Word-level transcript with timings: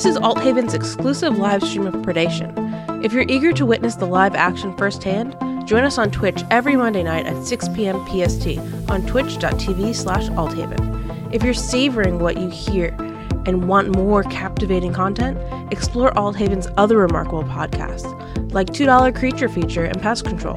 This 0.00 0.16
is 0.16 0.16
Alt 0.16 0.40
Haven's 0.40 0.72
exclusive 0.72 1.36
live 1.36 1.62
stream 1.62 1.86
of 1.86 1.92
Predation. 1.96 3.04
If 3.04 3.12
you're 3.12 3.26
eager 3.28 3.52
to 3.52 3.66
witness 3.66 3.96
the 3.96 4.06
live 4.06 4.34
action 4.34 4.74
firsthand, 4.78 5.36
join 5.68 5.84
us 5.84 5.98
on 5.98 6.10
Twitch 6.10 6.42
every 6.50 6.74
Monday 6.74 7.02
night 7.02 7.26
at 7.26 7.44
6 7.44 7.68
p.m. 7.74 8.02
PST 8.06 8.56
on 8.90 9.06
twitch.tv 9.06 9.94
slash 9.94 10.30
althaven. 10.30 11.28
If 11.30 11.42
you're 11.42 11.52
savoring 11.52 12.18
what 12.18 12.38
you 12.38 12.48
hear 12.48 12.96
and 13.44 13.68
want 13.68 13.94
more 13.94 14.22
captivating 14.22 14.94
content, 14.94 15.36
explore 15.70 16.16
Althaven's 16.16 16.68
other 16.78 16.96
remarkable 16.96 17.44
podcasts, 17.44 18.10
like 18.54 18.68
$2 18.68 19.14
Creature 19.14 19.50
Feature 19.50 19.84
and 19.84 20.00
Pest 20.00 20.24
Control. 20.24 20.56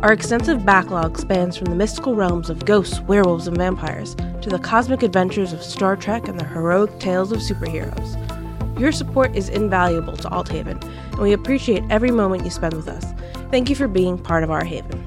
Our 0.00 0.14
extensive 0.14 0.64
backlog 0.64 1.18
spans 1.18 1.58
from 1.58 1.66
the 1.66 1.76
mystical 1.76 2.14
realms 2.14 2.48
of 2.48 2.64
ghosts, 2.64 3.00
werewolves, 3.00 3.48
and 3.48 3.56
vampires 3.58 4.14
to 4.40 4.48
the 4.48 4.58
cosmic 4.58 5.02
adventures 5.02 5.52
of 5.52 5.62
Star 5.62 5.94
Trek 5.94 6.26
and 6.26 6.40
the 6.40 6.46
heroic 6.46 6.98
tales 6.98 7.32
of 7.32 7.40
superheroes. 7.40 8.37
Your 8.78 8.92
support 8.92 9.34
is 9.34 9.48
invaluable 9.48 10.16
to 10.16 10.28
Althaven, 10.32 10.78
and 11.10 11.18
we 11.18 11.32
appreciate 11.32 11.82
every 11.90 12.12
moment 12.12 12.44
you 12.44 12.50
spend 12.50 12.74
with 12.74 12.86
us. 12.86 13.04
Thank 13.50 13.68
you 13.68 13.74
for 13.74 13.88
being 13.88 14.16
part 14.16 14.44
of 14.44 14.52
our 14.52 14.64
haven. 14.64 15.04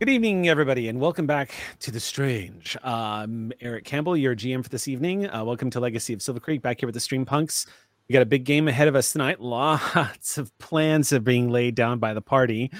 Good 0.00 0.08
evening, 0.08 0.48
everybody, 0.48 0.88
and 0.88 1.00
welcome 1.00 1.28
back 1.28 1.54
to 1.78 1.92
The 1.92 2.00
Strange. 2.00 2.76
Um, 2.82 3.52
Eric 3.60 3.84
Campbell, 3.84 4.16
your 4.16 4.34
GM 4.34 4.64
for 4.64 4.68
this 4.68 4.88
evening. 4.88 5.30
Uh, 5.30 5.44
welcome 5.44 5.70
to 5.70 5.78
Legacy 5.78 6.12
of 6.12 6.18
Silvercreek, 6.18 6.60
back 6.60 6.80
here 6.80 6.88
with 6.88 6.94
the 6.94 7.00
Streampunks. 7.00 7.68
We 8.08 8.12
got 8.12 8.22
a 8.22 8.26
big 8.26 8.42
game 8.42 8.66
ahead 8.66 8.88
of 8.88 8.96
us 8.96 9.12
tonight. 9.12 9.40
Lots 9.40 10.38
of 10.38 10.58
plans 10.58 11.12
are 11.12 11.20
being 11.20 11.50
laid 11.50 11.76
down 11.76 12.00
by 12.00 12.14
the 12.14 12.20
party. 12.20 12.72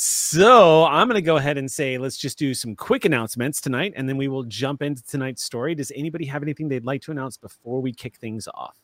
So 0.00 0.84
I'm 0.84 1.08
going 1.08 1.16
to 1.16 1.22
go 1.22 1.38
ahead 1.38 1.58
and 1.58 1.68
say, 1.68 1.98
let's 1.98 2.16
just 2.16 2.38
do 2.38 2.54
some 2.54 2.76
quick 2.76 3.04
announcements 3.04 3.60
tonight, 3.60 3.94
and 3.96 4.08
then 4.08 4.16
we 4.16 4.28
will 4.28 4.44
jump 4.44 4.80
into 4.80 5.02
tonight's 5.02 5.42
story. 5.42 5.74
Does 5.74 5.90
anybody 5.92 6.24
have 6.26 6.40
anything 6.40 6.68
they'd 6.68 6.84
like 6.84 7.02
to 7.02 7.10
announce 7.10 7.36
before 7.36 7.80
we 7.80 7.92
kick 7.92 8.14
things 8.14 8.46
off? 8.54 8.76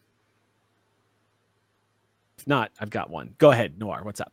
If 2.36 2.48
not, 2.48 2.72
I've 2.80 2.90
got 2.90 3.10
one. 3.10 3.32
Go 3.38 3.52
ahead, 3.52 3.78
Noir. 3.78 4.00
What's 4.02 4.20
up? 4.20 4.32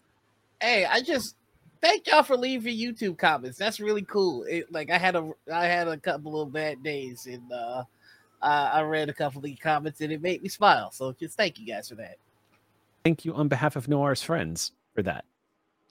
Hey, 0.59 0.86
I 0.86 1.02
just 1.02 1.36
thank 1.84 2.08
y'all 2.08 2.24
for 2.24 2.36
leaving 2.36 2.76
YouTube 2.76 3.16
comments. 3.16 3.59
That's 3.59 3.80
really 3.80 4.02
cool. 4.02 4.46
It, 4.46 4.72
like 4.72 4.90
I 4.90 4.98
had 4.98 5.16
a 5.16 5.30
I 5.54 5.66
had 5.66 5.88
a 5.88 5.98
couple 5.98 6.42
of 6.42 6.52
bad 6.52 6.82
days 6.82 7.28
and 7.28 7.44
uh 7.52 7.84
uh, 8.42 8.70
I 8.74 8.82
read 8.82 9.08
a 9.08 9.14
couple 9.14 9.38
of 9.38 9.44
the 9.44 9.54
comments 9.54 10.02
and 10.02 10.12
it 10.12 10.20
made 10.20 10.42
me 10.42 10.50
smile. 10.50 10.90
So 10.90 11.14
just 11.14 11.38
thank 11.38 11.59
you 11.59 11.68
guys 11.68 11.90
for 11.90 11.96
that. 11.96 12.16
Thank 13.06 13.24
you 13.24 13.36
on 13.36 13.50
behalf 13.50 13.76
of 13.76 13.88
Noir's 13.88 14.24
friends 14.24 14.72
for 14.96 15.04
that. 15.04 15.26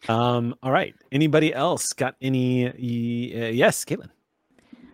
Um, 0.08 0.54
all 0.62 0.72
right. 0.72 0.94
Anybody 1.12 1.52
else 1.52 1.92
got 1.92 2.16
any? 2.20 2.68
Uh, 2.68 2.72
yes, 3.48 3.84
Kaitlin. 3.84 4.10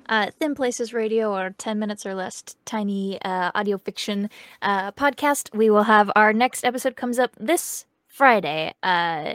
Uh, 0.08 0.30
Thin 0.38 0.54
Places 0.54 0.92
Radio, 0.92 1.36
or 1.36 1.50
10 1.58 1.78
minutes 1.78 2.06
or 2.06 2.14
less 2.14 2.44
tiny 2.64 3.20
uh, 3.22 3.50
audio 3.54 3.76
fiction 3.76 4.30
uh, 4.62 4.92
podcast. 4.92 5.54
We 5.54 5.68
will 5.68 5.82
have 5.82 6.10
our 6.14 6.32
next 6.32 6.64
episode 6.64 6.96
comes 6.96 7.18
up 7.18 7.32
this 7.40 7.86
Friday. 8.06 8.72
Uh, 8.82 9.34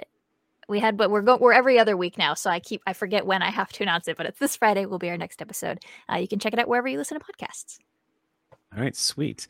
we 0.70 0.80
had, 0.80 0.96
but 0.96 1.12
we're 1.12 1.22
going 1.22 1.42
we're 1.42 1.52
every 1.52 1.78
other 1.78 1.98
week 1.98 2.18
now, 2.18 2.34
so 2.34 2.50
I 2.50 2.62
keep 2.62 2.82
I 2.88 2.94
forget 2.94 3.26
when 3.26 3.42
I 3.42 3.52
have 3.52 3.74
to 3.74 3.84
announce 3.84 4.08
it. 4.08 4.16
But 4.16 4.28
it's 4.28 4.40
this 4.40 4.56
Friday 4.56 4.86
will 4.86 5.00
be 5.00 5.10
our 5.10 5.18
next 5.18 5.42
episode. 5.42 5.80
Uh, 6.10 6.16
you 6.16 6.28
can 6.28 6.40
check 6.40 6.54
it 6.54 6.60
out 6.60 6.70
wherever 6.70 6.88
you 6.88 6.98
listen 6.98 7.20
to 7.20 7.26
podcasts. 7.26 7.80
All 8.76 8.82
right, 8.82 8.96
sweet. 8.96 9.48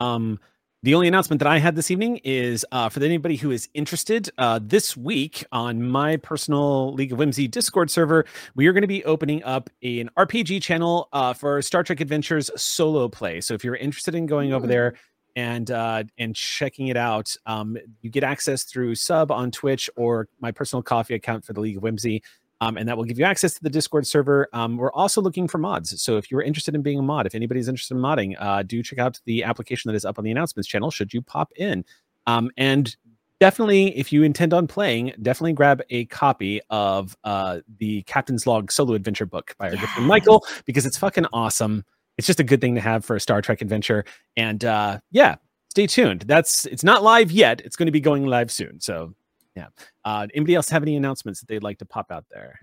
Um, 0.00 0.40
the 0.84 0.94
only 0.96 1.06
announcement 1.06 1.38
that 1.38 1.46
I 1.46 1.58
had 1.58 1.76
this 1.76 1.92
evening 1.92 2.20
is 2.24 2.66
uh, 2.72 2.88
for 2.88 3.00
anybody 3.04 3.36
who 3.36 3.52
is 3.52 3.68
interested. 3.72 4.28
Uh, 4.36 4.58
this 4.60 4.96
week 4.96 5.44
on 5.52 5.80
my 5.80 6.16
personal 6.16 6.92
League 6.94 7.12
of 7.12 7.18
Whimsy 7.18 7.46
Discord 7.46 7.88
server, 7.88 8.24
we 8.56 8.66
are 8.66 8.72
going 8.72 8.82
to 8.82 8.88
be 8.88 9.04
opening 9.04 9.44
up 9.44 9.70
an 9.84 10.10
RPG 10.16 10.60
channel 10.60 11.08
uh, 11.12 11.34
for 11.34 11.62
Star 11.62 11.84
Trek 11.84 12.00
Adventures 12.00 12.50
solo 12.56 13.08
play. 13.08 13.40
So 13.40 13.54
if 13.54 13.62
you're 13.62 13.76
interested 13.76 14.16
in 14.16 14.26
going 14.26 14.52
over 14.52 14.66
there 14.66 14.94
and 15.36 15.70
uh, 15.70 16.02
and 16.18 16.34
checking 16.34 16.88
it 16.88 16.96
out, 16.96 17.32
um, 17.46 17.78
you 18.00 18.10
get 18.10 18.24
access 18.24 18.64
through 18.64 18.96
sub 18.96 19.30
on 19.30 19.52
Twitch 19.52 19.88
or 19.96 20.26
my 20.40 20.50
personal 20.50 20.82
Ko-fi 20.82 21.14
account 21.14 21.44
for 21.44 21.52
the 21.52 21.60
League 21.60 21.76
of 21.76 21.84
Whimsy 21.84 22.24
um, 22.62 22.76
and 22.76 22.88
that 22.88 22.96
will 22.96 23.04
give 23.04 23.18
you 23.18 23.24
access 23.24 23.54
to 23.54 23.62
the 23.62 23.68
Discord 23.68 24.06
server. 24.06 24.48
Um, 24.52 24.76
we're 24.76 24.92
also 24.92 25.20
looking 25.20 25.48
for 25.48 25.58
mods. 25.58 26.00
So 26.00 26.16
if 26.16 26.30
you're 26.30 26.42
interested 26.42 26.76
in 26.76 26.82
being 26.82 26.96
a 26.96 27.02
mod, 27.02 27.26
if 27.26 27.34
anybody's 27.34 27.66
interested 27.66 27.96
in 27.96 28.00
modding, 28.00 28.36
uh, 28.38 28.62
do 28.62 28.84
check 28.84 29.00
out 29.00 29.18
the 29.24 29.42
application 29.42 29.88
that 29.88 29.96
is 29.96 30.04
up 30.04 30.16
on 30.16 30.24
the 30.24 30.30
announcements 30.30 30.68
channel 30.68 30.88
should 30.92 31.12
you 31.12 31.22
pop 31.22 31.50
in. 31.56 31.84
Um, 32.28 32.52
and 32.56 32.96
definitely, 33.40 33.98
if 33.98 34.12
you 34.12 34.22
intend 34.22 34.54
on 34.54 34.68
playing, 34.68 35.12
definitely 35.22 35.54
grab 35.54 35.82
a 35.90 36.04
copy 36.04 36.60
of 36.70 37.16
uh, 37.24 37.58
the 37.78 38.02
Captain's 38.02 38.46
Log 38.46 38.70
solo 38.70 38.94
adventure 38.94 39.26
book 39.26 39.56
by 39.58 39.70
our 39.70 39.74
yes. 39.74 39.88
good 39.96 40.04
Michael 40.04 40.46
because 40.64 40.86
it's 40.86 40.96
fucking 40.96 41.26
awesome. 41.32 41.84
It's 42.16 42.28
just 42.28 42.38
a 42.38 42.44
good 42.44 42.60
thing 42.60 42.76
to 42.76 42.80
have 42.80 43.04
for 43.04 43.16
a 43.16 43.20
Star 43.20 43.42
Trek 43.42 43.60
adventure. 43.60 44.04
And 44.36 44.64
uh, 44.64 45.00
yeah, 45.10 45.34
stay 45.70 45.88
tuned. 45.88 46.22
That's 46.28 46.64
it's 46.66 46.84
not 46.84 47.02
live 47.02 47.32
yet. 47.32 47.60
It's 47.62 47.74
going 47.74 47.86
to 47.86 47.92
be 47.92 48.00
going 48.00 48.24
live 48.24 48.52
soon. 48.52 48.80
So 48.80 49.14
yeah. 49.56 49.68
Uh, 50.04 50.26
anybody 50.34 50.54
else 50.54 50.68
have 50.68 50.82
any 50.82 50.96
announcements 50.96 51.40
that 51.40 51.48
they'd 51.48 51.62
like 51.62 51.78
to 51.78 51.84
pop 51.84 52.10
out 52.10 52.24
there? 52.30 52.58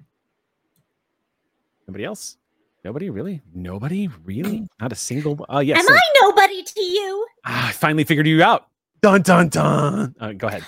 Nobody 1.88 2.06
else? 2.06 2.38
Nobody 2.84 3.10
really? 3.10 3.42
Nobody 3.54 4.08
really? 4.24 4.68
Not 4.80 4.92
a 4.92 4.96
single. 4.96 5.46
Oh 5.50 5.58
uh, 5.58 5.60
yes. 5.60 5.80
Am 5.80 5.86
so, 5.86 5.94
I 5.94 6.00
nobody 6.22 6.64
to 6.64 6.82
you? 6.82 7.28
Ah, 7.46 7.70
I 7.70 7.72
finally 7.72 8.04
figured 8.04 8.28
you 8.28 8.42
out. 8.42 8.68
Dun 9.02 9.22
dun 9.22 9.50
dun. 9.50 10.16
Uh, 10.20 10.34
go 10.34 10.48
ahead. 10.48 10.64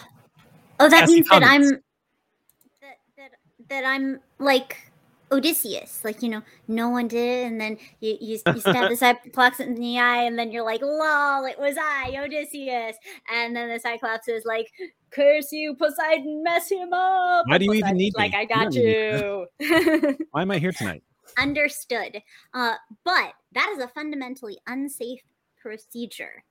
Oh, 0.80 0.90
that 0.90 1.04
Ask 1.04 1.12
means 1.12 1.28
that 1.30 1.44
I'm 1.44 1.62
that, 1.62 2.98
that 3.18 3.31
that 3.70 3.86
I'm 3.86 4.20
like 4.40 4.92
Odysseus. 5.31 6.04
Like, 6.04 6.22
you 6.22 6.30
know, 6.30 6.42
no 6.68 6.90
one 6.90 7.08
did 7.08 7.48
And 7.48 7.60
then 7.60 7.78
you, 8.00 8.18
you, 8.20 8.40
you 8.46 8.60
stab 8.60 8.90
the 8.90 8.96
Cyclops 8.98 9.60
in 9.60 9.76
the 9.76 10.00
eye, 10.00 10.24
and 10.24 10.38
then 10.38 10.52
you're 10.52 10.66
like, 10.66 10.81
lol, 10.81 11.46
it 11.46 11.58
was 11.58 11.78
I, 11.80 12.16
Odysseus. 12.18 12.98
And 13.34 13.56
then 13.56 13.70
the 13.70 13.80
Cyclops 13.80 14.28
is 14.28 14.44
like, 14.46 14.72
curse 15.12 15.52
you, 15.52 15.76
Poseidon, 15.76 16.44
mess 16.44 16.70
him 16.70 16.94
up. 16.94 17.46
Why 17.48 17.58
do 17.58 17.66
you 17.66 17.74
even 17.74 17.98
need 17.98 18.14
Like, 18.16 18.32
me? 18.32 18.38
I 18.38 18.46
got 18.46 18.74
you. 18.74 19.46
Why 20.32 20.42
am 20.42 20.52
I 20.52 20.58
here 20.58 20.72
tonight? 20.72 21.04
Understood. 21.38 22.22
Uh, 22.54 22.76
but 23.04 23.34
that 23.54 23.74
is 23.76 23.84
a 23.84 23.88
fundamentally 23.90 24.58
unsafe 24.68 25.22
procedure. 25.62 26.44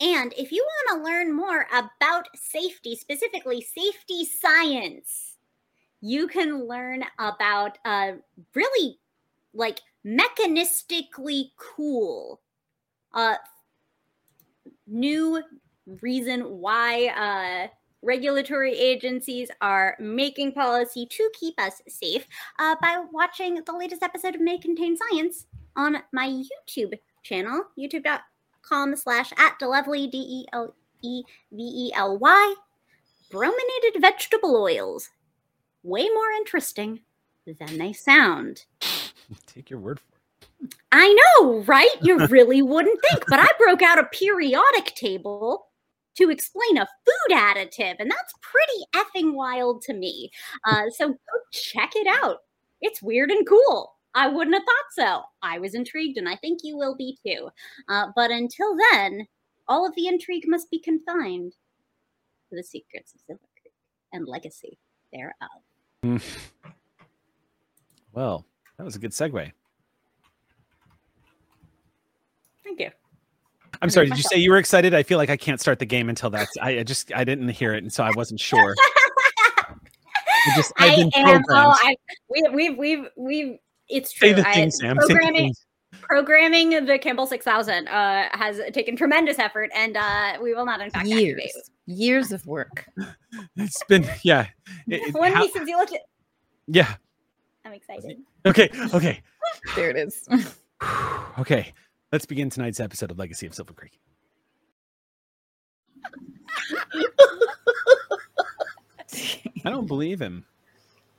And 0.00 0.32
if 0.38 0.52
you 0.52 0.64
want 0.64 1.04
to 1.04 1.10
learn 1.10 1.34
more 1.34 1.66
about 1.72 2.28
safety, 2.34 2.94
specifically 2.94 3.60
safety 3.60 4.24
science, 4.24 5.36
you 6.00 6.28
can 6.28 6.68
learn 6.68 7.04
about 7.18 7.78
uh, 7.84 8.12
really 8.54 8.98
like 9.52 9.80
mechanistically 10.06 11.50
cool 11.56 12.40
uh, 13.12 13.34
new 14.86 15.42
reason 16.00 16.42
why 16.42 17.08
uh, 17.08 17.68
regulatory 18.02 18.78
agencies 18.78 19.50
are 19.60 19.96
making 19.98 20.52
policy 20.52 21.06
to 21.06 21.30
keep 21.38 21.58
us 21.60 21.82
safe 21.88 22.26
uh, 22.58 22.76
by 22.80 23.04
watching 23.12 23.62
the 23.64 23.72
latest 23.72 24.02
episode 24.02 24.34
of 24.34 24.40
May 24.40 24.58
Contain 24.58 24.96
Science 24.96 25.46
on 25.76 25.98
my 26.12 26.28
YouTube 26.28 26.94
channel, 27.22 27.64
youtube.com 27.78 28.96
slash 28.96 29.32
at 29.38 29.58
Delevely, 29.60 30.10
D-E-L-E-V-E-L-Y, 30.10 30.54
brominated 33.30 34.00
vegetable 34.00 34.56
oils 34.56 35.10
way 35.82 36.08
more 36.08 36.30
interesting 36.32 37.00
than 37.46 37.78
they 37.78 37.92
sound. 37.92 38.64
Take 39.46 39.70
your 39.70 39.80
word 39.80 40.00
for 40.00 40.04
it. 40.06 40.74
I 40.90 41.14
know, 41.40 41.60
right? 41.60 41.90
You 42.02 42.26
really 42.26 42.62
wouldn't 42.62 43.00
think, 43.08 43.24
but 43.28 43.38
I 43.38 43.46
broke 43.58 43.82
out 43.82 43.98
a 43.98 44.04
periodic 44.04 44.94
table 44.96 45.67
to 46.18 46.30
explain 46.30 46.78
a 46.78 46.86
food 47.06 47.36
additive, 47.36 47.96
and 47.98 48.10
that's 48.10 48.34
pretty 48.42 48.84
effing 48.94 49.34
wild 49.34 49.82
to 49.82 49.94
me. 49.94 50.30
Uh, 50.64 50.84
so 50.90 51.08
go 51.08 51.16
check 51.52 51.92
it 51.94 52.06
out. 52.22 52.38
It's 52.80 53.02
weird 53.02 53.30
and 53.30 53.46
cool. 53.46 53.94
I 54.14 54.28
wouldn't 54.28 54.54
have 54.54 54.64
thought 54.64 54.92
so. 54.92 55.22
I 55.42 55.58
was 55.58 55.74
intrigued, 55.74 56.18
and 56.18 56.28
I 56.28 56.36
think 56.36 56.60
you 56.62 56.76
will 56.76 56.96
be 56.96 57.16
too. 57.24 57.50
Uh, 57.88 58.06
but 58.16 58.30
until 58.30 58.76
then, 58.92 59.26
all 59.68 59.86
of 59.86 59.94
the 59.94 60.08
intrigue 60.08 60.44
must 60.46 60.70
be 60.70 60.80
confined 60.80 61.52
to 62.50 62.56
the 62.56 62.62
secrets 62.62 63.14
of 63.14 63.20
Silver 63.26 63.40
Creek 63.60 63.74
and 64.12 64.26
legacy 64.26 64.78
thereof. 65.12 65.32
Mm. 66.04 66.22
Well, 68.12 68.44
that 68.76 68.84
was 68.84 68.96
a 68.96 68.98
good 68.98 69.12
segue. 69.12 69.52
Thank 72.64 72.80
you. 72.80 72.90
I'm 73.82 73.90
sorry. 73.90 74.08
Did 74.08 74.16
you 74.16 74.22
say 74.24 74.36
you 74.38 74.50
were 74.50 74.58
excited? 74.64 74.94
I 74.94 75.02
feel 75.02 75.18
like 75.18 75.30
I 75.30 75.36
can't 75.36 75.60
start 75.60 75.78
the 75.78 75.86
game 75.86 76.08
until 76.08 76.30
that's. 76.30 76.56
I, 76.60 76.78
I 76.78 76.82
just 76.82 77.12
I 77.14 77.24
didn't 77.24 77.48
hear 77.50 77.74
it, 77.74 77.82
and 77.82 77.92
so 77.92 78.04
I 78.04 78.10
wasn't 78.14 78.40
sure. 78.40 78.74
I 78.78 80.56
just 80.56 80.72
I've 80.78 80.96
been 80.96 81.10
I 81.14 81.30
am. 81.30 81.42
Oh, 81.50 81.74
I, 81.82 81.96
we, 82.30 82.48
we've 82.52 82.78
we've 82.78 83.06
we've. 83.16 83.58
It's 83.88 84.12
true. 84.12 84.28
Say 84.28 84.34
the 84.34 84.42
thing, 84.44 84.66
I, 84.66 84.68
Sam. 84.68 84.96
Programming 84.96 85.52
programming 86.08 86.86
the 86.86 86.98
Campbell 86.98 87.26
6000 87.26 87.86
uh, 87.86 88.28
has 88.32 88.60
taken 88.72 88.96
tremendous 88.96 89.38
effort, 89.38 89.70
and 89.74 89.96
uh, 89.96 90.38
we 90.42 90.54
will 90.54 90.64
not, 90.64 90.80
in 90.80 90.90
fact, 90.90 91.06
years, 91.06 91.40
activate. 91.42 91.52
years 91.86 92.32
of 92.32 92.46
work. 92.46 92.86
It's 93.56 93.84
been, 93.84 94.08
yeah. 94.22 94.46
It, 94.88 95.14
One 95.14 95.32
how, 95.32 95.46
since 95.48 95.68
you 95.68 95.76
looked 95.76 95.92
at. 95.92 96.00
Yeah. 96.66 96.94
I'm 97.64 97.74
excited. 97.74 98.18
Okay. 98.46 98.70
Okay. 98.94 99.20
there 99.76 99.90
it 99.90 99.96
is. 99.96 100.26
okay. 101.38 101.74
Let's 102.12 102.24
begin 102.26 102.48
tonight's 102.50 102.80
episode 102.80 103.10
of 103.10 103.18
Legacy 103.18 103.46
of 103.46 103.52
Silvercreek. 103.52 103.92
I 109.64 109.70
don't 109.70 109.86
believe 109.86 110.20
him. 110.20 110.44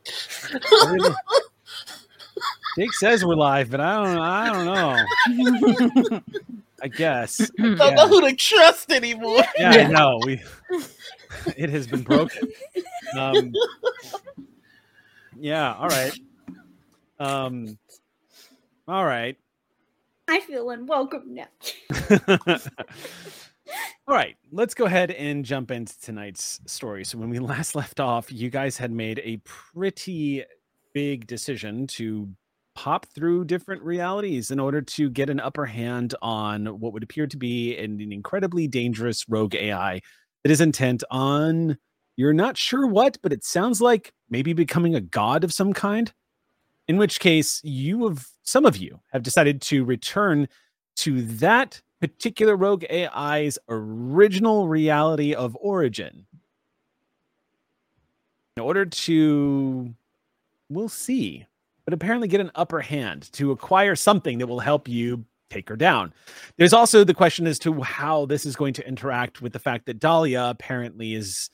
I 0.08 0.92
really- 0.92 1.16
Jake 2.78 2.94
says 2.94 3.26
we're 3.26 3.36
live, 3.36 3.72
but 3.72 3.82
I 3.82 4.04
don't. 4.04 4.18
I 4.18 4.54
don't 4.54 6.12
know. 6.12 6.22
I 6.82 6.88
guess. 6.88 7.42
I 7.60 7.64
Don't 7.76 7.96
know 7.96 8.08
who 8.08 8.22
to 8.30 8.36
trust 8.36 8.92
anymore. 8.92 9.42
Yeah, 9.58 9.72
I 9.72 9.88
know. 9.88 10.20
We. 10.24 10.42
It 11.58 11.70
has 11.72 11.88
been 11.88 12.04
broken. 12.04 12.48
Um, 13.18 13.52
yeah. 15.38 15.74
All 15.74 15.88
right. 15.90 16.18
Um. 17.20 17.78
All 18.88 19.04
right. 19.04 19.36
I 20.30 20.40
feel 20.42 20.70
unwelcome 20.70 21.34
now. 21.34 21.48
All 24.08 24.16
right, 24.16 24.36
let's 24.52 24.74
go 24.74 24.86
ahead 24.86 25.12
and 25.12 25.46
jump 25.46 25.72
into 25.72 26.00
tonight's 26.02 26.60
story. 26.66 27.04
So, 27.04 27.18
when 27.18 27.30
we 27.30 27.40
last 27.40 27.76
left 27.76 28.00
off, 28.00 28.32
you 28.32 28.50
guys 28.50 28.78
had 28.78 28.92
made 28.92 29.20
a 29.24 29.38
pretty 29.44 30.44
big 30.94 31.28
decision 31.28 31.88
to 31.88 32.30
pop 32.76 33.06
through 33.08 33.46
different 33.46 33.82
realities 33.84 34.52
in 34.52 34.60
order 34.60 34.82
to 34.82 35.10
get 35.10 35.30
an 35.30 35.40
upper 35.40 35.66
hand 35.66 36.16
on 36.22 36.66
what 36.80 36.94
would 36.94 37.04
appear 37.04 37.28
to 37.28 37.38
be 37.38 37.78
an, 37.78 38.00
an 38.00 38.12
incredibly 38.12 38.68
dangerous 38.68 39.26
rogue 39.28 39.54
AI 39.54 40.02
that 40.44 40.52
is 40.52 40.62
intent 40.62 41.04
on 41.12 41.78
you're 42.16 42.34
not 42.34 42.58
sure 42.58 42.86
what, 42.86 43.18
but 43.22 43.32
it 43.32 43.46
sounds 43.46 43.80
like 43.80 44.14
maybe 44.30 44.52
becoming 44.52 44.94
a 44.94 45.00
god 45.00 45.46
of 45.46 45.54
some 45.54 45.72
kind. 45.72 46.12
In 46.90 46.98
which 46.98 47.20
case, 47.22 47.62
you 47.64 48.08
have 48.08 48.26
some 48.50 48.66
of 48.66 48.78
you 48.78 49.00
have 49.12 49.22
decided 49.22 49.62
to 49.62 49.86
return 49.86 50.48
to 50.96 51.22
that 51.22 51.82
particular 52.02 52.56
rogue 52.56 52.84
AI's 52.90 53.60
original 53.70 54.68
reality 54.68 55.36
of 55.36 55.56
origin 55.62 56.26
in 58.58 58.64
order 58.64 58.86
to, 58.86 59.94
we'll 60.68 60.90
see, 60.90 61.46
but 61.86 61.94
apparently 61.94 62.28
get 62.28 62.42
an 62.42 62.52
upper 62.56 62.82
hand 62.82 63.32
to 63.34 63.52
acquire 63.52 63.96
something 63.96 64.40
that 64.40 64.48
will 64.48 64.60
help 64.60 64.88
you 64.88 65.24
take 65.50 65.70
her 65.70 65.76
down. 65.76 66.12
There's 66.58 66.74
also 66.74 67.04
the 67.04 67.14
question 67.14 67.46
as 67.46 67.60
to 67.60 67.82
how 67.82 68.26
this 68.26 68.46
is 68.46 68.56
going 68.56 68.74
to 68.74 68.88
interact 68.88 69.42
with 69.42 69.54
the 69.54 69.60
fact 69.60 69.86
that 69.86 70.00
Dahlia 70.00 70.46
apparently 70.46 71.14
is 71.14 71.50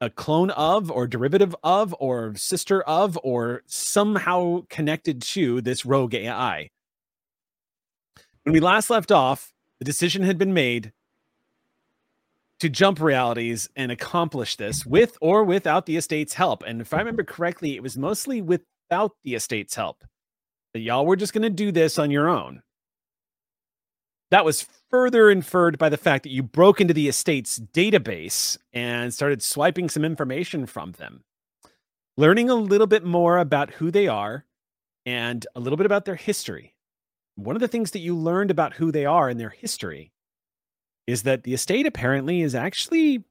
a 0.00 0.10
clone 0.10 0.50
of 0.50 0.90
or 0.90 1.06
derivative 1.06 1.54
of 1.62 1.94
or 1.98 2.34
sister 2.36 2.82
of 2.82 3.18
or 3.22 3.62
somehow 3.66 4.62
connected 4.68 5.22
to 5.22 5.60
this 5.60 5.86
rogue 5.86 6.14
AI. 6.14 6.70
When 8.42 8.52
we 8.52 8.60
last 8.60 8.90
left 8.90 9.10
off, 9.10 9.52
the 9.78 9.84
decision 9.84 10.22
had 10.22 10.38
been 10.38 10.52
made 10.52 10.92
to 12.60 12.68
jump 12.68 13.00
realities 13.00 13.68
and 13.76 13.90
accomplish 13.90 14.56
this 14.56 14.86
with 14.86 15.16
or 15.20 15.44
without 15.44 15.86
the 15.86 15.96
estate's 15.96 16.34
help. 16.34 16.62
And 16.62 16.80
if 16.80 16.94
I 16.94 16.98
remember 16.98 17.24
correctly, 17.24 17.74
it 17.74 17.82
was 17.82 17.96
mostly 17.96 18.40
without 18.42 19.12
the 19.22 19.34
estate's 19.34 19.74
help. 19.74 20.04
That 20.72 20.80
y'all 20.80 21.06
were 21.06 21.16
just 21.16 21.32
going 21.32 21.42
to 21.42 21.50
do 21.50 21.72
this 21.72 21.98
on 21.98 22.10
your 22.10 22.28
own. 22.28 22.62
That 24.34 24.44
was 24.44 24.66
further 24.90 25.30
inferred 25.30 25.78
by 25.78 25.88
the 25.88 25.96
fact 25.96 26.24
that 26.24 26.32
you 26.32 26.42
broke 26.42 26.80
into 26.80 26.92
the 26.92 27.06
estate's 27.06 27.60
database 27.60 28.58
and 28.72 29.14
started 29.14 29.44
swiping 29.44 29.88
some 29.88 30.04
information 30.04 30.66
from 30.66 30.90
them, 30.90 31.22
learning 32.16 32.50
a 32.50 32.56
little 32.56 32.88
bit 32.88 33.04
more 33.04 33.38
about 33.38 33.74
who 33.74 33.92
they 33.92 34.08
are 34.08 34.44
and 35.06 35.46
a 35.54 35.60
little 35.60 35.76
bit 35.76 35.86
about 35.86 36.04
their 36.04 36.16
history. 36.16 36.74
One 37.36 37.54
of 37.54 37.60
the 37.60 37.68
things 37.68 37.92
that 37.92 38.00
you 38.00 38.16
learned 38.16 38.50
about 38.50 38.74
who 38.74 38.90
they 38.90 39.06
are 39.06 39.28
and 39.28 39.38
their 39.38 39.50
history 39.50 40.10
is 41.06 41.22
that 41.22 41.44
the 41.44 41.54
estate 41.54 41.86
apparently 41.86 42.42
is 42.42 42.56
actually, 42.56 43.22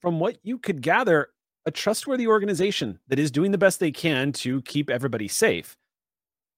from 0.00 0.20
what 0.20 0.38
you 0.42 0.56
could 0.56 0.80
gather, 0.80 1.28
a 1.66 1.70
trustworthy 1.70 2.26
organization 2.26 2.98
that 3.08 3.18
is 3.18 3.30
doing 3.30 3.50
the 3.50 3.58
best 3.58 3.78
they 3.78 3.92
can 3.92 4.32
to 4.32 4.62
keep 4.62 4.88
everybody 4.88 5.28
safe. 5.28 5.76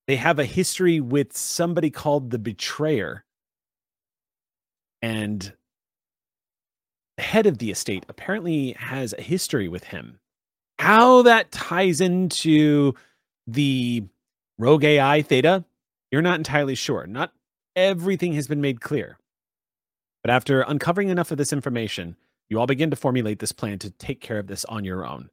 They 0.07 0.15
have 0.15 0.39
a 0.39 0.45
history 0.45 1.01
with 1.01 1.37
somebody 1.37 1.91
called 1.91 2.31
the 2.31 2.39
Betrayer. 2.39 3.25
And 5.03 5.53
the 7.17 7.23
head 7.23 7.47
of 7.47 7.59
the 7.59 7.71
estate 7.71 8.05
apparently 8.09 8.73
has 8.73 9.13
a 9.13 9.23
history 9.23 9.69
with 9.69 9.85
him. 9.85 10.21
How 10.79 11.23
that 11.23 11.51
ties 11.51 12.01
into 12.01 12.95
the 13.47 14.05
rogue 14.59 14.85
AI 14.85 15.23
Theta, 15.23 15.65
you're 16.11 16.23
not 16.23 16.39
entirely 16.39 16.75
sure. 16.75 17.07
Not 17.07 17.33
everything 17.77 18.33
has 18.35 18.49
been 18.49 18.61
made 18.61 18.81
clear. 18.81 19.19
But 20.23 20.31
after 20.31 20.63
uncovering 20.63 21.09
enough 21.09 21.31
of 21.31 21.39
this 21.39 21.53
information, 21.53 22.17
you 22.49 22.59
all 22.59 22.67
begin 22.67 22.91
to 22.91 22.97
formulate 22.97 23.39
this 23.39 23.53
plan 23.53 23.79
to 23.81 23.91
take 23.91 24.21
care 24.21 24.39
of 24.39 24.47
this 24.47 24.65
on 24.67 24.85
your 24.85 25.07
own. 25.07 25.31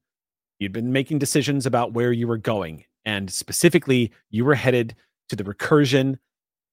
You'd 0.59 0.73
been 0.73 0.91
making 0.91 1.19
decisions 1.19 1.65
about 1.65 1.93
where 1.93 2.11
you 2.11 2.27
were 2.27 2.37
going, 2.37 2.85
and 3.05 3.31
specifically, 3.31 4.11
you 4.29 4.45
were 4.45 4.55
headed 4.55 4.95
to 5.29 5.35
the 5.35 5.43
recursion 5.43 6.19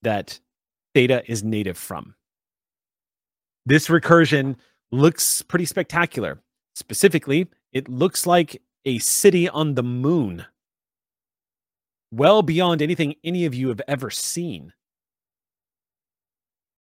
that 0.03 0.41
Theta 0.95 1.23
is 1.31 1.43
native 1.43 1.77
from. 1.77 2.15
This 3.67 3.89
recursion 3.89 4.57
looks 4.93 5.43
pretty 5.43 5.65
spectacular. 5.65 6.41
Specifically, 6.75 7.49
it 7.73 7.89
looks 7.89 8.27
like 8.27 8.61
a 8.85 8.99
city 8.99 9.49
on 9.49 9.75
the 9.75 9.83
moon, 9.83 10.45
well 12.13 12.43
beyond 12.43 12.83
anything 12.83 13.15
any 13.25 13.47
of 13.47 13.55
you 13.55 13.69
have 13.69 13.81
ever 13.89 14.11
seen. 14.11 14.73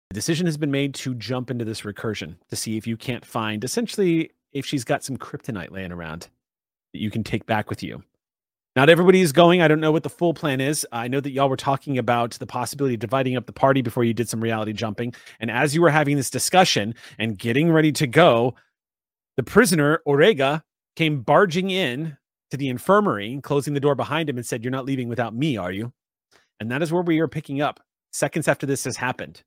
The 0.09 0.15
decision 0.15 0.45
has 0.45 0.57
been 0.57 0.71
made 0.71 0.93
to 0.95 1.15
jump 1.15 1.49
into 1.51 1.65
this 1.65 1.81
recursion 1.81 2.35
to 2.49 2.55
see 2.55 2.77
if 2.77 2.87
you 2.87 2.97
can't 2.97 3.25
find 3.25 3.63
essentially 3.63 4.31
if 4.51 4.65
she's 4.65 4.83
got 4.83 5.03
some 5.03 5.17
kryptonite 5.17 5.71
laying 5.71 5.91
around 5.91 6.27
that 6.93 6.99
you 6.99 7.11
can 7.11 7.23
take 7.23 7.45
back 7.45 7.69
with 7.69 7.83
you. 7.83 8.03
Not 8.77 8.91
everybody 8.91 9.21
is 9.21 9.31
going. 9.31 9.63
I 9.63 9.67
don't 9.67 9.79
know 9.79 9.91
what 9.91 10.03
the 10.03 10.09
full 10.09 10.35
plan 10.35 10.61
is. 10.61 10.85
I 10.91 11.07
know 11.07 11.19
that 11.19 11.31
y'all 11.31 11.49
were 11.49 11.57
talking 11.57 11.97
about 11.97 12.33
the 12.33 12.45
possibility 12.45 12.93
of 12.93 12.99
dividing 12.99 13.35
up 13.35 13.47
the 13.47 13.51
party 13.51 13.81
before 13.81 14.03
you 14.03 14.13
did 14.13 14.29
some 14.29 14.39
reality 14.39 14.71
jumping. 14.71 15.15
And 15.39 15.49
as 15.49 15.73
you 15.73 15.81
were 15.81 15.89
having 15.89 16.15
this 16.15 16.29
discussion 16.29 16.93
and 17.17 17.39
getting 17.39 17.71
ready 17.71 17.91
to 17.93 18.05
go, 18.05 18.53
the 19.35 19.41
prisoner, 19.41 20.03
Orega, 20.05 20.61
came 20.95 21.21
barging 21.21 21.71
in 21.71 22.17
to 22.51 22.57
the 22.57 22.69
infirmary, 22.69 23.39
closing 23.41 23.73
the 23.73 23.79
door 23.79 23.95
behind 23.95 24.29
him, 24.29 24.37
and 24.37 24.45
said, 24.45 24.63
You're 24.63 24.69
not 24.69 24.85
leaving 24.85 25.09
without 25.09 25.33
me, 25.33 25.57
are 25.57 25.71
you? 25.71 25.91
And 26.59 26.69
that 26.69 26.83
is 26.83 26.93
where 26.93 27.01
we 27.01 27.19
are 27.19 27.27
picking 27.27 27.63
up 27.63 27.79
seconds 28.13 28.47
after 28.47 28.67
this 28.67 28.83
has 28.83 28.97
happened. 28.97 29.41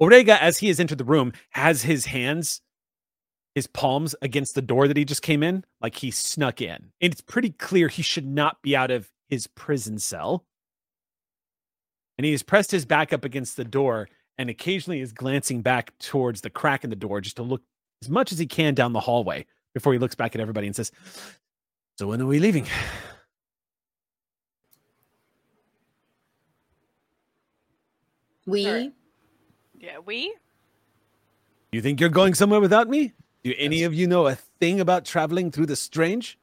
Orega, 0.00 0.40
as 0.40 0.58
he 0.58 0.68
has 0.68 0.78
entered 0.78 0.98
the 0.98 1.04
room, 1.04 1.32
has 1.50 1.82
his 1.82 2.06
hands, 2.06 2.60
his 3.56 3.66
palms 3.66 4.14
against 4.20 4.54
the 4.54 4.60
door 4.60 4.86
that 4.86 4.98
he 4.98 5.04
just 5.06 5.22
came 5.22 5.42
in, 5.42 5.64
like 5.80 5.96
he 5.96 6.10
snuck 6.10 6.60
in. 6.60 6.92
And 7.00 7.10
it's 7.10 7.22
pretty 7.22 7.48
clear 7.48 7.88
he 7.88 8.02
should 8.02 8.26
not 8.26 8.60
be 8.60 8.76
out 8.76 8.90
of 8.90 9.10
his 9.28 9.46
prison 9.46 9.98
cell. 9.98 10.44
And 12.18 12.26
he 12.26 12.32
has 12.32 12.42
pressed 12.42 12.70
his 12.70 12.84
back 12.84 13.14
up 13.14 13.24
against 13.24 13.56
the 13.56 13.64
door 13.64 14.10
and 14.36 14.50
occasionally 14.50 15.00
is 15.00 15.14
glancing 15.14 15.62
back 15.62 15.98
towards 15.98 16.42
the 16.42 16.50
crack 16.50 16.84
in 16.84 16.90
the 16.90 16.96
door 16.96 17.22
just 17.22 17.36
to 17.36 17.42
look 17.42 17.62
as 18.02 18.10
much 18.10 18.30
as 18.30 18.38
he 18.38 18.46
can 18.46 18.74
down 18.74 18.92
the 18.92 19.00
hallway 19.00 19.46
before 19.72 19.94
he 19.94 19.98
looks 19.98 20.14
back 20.14 20.34
at 20.34 20.40
everybody 20.42 20.66
and 20.66 20.76
says, 20.76 20.92
So 21.98 22.08
when 22.08 22.20
are 22.20 22.26
we 22.26 22.38
leaving? 22.38 22.66
We 28.44 28.64
Sorry. 28.64 28.92
Yeah, 29.78 29.98
we? 30.04 30.36
You 31.72 31.80
think 31.80 32.00
you're 32.00 32.10
going 32.10 32.34
somewhere 32.34 32.60
without 32.60 32.86
me? 32.90 33.14
Do 33.46 33.54
any 33.58 33.84
of 33.84 33.94
you 33.94 34.08
know 34.08 34.26
a 34.26 34.34
thing 34.34 34.80
about 34.80 35.04
traveling 35.04 35.52
through 35.52 35.66
the 35.66 35.76
strange? 35.76 36.36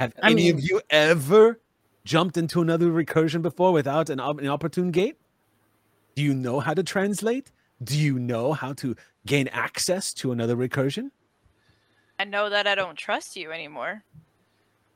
Have 0.00 0.14
I 0.22 0.30
any 0.30 0.48
of 0.48 0.58
you 0.58 0.80
ever 0.88 1.60
jumped 2.02 2.38
into 2.38 2.62
another 2.62 2.86
recursion 2.86 3.42
before 3.42 3.74
without 3.74 4.08
an, 4.08 4.18
an 4.18 4.48
opportune 4.48 4.90
gate? 4.90 5.18
Do 6.14 6.22
you 6.22 6.32
know 6.32 6.60
how 6.60 6.72
to 6.72 6.82
translate? 6.82 7.52
Do 7.84 7.94
you 7.94 8.18
know 8.18 8.54
how 8.54 8.72
to 8.72 8.96
gain 9.26 9.48
access 9.48 10.14
to 10.14 10.32
another 10.32 10.56
recursion? 10.56 11.10
I 12.18 12.24
know 12.24 12.48
that 12.48 12.66
I 12.66 12.74
don't 12.74 12.96
trust 12.96 13.36
you 13.36 13.52
anymore. 13.52 14.02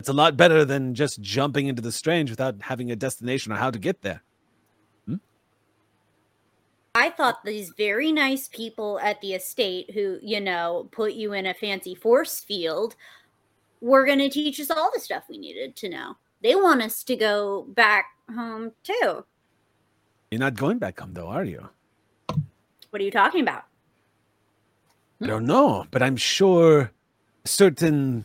It's 0.01 0.09
a 0.09 0.15
lot 0.15 0.39
better 0.39 0.65
than 0.65 0.95
just 0.95 1.21
jumping 1.21 1.67
into 1.67 1.83
the 1.83 1.93
strange 1.93 2.31
without 2.31 2.63
having 2.63 2.91
a 2.91 2.97
destination 2.97 3.53
or 3.53 3.57
how 3.57 3.71
to 3.71 3.79
get 3.79 4.01
there. 4.01 4.23
I 6.95 7.09
thought 7.11 7.45
these 7.45 7.73
very 7.77 8.13
nice 8.13 8.49
people 8.49 8.99
at 9.01 9.21
the 9.21 9.33
estate 9.33 9.91
who, 9.95 10.19
you 10.21 10.41
know, 10.41 10.89
put 10.93 11.15
you 11.15 11.33
in 11.33 11.47
a 11.47 11.55
fancy 11.55 11.95
force 11.95 12.41
field 12.41 12.97
were 13.81 14.05
going 14.05 14.19
to 14.19 14.29
teach 14.29 14.61
us 14.61 14.71
all 14.71 14.91
the 14.93 15.01
stuff 15.01 15.25
we 15.29 15.39
needed 15.39 15.75
to 15.77 15.89
know. 15.89 16.17
They 16.43 16.55
want 16.55 16.83
us 16.83 17.03
to 17.05 17.17
go 17.17 17.63
back 17.69 18.07
home 18.35 18.73
too. 18.83 19.25
You're 20.31 20.39
not 20.39 20.55
going 20.55 20.79
back 20.79 21.01
home, 21.01 21.15
though, 21.15 21.29
are 21.29 21.45
you? 21.45 21.69
What 22.91 23.01
are 23.01 23.05
you 23.05 23.11
talking 23.11 23.41
about? 23.41 23.65
I 25.23 25.27
don't 25.27 25.47
know, 25.47 25.87
but 25.91 26.03
I'm 26.03 26.17
sure 26.17 26.91
a 27.45 27.49
certain 27.49 28.25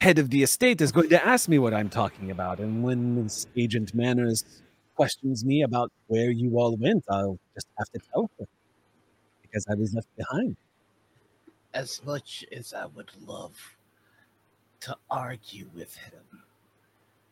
head 0.00 0.18
of 0.18 0.30
the 0.30 0.42
estate 0.42 0.80
is 0.80 0.92
going 0.92 1.08
to 1.08 1.24
ask 1.24 1.48
me 1.48 1.58
what 1.58 1.72
I'm 1.72 1.88
talking 1.88 2.30
about. 2.30 2.58
And 2.58 2.82
when 2.82 3.28
Agent 3.56 3.94
Manners 3.94 4.44
questions 4.94 5.44
me 5.44 5.62
about 5.62 5.92
where 6.06 6.30
you 6.30 6.58
all 6.58 6.76
went, 6.76 7.04
I'll 7.10 7.38
just 7.54 7.66
have 7.78 7.90
to 7.90 8.00
tell 8.12 8.30
her 8.38 8.46
because 9.42 9.66
I 9.70 9.74
was 9.74 9.94
left 9.94 10.08
behind. 10.16 10.56
As 11.72 12.00
much 12.04 12.44
as 12.52 12.72
I 12.72 12.86
would 12.86 13.10
love 13.26 13.76
to 14.80 14.96
argue 15.10 15.68
with 15.74 15.96
him, 15.96 16.42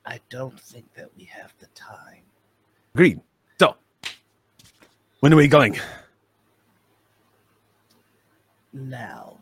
I 0.05 0.21
don't 0.31 0.59
think 0.59 0.93
that 0.95 1.09
we 1.17 1.25
have 1.25 1.53
the 1.61 1.67
time. 1.75 2.23
Agreed. 2.95 3.21
So, 3.59 3.77
when 5.21 5.33
are 5.33 5.37
we 5.37 5.49
going? 5.49 5.79
Now, 8.73 9.37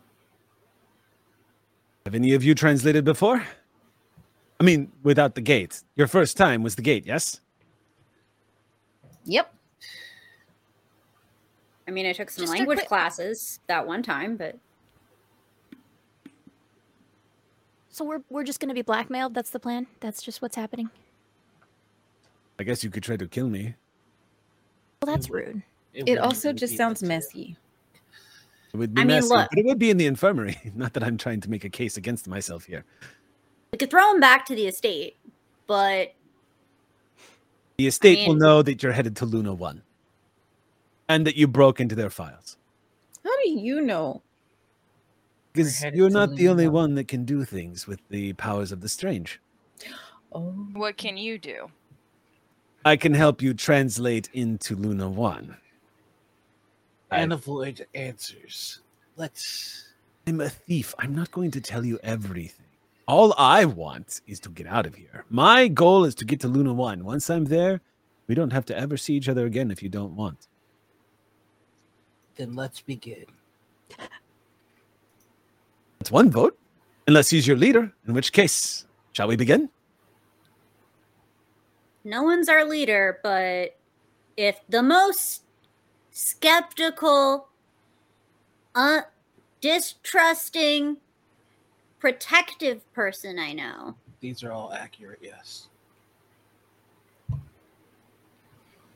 Have 2.05 2.15
any 2.15 2.33
of 2.33 2.43
you 2.43 2.55
translated 2.55 3.05
before? 3.05 3.45
I 4.59 4.63
mean, 4.63 4.91
without 5.03 5.35
the 5.35 5.41
gate. 5.41 5.83
Your 5.95 6.07
first 6.07 6.35
time 6.35 6.63
was 6.63 6.75
the 6.75 6.81
gate, 6.81 7.05
yes? 7.05 7.40
Yep. 9.25 9.53
I 11.87 11.91
mean, 11.91 12.05
I 12.05 12.13
took 12.13 12.29
some 12.29 12.43
Just 12.43 12.53
language 12.53 12.77
quick- 12.79 12.87
classes 12.87 13.59
that 13.67 13.85
one 13.85 14.01
time, 14.03 14.37
but 14.37 14.57
So 17.89 18.05
we're 18.05 18.21
we're 18.29 18.43
just 18.43 18.59
gonna 18.59 18.73
be 18.73 18.81
blackmailed. 18.81 19.33
That's 19.33 19.49
the 19.49 19.59
plan. 19.59 19.87
That's 19.99 20.21
just 20.23 20.41
what's 20.41 20.55
happening. 20.55 20.89
I 22.59 22.63
guess 22.63 22.83
you 22.83 22.89
could 22.89 23.03
try 23.03 23.17
to 23.17 23.27
kill 23.27 23.49
me. 23.49 23.75
Well, 25.01 25.13
that's 25.13 25.29
rude. 25.29 25.61
It 25.93 26.03
wouldn't 26.03 26.19
also 26.19 26.49
really 26.49 26.59
just 26.59 26.73
be 26.73 26.77
sounds 26.77 26.99
that 27.01 27.07
messy. 27.07 27.57
It 28.73 28.77
would 28.77 28.93
be 28.93 29.01
I 29.01 29.03
mean, 29.03 29.15
messy, 29.17 29.27
look. 29.27 29.49
but 29.49 29.59
it 29.59 29.65
would 29.65 29.79
be 29.79 29.89
in 29.89 29.97
the 29.97 30.05
infirmary. 30.05 30.57
Not 30.75 30.93
that 30.93 31.03
I'm 31.03 31.17
trying 31.17 31.41
to 31.41 31.49
make 31.49 31.65
a 31.65 31.69
case 31.69 31.97
against 31.97 32.27
myself 32.29 32.63
here. 32.65 32.85
we 33.73 33.77
could 33.77 33.89
throw 33.89 34.09
him 34.13 34.21
back 34.21 34.45
to 34.45 34.55
the 34.55 34.67
estate. 34.67 35.17
But 35.67 36.13
The 37.81 37.87
estate 37.87 38.27
will 38.27 38.35
mean- 38.35 38.43
know 38.43 38.61
that 38.61 38.83
you're 38.83 38.91
headed 38.91 39.15
to 39.17 39.25
Luna 39.25 39.55
One, 39.55 39.81
and 41.09 41.25
that 41.25 41.35
you 41.35 41.47
broke 41.47 41.79
into 41.79 41.95
their 41.95 42.11
files. 42.11 42.57
How 43.23 43.35
do 43.43 43.49
you 43.49 43.81
know? 43.81 44.21
Because 45.53 45.81
you're 45.93 46.09
to 46.09 46.13
not 46.13 46.29
the 46.35 46.43
Luna 46.43 46.51
only 46.51 46.67
One. 46.67 46.73
one 46.73 46.95
that 46.95 47.07
can 47.07 47.25
do 47.25 47.43
things 47.43 47.87
with 47.87 47.99
the 48.09 48.33
powers 48.33 48.71
of 48.71 48.81
the 48.81 48.89
strange. 48.89 49.39
Oh, 50.33 50.51
What 50.73 50.95
can 50.95 51.17
you 51.17 51.37
do? 51.39 51.69
I 52.85 52.95
can 52.95 53.13
help 53.15 53.41
you 53.41 53.53
translate 53.55 54.29
into 54.31 54.75
Luna 54.77 55.09
One. 55.09 55.57
and 57.09 57.33
avoid 57.33 57.85
answers. 57.95 58.79
Let's. 59.17 59.89
I'm 60.27 60.39
a 60.39 60.49
thief. 60.49 60.93
I'm 60.99 61.13
not 61.15 61.31
going 61.31 61.49
to 61.51 61.59
tell 61.61 61.83
you 61.83 61.99
everything. 62.03 62.60
All 63.11 63.35
I 63.37 63.65
want 63.65 64.21
is 64.25 64.39
to 64.39 64.49
get 64.49 64.67
out 64.67 64.85
of 64.85 64.95
here. 64.95 65.25
My 65.29 65.67
goal 65.67 66.05
is 66.05 66.15
to 66.15 66.23
get 66.23 66.39
to 66.39 66.47
Luna 66.47 66.71
One. 66.71 67.03
Once 67.03 67.29
I'm 67.29 67.43
there, 67.43 67.81
we 68.27 68.35
don't 68.35 68.53
have 68.53 68.63
to 68.67 68.77
ever 68.77 68.95
see 68.95 69.15
each 69.15 69.27
other 69.27 69.45
again 69.45 69.69
if 69.69 69.83
you 69.83 69.89
don't 69.89 70.15
want. 70.15 70.47
Then 72.35 72.55
let's 72.55 72.79
begin. 72.79 73.25
That's 75.99 76.09
one 76.09 76.31
vote, 76.31 76.57
unless 77.05 77.29
he's 77.29 77.45
your 77.45 77.57
leader, 77.57 77.91
in 78.07 78.13
which 78.13 78.31
case, 78.31 78.85
shall 79.11 79.27
we 79.27 79.35
begin? 79.35 79.69
no 82.05 82.23
one's 82.23 82.47
our 82.47 82.63
leader. 82.63 83.19
But 83.23 83.77
if 84.37 84.61
the 84.69 84.81
most 84.81 85.43
skeptical, 86.11 87.49
uh, 88.73 89.01
distrusting, 89.59 90.95
protective 92.01 92.91
person 92.93 93.39
I 93.39 93.53
know, 93.53 93.95
These 94.19 94.43
are 94.43 94.51
all 94.51 94.73
accurate, 94.73 95.19
yes. 95.21 95.67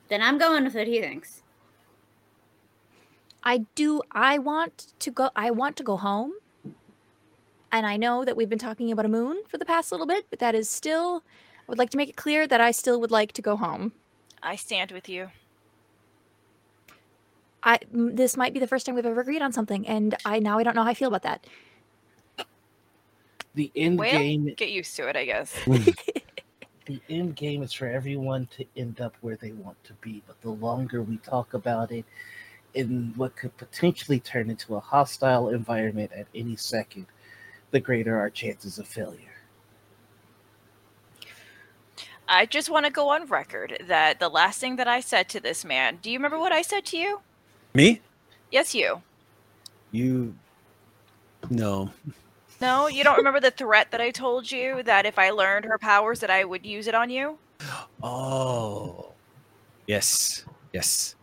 then 0.09 0.21
I'm 0.21 0.37
going 0.37 0.65
with 0.65 0.75
what 0.75 0.87
he 0.87 0.99
thinks. 0.99 1.41
I 3.43 3.59
do. 3.75 4.01
I 4.11 4.39
want 4.39 4.93
to 4.99 5.11
go. 5.11 5.29
I 5.35 5.51
want 5.51 5.75
to 5.77 5.83
go 5.83 5.97
home. 5.97 6.33
And 7.71 7.85
I 7.85 7.97
know 7.97 8.25
that 8.25 8.35
we've 8.35 8.49
been 8.49 8.59
talking 8.59 8.91
about 8.91 9.05
a 9.05 9.09
moon 9.09 9.43
for 9.47 9.57
the 9.57 9.65
past 9.65 9.91
little 9.91 10.07
bit, 10.07 10.25
but 10.29 10.39
that 10.39 10.55
is 10.55 10.69
still. 10.69 11.23
I 11.59 11.63
would 11.67 11.77
like 11.77 11.89
to 11.91 11.97
make 11.97 12.09
it 12.09 12.15
clear 12.15 12.47
that 12.47 12.61
I 12.61 12.71
still 12.71 12.99
would 13.01 13.11
like 13.11 13.33
to 13.33 13.41
go 13.41 13.55
home. 13.55 13.93
I 14.41 14.55
stand 14.55 14.91
with 14.91 15.07
you. 15.09 15.29
I 17.63 17.79
this 17.91 18.37
might 18.37 18.53
be 18.53 18.59
the 18.59 18.67
first 18.67 18.85
time 18.85 18.95
we've 18.95 19.05
ever 19.05 19.21
agreed 19.21 19.41
on 19.41 19.51
something, 19.51 19.87
and 19.87 20.15
I 20.25 20.39
now 20.39 20.57
I 20.59 20.63
don't 20.63 20.75
know 20.75 20.83
how 20.83 20.89
I 20.89 20.93
feel 20.95 21.07
about 21.07 21.23
that. 21.23 21.45
The 23.55 23.71
end 23.75 23.99
Well, 23.99 24.11
game. 24.11 24.53
get 24.55 24.69
used 24.69 24.95
to 24.97 25.07
it, 25.07 25.15
I 25.15 25.25
guess. 25.25 25.53
Hmm. 25.65 25.89
The 26.85 27.01
end 27.09 27.35
game 27.35 27.63
is 27.63 27.73
for 27.73 27.87
everyone 27.87 28.47
to 28.57 28.65
end 28.77 29.01
up 29.01 29.15
where 29.21 29.35
they 29.37 29.53
want 29.53 29.83
to 29.85 29.93
be. 30.01 30.21
But 30.27 30.39
the 30.41 30.51
longer 30.51 31.01
we 31.01 31.17
talk 31.17 31.55
about 31.55 31.91
it, 31.91 32.05
in 32.75 33.11
what 33.15 33.35
could 33.35 33.57
potentially 33.57 34.19
turn 34.19 34.51
into 34.51 34.75
a 34.75 34.79
hostile 34.79 35.49
environment 35.49 36.11
at 36.15 36.27
any 36.35 36.55
second, 36.55 37.07
the 37.71 37.79
greater 37.79 38.19
our 38.19 38.29
chances 38.29 38.77
of 38.77 38.87
failure. 38.87 39.33
I 42.27 42.45
just 42.45 42.69
want 42.69 42.85
to 42.85 42.91
go 42.91 43.09
on 43.09 43.25
record 43.25 43.77
that 43.87 44.19
the 44.19 44.29
last 44.29 44.59
thing 44.59 44.75
that 44.75 44.87
I 44.87 44.99
said 44.99 45.27
to 45.29 45.39
this 45.39 45.65
man, 45.65 45.99
do 46.01 46.11
you 46.11 46.17
remember 46.19 46.37
what 46.39 46.51
I 46.51 46.61
said 46.61 46.85
to 46.85 46.97
you? 46.97 47.21
Me? 47.73 48.01
Yes, 48.51 48.75
you. 48.75 49.01
You. 49.91 50.35
No. 51.49 51.91
No, 52.61 52.87
you 52.87 53.03
don't 53.03 53.17
remember 53.17 53.39
the 53.39 53.51
threat 53.51 53.91
that 53.91 54.01
I 54.01 54.11
told 54.11 54.49
you 54.51 54.81
that 54.83 55.05
if 55.05 55.19
I 55.19 55.29
learned 55.31 55.65
her 55.65 55.77
powers 55.77 56.19
that 56.21 56.29
I 56.29 56.43
would 56.45 56.65
use 56.65 56.87
it 56.87 56.95
on 56.95 57.09
you? 57.09 57.37
Oh. 58.01 59.11
Yes. 59.87 60.45
Yes. 60.73 61.15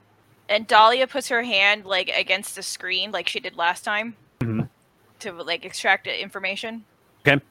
And 0.48 0.66
Dahlia 0.66 1.06
puts 1.06 1.28
her 1.28 1.42
hand 1.42 1.84
like 1.86 2.10
against 2.14 2.54
the 2.56 2.62
screen 2.62 3.10
like 3.10 3.28
she 3.28 3.40
did 3.40 3.56
last 3.56 3.84
time 3.84 4.16
Mhm. 4.40 4.68
to 5.20 5.32
like 5.32 5.64
extract 5.64 6.06
information. 6.06 6.84
Okay. 7.26 7.42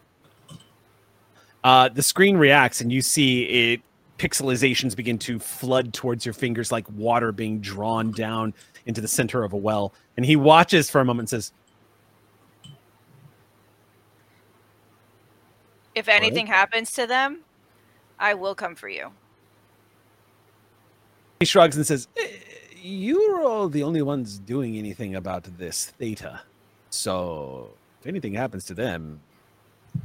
Uh, 1.64 1.90
the 1.90 2.02
screen 2.02 2.38
reacts, 2.38 2.82
and 2.82 2.92
you 2.92 3.02
see 3.02 3.44
it. 3.74 3.82
Pixelizations 4.18 4.96
begin 4.96 5.18
to 5.20 5.40
flood 5.40 5.94
towards 5.94 6.26
your 6.26 6.34
fingers 6.34 6.72
like 6.72 6.88
water 6.92 7.32
being 7.32 7.60
drawn 7.60 8.12
down 8.12 8.54
into 8.86 9.02
the 9.02 9.08
center 9.08 9.44
of 9.44 9.54
a 9.54 9.58
well. 9.58 9.94
And 10.16 10.26
he 10.26 10.36
watches 10.36 10.92
for 10.92 11.02
a 11.02 11.06
moment 11.06 11.32
and 11.32 11.42
says, 11.42 11.54
If 15.96 16.08
anything 16.08 16.48
happens 16.48 16.92
to 16.94 17.06
them, 17.06 17.42
I 18.20 18.34
will 18.34 18.56
come 18.56 18.76
for 18.76 18.88
you. 18.90 19.12
he 21.40 21.46
shrugs 21.46 21.76
and 21.76 21.86
says, 21.86 22.08
"Eh, 22.18 22.28
You're 22.84 23.44
all 23.44 23.68
the 23.70 23.84
only 23.84 24.02
ones 24.02 24.40
doing 24.40 24.78
anything 24.78 25.16
about 25.16 25.44
this 25.58 25.88
theta. 25.88 26.42
So 26.90 27.74
if 28.00 28.08
anything 28.08 28.34
happens 28.34 28.66
to 28.66 28.74
them, 28.74 29.22
I 29.96 30.00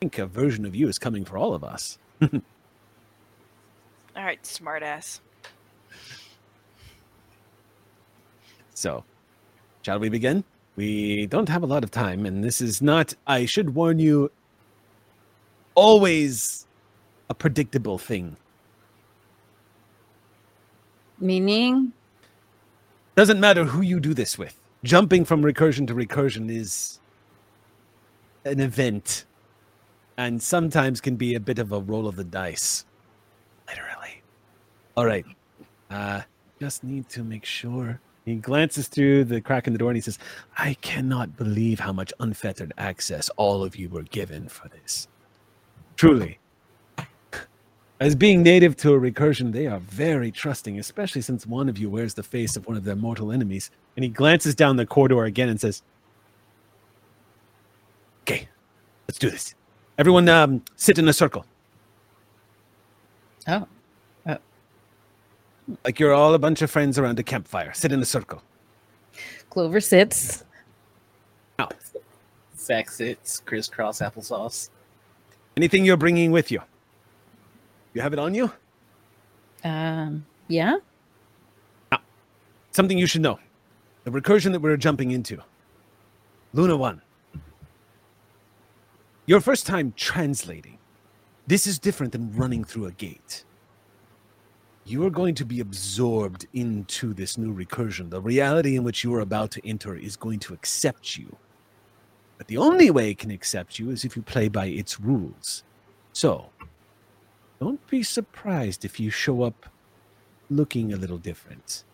think 0.00 0.18
a 0.18 0.26
version 0.26 0.64
of 0.66 0.74
you 0.74 0.88
is 0.88 0.98
coming 0.98 1.24
for 1.24 1.36
all 1.38 1.52
of 1.54 1.62
us. 1.62 1.98
All 4.16 4.24
right, 4.24 4.42
smartass. 4.42 5.20
So, 8.74 9.04
shall 9.82 9.98
we 9.98 10.08
begin? 10.08 10.42
We 10.76 11.26
don't 11.26 11.48
have 11.48 11.62
a 11.62 11.66
lot 11.66 11.84
of 11.84 11.90
time, 11.90 12.24
and 12.24 12.42
this 12.42 12.60
is 12.60 12.80
not, 12.80 13.14
I 13.26 13.44
should 13.44 13.74
warn 13.74 13.98
you, 13.98 14.30
always 15.74 16.66
a 17.28 17.34
predictable 17.34 17.98
thing. 17.98 18.36
meaning 21.18 21.92
Doesn't 23.14 23.40
matter 23.40 23.64
who 23.64 23.82
you 23.82 24.00
do 24.00 24.14
this 24.14 24.38
with. 24.38 24.58
Jumping 24.82 25.26
from 25.26 25.42
recursion 25.42 25.86
to 25.88 25.94
recursion 25.94 26.50
is 26.50 27.00
an 28.46 28.60
event, 28.60 29.26
and 30.16 30.42
sometimes 30.42 31.00
can 31.00 31.16
be 31.16 31.34
a 31.34 31.40
bit 31.40 31.58
of 31.58 31.72
a 31.72 31.80
roll 31.80 32.08
of 32.08 32.16
the 32.16 32.24
dice. 32.24 32.86
Literally. 33.68 34.22
All 34.96 35.04
right. 35.04 35.26
Uh, 35.90 36.22
just 36.58 36.82
need 36.82 37.08
to 37.10 37.22
make 37.22 37.44
sure. 37.44 38.00
He 38.30 38.36
glances 38.36 38.88
through 38.88 39.24
the 39.24 39.40
crack 39.40 39.66
in 39.66 39.72
the 39.72 39.78
door 39.78 39.90
and 39.90 39.96
he 39.96 40.00
says, 40.00 40.18
I 40.56 40.74
cannot 40.74 41.36
believe 41.36 41.80
how 41.80 41.92
much 41.92 42.12
unfettered 42.20 42.72
access 42.78 43.28
all 43.36 43.64
of 43.64 43.76
you 43.76 43.88
were 43.88 44.04
given 44.04 44.48
for 44.48 44.68
this. 44.68 45.08
Truly. 45.96 46.38
As 48.00 48.14
being 48.14 48.42
native 48.42 48.76
to 48.78 48.94
a 48.94 49.00
recursion, 49.00 49.52
they 49.52 49.66
are 49.66 49.80
very 49.80 50.30
trusting, 50.30 50.78
especially 50.78 51.20
since 51.20 51.46
one 51.46 51.68
of 51.68 51.76
you 51.76 51.90
wears 51.90 52.14
the 52.14 52.22
face 52.22 52.56
of 52.56 52.66
one 52.66 52.76
of 52.76 52.84
their 52.84 52.96
mortal 52.96 53.30
enemies. 53.30 53.70
And 53.96 54.04
he 54.04 54.08
glances 54.08 54.54
down 54.54 54.76
the 54.76 54.86
corridor 54.86 55.24
again 55.24 55.48
and 55.48 55.60
says, 55.60 55.82
Okay, 58.22 58.48
let's 59.06 59.18
do 59.18 59.28
this. 59.28 59.54
Everyone 59.98 60.28
um, 60.28 60.62
sit 60.76 60.98
in 60.98 61.08
a 61.08 61.12
circle. 61.12 61.44
oh, 63.48 63.66
Like 65.84 66.00
you're 66.00 66.12
all 66.12 66.34
a 66.34 66.38
bunch 66.38 66.62
of 66.62 66.70
friends 66.70 66.98
around 66.98 67.18
a 67.18 67.22
campfire. 67.22 67.72
Sit 67.74 67.92
in 67.92 68.00
a 68.00 68.04
circle. 68.04 68.42
Clover 69.50 69.80
sits. 69.80 70.44
Now, 71.58 71.68
Sack 72.54 72.90
sits, 72.90 73.40
crisscross 73.40 74.00
applesauce. 74.00 74.70
anything 75.56 75.84
you're 75.84 75.96
bringing 75.96 76.30
with 76.30 76.50
you? 76.50 76.60
You 77.94 78.00
have 78.02 78.12
it 78.12 78.18
on 78.18 78.34
you? 78.34 78.52
Um, 79.64 80.24
yeah. 80.48 80.76
Something 82.72 82.98
you 82.98 83.06
should 83.06 83.22
know. 83.22 83.38
The 84.04 84.10
recursion 84.10 84.52
that 84.52 84.60
we're 84.60 84.76
jumping 84.76 85.10
into. 85.10 85.38
Luna 86.52 86.76
1. 86.76 87.02
Your 89.26 89.40
first 89.40 89.66
time 89.66 89.92
translating. 89.96 90.78
This 91.46 91.66
is 91.66 91.78
different 91.78 92.12
than 92.12 92.32
running 92.34 92.62
through 92.64 92.86
a 92.86 92.92
gate. 92.92 93.44
You 94.90 95.06
are 95.06 95.10
going 95.10 95.36
to 95.36 95.44
be 95.44 95.60
absorbed 95.60 96.48
into 96.52 97.14
this 97.14 97.38
new 97.38 97.54
recursion. 97.54 98.10
The 98.10 98.20
reality 98.20 98.74
in 98.74 98.82
which 98.82 99.04
you 99.04 99.14
are 99.14 99.20
about 99.20 99.52
to 99.52 99.64
enter 99.64 99.94
is 99.94 100.16
going 100.16 100.40
to 100.40 100.52
accept 100.52 101.16
you. 101.16 101.36
But 102.38 102.48
the 102.48 102.56
only 102.56 102.90
way 102.90 103.12
it 103.12 103.18
can 103.18 103.30
accept 103.30 103.78
you 103.78 103.90
is 103.90 104.04
if 104.04 104.16
you 104.16 104.22
play 104.22 104.48
by 104.48 104.66
its 104.66 104.98
rules. 104.98 105.62
So, 106.12 106.50
don't 107.60 107.86
be 107.86 108.02
surprised 108.02 108.84
if 108.84 108.98
you 108.98 109.10
show 109.10 109.44
up 109.44 109.66
looking 110.50 110.92
a 110.92 110.96
little 110.96 111.18
different. 111.18 111.84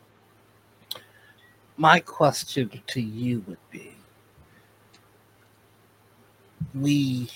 My 1.77 2.01
question 2.01 2.81
to 2.87 3.01
you 3.03 3.45
would 3.47 3.59
be 3.71 3.93
we, 6.73 7.29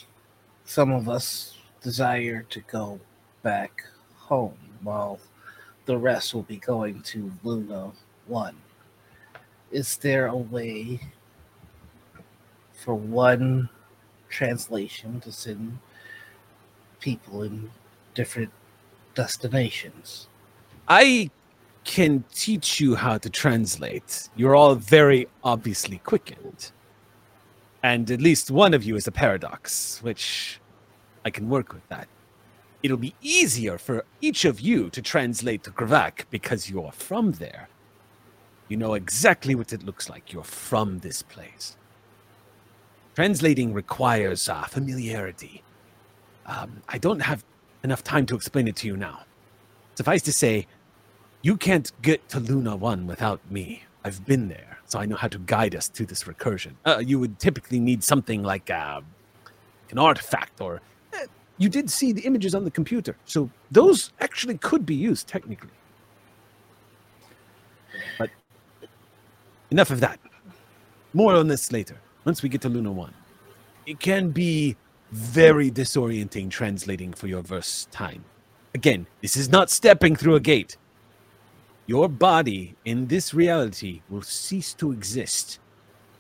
some 0.65 0.91
of 0.91 1.07
us, 1.07 1.59
desire 1.83 2.47
to 2.49 2.61
go 2.61 2.99
back 3.43 3.85
home 4.17 4.57
while 4.83 5.21
the 5.91 5.99
rest 5.99 6.33
will 6.33 6.43
be 6.43 6.59
going 6.59 7.03
to 7.03 7.33
Luna 7.43 7.91
1. 8.29 8.55
Is 9.73 9.97
there 9.97 10.29
a 10.29 10.37
way 10.37 11.01
for 12.73 12.95
one 12.95 13.69
translation 14.29 15.19
to 15.23 15.33
send 15.33 15.81
people 17.01 17.43
in 17.43 17.73
different 18.15 18.53
destinations? 19.17 20.29
I 20.87 21.29
can 21.83 22.23
teach 22.33 22.79
you 22.79 22.95
how 22.95 23.19
to 23.19 23.29
translate. 23.29 24.29
You're 24.37 24.55
all 24.55 24.77
very 24.77 25.27
obviously 25.43 25.99
quickened. 25.99 26.71
And 27.83 28.09
at 28.13 28.21
least 28.21 28.49
one 28.49 28.75
of 28.75 28.85
you 28.85 28.95
is 28.95 29.09
a 29.09 29.13
paradox, 29.13 30.01
which 30.05 30.61
I 31.25 31.31
can 31.31 31.49
work 31.49 31.73
with 31.73 31.89
that. 31.89 32.07
It'll 32.83 32.97
be 32.97 33.15
easier 33.21 33.77
for 33.79 34.05
each 34.21 34.45
of 34.45 34.61
you 34.61 34.89
to 34.91 35.03
translate 35.03 35.65
to 35.65 35.71
Gravak 35.71 36.25
because 36.31 36.71
you're 36.71 36.93
from 36.93 37.33
there. 37.33 37.69
You 38.69 38.77
know 38.77 38.95
exactly 38.95 39.55
what 39.55 39.73
it 39.73 39.83
looks 39.83 40.09
like. 40.09 40.33
You're 40.33 40.45
from 40.45 41.01
this 41.01 41.23
place. 41.23 41.77
Translating 43.15 43.75
requires 43.75 44.49
uh, 44.49 44.65
familiarity. 44.65 45.63
Um, 46.47 46.83
I 46.89 46.97
don't 46.97 47.21
have 47.21 47.45
enough 47.83 48.03
time 48.03 48.27
to 48.27 48.35
explain 48.35 48.69
it 48.69 48.77
to 48.77 48.87
you 48.87 48.97
now. 48.97 49.21
Suffice 49.95 50.23
to 50.23 50.33
say, 50.33 50.67
you 51.43 51.57
can't 51.57 51.91
get 52.01 52.29
to 52.29 52.41
Luna 52.41 52.77
1 52.77 53.07
without 53.07 53.41
me. 53.51 53.85
I've 54.05 54.25
been 54.25 54.49
there, 54.49 54.79
so 54.87 54.99
I 54.99 55.07
know 55.07 55.17
how 55.17 55.29
to 55.29 55.39
guide 55.39 55.75
us 55.75 55.89
to 55.91 56.07
this 56.07 56.25
recursion. 56.25 56.73
Uh, 56.87 57.03
you 57.05 57.19
would 57.19 57.39
typically 57.39 57.81
need 57.81 58.03
something 58.03 58.43
like 58.43 58.71
uh, 58.71 59.01
an 59.91 59.99
artifact, 59.99 60.61
or 60.61 60.81
you 61.61 61.69
did 61.69 61.91
see 61.91 62.13
the 62.13 62.23
images 62.23 62.55
on 62.55 62.65
the 62.65 62.71
computer, 62.71 63.15
so 63.27 63.51
those 63.71 64.13
actually 64.21 64.57
could 64.57 64.87
be 64.87 64.95
used 64.95 65.29
technically. 65.29 65.69
But 68.19 68.31
enough 69.71 69.91
of 69.91 70.01
that. 70.01 70.19
More 71.13 71.35
on 71.35 71.49
this 71.49 71.71
later, 71.71 72.01
once 72.25 72.43
we 72.43 72.49
get 72.49 72.63
to 72.63 72.71
Luna 72.71 72.91
1. 72.91 73.13
It 73.85 74.01
can 74.01 74.31
be 74.31 74.75
very 75.13 75.71
disorienting 75.71 76.49
translating 76.49 77.13
for 77.13 77.27
your 77.27 77.43
verse 77.43 77.87
time. 77.91 78.25
Again, 78.75 79.07
this 79.21 79.37
is 79.37 79.51
not 79.51 79.69
stepping 79.69 80.17
through 80.17 80.37
a 80.37 80.41
gate. 80.41 80.79
Your 81.87 82.09
body 82.09 82.75
in 82.87 83.07
this 83.09 83.35
reality 83.35 84.01
will 84.09 84.23
cease 84.23 84.73
to 84.75 84.93
exist 84.93 85.59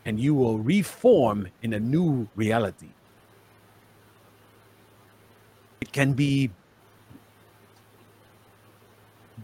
and 0.05 0.21
you 0.21 0.35
will 0.35 0.59
reform 0.59 1.49
in 1.63 1.73
a 1.73 1.81
new 1.81 2.29
reality. 2.35 2.89
It 5.81 5.93
can 5.93 6.13
be 6.13 6.51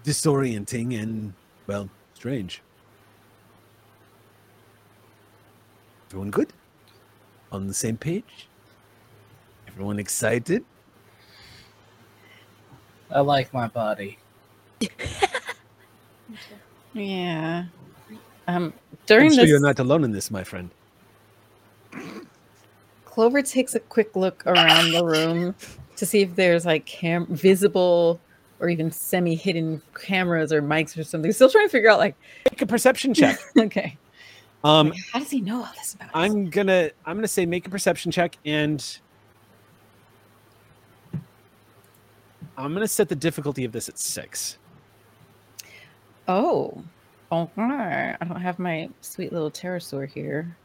disorienting 0.04 1.00
and, 1.00 1.32
well, 1.66 1.88
strange. 2.14 2.62
Everyone 6.08 6.30
good? 6.30 6.52
On 7.52 7.66
the 7.66 7.74
same 7.74 7.96
page? 7.96 8.48
Everyone 9.66 9.98
excited? 9.98 10.64
I 13.10 13.20
like 13.20 13.52
my 13.52 13.68
body. 13.68 14.18
Yeah. 16.96 17.64
Um, 18.48 18.72
during 19.04 19.26
I'm 19.26 19.32
sure 19.32 19.42
this, 19.44 19.50
you're 19.50 19.60
not 19.60 19.78
alone 19.78 20.02
in 20.02 20.12
this, 20.12 20.30
my 20.30 20.42
friend. 20.42 20.70
Clover 23.04 23.42
takes 23.42 23.74
a 23.74 23.80
quick 23.80 24.16
look 24.16 24.46
around 24.46 24.92
the 24.92 25.04
room 25.04 25.54
to 25.96 26.06
see 26.06 26.20
if 26.22 26.34
there's 26.36 26.64
like 26.66 26.84
cam- 26.86 27.26
visible 27.26 28.20
or 28.60 28.68
even 28.68 28.90
semi-hidden 28.90 29.82
cameras 29.94 30.52
or 30.52 30.62
mics 30.62 30.96
or 30.98 31.04
something. 31.04 31.30
Still 31.32 31.50
trying 31.50 31.66
to 31.66 31.70
figure 31.70 31.90
out 31.90 31.98
like, 31.98 32.14
Make 32.50 32.62
a 32.62 32.66
perception 32.66 33.12
check. 33.12 33.38
okay, 33.58 33.96
Um, 34.64 34.92
how 35.12 35.18
does 35.18 35.30
he 35.30 35.40
know 35.40 35.58
all 35.64 35.72
this 35.76 35.94
about? 35.94 36.10
I'm 36.14 36.48
gonna 36.50 36.90
I'm 37.04 37.16
gonna 37.16 37.28
say 37.28 37.44
make 37.46 37.66
a 37.66 37.70
perception 37.70 38.10
check 38.10 38.36
and 38.44 38.98
I'm 42.56 42.72
gonna 42.72 42.88
set 42.88 43.08
the 43.08 43.16
difficulty 43.16 43.64
of 43.64 43.72
this 43.72 43.88
at 43.88 43.98
six. 43.98 44.58
Oh, 46.28 46.82
okay. 47.30 48.16
I 48.20 48.24
don't 48.24 48.40
have 48.40 48.58
my 48.58 48.88
sweet 49.00 49.32
little 49.32 49.50
pterosaur 49.50 50.08
here, 50.10 50.56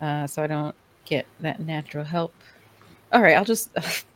uh, 0.00 0.26
so 0.26 0.42
I 0.42 0.46
don't 0.46 0.74
get 1.04 1.26
that 1.40 1.60
natural 1.60 2.04
help. 2.04 2.34
All 3.12 3.20
right, 3.22 3.36
I'll 3.36 3.44
just, 3.44 3.70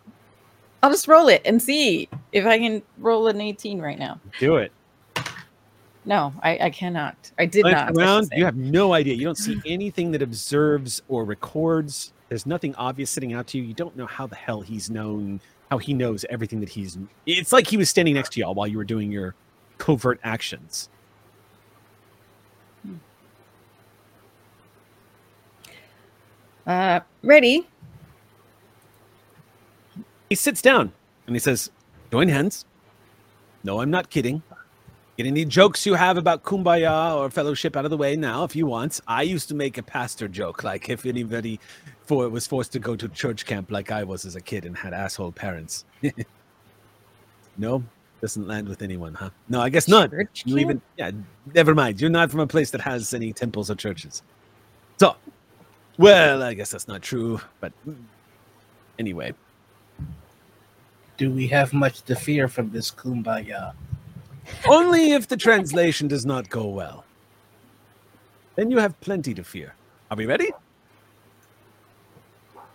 I'll 0.82 0.90
just 0.90 1.08
roll 1.08 1.28
it 1.28 1.42
and 1.44 1.60
see 1.60 2.08
if 2.32 2.46
I 2.46 2.58
can 2.58 2.82
roll 2.98 3.26
an 3.26 3.40
18 3.40 3.80
right 3.80 3.98
now. 3.98 4.20
Do 4.38 4.56
it. 4.56 4.72
No, 6.04 6.32
I, 6.42 6.58
I 6.58 6.70
cannot. 6.70 7.32
I 7.38 7.46
did 7.46 7.62
Glance 7.62 7.94
not. 7.94 8.02
Around, 8.02 8.28
you 8.34 8.44
have 8.44 8.56
no 8.56 8.94
idea. 8.94 9.14
You 9.14 9.24
don't 9.24 9.36
see 9.36 9.60
anything 9.66 10.10
that 10.12 10.22
observes 10.22 11.02
or 11.08 11.24
records. 11.24 12.12
There's 12.28 12.46
nothing 12.46 12.74
obvious 12.76 13.10
sitting 13.10 13.34
out 13.34 13.46
to 13.48 13.58
you. 13.58 13.64
You 13.64 13.74
don't 13.74 13.96
know 13.96 14.06
how 14.06 14.26
the 14.26 14.36
hell 14.36 14.60
he's 14.60 14.88
known, 14.88 15.40
how 15.70 15.78
he 15.78 15.92
knows 15.92 16.24
everything 16.30 16.60
that 16.60 16.68
he's. 16.68 16.96
It's 17.26 17.52
like 17.52 17.66
he 17.66 17.76
was 17.76 17.90
standing 17.90 18.14
next 18.14 18.32
to 18.32 18.40
y'all 18.40 18.54
while 18.54 18.66
you 18.66 18.78
were 18.78 18.84
doing 18.84 19.12
your 19.12 19.34
covert 19.76 20.20
actions. 20.22 20.88
Uh, 26.66 27.00
ready? 27.22 27.66
He 30.28 30.34
sits 30.34 30.62
down 30.62 30.92
and 31.26 31.34
he 31.34 31.40
says, 31.40 31.70
Join 32.10 32.28
hands. 32.28 32.64
No, 33.64 33.80
I'm 33.80 33.90
not 33.90 34.08
kidding. 34.10 34.42
Get 35.16 35.26
any 35.26 35.44
jokes 35.44 35.84
you 35.84 35.94
have 35.94 36.16
about 36.16 36.44
kumbaya 36.44 37.16
or 37.16 37.28
fellowship 37.28 37.76
out 37.76 37.84
of 37.84 37.90
the 37.90 37.96
way 37.96 38.14
now 38.14 38.44
if 38.44 38.54
you 38.54 38.66
want. 38.66 39.00
I 39.08 39.22
used 39.22 39.48
to 39.48 39.54
make 39.54 39.76
a 39.76 39.82
pastor 39.82 40.28
joke, 40.28 40.62
like 40.62 40.88
if 40.88 41.04
anybody 41.04 41.58
for 42.06 42.28
was 42.28 42.46
forced 42.46 42.72
to 42.72 42.78
go 42.78 42.94
to 42.94 43.08
church 43.08 43.44
camp 43.44 43.70
like 43.70 43.90
I 43.90 44.04
was 44.04 44.24
as 44.24 44.36
a 44.36 44.40
kid 44.40 44.64
and 44.64 44.76
had 44.76 44.94
asshole 44.94 45.32
parents. 45.32 45.84
no, 47.58 47.82
doesn't 48.20 48.46
land 48.46 48.68
with 48.68 48.80
anyone, 48.80 49.12
huh? 49.14 49.30
No, 49.48 49.60
I 49.60 49.70
guess 49.70 49.88
not. 49.88 50.12
You 50.44 50.58
even 50.58 50.80
yeah, 50.96 51.10
never 51.52 51.74
mind. 51.74 52.00
You're 52.00 52.10
not 52.10 52.30
from 52.30 52.40
a 52.40 52.46
place 52.46 52.70
that 52.70 52.80
has 52.80 53.12
any 53.12 53.32
temples 53.32 53.70
or 53.70 53.74
churches. 53.74 54.22
So, 54.98 55.16
well, 55.98 56.44
I 56.44 56.54
guess 56.54 56.70
that's 56.70 56.86
not 56.86 57.02
true, 57.02 57.40
but 57.60 57.72
anyway. 58.98 59.34
Do 61.18 61.32
we 61.32 61.48
have 61.48 61.74
much 61.74 62.02
to 62.02 62.14
fear 62.14 62.46
from 62.46 62.70
this 62.70 62.92
kumbaya? 62.92 63.74
Only 64.68 65.12
if 65.12 65.26
the 65.26 65.36
translation 65.36 66.06
does 66.06 66.24
not 66.24 66.48
go 66.48 66.66
well. 66.68 67.04
Then 68.54 68.70
you 68.70 68.78
have 68.78 68.98
plenty 69.00 69.34
to 69.34 69.42
fear. 69.42 69.74
Are 70.10 70.16
we 70.16 70.26
ready? 70.26 70.50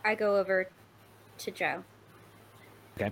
I 0.06 0.16
go 0.16 0.36
over 0.36 0.70
to 1.38 1.52
Joe. 1.52 1.84
Okay. 2.98 3.12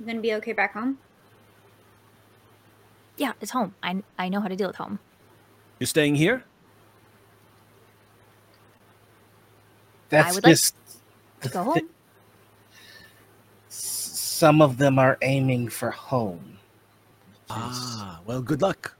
You 0.00 0.06
gonna 0.06 0.20
be 0.20 0.34
okay 0.34 0.54
back 0.54 0.72
home? 0.72 0.98
Yeah, 3.18 3.32
it's 3.40 3.50
home. 3.50 3.74
I 3.82 4.02
I 4.18 4.30
know 4.30 4.40
how 4.40 4.48
to 4.48 4.56
deal 4.56 4.66
with 4.66 4.76
home. 4.76 4.98
You're 5.78 5.86
staying 5.86 6.14
here? 6.14 6.42
That's 10.08 10.34
would 10.34 10.44
like 10.44 10.52
just 10.52 10.74
To 11.42 11.48
go 11.50 11.62
home. 11.62 11.88
Some 14.36 14.60
of 14.60 14.76
them 14.76 14.98
are 14.98 15.16
aiming 15.22 15.68
for 15.68 15.90
home. 15.90 16.58
Ah, 17.48 18.20
well, 18.26 18.42
good 18.42 18.60
luck. 18.60 18.94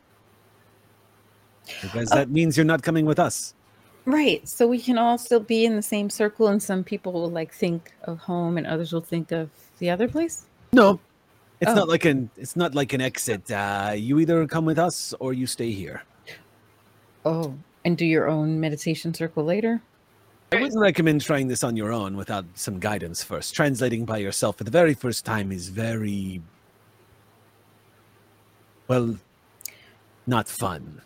Because 1.82 2.08
that 2.10 2.30
means 2.30 2.56
you're 2.56 2.64
not 2.64 2.82
coming 2.82 3.04
with 3.04 3.18
us. 3.18 3.52
Right. 4.06 4.46
So 4.48 4.66
we 4.66 4.80
can 4.80 4.96
all 4.96 5.18
still 5.18 5.40
be 5.40 5.66
in 5.66 5.76
the 5.76 5.82
same 5.82 6.08
circle, 6.08 6.48
and 6.48 6.62
some 6.62 6.82
people 6.82 7.12
will 7.12 7.28
like 7.28 7.52
think 7.52 7.92
of 8.04 8.18
home, 8.18 8.56
and 8.56 8.66
others 8.66 8.92
will 8.94 9.02
think 9.02 9.30
of 9.30 9.50
the 9.78 9.90
other 9.90 10.08
place. 10.08 10.46
No, 10.72 11.00
it's 11.60 11.70
Oh. 11.70 11.74
not 11.74 11.88
like 11.88 12.06
an 12.06 12.30
it's 12.36 12.56
not 12.56 12.74
like 12.74 12.94
an 12.94 13.00
exit. 13.02 13.50
Uh, 13.50 13.92
you 13.94 14.18
either 14.20 14.46
come 14.46 14.64
with 14.64 14.78
us 14.78 15.12
or 15.20 15.34
you 15.34 15.46
stay 15.46 15.70
here. 15.72 16.02
Oh, 17.26 17.52
and 17.84 17.98
do 17.98 18.06
your 18.06 18.28
own 18.28 18.58
meditation 18.60 19.12
circle 19.12 19.44
later. 19.44 19.82
Wouldn't 20.66 20.82
recommend 20.82 21.20
trying 21.20 21.46
this 21.46 21.62
on 21.62 21.76
your 21.76 21.92
own 21.92 22.16
without 22.16 22.44
some 22.54 22.80
guidance 22.80 23.22
first. 23.22 23.54
Translating 23.54 24.04
by 24.04 24.18
yourself 24.18 24.58
for 24.58 24.64
the 24.64 24.70
very 24.72 24.94
first 24.94 25.24
time 25.24 25.52
is 25.52 25.68
very 25.68 26.42
well 28.88 29.16
not 30.26 30.48
fun. 30.48 31.02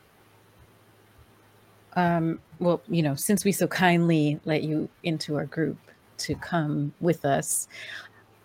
Um, 1.92 2.40
well, 2.59 2.81
you 2.88 3.03
know, 3.03 3.14
since 3.14 3.44
we 3.44 3.53
so 3.53 3.66
kindly 3.66 4.40
let 4.46 4.62
you 4.62 4.88
into 5.03 5.37
our 5.37 5.44
group 5.44 5.77
to 6.20 6.35
come 6.37 6.94
with 7.03 7.27
us, 7.27 7.68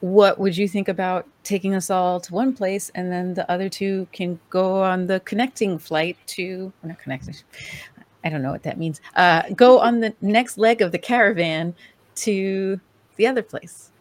what 0.02 0.38
would 0.38 0.58
you 0.58 0.68
think 0.68 0.90
about 0.90 1.26
taking 1.44 1.74
us 1.76 1.90
all 1.90 2.20
to 2.20 2.34
one 2.34 2.54
place 2.54 2.92
and 2.94 3.10
then 3.10 3.36
the 3.36 3.50
other 3.50 3.70
two 3.70 4.06
can 4.12 4.38
go 4.50 4.84
on 4.84 5.08
the 5.08 5.22
connecting 5.22 5.78
flight 5.78 6.18
to 6.28 6.74
not 6.84 7.00
connecting? 7.00 7.36
I 8.26 8.30
don't 8.30 8.42
know 8.42 8.52
what 8.52 8.64
that 8.64 8.80
means. 8.80 9.02
Uh, 9.16 9.44
go 9.56 9.80
on 9.80 10.00
the 10.00 10.14
next 10.20 10.58
leg 10.58 10.82
of 10.82 10.92
the 10.92 10.98
caravan 10.98 11.76
to 12.16 12.80
the 13.18 13.28
other 13.28 13.44
place. 13.44 13.92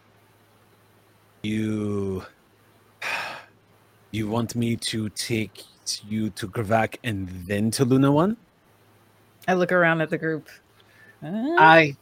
You 1.43 2.25
you 4.11 4.27
want 4.27 4.55
me 4.55 4.77
to 4.77 5.09
take 5.09 5.63
you 6.07 6.31
to 6.31 6.47
Gravak 6.47 6.97
and 7.03 7.29
then 7.45 7.69
to 7.71 7.85
Luna 7.85 8.11
One? 8.11 8.35
I 9.47 9.53
look 9.53 9.71
around 9.71 10.01
at 10.01 10.09
the 10.09 10.17
group. 10.17 10.49
Uh, 11.23 11.55
I 11.59 11.95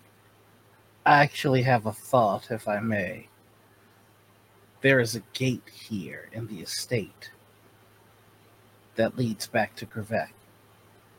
actually 1.05 1.61
have 1.63 1.87
a 1.87 1.91
thought, 1.91 2.51
if 2.51 2.69
I 2.69 2.79
may. 2.79 3.27
There 4.79 5.01
is 5.01 5.15
a 5.15 5.23
gate 5.33 5.69
here 5.69 6.29
in 6.31 6.47
the 6.47 6.61
estate 6.61 7.31
that 8.95 9.17
leads 9.17 9.47
back 9.47 9.75
to 9.77 9.85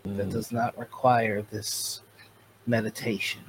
Gravek 0.07 0.17
that 0.17 0.31
does 0.31 0.53
not 0.53 0.77
require 0.79 1.43
this 1.43 2.01
meditation. 2.67 3.43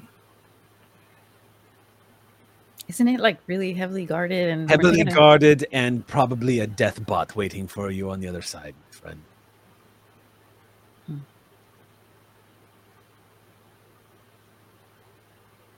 isn't 2.88 3.08
it 3.08 3.20
like 3.20 3.40
really 3.48 3.74
heavily 3.74 4.06
guarded 4.06 4.48
and 4.50 4.70
Heavily 4.70 4.98
gonna- 5.04 5.16
guarded 5.16 5.66
and 5.72 6.06
probably 6.06 6.60
a 6.60 6.68
death 6.68 7.04
bot 7.04 7.36
waiting 7.36 7.68
for 7.68 7.90
you 7.90 8.12
on 8.12 8.20
the 8.20 8.28
other 8.28 8.44
side, 8.44 8.76
my 8.86 8.92
friend. 8.96 9.22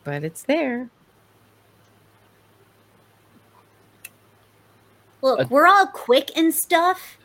but 0.04 0.24
it's 0.24 0.44
there. 0.44 0.90
Look, 5.22 5.40
Uh, 5.42 5.46
we're 5.50 5.68
all 5.68 5.88
quick 5.88 6.32
and 6.38 6.54
stuff. 6.54 7.18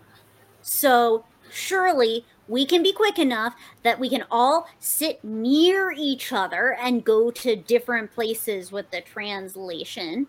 So 0.63 1.25
surely 1.51 2.25
we 2.49 2.67
can 2.67 2.83
be 2.83 2.93
quick 2.93 3.19
enough 3.19 3.55
that 3.83 3.99
we 3.99 4.09
can 4.09 4.25
all 4.31 4.69
sit 4.79 5.23
near 5.23 5.93
each 5.93 6.33
other 6.33 6.75
and 6.75 7.05
go 7.05 7.31
to 7.31 7.57
different 7.57 8.13
places 8.13 8.73
with 8.73 8.91
the 8.91 9.01
translation. 9.01 10.27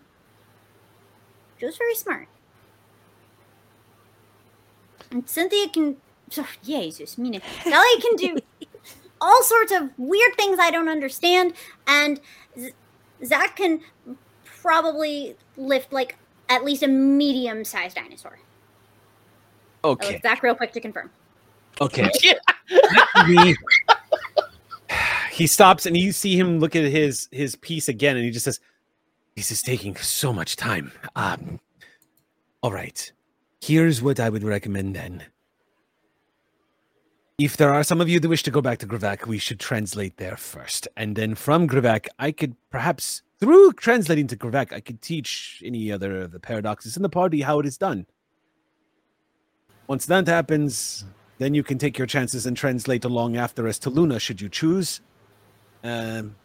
Joe's 1.60 1.76
very 1.76 1.94
smart. 1.94 2.28
And 5.10 5.28
Cynthia 5.28 5.68
can. 5.68 5.96
So, 6.30 6.44
Jesus, 6.62 7.18
mine. 7.18 7.40
Sally 7.62 8.00
can 8.00 8.16
do 8.16 8.38
all 9.20 9.42
sorts 9.42 9.72
of 9.72 9.90
weird 9.98 10.34
things 10.36 10.58
I 10.58 10.70
don't 10.70 10.88
understand. 10.88 11.54
And 11.86 12.20
Zach 13.24 13.56
can 13.56 13.80
probably 14.44 15.36
lift 15.56 15.92
like 15.92 16.16
at 16.48 16.64
least 16.64 16.82
a 16.82 16.88
medium 16.88 17.64
sized 17.64 17.96
dinosaur. 17.96 18.38
Okay. 19.84 20.20
Zach 20.22 20.42
real 20.42 20.54
quick 20.54 20.72
to 20.72 20.80
confirm. 20.80 21.10
Okay. 21.80 22.08
he, 23.26 23.56
he 25.32 25.46
stops 25.46 25.86
and 25.86 25.96
you 25.96 26.12
see 26.12 26.38
him 26.38 26.60
look 26.60 26.76
at 26.76 26.84
his 26.84 27.28
his 27.32 27.56
piece 27.56 27.88
again 27.88 28.16
and 28.16 28.24
he 28.24 28.30
just 28.30 28.44
says 28.44 28.60
this 29.36 29.50
is 29.50 29.62
taking 29.62 29.96
so 29.96 30.32
much 30.32 30.56
time 30.56 30.92
um 31.16 31.60
all 32.62 32.72
right 32.72 33.12
here's 33.60 34.00
what 34.00 34.20
i 34.20 34.28
would 34.28 34.44
recommend 34.44 34.94
then 34.94 35.24
if 37.38 37.56
there 37.56 37.72
are 37.72 37.82
some 37.82 38.00
of 38.00 38.08
you 38.08 38.20
that 38.20 38.28
wish 38.28 38.44
to 38.44 38.50
go 38.52 38.60
back 38.60 38.78
to 38.78 38.86
Gravak, 38.86 39.26
we 39.26 39.38
should 39.38 39.58
translate 39.58 40.18
there 40.18 40.36
first. 40.36 40.86
And 40.96 41.16
then 41.16 41.34
from 41.34 41.66
Gravak, 41.66 42.06
I 42.20 42.30
could 42.30 42.54
perhaps, 42.70 43.22
through 43.40 43.72
translating 43.72 44.28
to 44.28 44.36
Gravak, 44.36 44.72
I 44.72 44.78
could 44.78 45.02
teach 45.02 45.60
any 45.64 45.90
other 45.90 46.20
of 46.20 46.30
the 46.30 46.38
paradoxes 46.38 46.96
in 46.96 47.02
the 47.02 47.08
party 47.08 47.40
how 47.40 47.58
it 47.58 47.66
is 47.66 47.76
done. 47.76 48.06
Once 49.88 50.06
that 50.06 50.28
happens, 50.28 51.04
then 51.38 51.54
you 51.54 51.62
can 51.62 51.78
take 51.78 51.98
your 51.98 52.06
chances 52.06 52.46
and 52.46 52.56
translate 52.56 53.04
along 53.04 53.36
after 53.36 53.66
us 53.66 53.78
to 53.80 53.90
Luna, 53.90 54.18
should 54.18 54.40
you 54.40 54.48
choose. 54.48 55.00
Um, 55.82 56.36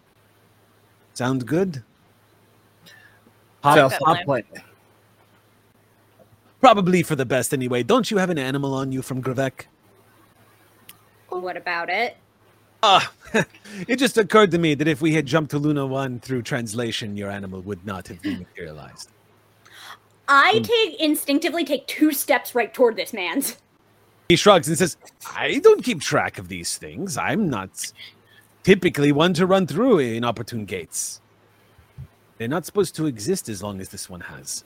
sound 1.14 1.46
good? 1.46 1.84
Hop- 3.64 3.76
Sounds 3.78 3.94
Good 3.94 4.06
hop 4.06 4.28
like 4.28 4.46
probably 6.62 7.04
for 7.04 7.16
the 7.16 7.26
best 7.26 7.54
anyway. 7.54 7.84
Don't 7.84 8.10
you 8.12 8.18
have 8.18 8.30
an 8.30 8.38
animal 8.38 8.74
on 8.74 8.92
you 8.92 9.02
from 9.02 9.22
Gravek? 9.22 9.66
What 11.30 11.56
about 11.58 11.90
it? 11.90 12.18
Ah, 12.82 13.12
it 13.88 13.98
just 13.98 14.18
occurred 14.18 14.52
to 14.52 14.58
me 14.58 14.74
that 14.76 14.88
if 14.88 15.02
we 15.02 15.14
had 15.14 15.26
jumped 15.26 15.52
to 15.52 15.60
Luna 15.60 15.86
1 15.86 16.22
through 16.22 16.42
translation, 16.42 17.16
your 17.18 17.30
animal 17.30 17.62
would 17.62 17.86
not 17.86 18.08
have 18.08 18.22
been 18.22 18.40
materialized. 18.40 19.10
I 20.28 20.54
Hmm. 20.58 20.62
take 20.64 21.00
instinctively 21.00 21.66
take 21.66 21.86
two 21.88 22.12
steps 22.14 22.56
right 22.56 22.74
toward 22.74 22.96
this 22.96 23.14
man's. 23.14 23.58
He 24.30 24.36
shrugs 24.36 24.68
and 24.68 24.78
says, 24.78 24.96
I 25.36 25.58
don't 25.58 25.84
keep 25.84 26.02
track 26.02 26.38
of 26.38 26.48
these 26.48 26.78
things. 26.78 27.18
I'm 27.18 27.50
not 27.50 27.92
typically 28.62 29.12
one 29.12 29.34
to 29.34 29.48
run 29.48 29.66
through 29.66 29.98
inopportune 30.00 30.66
gates. 30.66 31.20
They're 32.38 32.48
not 32.48 32.64
supposed 32.64 32.96
to 32.98 33.08
exist 33.08 33.50
as 33.50 33.64
long 33.64 33.82
as 33.82 33.90
this 33.90 34.08
one 34.08 34.22
has. 34.22 34.64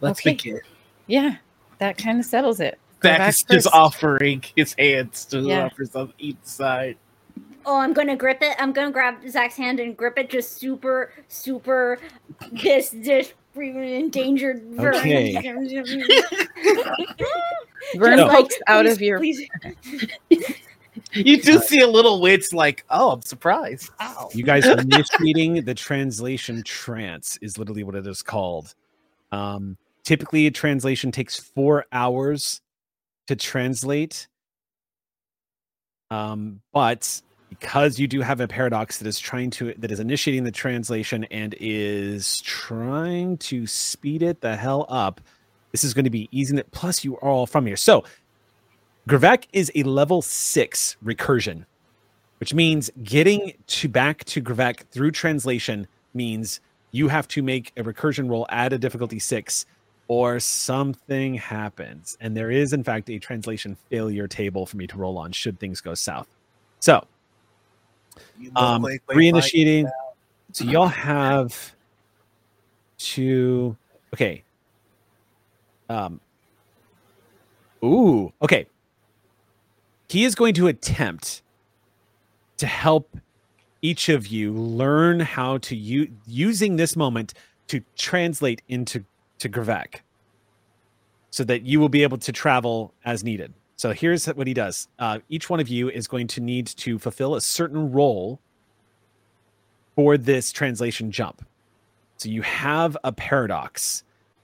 Let's 0.00 0.20
Okay. 0.20 0.34
begin. 0.34 0.60
Yeah, 1.08 1.36
that 1.78 1.98
kind 1.98 2.20
of 2.20 2.24
settles 2.24 2.60
it. 2.60 2.78
Go 3.00 3.08
Zach 3.08 3.18
back 3.18 3.28
is 3.30 3.42
just 3.42 3.66
first. 3.66 3.74
offering 3.74 4.44
his 4.54 4.72
hands 4.78 5.24
to 5.26 5.40
Yeah. 5.40 5.68
whoever's 5.68 5.96
on 5.96 6.12
each 6.18 6.36
side. 6.44 6.96
Oh, 7.66 7.76
I'm 7.78 7.92
gonna 7.92 8.16
grip 8.16 8.38
it. 8.40 8.54
I'm 8.60 8.72
gonna 8.72 8.92
grab 8.92 9.28
Zach's 9.28 9.56
hand 9.56 9.80
and 9.80 9.96
grip 9.96 10.16
it 10.16 10.30
just 10.30 10.58
super, 10.58 11.12
super 11.26 11.98
this 12.52 12.90
this 12.90 13.34
endangered 13.62 14.62
version. 14.74 15.36
Okay. 15.36 15.52
Burn 17.94 18.18
Just 18.18 18.34
pokes 18.34 18.58
out 18.66 18.84
please, 18.84 18.92
of 18.92 19.02
your. 19.02 19.18
please. 19.18 19.48
You 21.12 21.40
do 21.40 21.58
see 21.60 21.80
a 21.80 21.86
little 21.86 22.20
witch 22.20 22.52
like, 22.52 22.84
oh, 22.90 23.12
I'm 23.12 23.22
surprised. 23.22 23.90
Ow. 24.00 24.30
You 24.34 24.44
guys 24.44 24.66
are 24.66 24.78
initiating 24.78 25.64
the 25.64 25.74
translation 25.74 26.62
trance, 26.64 27.38
is 27.40 27.56
literally 27.56 27.82
what 27.82 27.94
it 27.94 28.06
is 28.06 28.20
called. 28.20 28.74
Um, 29.32 29.78
typically, 30.04 30.46
a 30.46 30.50
translation 30.50 31.12
takes 31.12 31.38
four 31.38 31.86
hours 31.92 32.60
to 33.28 33.36
translate. 33.36 34.28
Um, 36.10 36.60
but 36.72 37.22
because 37.48 37.98
you 37.98 38.06
do 38.06 38.20
have 38.20 38.40
a 38.40 38.48
paradox 38.48 38.98
that 38.98 39.06
is 39.06 39.18
trying 39.18 39.50
to 39.50 39.74
that 39.78 39.90
is 39.90 40.00
initiating 40.00 40.44
the 40.44 40.52
translation 40.52 41.24
and 41.24 41.54
is 41.60 42.40
trying 42.42 43.36
to 43.38 43.66
speed 43.66 44.22
it 44.22 44.40
the 44.40 44.56
hell 44.56 44.86
up, 44.88 45.20
this 45.72 45.84
is 45.84 45.94
going 45.94 46.04
to 46.04 46.10
be 46.10 46.28
easing 46.32 46.58
it. 46.58 46.70
Plus, 46.70 47.04
you 47.04 47.16
are 47.16 47.28
all 47.28 47.46
from 47.46 47.66
here. 47.66 47.76
So, 47.76 48.04
Gravek 49.08 49.44
is 49.52 49.72
a 49.74 49.82
level 49.84 50.22
six 50.22 50.96
recursion 51.04 51.64
which 52.38 52.54
means 52.54 52.90
getting 53.02 53.52
to 53.66 53.88
back 53.88 54.24
to 54.24 54.40
Gravek 54.40 54.88
through 54.90 55.10
translation 55.10 55.86
means 56.14 56.60
you 56.92 57.08
have 57.08 57.28
to 57.28 57.42
make 57.42 57.72
a 57.76 57.82
recursion 57.82 58.30
roll 58.30 58.46
at 58.48 58.72
a 58.72 58.78
difficulty 58.78 59.18
six 59.18 59.66
or 60.06 60.40
something 60.40 61.34
happens. 61.34 62.16
And 62.20 62.36
there 62.36 62.50
is, 62.50 62.72
in 62.72 62.82
fact, 62.82 63.10
a 63.10 63.18
translation 63.18 63.76
failure 63.90 64.26
table 64.26 64.64
for 64.64 64.78
me 64.78 64.86
to 64.86 64.96
roll 64.96 65.18
on 65.18 65.32
should 65.32 65.58
things 65.60 65.80
go 65.80 65.94
south. 65.94 66.28
So, 66.80 67.06
um, 68.56 68.82
look 68.82 68.92
like 68.92 69.02
they 69.08 69.14
reinitiating. 69.14 69.90
So, 70.52 70.64
y'all 70.64 70.88
have 70.88 71.74
to. 72.98 73.76
Okay. 74.14 74.42
Um. 75.88 76.20
Ooh. 77.84 78.32
Okay. 78.42 78.66
He 80.08 80.24
is 80.24 80.34
going 80.34 80.54
to 80.54 80.68
attempt 80.68 81.42
to 82.56 82.66
help 82.66 83.16
each 83.82 84.08
of 84.08 84.26
you 84.26 84.52
learn 84.52 85.20
how 85.20 85.58
to 85.58 85.76
use 85.76 86.08
using 86.26 86.76
this 86.76 86.96
moment 86.96 87.34
to 87.68 87.82
translate 87.96 88.62
into 88.68 89.04
to 89.38 89.48
Gravek 89.48 90.00
so 91.30 91.44
that 91.44 91.62
you 91.62 91.78
will 91.78 91.88
be 91.88 92.02
able 92.02 92.18
to 92.18 92.32
travel 92.32 92.92
as 93.04 93.22
needed. 93.22 93.52
So 93.78 93.92
here's 93.92 94.26
what 94.26 94.48
he 94.48 94.54
does. 94.54 94.88
Uh, 94.98 95.20
each 95.28 95.48
one 95.48 95.60
of 95.60 95.68
you 95.68 95.88
is 95.88 96.08
going 96.08 96.26
to 96.28 96.40
need 96.40 96.66
to 96.66 96.98
fulfill 96.98 97.36
a 97.36 97.40
certain 97.40 97.92
role 97.92 98.40
for 99.94 100.18
this 100.18 100.50
translation 100.50 101.12
jump. 101.12 101.46
So 102.16 102.28
you 102.28 102.42
have 102.42 102.96
a 103.04 103.12
paradox. 103.12 104.02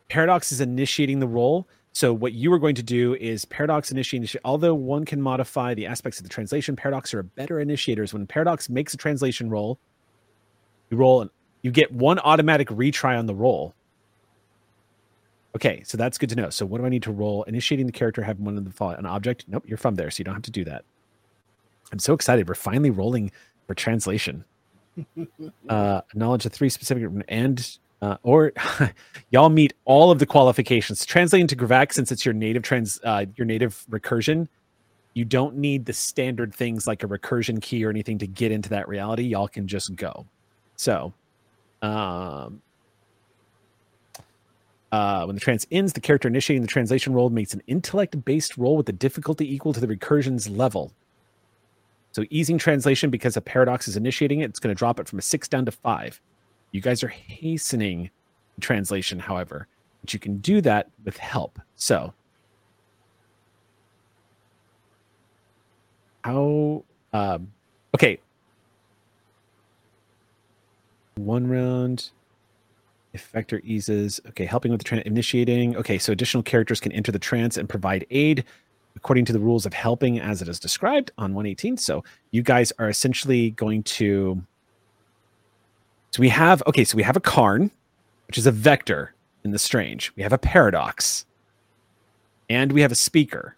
Paradox 0.08 0.52
is 0.52 0.60
initiating 0.60 1.18
the 1.18 1.26
role. 1.26 1.66
So 1.92 2.12
what 2.12 2.32
you 2.32 2.52
are 2.52 2.60
going 2.60 2.76
to 2.76 2.82
do 2.82 3.14
is 3.16 3.44
paradox 3.44 3.90
initiate. 3.90 4.36
Although 4.44 4.76
one 4.76 5.04
can 5.04 5.20
modify 5.20 5.74
the 5.74 5.86
aspects 5.86 6.20
of 6.20 6.22
the 6.22 6.30
translation, 6.30 6.76
paradox 6.76 7.12
are 7.12 7.24
better 7.24 7.58
initiators. 7.58 8.12
When 8.12 8.28
paradox 8.28 8.68
makes 8.68 8.94
a 8.94 8.96
translation 8.96 9.50
roll, 9.50 9.80
you 10.90 10.96
roll, 10.96 11.22
and 11.22 11.30
you 11.62 11.72
get 11.72 11.90
one 11.90 12.20
automatic 12.20 12.68
retry 12.68 13.18
on 13.18 13.26
the 13.26 13.34
roll. 13.34 13.74
Okay, 15.56 15.82
so 15.84 15.96
that's 15.96 16.18
good 16.18 16.28
to 16.30 16.36
know. 16.36 16.50
So 16.50 16.66
what 16.66 16.78
do 16.78 16.86
I 16.86 16.88
need 16.88 17.02
to 17.04 17.12
roll? 17.12 17.44
Initiating 17.44 17.86
the 17.86 17.92
character, 17.92 18.22
have 18.22 18.40
one 18.40 18.56
of 18.56 18.64
the 18.64 18.72
follow 18.72 18.94
an 18.94 19.06
object. 19.06 19.44
Nope, 19.46 19.64
you're 19.66 19.78
from 19.78 19.94
there, 19.94 20.10
so 20.10 20.18
you 20.18 20.24
don't 20.24 20.34
have 20.34 20.42
to 20.42 20.50
do 20.50 20.64
that. 20.64 20.84
I'm 21.92 21.98
so 21.98 22.12
excited. 22.12 22.48
We're 22.48 22.54
finally 22.54 22.90
rolling 22.90 23.30
for 23.66 23.74
translation. 23.74 24.44
uh, 25.68 26.00
knowledge 26.14 26.46
of 26.46 26.52
three 26.52 26.68
specific 26.68 27.08
and 27.28 27.78
uh, 28.02 28.16
or 28.22 28.52
y'all 29.30 29.48
meet 29.48 29.74
all 29.84 30.10
of 30.10 30.18
the 30.18 30.26
qualifications. 30.26 31.06
Translating 31.06 31.46
to 31.46 31.56
Gravak, 31.56 31.92
since 31.92 32.12
it's 32.12 32.24
your 32.24 32.34
native 32.34 32.62
trans, 32.62 33.00
uh, 33.04 33.24
your 33.36 33.46
native 33.46 33.84
recursion, 33.90 34.48
you 35.14 35.24
don't 35.24 35.56
need 35.56 35.86
the 35.86 35.92
standard 35.92 36.54
things 36.54 36.86
like 36.86 37.02
a 37.02 37.06
recursion 37.06 37.62
key 37.62 37.84
or 37.84 37.90
anything 37.90 38.18
to 38.18 38.26
get 38.26 38.52
into 38.52 38.68
that 38.70 38.88
reality. 38.88 39.22
Y'all 39.22 39.48
can 39.48 39.66
just 39.66 39.94
go. 39.94 40.26
So, 40.76 41.14
um, 41.82 42.60
uh, 44.94 45.24
when 45.24 45.34
the 45.34 45.40
trance 45.40 45.66
ends, 45.72 45.92
the 45.92 46.00
character 46.00 46.28
initiating 46.28 46.62
the 46.62 46.68
translation 46.68 47.12
roll 47.12 47.28
makes 47.28 47.52
an 47.52 47.60
intellect-based 47.66 48.56
roll 48.56 48.76
with 48.76 48.86
the 48.86 48.92
difficulty 48.92 49.52
equal 49.52 49.72
to 49.72 49.80
the 49.80 49.88
recursion's 49.88 50.48
level. 50.48 50.92
So 52.12 52.24
easing 52.30 52.58
translation 52.58 53.10
because 53.10 53.36
a 53.36 53.40
paradox 53.40 53.88
is 53.88 53.96
initiating 53.96 54.42
it, 54.42 54.50
it's 54.50 54.60
going 54.60 54.72
to 54.72 54.78
drop 54.78 55.00
it 55.00 55.08
from 55.08 55.18
a 55.18 55.22
six 55.22 55.48
down 55.48 55.64
to 55.64 55.72
five. 55.72 56.20
You 56.70 56.80
guys 56.80 57.02
are 57.02 57.08
hastening 57.08 58.08
translation, 58.60 59.18
however, 59.18 59.66
but 60.00 60.14
you 60.14 60.20
can 60.20 60.38
do 60.38 60.60
that 60.60 60.90
with 61.04 61.16
help. 61.16 61.58
So, 61.74 62.14
how? 66.22 66.84
Um, 67.12 67.50
okay, 67.96 68.20
one 71.16 71.48
round. 71.48 72.10
If 73.14 73.28
vector 73.28 73.60
eases, 73.64 74.20
okay, 74.28 74.44
helping 74.44 74.72
with 74.72 74.80
the 74.80 74.84
trance, 74.84 75.06
initiating. 75.06 75.76
Okay, 75.76 75.98
so 75.98 76.12
additional 76.12 76.42
characters 76.42 76.80
can 76.80 76.92
enter 76.92 77.12
the 77.12 77.18
trance 77.18 77.56
and 77.56 77.68
provide 77.68 78.04
aid 78.10 78.44
according 78.96 79.24
to 79.24 79.32
the 79.32 79.38
rules 79.38 79.66
of 79.66 79.72
helping 79.72 80.20
as 80.20 80.42
it 80.42 80.48
is 80.48 80.58
described 80.58 81.12
on 81.16 81.32
118. 81.32 81.76
So 81.76 82.04
you 82.32 82.42
guys 82.42 82.72
are 82.78 82.88
essentially 82.88 83.50
going 83.52 83.84
to. 83.84 84.42
So 86.10 86.20
we 86.20 86.28
have, 86.28 86.62
okay, 86.66 86.84
so 86.84 86.96
we 86.96 87.02
have 87.02 87.16
a 87.16 87.20
Karn, 87.20 87.70
which 88.26 88.38
is 88.38 88.46
a 88.46 88.52
vector 88.52 89.14
in 89.44 89.50
the 89.50 89.58
strange. 89.58 90.12
We 90.16 90.22
have 90.22 90.32
a 90.32 90.38
paradox, 90.38 91.24
and 92.48 92.72
we 92.72 92.82
have 92.82 92.92
a 92.92 92.96
speaker. 92.96 93.56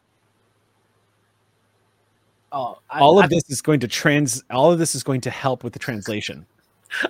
Oh, 2.52 2.78
I, 2.88 3.00
all 3.00 3.18
of 3.18 3.26
I, 3.26 3.28
this 3.28 3.50
is 3.50 3.60
going 3.60 3.80
to 3.80 3.88
trans. 3.88 4.42
All 4.50 4.72
of 4.72 4.78
this 4.78 4.94
is 4.94 5.02
going 5.02 5.20
to 5.22 5.30
help 5.30 5.64
with 5.64 5.72
the 5.72 5.78
translation. 5.78 6.46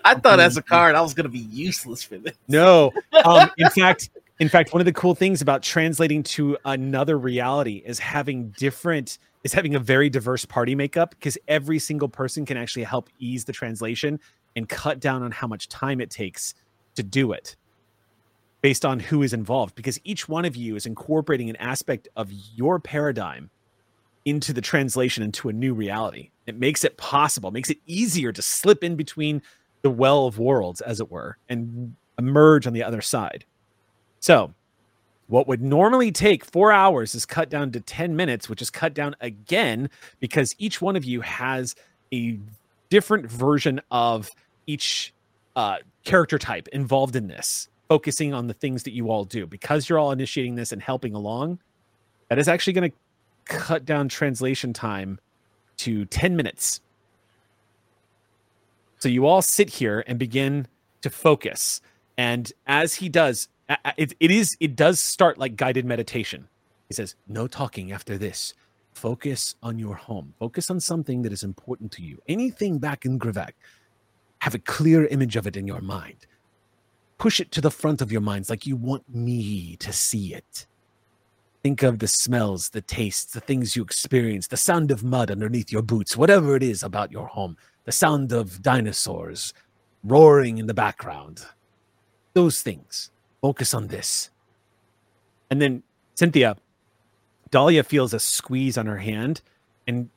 I 0.04 0.14
thought 0.14 0.40
as 0.40 0.56
a 0.56 0.62
card 0.62 0.94
I 0.94 1.00
was 1.00 1.14
going 1.14 1.24
to 1.24 1.30
be 1.30 1.38
useless 1.38 2.02
for 2.02 2.18
this. 2.18 2.34
No, 2.48 2.92
um, 3.24 3.50
in 3.58 3.70
fact, 3.70 4.10
in 4.38 4.48
fact, 4.48 4.72
one 4.72 4.80
of 4.80 4.84
the 4.84 4.92
cool 4.92 5.14
things 5.14 5.40
about 5.40 5.62
translating 5.62 6.22
to 6.24 6.58
another 6.64 7.18
reality 7.18 7.82
is 7.84 7.98
having 7.98 8.50
different 8.58 9.18
is 9.44 9.52
having 9.52 9.74
a 9.74 9.78
very 9.78 10.10
diverse 10.10 10.44
party 10.44 10.74
makeup 10.74 11.10
because 11.10 11.38
every 11.46 11.78
single 11.78 12.08
person 12.08 12.44
can 12.44 12.56
actually 12.56 12.82
help 12.82 13.08
ease 13.18 13.44
the 13.44 13.52
translation 13.52 14.18
and 14.56 14.68
cut 14.68 14.98
down 14.98 15.22
on 15.22 15.30
how 15.30 15.46
much 15.46 15.68
time 15.68 16.00
it 16.00 16.10
takes 16.10 16.54
to 16.96 17.02
do 17.02 17.32
it 17.32 17.56
based 18.60 18.84
on 18.84 18.98
who 18.98 19.22
is 19.22 19.32
involved 19.32 19.76
because 19.76 20.00
each 20.02 20.28
one 20.28 20.44
of 20.44 20.56
you 20.56 20.74
is 20.74 20.86
incorporating 20.86 21.48
an 21.48 21.56
aspect 21.56 22.08
of 22.16 22.30
your 22.32 22.80
paradigm 22.80 23.48
into 24.24 24.52
the 24.52 24.60
translation 24.60 25.22
into 25.22 25.48
a 25.48 25.52
new 25.52 25.72
reality. 25.72 26.30
It 26.46 26.58
makes 26.58 26.84
it 26.84 26.96
possible, 26.96 27.52
makes 27.52 27.70
it 27.70 27.78
easier 27.86 28.32
to 28.32 28.42
slip 28.42 28.82
in 28.82 28.96
between 28.96 29.40
the 29.86 29.90
well 29.90 30.26
of 30.26 30.36
worlds, 30.36 30.80
as 30.80 30.98
it 30.98 31.12
were, 31.12 31.38
and 31.48 31.94
emerge 32.18 32.66
on 32.66 32.72
the 32.72 32.82
other 32.82 33.00
side. 33.00 33.44
So, 34.18 34.52
what 35.28 35.46
would 35.46 35.62
normally 35.62 36.10
take 36.10 36.44
four 36.44 36.72
hours 36.72 37.14
is 37.14 37.24
cut 37.24 37.48
down 37.48 37.70
to 37.70 37.80
10 37.80 38.16
minutes, 38.16 38.48
which 38.48 38.60
is 38.60 38.68
cut 38.68 38.94
down 38.94 39.14
again 39.20 39.88
because 40.18 40.56
each 40.58 40.82
one 40.82 40.96
of 40.96 41.04
you 41.04 41.20
has 41.20 41.76
a 42.12 42.40
different 42.90 43.30
version 43.30 43.80
of 43.92 44.28
each 44.66 45.14
uh, 45.54 45.76
character 46.02 46.36
type 46.36 46.66
involved 46.72 47.14
in 47.14 47.28
this, 47.28 47.68
focusing 47.88 48.34
on 48.34 48.48
the 48.48 48.54
things 48.54 48.82
that 48.82 48.92
you 48.92 49.08
all 49.08 49.24
do. 49.24 49.46
Because 49.46 49.88
you're 49.88 50.00
all 50.00 50.10
initiating 50.10 50.56
this 50.56 50.72
and 50.72 50.82
helping 50.82 51.14
along, 51.14 51.60
that 52.28 52.40
is 52.40 52.48
actually 52.48 52.72
going 52.72 52.90
to 52.90 52.96
cut 53.44 53.84
down 53.84 54.08
translation 54.08 54.72
time 54.72 55.20
to 55.76 56.06
10 56.06 56.34
minutes. 56.34 56.80
So 59.06 59.10
you 59.10 59.24
all 59.24 59.40
sit 59.40 59.70
here 59.70 60.02
and 60.08 60.18
begin 60.18 60.66
to 61.02 61.10
focus. 61.10 61.80
And 62.18 62.52
as 62.66 62.94
he 62.96 63.08
does, 63.08 63.46
it, 63.96 64.14
it 64.18 64.32
is 64.32 64.56
it 64.58 64.74
does 64.74 64.98
start 64.98 65.38
like 65.38 65.54
guided 65.54 65.84
meditation. 65.84 66.48
He 66.88 66.94
says, 66.94 67.14
"No 67.28 67.46
talking 67.46 67.92
after 67.92 68.18
this. 68.18 68.52
Focus 68.94 69.54
on 69.62 69.78
your 69.78 69.94
home. 69.94 70.34
Focus 70.40 70.70
on 70.70 70.80
something 70.80 71.22
that 71.22 71.32
is 71.32 71.44
important 71.44 71.92
to 71.92 72.02
you. 72.02 72.20
Anything 72.26 72.78
back 72.78 73.04
in 73.04 73.16
Gravak. 73.16 73.52
Have 74.40 74.56
a 74.56 74.58
clear 74.58 75.06
image 75.06 75.36
of 75.36 75.46
it 75.46 75.56
in 75.56 75.68
your 75.68 75.80
mind. 75.80 76.26
Push 77.16 77.38
it 77.38 77.52
to 77.52 77.60
the 77.60 77.70
front 77.70 78.02
of 78.02 78.10
your 78.10 78.20
minds 78.20 78.50
like 78.50 78.66
you 78.66 78.74
want 78.74 79.04
me 79.08 79.76
to 79.76 79.92
see 79.92 80.34
it. 80.34 80.66
Think 81.62 81.84
of 81.84 82.00
the 82.00 82.08
smells, 82.08 82.70
the 82.70 82.82
tastes, 82.82 83.32
the 83.32 83.40
things 83.40 83.76
you 83.76 83.84
experience, 83.84 84.48
the 84.48 84.56
sound 84.56 84.90
of 84.90 85.04
mud 85.04 85.30
underneath 85.30 85.70
your 85.70 85.82
boots, 85.82 86.16
whatever 86.16 86.56
it 86.56 86.64
is 86.64 86.82
about 86.82 87.12
your 87.12 87.28
home, 87.28 87.56
the 87.86 87.92
sound 87.92 88.32
of 88.32 88.60
dinosaurs 88.60 89.54
roaring 90.04 90.58
in 90.58 90.66
the 90.66 90.74
background. 90.74 91.46
Those 92.34 92.60
things. 92.60 93.10
Focus 93.40 93.72
on 93.72 93.86
this. 93.86 94.30
And 95.50 95.62
then 95.62 95.82
Cynthia, 96.14 96.56
Dahlia 97.50 97.84
feels 97.84 98.12
a 98.12 98.18
squeeze 98.18 98.76
on 98.76 98.86
her 98.86 98.98
hand, 98.98 99.40
and 99.86 100.10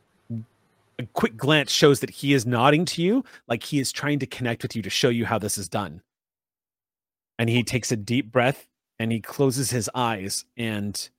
a 1.00 1.06
quick 1.14 1.38
glance 1.38 1.72
shows 1.72 2.02
that 2.02 2.10
he 2.10 2.34
is 2.34 2.46
nodding 2.46 2.86
to 2.86 3.02
you, 3.02 3.24
like 3.48 3.64
he 3.64 3.80
is 3.80 3.92
trying 3.92 4.20
to 4.20 4.26
connect 4.26 4.64
with 4.64 4.76
you 4.76 4.82
to 4.82 4.90
show 4.90 5.10
you 5.10 5.26
how 5.26 5.40
this 5.40 5.58
is 5.58 5.70
done. 5.70 6.02
And 7.38 7.50
he 7.50 7.64
takes 7.64 7.92
a 7.92 7.96
deep 7.96 8.32
breath 8.32 8.68
and 9.00 9.12
he 9.12 9.22
closes 9.22 9.70
his 9.70 9.90
eyes. 9.96 10.44
And 10.58 11.10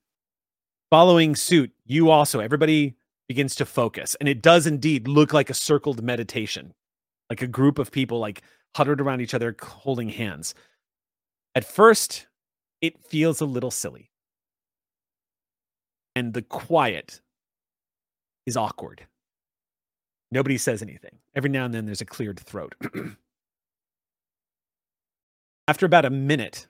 following 0.90 1.34
suit, 1.34 1.72
you 1.86 2.10
also, 2.10 2.40
everybody 2.40 2.94
begins 3.30 3.54
to 3.54 3.64
focus. 3.64 4.16
And 4.18 4.28
it 4.28 4.42
does 4.42 4.66
indeed 4.66 5.06
look 5.06 5.32
like 5.32 5.50
a 5.50 5.54
circled 5.54 6.02
meditation, 6.02 6.74
like 7.30 7.40
a 7.40 7.46
group 7.46 7.78
of 7.78 7.92
people 7.92 8.18
like 8.18 8.42
huddled 8.74 9.00
around 9.00 9.20
each 9.20 9.34
other 9.34 9.54
holding 9.62 10.08
hands. 10.08 10.52
At 11.54 11.64
first, 11.64 12.26
it 12.80 13.06
feels 13.06 13.40
a 13.40 13.44
little 13.44 13.70
silly. 13.70 14.10
And 16.16 16.34
the 16.34 16.42
quiet 16.42 17.20
is 18.46 18.56
awkward. 18.56 19.06
Nobody 20.32 20.58
says 20.58 20.82
anything. 20.82 21.18
Every 21.32 21.50
now 21.50 21.66
and 21.66 21.72
then 21.72 21.86
there's 21.86 22.00
a 22.00 22.06
cleared 22.06 22.40
throat. 22.40 22.74
After 25.68 25.86
about 25.86 26.04
a 26.04 26.10
minute, 26.10 26.66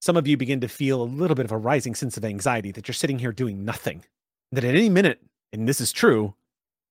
some 0.00 0.16
of 0.16 0.28
you 0.28 0.36
begin 0.36 0.60
to 0.60 0.68
feel 0.68 1.02
a 1.02 1.12
little 1.18 1.34
bit 1.34 1.46
of 1.46 1.50
a 1.50 1.58
rising 1.58 1.96
sense 1.96 2.16
of 2.16 2.24
anxiety 2.24 2.70
that 2.70 2.86
you're 2.86 2.94
sitting 2.94 3.18
here 3.18 3.32
doing 3.32 3.64
nothing. 3.64 4.04
That 4.52 4.64
at 4.64 4.74
any 4.74 4.88
minute, 4.88 5.20
and 5.52 5.68
this 5.68 5.80
is 5.80 5.92
true, 5.92 6.34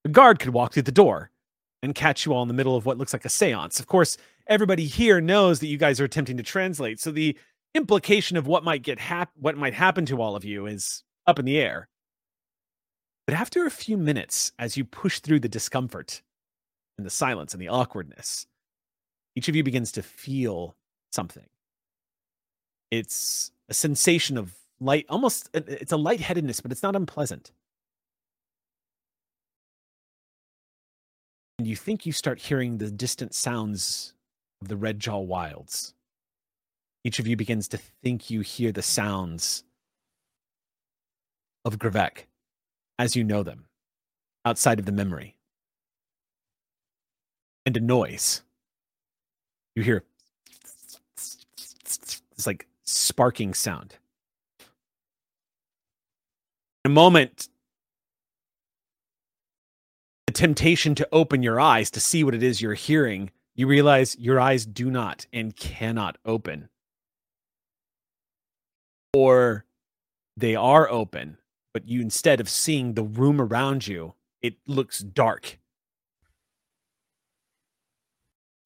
a 0.05 0.09
guard 0.09 0.39
could 0.39 0.53
walk 0.53 0.73
through 0.73 0.83
the 0.83 0.91
door 0.91 1.31
and 1.81 1.95
catch 1.95 2.25
you 2.25 2.33
all 2.33 2.41
in 2.41 2.47
the 2.47 2.53
middle 2.53 2.75
of 2.75 2.85
what 2.85 2.97
looks 2.97 3.13
like 3.13 3.25
a 3.25 3.29
seance. 3.29 3.79
Of 3.79 3.87
course, 3.87 4.17
everybody 4.47 4.85
here 4.85 5.21
knows 5.21 5.59
that 5.59 5.67
you 5.67 5.77
guys 5.77 5.99
are 5.99 6.05
attempting 6.05 6.37
to 6.37 6.43
translate, 6.43 6.99
so 6.99 7.11
the 7.11 7.37
implication 7.73 8.37
of 8.37 8.47
what 8.47 8.63
might 8.63 8.83
get 8.83 8.99
hap- 8.99 9.31
what 9.35 9.57
might 9.57 9.73
happen 9.73 10.05
to 10.07 10.21
all 10.21 10.35
of 10.35 10.45
you 10.45 10.65
is 10.65 11.03
up 11.25 11.39
in 11.39 11.45
the 11.45 11.59
air. 11.59 11.87
But 13.25 13.35
after 13.35 13.65
a 13.65 13.71
few 13.71 13.97
minutes, 13.97 14.53
as 14.57 14.77
you 14.77 14.85
push 14.85 15.19
through 15.19 15.41
the 15.41 15.49
discomfort 15.49 16.21
and 16.97 17.05
the 17.05 17.11
silence 17.11 17.53
and 17.53 17.61
the 17.61 17.67
awkwardness, 17.67 18.47
each 19.35 19.49
of 19.49 19.55
you 19.55 19.63
begins 19.63 19.91
to 19.93 20.01
feel 20.01 20.75
something. 21.11 21.45
It's 22.89 23.51
a 23.69 23.73
sensation 23.73 24.37
of 24.37 24.55
light, 24.79 25.05
almost, 25.09 25.49
it's 25.53 25.91
a 25.91 25.97
lightheadedness, 25.97 26.61
but 26.61 26.71
it's 26.71 26.83
not 26.83 26.95
unpleasant. 26.95 27.51
And 31.57 31.67
you 31.67 31.75
think 31.75 32.05
you 32.05 32.11
start 32.11 32.39
hearing 32.39 32.77
the 32.77 32.91
distant 32.91 33.33
sounds 33.33 34.13
of 34.61 34.67
the 34.67 34.77
Red 34.77 34.99
Jaw 34.99 35.19
Wilds. 35.19 35.93
Each 37.03 37.19
of 37.19 37.27
you 37.27 37.35
begins 37.35 37.67
to 37.69 37.77
think 37.77 38.29
you 38.29 38.41
hear 38.41 38.71
the 38.71 38.81
sounds 38.81 39.63
of 41.65 41.79
Gravek 41.79 42.25
as 42.99 43.15
you 43.15 43.23
know 43.23 43.43
them 43.43 43.65
outside 44.45 44.79
of 44.79 44.85
the 44.85 44.91
memory. 44.91 45.35
And 47.65 47.75
a 47.75 47.79
noise. 47.79 48.43
You 49.75 49.83
hear 49.83 50.03
this 51.15 52.45
like 52.45 52.67
sparking 52.83 53.53
sound. 53.53 53.95
A 56.87 56.89
moment, 56.89 57.49
the 60.25 60.31
temptation 60.31 60.95
to 60.95 61.07
open 61.11 61.43
your 61.43 61.59
eyes 61.59 61.91
to 61.91 61.99
see 61.99 62.23
what 62.23 62.33
it 62.33 62.41
is 62.41 62.61
you're 62.61 62.75
hearing, 62.75 63.29
you 63.55 63.67
realize 63.67 64.15
your 64.17 64.39
eyes 64.39 64.65
do 64.65 64.89
not 64.89 65.27
and 65.33 65.53
cannot 65.53 66.17
open. 66.23 66.69
Or 69.11 69.65
they 70.37 70.55
are 70.55 70.89
open, 70.89 71.39
but 71.73 71.89
you 71.89 71.99
instead 71.99 72.39
of 72.39 72.47
seeing 72.47 72.93
the 72.93 73.03
room 73.03 73.41
around 73.41 73.85
you, 73.85 74.13
it 74.41 74.55
looks 74.65 74.99
dark. 74.99 75.59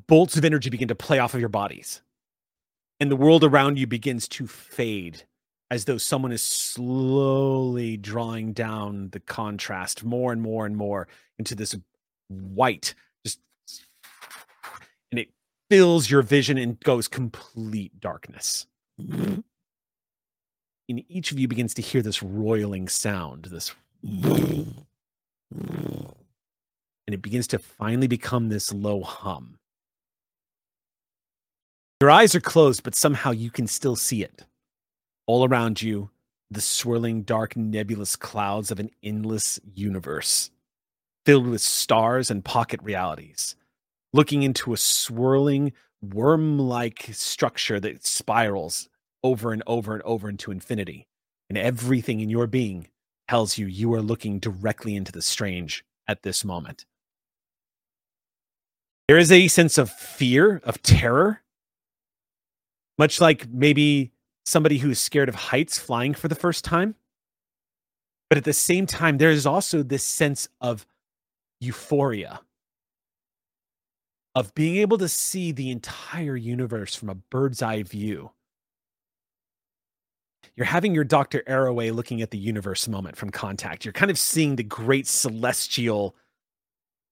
Bolts 0.06 0.38
of 0.38 0.46
energy 0.46 0.70
begin 0.70 0.90
to 0.90 0.96
play 0.96 1.18
off 1.18 1.34
of 1.34 1.40
your 1.40 1.50
bodies, 1.50 2.04
and 3.00 3.10
the 3.10 3.16
world 3.16 3.44
around 3.44 3.80
you 3.80 3.88
begins 3.88 4.28
to 4.28 4.46
fade 4.46 5.24
as 5.72 5.86
though 5.86 5.98
someone 5.98 6.34
is 6.34 6.44
slowly 6.44 7.96
drawing 7.96 8.52
down 8.52 9.10
the 9.12 9.22
contrast 9.22 10.04
more 10.04 10.34
and 10.34 10.42
more 10.42 10.66
and 10.66 10.76
more 10.76 11.08
into 11.40 11.56
this 11.56 11.76
white, 12.28 12.94
just 13.26 13.40
and 15.12 15.20
it 15.20 15.30
fills 15.70 16.12
your 16.12 16.22
vision 16.22 16.58
and 16.58 16.78
goes 16.82 17.08
complete 17.08 17.98
darkness. 18.02 18.68
And 19.00 19.44
each 21.08 21.32
of 21.32 21.40
you 21.40 21.48
begins 21.48 21.74
to 21.76 21.82
hear 21.82 22.02
this 22.02 22.22
roiling 22.22 22.90
sound, 22.90 23.46
this 23.46 23.74
and 24.04 24.84
it 27.08 27.22
begins 27.22 27.48
to 27.48 27.60
finally 27.60 28.08
become 28.08 28.50
this 28.50 28.74
low 28.74 29.02
hum. 29.02 29.58
Your 32.02 32.12
eyes 32.12 32.36
are 32.36 32.42
closed, 32.42 32.84
but 32.84 32.94
somehow 32.94 33.32
you 33.32 33.50
can 33.50 33.68
still 33.68 33.96
see 33.96 34.22
it. 34.22 34.44
All 35.32 35.48
around 35.48 35.82
you, 35.82 36.10
the 36.50 36.60
swirling, 36.60 37.22
dark, 37.22 37.56
nebulous 37.56 38.18
clouds 38.18 38.70
of 38.70 38.82
an 38.82 38.90
endless 39.02 39.62
universe 39.74 40.52
filled 41.26 41.48
with 41.48 41.62
stars 41.62 42.30
and 42.30 42.44
pocket 42.44 42.82
realities, 42.84 43.56
looking 44.12 44.44
into 44.44 44.74
a 44.74 44.78
swirling, 44.78 45.72
worm 46.02 46.60
like 46.60 47.12
structure 47.14 47.80
that 47.80 48.06
spirals 48.06 48.90
over 49.24 49.54
and 49.54 49.64
over 49.66 49.94
and 49.94 50.04
over 50.04 50.28
into 50.28 50.52
infinity. 50.52 51.08
And 51.48 51.58
everything 51.58 52.20
in 52.20 52.30
your 52.30 52.46
being 52.46 52.90
tells 53.30 53.58
you 53.58 53.68
you 53.68 53.94
are 53.94 54.02
looking 54.02 54.38
directly 54.38 54.98
into 54.98 55.14
the 55.14 55.22
strange 55.22 55.86
at 56.10 56.24
this 56.24 56.44
moment. 56.44 56.86
There 59.08 59.18
is 59.18 59.32
a 59.32 59.48
sense 59.48 59.78
of 59.78 59.90
fear, 59.92 60.60
of 60.66 60.82
terror, 60.82 61.42
much 62.98 63.22
like 63.22 63.48
maybe 63.48 64.12
somebody 64.46 64.80
who's 64.80 65.00
scared 65.00 65.30
of 65.30 65.36
heights 65.36 65.78
flying 65.78 66.14
for 66.14 66.28
the 66.28 66.36
first 66.36 66.64
time. 66.66 66.96
But 68.30 68.38
at 68.38 68.44
the 68.44 68.54
same 68.54 68.86
time, 68.86 69.18
there 69.18 69.30
is 69.30 69.46
also 69.46 69.84
this 69.84 70.04
sense 70.04 70.48
of 70.62 70.86
euphoria, 71.60 72.42
of 74.36 74.54
being 74.56 74.78
able 74.78 74.98
to 75.00 75.10
see 75.10 75.52
the 75.52 75.70
entire 75.70 76.38
universe 76.38 76.96
from 76.96 77.10
a 77.10 77.16
bird's 77.16 77.62
eye 77.62 77.84
view 77.84 78.32
you're 80.56 80.66
having 80.66 80.94
your 80.94 81.04
Dr. 81.04 81.44
Arroway 81.48 81.94
looking 81.94 82.22
at 82.22 82.32
the 82.32 82.38
universe 82.38 82.88
moment 82.88 83.16
from 83.16 83.30
Contact. 83.30 83.86
You're 83.86 83.94
kind 83.94 84.12
of 84.12 84.20
seeing 84.20 84.56
the 84.56 84.64
great 84.64 85.08
celestial 85.08 86.16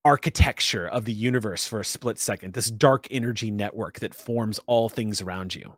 architecture 0.04 0.88
of 0.88 1.06
the 1.06 1.14
universe 1.14 1.68
for 1.68 1.80
a 1.80 1.86
split 1.86 2.20
second, 2.20 2.54
this 2.54 2.72
dark 2.72 3.08
energy 3.12 3.52
network 3.52 4.00
that 4.00 4.14
forms 4.14 4.60
all 4.66 4.90
things 4.90 5.22
around 5.22 5.56
you. 5.56 5.74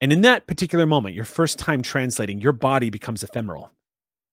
And 0.00 0.12
in 0.12 0.20
that 0.22 0.46
particular 0.46 0.86
moment, 0.86 1.14
your 1.14 1.24
first 1.24 1.58
time 1.58 1.82
translating, 1.82 2.40
your 2.40 2.52
body 2.52 2.90
becomes 2.90 3.22
ephemeral. 3.22 3.72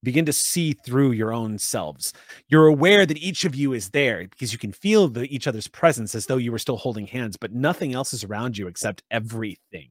begin 0.06 0.25
to 0.25 0.32
see 0.34 0.73
through 0.73 1.12
your 1.12 1.34
own 1.34 1.58
selves. 1.58 2.13
You're 2.47 2.67
aware 2.67 3.06
that 3.06 3.17
each 3.17 3.43
of 3.43 3.56
you 3.56 3.73
is 3.73 3.89
there 3.89 4.25
because 4.28 4.54
you 4.54 4.60
can 4.60 4.71
feel 4.71 5.10
the, 5.10 5.23
each 5.34 5.47
other's 5.47 5.67
presence 5.67 6.15
as 6.15 6.28
though 6.28 6.38
you 6.38 6.51
were 6.51 6.60
still 6.60 6.78
holding 6.78 7.08
hands, 7.08 7.36
but 7.36 7.51
nothing 7.51 7.93
else 7.93 8.13
is 8.13 8.23
around 8.23 8.58
you 8.58 8.67
except 8.67 9.04
everything. 9.12 9.89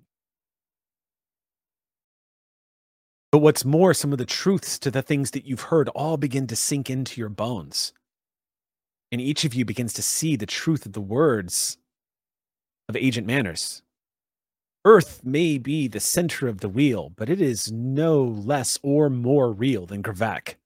But 3.31 3.39
what's 3.39 3.65
more, 3.65 3.93
some 3.93 4.13
of 4.13 4.19
the 4.19 4.25
truths 4.25 4.79
to 4.79 4.91
the 4.93 5.03
things 5.03 5.33
that 5.33 5.45
you've 5.45 5.63
heard 5.63 5.89
all 5.91 6.17
begin 6.17 6.47
to 6.47 6.57
sink 6.57 6.89
into 6.89 7.21
your 7.21 7.29
bones. 7.29 7.93
And 9.11 9.21
each 9.21 9.45
of 9.45 9.55
you 9.55 9.65
begins 9.65 9.93
to 9.95 10.03
see 10.03 10.37
the 10.37 10.47
truth 10.47 10.87
of 10.87 10.93
the 10.93 11.01
words 11.01 11.79
of 12.89 12.97
Agent 12.97 13.27
Manners. 13.27 13.83
Earth 14.85 15.23
may 15.25 15.59
be 15.59 15.89
the 15.89 16.01
center 16.01 16.47
of 16.47 16.61
the 16.61 16.69
wheel, 16.69 17.13
but 17.17 17.31
it 17.31 17.41
is 17.41 17.73
no 17.73 18.23
less 18.23 18.79
or 18.83 19.09
more 19.09 19.53
real 19.53 19.87
than 19.87 20.03
Gravak. 20.03 20.57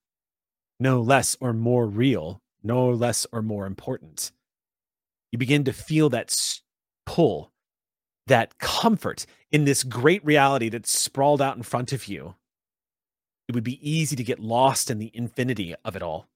No 0.80 1.00
less 1.00 1.36
or 1.40 1.52
more 1.52 1.86
real, 1.86 2.40
no 2.62 2.90
less 2.90 3.26
or 3.32 3.42
more 3.42 3.66
important. 3.66 4.32
You 5.30 5.38
begin 5.38 5.64
to 5.64 5.72
feel 5.72 6.08
that 6.10 6.34
pull, 7.06 7.52
that 8.26 8.58
comfort 8.58 9.26
in 9.52 9.64
this 9.64 9.84
great 9.84 10.24
reality 10.24 10.68
that's 10.68 10.90
sprawled 10.90 11.42
out 11.42 11.56
in 11.56 11.62
front 11.62 11.92
of 11.92 12.06
you 12.08 12.34
it 13.48 13.54
would 13.54 13.64
be 13.64 13.90
easy 13.90 14.14
to 14.14 14.22
get 14.22 14.38
lost 14.38 14.90
in 14.90 14.98
the 14.98 15.10
infinity 15.14 15.74
of 15.84 15.96
it 15.96 16.02
all, 16.02 16.28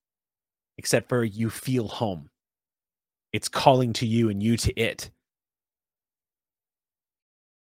except 0.79 1.09
for 1.09 1.23
you 1.23 1.51
feel 1.51 1.87
home. 1.87 2.31
It's 3.33 3.49
calling 3.49 3.93
to 3.95 4.07
you 4.07 4.31
and 4.31 4.43
you 4.43 4.57
to 4.57 4.73
it. 4.81 5.11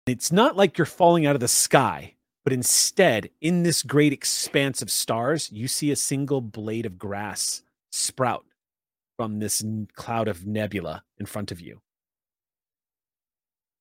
It's 0.08 0.32
not 0.32 0.58
like 0.58 0.78
you're 0.78 0.86
falling 0.86 1.28
out 1.28 1.36
of 1.36 1.42
the 1.42 1.48
sky, 1.48 2.16
but 2.44 2.54
instead, 2.54 3.30
in 3.40 3.62
this 3.62 3.84
great 3.84 4.12
expanse 4.12 4.82
of 4.82 4.90
stars, 4.90 5.52
you 5.52 5.68
see 5.68 5.92
a 5.92 5.96
single 5.96 6.42
blade 6.42 6.88
of 6.88 6.98
grass 6.98 7.62
sprout 7.92 8.46
from 9.16 9.38
this 9.38 9.64
cloud 9.94 10.28
of 10.28 10.48
nebula 10.48 11.04
in 11.20 11.28
front 11.28 11.52
of 11.52 11.62
you. 11.62 11.82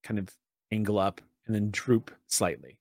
Kind 0.05 0.19
of 0.19 0.29
angle 0.71 0.99
up 0.99 1.23
and 1.47 1.55
then 1.55 1.71
droop 1.71 2.11
slightly. 2.27 2.79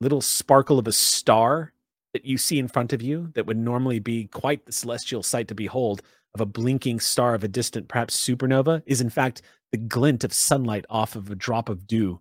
Little 0.00 0.20
sparkle 0.20 0.80
of 0.80 0.88
a 0.88 0.92
star 0.92 1.72
that 2.14 2.24
you 2.24 2.36
see 2.36 2.58
in 2.58 2.66
front 2.66 2.92
of 2.92 3.00
you 3.00 3.30
that 3.34 3.46
would 3.46 3.58
normally 3.58 4.00
be 4.00 4.24
quite 4.24 4.66
the 4.66 4.72
celestial 4.72 5.22
sight 5.22 5.46
to 5.48 5.54
behold 5.54 6.02
of 6.34 6.40
a 6.40 6.46
blinking 6.46 6.98
star 6.98 7.34
of 7.34 7.44
a 7.44 7.48
distant, 7.48 7.86
perhaps 7.86 8.20
supernova, 8.20 8.82
is 8.86 9.00
in 9.00 9.10
fact 9.10 9.42
the 9.70 9.78
glint 9.78 10.24
of 10.24 10.32
sunlight 10.32 10.84
off 10.90 11.14
of 11.14 11.30
a 11.30 11.36
drop 11.36 11.68
of 11.68 11.86
dew 11.86 12.20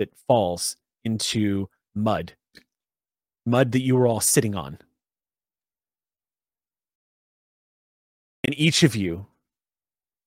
that 0.00 0.16
falls 0.26 0.76
into 1.04 1.68
mud, 1.94 2.32
mud 3.46 3.70
that 3.72 3.82
you 3.82 3.94
were 3.94 4.06
all 4.06 4.20
sitting 4.20 4.56
on. 4.56 4.78
And 8.42 8.58
each 8.58 8.82
of 8.82 8.96
you, 8.96 9.26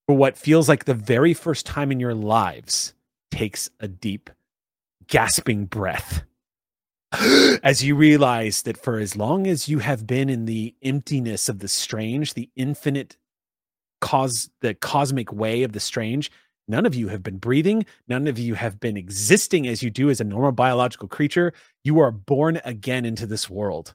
for 0.07 0.15
what 0.15 0.37
feels 0.37 0.69
like 0.69 0.85
the 0.85 0.93
very 0.93 1.33
first 1.33 1.65
time 1.65 1.91
in 1.91 1.99
your 1.99 2.13
lives, 2.13 2.93
takes 3.31 3.69
a 3.79 3.87
deep, 3.87 4.29
gasping 5.07 5.65
breath 5.65 6.23
as 7.63 7.83
you 7.83 7.95
realize 7.95 8.61
that 8.63 8.77
for 8.77 8.99
as 8.99 9.15
long 9.15 9.47
as 9.47 9.67
you 9.67 9.79
have 9.79 10.07
been 10.07 10.29
in 10.29 10.45
the 10.45 10.75
emptiness 10.81 11.49
of 11.49 11.59
the 11.59 11.67
strange, 11.67 12.33
the 12.35 12.49
infinite 12.55 13.17
cause, 14.01 14.49
the 14.61 14.73
cosmic 14.73 15.33
way 15.33 15.63
of 15.63 15.73
the 15.73 15.79
strange, 15.79 16.31
none 16.67 16.85
of 16.85 16.95
you 16.95 17.07
have 17.09 17.23
been 17.23 17.37
breathing. 17.37 17.85
None 18.07 18.27
of 18.27 18.37
you 18.39 18.55
have 18.55 18.79
been 18.79 18.97
existing 18.97 19.67
as 19.67 19.83
you 19.83 19.89
do 19.89 20.09
as 20.09 20.21
a 20.21 20.23
normal 20.23 20.51
biological 20.51 21.07
creature. 21.07 21.53
You 21.83 21.99
are 21.99 22.11
born 22.11 22.61
again 22.65 23.05
into 23.05 23.25
this 23.25 23.49
world 23.49 23.93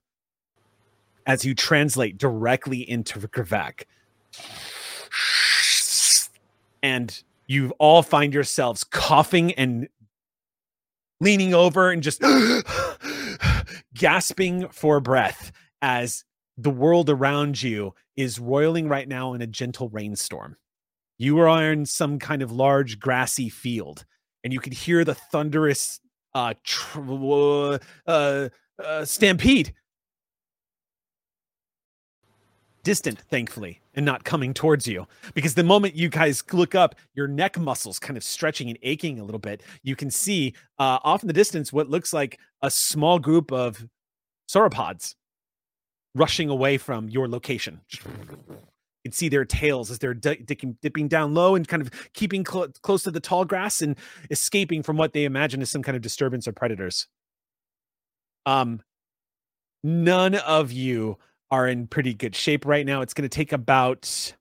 as 1.26 1.44
you 1.44 1.54
translate 1.54 2.16
directly 2.18 2.88
into 2.88 3.18
Gravak. 3.20 3.84
And 6.82 7.22
you 7.46 7.72
all 7.78 8.02
find 8.02 8.32
yourselves 8.32 8.84
coughing 8.84 9.52
and 9.52 9.88
leaning 11.20 11.54
over 11.54 11.90
and 11.90 12.02
just 12.02 12.22
gasping 13.94 14.68
for 14.68 15.00
breath 15.00 15.52
as 15.82 16.24
the 16.56 16.70
world 16.70 17.10
around 17.10 17.62
you 17.62 17.94
is 18.16 18.38
roiling 18.38 18.88
right 18.88 19.06
now 19.06 19.34
in 19.34 19.42
a 19.42 19.46
gentle 19.46 19.88
rainstorm. 19.90 20.56
You 21.18 21.38
are 21.40 21.48
on 21.48 21.84
some 21.84 22.18
kind 22.18 22.42
of 22.42 22.52
large 22.52 23.00
grassy 23.00 23.48
field, 23.48 24.04
and 24.44 24.52
you 24.52 24.60
can 24.60 24.72
hear 24.72 25.04
the 25.04 25.14
thunderous 25.14 26.00
uh, 26.34 26.54
tr- 26.62 27.78
uh, 28.06 28.48
uh, 28.82 29.04
stampede. 29.04 29.74
Distant, 32.84 33.18
thankfully, 33.18 33.80
and 33.94 34.06
not 34.06 34.22
coming 34.22 34.54
towards 34.54 34.86
you. 34.86 35.06
Because 35.34 35.54
the 35.54 35.64
moment 35.64 35.96
you 35.96 36.08
guys 36.08 36.42
look 36.52 36.76
up, 36.76 36.94
your 37.14 37.26
neck 37.26 37.58
muscles 37.58 37.98
kind 37.98 38.16
of 38.16 38.22
stretching 38.22 38.68
and 38.68 38.78
aching 38.82 39.18
a 39.18 39.24
little 39.24 39.40
bit. 39.40 39.62
You 39.82 39.96
can 39.96 40.10
see 40.10 40.54
uh, 40.78 41.00
off 41.02 41.22
in 41.22 41.26
the 41.26 41.32
distance 41.32 41.72
what 41.72 41.90
looks 41.90 42.12
like 42.12 42.38
a 42.62 42.70
small 42.70 43.18
group 43.18 43.52
of 43.52 43.84
sauropods 44.48 45.16
rushing 46.14 46.48
away 46.48 46.78
from 46.78 47.08
your 47.08 47.28
location. 47.28 47.80
You 49.04 49.10
can 49.10 49.16
see 49.16 49.28
their 49.28 49.44
tails 49.44 49.90
as 49.90 49.98
they're 49.98 50.14
di- 50.14 50.44
dipping, 50.44 51.08
down 51.08 51.34
low 51.34 51.54
and 51.54 51.66
kind 51.66 51.82
of 51.82 51.90
keeping 52.12 52.44
clo- 52.44 52.68
close 52.82 53.04
to 53.04 53.10
the 53.10 53.20
tall 53.20 53.44
grass 53.44 53.80
and 53.80 53.96
escaping 54.30 54.82
from 54.82 54.96
what 54.96 55.12
they 55.12 55.24
imagine 55.24 55.62
is 55.62 55.70
some 55.70 55.82
kind 55.82 55.96
of 55.96 56.02
disturbance 56.02 56.48
or 56.48 56.52
predators. 56.52 57.06
Um, 58.44 58.82
none 59.84 60.34
of 60.34 60.72
you 60.72 61.18
are 61.50 61.68
in 61.68 61.86
pretty 61.86 62.14
good 62.14 62.34
shape 62.34 62.66
right 62.66 62.84
now. 62.84 63.00
It's 63.00 63.14
going 63.14 63.28
to 63.28 63.34
take 63.34 63.52
about 63.52 64.34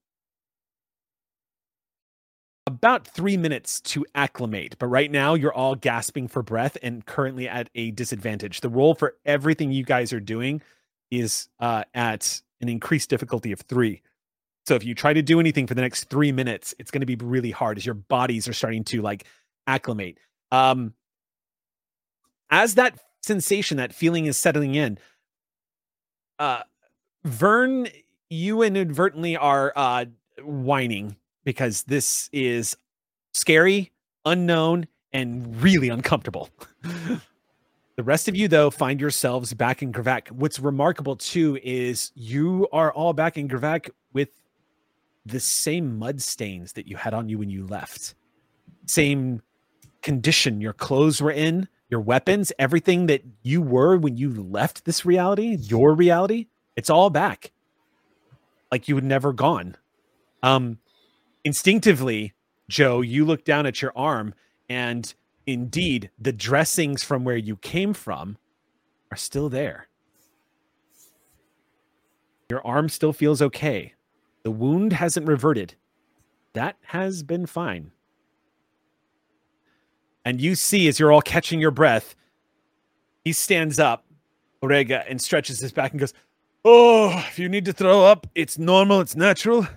about 2.68 3.08
three 3.08 3.38
minutes 3.38 3.80
to 3.80 4.06
acclimate. 4.14 4.76
But 4.78 4.88
right 4.88 5.10
now, 5.10 5.36
you're 5.36 5.54
all 5.54 5.76
gasping 5.76 6.28
for 6.28 6.44
breath 6.44 6.78
and 6.84 7.06
currently 7.06 7.48
at 7.48 7.70
a 7.76 7.92
disadvantage. 7.92 8.60
The 8.60 8.70
roll 8.70 8.94
for 8.94 9.16
everything 9.26 9.72
you 9.72 9.86
guys 9.86 10.12
are 10.12 10.20
doing 10.20 10.62
is 11.10 11.48
uh, 11.62 11.86
at 11.94 12.42
an 12.60 12.68
increased 12.68 13.10
difficulty 13.10 13.54
of 13.54 13.62
three. 13.62 14.02
So 14.68 14.76
if 14.76 14.84
you 14.84 14.94
try 14.94 15.14
to 15.14 15.22
do 15.22 15.40
anything 15.40 15.66
for 15.66 15.76
the 15.76 15.82
next 15.82 16.10
three 16.10 16.34
minutes, 16.34 16.76
it's 16.78 16.92
going 16.92 17.00
to 17.00 17.06
be 17.06 17.16
really 17.16 17.52
hard 17.52 17.78
as 17.78 17.86
your 17.86 17.96
bodies 17.96 18.50
are 18.50 18.54
starting 18.54 18.84
to 18.86 19.02
like 19.02 19.24
acclimate. 19.66 20.18
Um, 20.52 20.94
as 22.50 22.76
that 22.76 23.00
sensation, 23.22 23.78
that 23.78 23.94
feeling 23.94 24.26
is 24.26 24.36
settling 24.36 24.76
in, 24.76 24.98
uh, 26.38 26.64
Vern, 27.24 27.88
you 28.30 28.62
inadvertently 28.62 29.38
are 29.38 29.72
uh, 29.74 30.04
whining 30.42 31.16
because 31.46 31.84
this 31.84 32.30
is 32.34 32.76
scary, 33.32 33.94
unknown, 34.26 34.88
and 35.14 35.62
really 35.62 35.88
uncomfortable. 35.88 36.50
the 37.96 38.04
rest 38.04 38.28
of 38.28 38.36
you, 38.36 38.50
though, 38.50 38.70
find 38.70 39.00
yourselves 39.00 39.54
back 39.54 39.82
in 39.82 39.94
Gravak. 39.94 40.30
What's 40.30 40.60
remarkable 40.60 41.16
too 41.16 41.58
is 41.64 42.12
you 42.16 42.68
are 42.74 42.92
all 42.92 43.14
back 43.14 43.38
in 43.38 43.48
Gravak 43.48 43.90
with 44.12 44.30
the 45.28 45.40
same 45.40 45.98
mud 45.98 46.22
stains 46.22 46.74
that 46.74 46.88
you 46.88 46.98
had 46.98 47.14
on 47.14 47.30
you 47.30 47.38
when 47.38 47.50
you 47.50 47.66
left. 47.66 48.16
Same 48.86 49.42
condition 50.02 50.62
your 50.62 50.74
clothes 50.74 51.22
were 51.22 51.32
in, 51.32 51.68
your 51.90 52.00
weapons, 52.00 52.52
everything 52.60 53.08
that 53.08 53.24
you 53.44 53.62
were 53.62 53.98
when 53.98 54.18
you 54.18 54.32
left 54.32 54.86
this 54.86 55.06
reality, 55.06 55.56
your 55.56 55.94
reality, 55.94 56.48
it's 56.76 56.90
all 56.90 57.10
back. 57.10 57.52
Like 58.72 58.88
you 58.88 58.96
had 58.96 59.04
never 59.04 59.34
gone. 59.34 59.76
Um, 60.44 60.80
instinctively, 61.44 62.34
Joe, 62.70 63.02
you 63.02 63.26
look 63.26 63.46
down 63.46 63.66
at 63.66 63.82
your 63.82 63.94
arm, 63.96 64.34
and 64.70 65.14
indeed, 65.46 66.12
the 66.20 66.34
dressings 66.34 67.04
from 67.04 67.24
where 67.24 67.38
you 67.38 67.56
came 67.56 67.94
from 67.94 68.38
are 69.12 69.18
still 69.18 69.50
there. 69.50 69.88
Your 72.50 72.66
arm 72.66 72.90
still 72.90 73.14
feels 73.14 73.42
okay. 73.42 73.94
The 74.48 74.52
wound 74.52 74.94
hasn't 74.94 75.28
reverted. 75.28 75.76
That 76.54 76.78
has 76.86 77.22
been 77.22 77.48
fine. 77.48 77.92
And 80.24 80.40
you 80.40 80.56
see, 80.56 80.88
as 80.88 81.02
you're 81.02 81.12
all 81.12 81.22
catching 81.22 81.60
your 81.60 81.72
breath, 81.72 82.16
he 83.26 83.34
stands 83.34 83.78
up, 83.78 84.06
Orega, 84.64 85.04
and 85.10 85.22
stretches 85.22 85.60
his 85.60 85.74
back 85.74 85.92
and 85.92 86.00
goes, 86.00 86.14
Oh, 86.64 87.10
if 87.28 87.38
you 87.38 87.50
need 87.50 87.66
to 87.66 87.74
throw 87.74 88.06
up, 88.06 88.26
it's 88.36 88.58
normal, 88.58 89.02
it's 89.02 89.18
natural. 89.18 89.68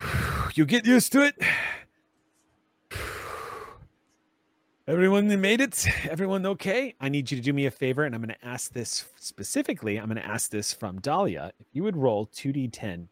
You 0.54 0.64
get 0.64 0.86
used 0.86 1.12
to 1.12 1.20
it. 1.20 1.34
Everyone 4.88 5.38
made 5.38 5.60
it? 5.60 5.86
Everyone 6.08 6.46
okay? 6.46 6.94
I 6.98 7.10
need 7.10 7.30
you 7.30 7.36
to 7.36 7.42
do 7.42 7.52
me 7.52 7.66
a 7.66 7.70
favor, 7.70 8.04
and 8.04 8.14
I'm 8.14 8.22
going 8.22 8.34
to 8.34 8.48
ask 8.48 8.72
this 8.72 9.04
specifically. 9.16 9.98
I'm 9.98 10.06
going 10.06 10.16
to 10.16 10.24
ask 10.26 10.50
this 10.50 10.72
from 10.72 10.98
Dahlia. 11.02 11.52
If 11.60 11.66
you 11.74 11.82
would 11.82 11.98
roll 11.98 12.26
2d10. 12.28 13.08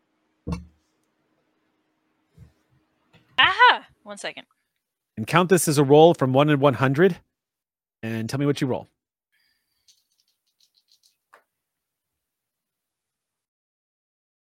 Aha! 3.38 3.86
One 4.03 4.18
second. 4.18 4.47
And 5.16 5.26
count 5.26 5.49
this 5.49 5.68
as 5.68 5.78
a 5.78 5.84
roll 5.84 6.14
from 6.14 6.32
1 6.32 6.49
to 6.49 6.57
100. 6.57 7.16
And 8.03 8.28
tell 8.28 8.38
me 8.38 8.47
what 8.47 8.61
you 8.61 8.66
roll. 8.66 8.88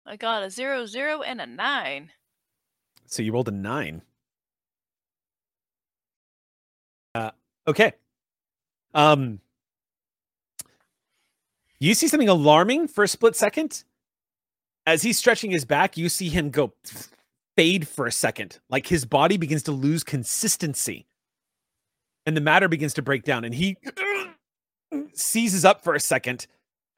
I 0.05 0.15
got 0.15 0.43
a 0.43 0.49
zero, 0.49 0.85
zero, 0.85 1.21
and 1.21 1.41
a 1.41 1.45
nine. 1.45 2.11
So 3.05 3.21
you 3.21 3.31
rolled 3.31 3.47
a 3.47 3.51
9. 3.51 4.01
Uh, 7.15 7.31
okay. 7.67 7.93
Um, 8.93 9.39
you 11.79 11.93
see 11.93 12.07
something 12.07 12.29
alarming 12.29 12.87
for 12.87 13.03
a 13.03 13.07
split 13.07 13.35
second. 13.35 13.83
As 14.86 15.01
he's 15.01 15.17
stretching 15.17 15.51
his 15.51 15.65
back, 15.65 15.97
you 15.97 16.09
see 16.09 16.29
him 16.29 16.49
go 16.49 16.73
fade 17.55 17.88
for 17.88 18.05
a 18.05 18.11
second. 18.11 18.59
Like 18.69 18.88
his 18.88 19.05
body 19.05 19.38
begins 19.38 19.63
to 19.63 19.71
lose 19.71 20.03
consistency. 20.03 21.05
And 22.25 22.36
the 22.36 22.41
matter 22.41 22.67
begins 22.67 22.93
to 22.95 23.01
break 23.01 23.23
down. 23.23 23.45
And 23.45 23.55
he 23.55 23.77
seizes 25.13 25.63
up 25.65 25.84
for 25.84 25.93
a 25.93 25.99
second 25.99 26.47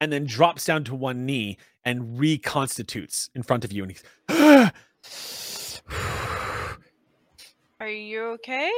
and 0.00 0.12
then 0.12 0.24
drops 0.24 0.64
down 0.64 0.84
to 0.84 0.94
one 0.94 1.26
knee 1.26 1.58
and 1.84 2.18
reconstitutes 2.18 3.30
in 3.34 3.42
front 3.42 3.64
of 3.64 3.72
you. 3.72 3.82
And 3.84 3.92
he's 3.92 4.02
Are 7.78 7.88
you 7.88 8.22
okay? 8.32 8.72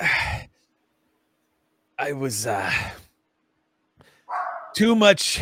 I 1.98 2.12
was 2.12 2.46
uh 2.46 2.72
too 4.74 4.96
much 4.96 5.40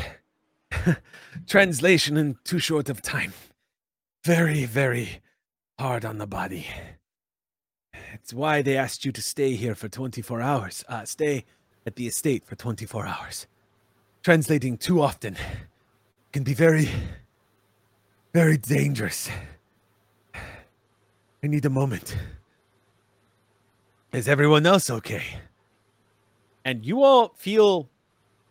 translation 1.46 2.16
in 2.16 2.36
too 2.44 2.58
short 2.58 2.88
of 2.88 3.02
time. 3.02 3.32
Very, 4.24 4.64
very 4.64 5.20
hard 5.78 6.04
on 6.04 6.18
the 6.18 6.26
body. 6.26 6.66
It's 8.12 8.34
why 8.34 8.62
they 8.62 8.76
asked 8.76 9.04
you 9.04 9.12
to 9.12 9.22
stay 9.22 9.54
here 9.54 9.74
for 9.74 9.88
24 9.88 10.40
hours. 10.40 10.84
Uh 10.88 11.04
stay 11.04 11.44
at 11.86 11.96
the 11.96 12.06
estate 12.06 12.44
for 12.44 12.56
24 12.56 13.06
hours. 13.06 13.46
Translating 14.22 14.76
too 14.76 15.00
often 15.00 15.36
can 16.32 16.42
be 16.42 16.54
very 16.54 16.88
very 18.32 18.56
dangerous. 18.56 19.28
I 21.42 21.46
need 21.46 21.64
a 21.64 21.70
moment. 21.70 22.16
Is 24.12 24.28
everyone 24.28 24.66
else 24.66 24.90
okay? 24.90 25.24
And 26.64 26.84
you 26.84 27.02
all 27.02 27.32
feel 27.36 27.88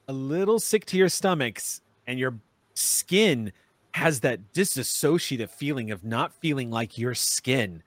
a 0.07 0.13
little 0.13 0.59
sick 0.59 0.85
to 0.85 0.97
your 0.97 1.09
stomachs, 1.09 1.81
and 2.09 2.17
your 2.17 2.39
skin 2.73 3.53
has 3.93 4.21
that 4.21 4.51
disassociative 4.51 5.49
feeling 5.51 5.91
of 5.91 6.03
not 6.03 6.33
feeling 6.33 6.71
like 6.71 6.97
your 6.97 7.13
skin, 7.13 7.83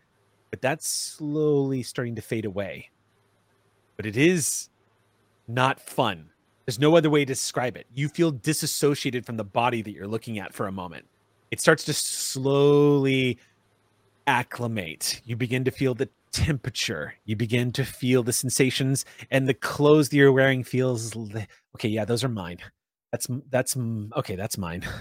but 0.50 0.62
that's 0.62 0.88
slowly 0.88 1.82
starting 1.82 2.14
to 2.14 2.22
fade 2.22 2.44
away. 2.44 2.88
But 3.96 4.06
it 4.06 4.16
is 4.16 4.70
not 5.48 5.80
fun. 5.80 6.30
There's 6.64 6.78
no 6.78 6.96
other 6.96 7.10
way 7.10 7.20
to 7.20 7.26
describe 7.26 7.76
it. 7.76 7.88
You 7.92 8.08
feel 8.08 8.30
disassociated 8.30 9.26
from 9.26 9.36
the 9.36 9.44
body 9.44 9.82
that 9.82 9.90
you're 9.90 10.06
looking 10.06 10.38
at 10.38 10.54
for 10.54 10.68
a 10.68 10.72
moment. 10.72 11.04
It 11.50 11.60
starts 11.60 11.84
to 11.84 11.92
slowly 11.92 13.38
acclimate. 14.28 15.20
You 15.24 15.34
begin 15.34 15.64
to 15.64 15.72
feel 15.72 15.94
the 15.94 16.08
temperature. 16.30 17.14
You 17.24 17.34
begin 17.34 17.72
to 17.72 17.84
feel 17.84 18.22
the 18.22 18.32
sensations, 18.32 19.04
and 19.32 19.48
the 19.48 19.54
clothes 19.54 20.10
that 20.10 20.16
you're 20.16 20.32
wearing 20.32 20.62
feels. 20.62 21.16
Okay, 21.74 21.88
yeah, 21.88 22.04
those 22.04 22.22
are 22.22 22.28
mine. 22.28 22.58
That's 23.12 23.28
that's 23.50 23.76
okay. 23.76 24.36
That's 24.36 24.56
mine. 24.56 24.84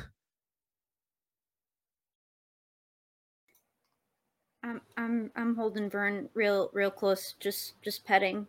I'm 4.64 4.82
I'm 4.98 5.32
I'm 5.36 5.56
holding 5.56 5.90
Vern 5.90 6.30
real 6.34 6.70
real 6.74 6.92
close, 6.92 7.36
just 7.40 7.82
just 7.82 8.06
petting, 8.06 8.46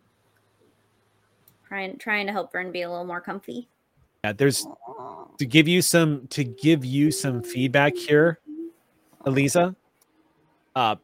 trying 1.67 1.97
trying 1.97 2.27
to 2.27 2.33
help 2.33 2.51
Vern 2.51 2.71
be 2.71 2.83
a 2.83 2.89
little 2.89 3.05
more 3.05 3.21
comfy. 3.21 3.69
Yeah, 4.23 4.33
there's 4.33 4.67
to 5.37 5.45
give 5.45 5.67
you 5.67 5.81
some 5.81 6.27
to 6.27 6.43
give 6.43 6.85
you 6.85 7.09
some 7.11 7.41
feedback 7.41 7.95
here, 7.95 8.39
Aliza. 9.25 9.75
Uh, 10.75 10.97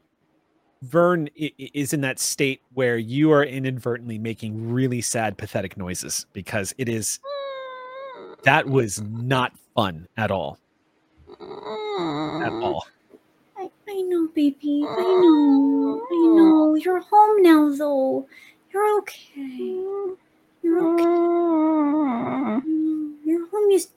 Vern 0.82 1.30
is 1.36 1.94
in 1.94 2.02
that 2.02 2.20
state 2.20 2.62
where 2.74 2.98
you 2.98 3.32
are 3.32 3.44
inadvertently 3.44 4.18
making 4.18 4.72
really 4.72 5.02
sad, 5.02 5.38
pathetic 5.38 5.76
noises 5.76 6.26
because 6.34 6.74
it 6.78 6.88
is 6.88 7.20
that 8.44 8.68
was 8.68 9.02
not 9.02 9.54
fun 9.76 10.08
at 10.18 10.32
all. 10.32 10.58
At 11.32 12.52
all. 12.52 12.86
I, 13.58 13.70
I 13.90 14.02
know, 14.02 14.28
baby. 14.34 14.84
I 14.88 14.96
know. 15.02 16.02
I 16.12 16.28
know. 16.36 16.76
You're 16.76 17.02
home 17.02 17.42
now, 17.42 17.70
though. 17.76 18.28
You're 18.74 18.98
okay. 19.00 19.82
You're 20.64 20.94
okay. 20.94 21.04
Mm, 22.68 23.14
You're 23.26 23.48
home. 23.50 23.70
You, 23.72 23.78
s- 23.78 23.92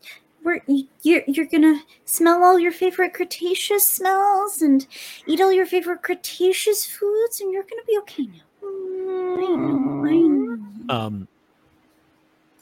we're, 0.44 0.60
you, 0.66 0.86
you're, 1.02 1.22
you're 1.28 1.46
gonna 1.46 1.80
smell 2.04 2.42
all 2.42 2.58
your 2.58 2.72
favorite 2.72 3.14
Cretaceous 3.14 3.86
smells 3.86 4.60
and 4.62 4.86
eat 5.26 5.40
all 5.40 5.52
your 5.52 5.66
favorite 5.66 6.02
Cretaceous 6.02 6.84
foods, 6.86 7.40
and 7.40 7.52
you're 7.52 7.62
gonna 7.64 7.82
be 7.86 7.98
okay 7.98 8.24
now. 8.26 8.42
I 8.62 9.56
know. 9.56 10.04
I 10.04 10.16
know. 10.16 10.58
Um, 10.94 11.28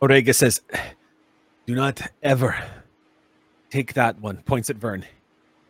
Orega 0.03 0.35
says, 0.35 0.61
"Do 1.71 1.77
not 1.77 2.01
ever 2.21 2.57
take 3.71 3.95
that 3.95 4.21
one, 4.21 4.39
points 4.39 4.71
at 4.71 4.77
Vern, 4.77 5.05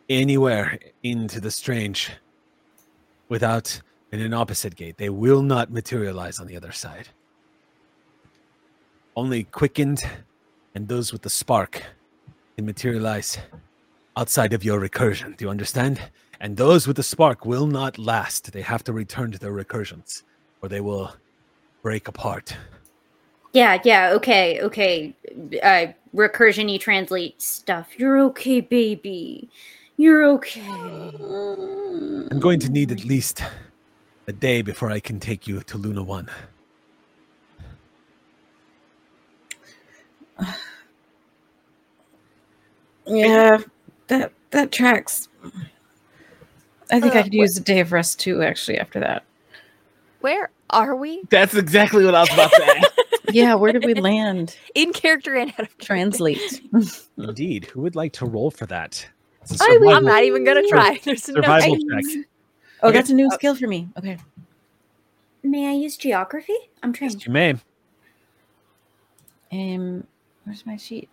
anywhere 0.09 0.79
into 1.03 1.39
the 1.39 1.51
strange 1.51 2.09
without 3.29 3.79
an 4.11 4.33
opposite 4.33 4.75
gate. 4.75 4.97
They 4.97 5.09
will 5.11 5.43
not 5.43 5.71
materialize 5.71 6.39
on 6.39 6.47
the 6.47 6.57
other 6.57 6.71
side. 6.71 7.09
Only 9.15 9.43
quickened 9.43 10.01
and 10.73 10.87
those 10.87 11.13
with 11.13 11.21
the 11.21 11.29
spark 11.29 11.83
can 12.55 12.65
materialize 12.65 13.37
outside 14.17 14.53
of 14.53 14.63
your 14.63 14.79
recursion. 14.81 15.37
Do 15.37 15.45
you 15.45 15.51
understand? 15.51 16.01
And 16.39 16.57
those 16.57 16.87
with 16.87 16.95
the 16.95 17.03
spark 17.03 17.45
will 17.45 17.67
not 17.67 17.99
last. 17.99 18.53
They 18.53 18.63
have 18.63 18.83
to 18.85 18.91
return 18.91 19.31
to 19.33 19.37
their 19.37 19.53
recursions 19.53 20.23
or 20.63 20.67
they 20.67 20.81
will 20.81 21.15
break 21.83 22.07
apart. 22.07 22.57
Yeah, 23.53 23.79
yeah, 23.83 24.11
okay, 24.13 24.61
okay. 24.61 25.13
Uh, 25.61 25.87
recursion 26.15 26.69
y 26.71 26.77
translate 26.77 27.41
stuff. 27.41 27.87
You're 27.97 28.19
okay, 28.19 28.61
baby. 28.61 29.49
You're 29.97 30.25
okay. 30.25 30.61
I'm 30.61 32.39
going 32.39 32.59
to 32.59 32.69
need 32.69 32.91
at 32.91 33.03
least 33.03 33.43
a 34.27 34.33
day 34.33 34.61
before 34.61 34.89
I 34.89 34.99
can 34.99 35.19
take 35.19 35.47
you 35.47 35.61
to 35.61 35.77
Luna 35.77 36.03
One. 36.03 36.29
Yeah, 43.07 43.57
that 44.07 44.31
that 44.51 44.71
tracks. 44.71 45.27
I 46.91 46.99
think 47.01 47.15
I 47.15 47.23
could 47.23 47.33
use 47.33 47.57
a 47.57 47.59
day 47.59 47.79
of 47.79 47.91
rest 47.91 48.19
too. 48.19 48.43
Actually, 48.43 48.77
after 48.77 48.99
that. 48.99 49.23
Where 50.21 50.51
are 50.69 50.95
we? 50.95 51.23
That's 51.29 51.55
exactly 51.55 52.05
what 52.05 52.13
I 52.13 52.21
was 52.21 52.31
about 52.31 52.51
to 52.51 52.77
ask. 52.77 52.90
Yeah, 53.33 53.55
where 53.55 53.71
did 53.71 53.85
we 53.85 53.93
land? 53.93 54.57
In 54.75 54.93
character 54.93 55.35
and 55.35 55.51
out 55.51 55.61
of. 55.61 55.77
Translate. 55.77 56.61
Indeed. 57.17 57.65
Who 57.65 57.81
would 57.81 57.95
like 57.95 58.13
to 58.13 58.25
roll 58.25 58.51
for 58.51 58.65
that? 58.67 59.07
It's 59.43 59.59
will. 59.59 59.89
I'm 59.89 60.05
not 60.05 60.23
even 60.23 60.43
gonna 60.43 60.67
try. 60.67 60.99
There's 61.03 61.23
survival 61.23 61.75
I- 61.75 62.01
check. 62.01 62.25
Oh, 62.83 62.87
Okay. 62.89 62.97
that's 62.97 63.09
a 63.11 63.13
new 63.13 63.29
skill 63.31 63.53
for 63.55 63.67
me. 63.67 63.89
Okay. 63.97 64.17
May 65.43 65.67
I 65.67 65.73
use 65.73 65.97
geography? 65.97 66.55
I'm 66.81 66.93
trained. 66.93 67.13
Yes, 67.13 67.25
you 67.27 67.31
may. 67.33 67.55
Um, 69.51 70.05
where's 70.45 70.65
my 70.65 70.77
sheet? 70.77 71.09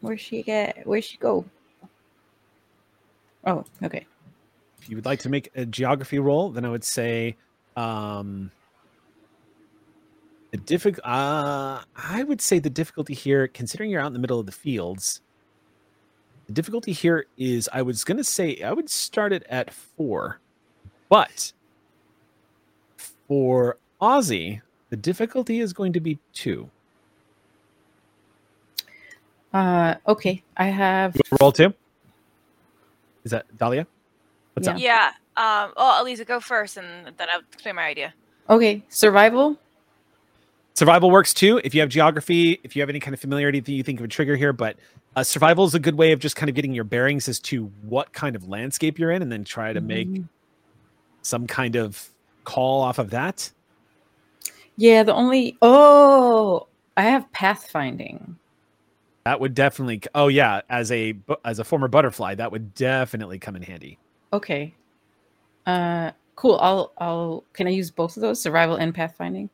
Where's 0.00 0.20
she 0.20 0.42
get? 0.42 0.86
Where's 0.86 1.04
she 1.04 1.16
go? 1.16 1.44
Oh, 3.46 3.64
okay. 3.82 4.06
If 4.80 4.88
you 4.90 4.96
would 4.96 5.06
like 5.06 5.20
to 5.20 5.28
make 5.28 5.50
a 5.54 5.64
geography 5.64 6.18
roll, 6.18 6.50
then 6.50 6.64
I 6.64 6.68
would 6.70 6.84
say 6.84 7.36
um 7.76 8.50
the 10.50 10.56
difficult 10.58 11.04
uh 11.06 11.82
I 11.96 12.22
would 12.22 12.40
say 12.40 12.58
the 12.58 12.70
difficulty 12.70 13.14
here, 13.14 13.48
considering 13.48 13.90
you're 13.90 14.00
out 14.00 14.06
in 14.08 14.12
the 14.12 14.18
middle 14.18 14.40
of 14.40 14.46
the 14.46 14.52
fields, 14.52 15.20
the 16.46 16.52
difficulty 16.52 16.92
here 16.92 17.26
is 17.36 17.68
I 17.72 17.82
was 17.82 18.04
gonna 18.04 18.24
say 18.24 18.60
I 18.62 18.72
would 18.72 18.88
start 18.88 19.32
it 19.32 19.44
at 19.48 19.72
four, 19.72 20.40
but 21.08 21.52
for 23.28 23.76
Ozzy, 24.00 24.62
the 24.90 24.96
difficulty 24.96 25.60
is 25.60 25.72
going 25.72 25.92
to 25.92 26.00
be 26.00 26.18
two. 26.32 26.70
Uh, 29.52 29.94
okay. 30.06 30.42
I 30.56 30.66
have. 30.66 31.16
Roll 31.40 31.52
two? 31.52 31.72
Is 33.24 33.30
that 33.32 33.44
Dahlia? 33.56 33.86
What's 34.54 34.68
Yeah. 34.68 34.74
up? 34.74 34.80
Yeah. 34.80 35.10
Um, 35.36 35.72
well, 35.76 36.04
Aliza, 36.04 36.26
go 36.26 36.40
first, 36.40 36.76
and 36.76 37.14
then 37.16 37.28
I'll 37.32 37.40
explain 37.40 37.76
my 37.76 37.84
idea. 37.86 38.14
Okay, 38.50 38.82
survival. 38.88 39.56
Survival 40.78 41.10
works 41.10 41.34
too. 41.34 41.60
If 41.64 41.74
you 41.74 41.80
have 41.80 41.90
geography, 41.90 42.60
if 42.62 42.76
you 42.76 42.82
have 42.82 42.88
any 42.88 43.00
kind 43.00 43.12
of 43.12 43.18
familiarity 43.18 43.58
that 43.58 43.72
you 43.72 43.82
think 43.82 43.98
of 43.98 44.04
a 44.04 44.08
trigger 44.08 44.36
here, 44.36 44.52
but 44.52 44.76
uh, 45.16 45.24
survival 45.24 45.64
is 45.64 45.74
a 45.74 45.80
good 45.80 45.96
way 45.96 46.12
of 46.12 46.20
just 46.20 46.36
kind 46.36 46.48
of 46.48 46.54
getting 46.54 46.72
your 46.72 46.84
bearings 46.84 47.28
as 47.28 47.40
to 47.40 47.64
what 47.82 48.12
kind 48.12 48.36
of 48.36 48.48
landscape 48.48 48.96
you're 48.96 49.10
in, 49.10 49.20
and 49.20 49.32
then 49.32 49.42
try 49.42 49.72
to 49.72 49.80
make 49.80 50.06
Mhm. 50.06 50.28
some 51.22 51.48
kind 51.48 51.74
of 51.74 52.10
call 52.44 52.80
off 52.80 53.00
of 53.00 53.10
that. 53.10 53.50
Yeah, 54.76 55.02
the 55.02 55.12
only. 55.14 55.58
Oh, 55.62 56.68
I 56.96 57.02
have 57.02 57.26
pathfinding. 57.32 58.36
That 59.24 59.40
would 59.40 59.54
definitely. 59.54 60.00
Oh 60.14 60.28
yeah, 60.28 60.60
as 60.70 60.92
a 60.92 61.16
as 61.44 61.58
a 61.58 61.64
former 61.64 61.88
butterfly, 61.88 62.36
that 62.36 62.52
would 62.52 62.72
definitely 62.76 63.40
come 63.40 63.56
in 63.56 63.62
handy. 63.62 63.98
Okay. 64.32 64.72
Uh, 65.66 66.12
cool. 66.36 66.56
I'll. 66.60 66.92
I'll. 66.98 67.42
Can 67.52 67.66
I 67.66 67.70
use 67.70 67.90
both 67.90 68.16
of 68.16 68.20
those, 68.20 68.40
survival 68.40 68.76
and 68.76 68.94
pathfinding? 68.94 69.48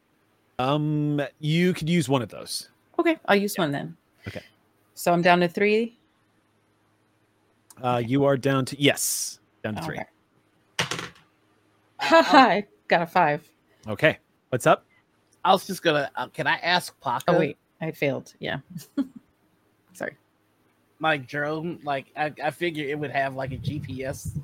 Um, 0.58 1.20
you 1.40 1.72
could 1.74 1.88
use 1.88 2.08
one 2.08 2.22
of 2.22 2.28
those. 2.28 2.68
Okay, 2.98 3.18
I'll 3.26 3.36
use 3.36 3.56
one 3.56 3.72
then. 3.72 3.96
Okay. 4.28 4.42
So 4.94 5.12
I'm 5.12 5.22
down 5.22 5.40
to 5.40 5.48
three. 5.48 5.98
Uh, 7.82 8.00
you 8.04 8.24
are 8.24 8.36
down 8.36 8.64
to 8.66 8.80
yes, 8.80 9.40
down 9.64 9.74
to 9.74 9.82
three. 9.82 9.98
Okay. 9.98 11.04
Haha, 11.98 12.38
I 12.38 12.66
got 12.88 13.02
a 13.02 13.06
five. 13.06 13.48
Okay, 13.88 14.18
what's 14.50 14.66
up? 14.66 14.84
I 15.44 15.52
was 15.52 15.66
just 15.66 15.82
gonna. 15.82 16.10
Uh, 16.14 16.28
can 16.28 16.46
I 16.46 16.56
ask 16.58 16.98
Paco? 17.00 17.24
Oh 17.34 17.38
wait, 17.38 17.58
I 17.80 17.90
failed. 17.90 18.32
Yeah. 18.38 18.58
Sorry. 19.92 20.16
my 20.98 21.16
drone, 21.16 21.78
like 21.84 22.06
I, 22.16 22.32
I 22.42 22.50
figure 22.50 22.84
it 22.88 22.98
would 22.98 23.10
have 23.10 23.34
like 23.36 23.52
a 23.52 23.58
GPS 23.58 24.38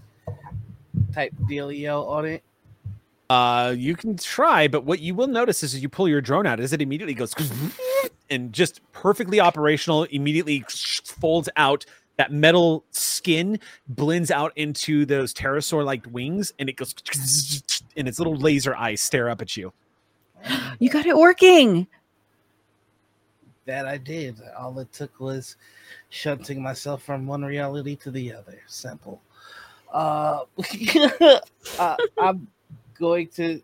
type 1.12 1.32
dealio 1.48 2.06
on 2.06 2.24
it. 2.26 2.42
Uh, 3.30 3.72
you 3.78 3.94
can 3.94 4.16
try, 4.16 4.66
but 4.66 4.84
what 4.84 4.98
you 4.98 5.14
will 5.14 5.28
notice 5.28 5.62
is 5.62 5.72
as 5.72 5.80
you 5.80 5.88
pull 5.88 6.08
your 6.08 6.20
drone 6.20 6.48
out, 6.48 6.58
is 6.58 6.72
it 6.72 6.82
immediately 6.82 7.14
goes 7.14 7.32
and 8.30 8.52
just 8.52 8.80
perfectly 8.92 9.38
operational, 9.38 10.02
immediately 10.04 10.64
folds 10.68 11.48
out. 11.56 11.86
That 12.16 12.32
metal 12.32 12.84
skin 12.90 13.60
blends 13.88 14.32
out 14.32 14.52
into 14.56 15.06
those 15.06 15.32
pterosaur-like 15.32 16.06
wings, 16.10 16.52
and 16.58 16.68
it 16.68 16.74
goes, 16.74 16.92
and 17.96 18.08
its 18.08 18.18
little 18.18 18.34
laser 18.34 18.74
eyes 18.74 19.00
stare 19.00 19.30
up 19.30 19.40
at 19.40 19.56
you. 19.56 19.72
You 20.80 20.90
got 20.90 21.06
it 21.06 21.16
working. 21.16 21.86
That 23.64 23.86
I 23.86 23.96
did. 23.96 24.42
All 24.58 24.76
it 24.80 24.92
took 24.92 25.20
was 25.20 25.54
shunting 26.08 26.60
myself 26.60 27.04
from 27.04 27.28
one 27.28 27.44
reality 27.44 27.94
to 27.96 28.10
the 28.10 28.34
other. 28.34 28.60
Simple. 28.66 29.22
Uh, 29.92 30.44
uh 31.78 31.96
I'm 32.18 32.48
going 33.00 33.26
to 33.28 33.60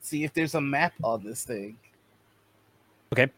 see 0.00 0.24
if 0.24 0.32
there's 0.34 0.54
a 0.56 0.60
map 0.60 0.94
on 1.04 1.22
this 1.22 1.44
thing. 1.44 1.76
Okay. 3.12 3.30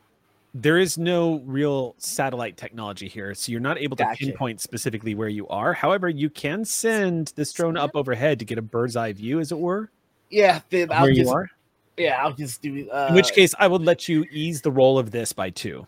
There 0.55 0.79
is 0.79 0.97
no 0.97 1.43
real 1.45 1.97
satellite 1.99 2.57
technology 2.57 3.09
here, 3.09 3.35
so 3.35 3.51
you're 3.51 3.61
not 3.61 3.77
able 3.77 3.97
to 3.97 4.05
Gotcha. 4.05 4.25
pinpoint 4.27 4.61
specifically 4.61 5.17
where 5.17 5.29
you 5.29 5.49
are. 5.49 5.73
However, 5.73 6.09
you 6.09 6.31
can 6.31 6.65
send 6.65 7.33
this 7.35 7.53
drone 7.53 7.77
up 7.77 7.91
overhead 7.95 8.39
to 8.39 8.45
get 8.45 8.57
a 8.57 8.63
bird's 8.63 8.95
eye 8.95 9.13
view, 9.13 9.41
as 9.41 9.51
it 9.51 9.59
were, 9.59 9.91
Yeah, 10.31 10.61
then 10.71 10.93
I'll 10.93 11.03
where 11.03 11.13
just 11.13 11.29
you 11.29 11.37
are. 11.37 11.51
yeah, 11.97 12.23
I'll 12.25 12.33
just 12.33 12.63
do. 12.63 12.89
Uh, 12.89 13.07
In 13.09 13.17
which 13.17 13.33
case, 13.33 13.53
I 13.59 13.67
would 13.67 13.83
let 13.83 14.09
you 14.09 14.25
ease 14.31 14.61
the 14.63 14.71
roll 14.71 14.97
of 14.97 15.11
this 15.11 15.33
by 15.33 15.51
two. 15.51 15.87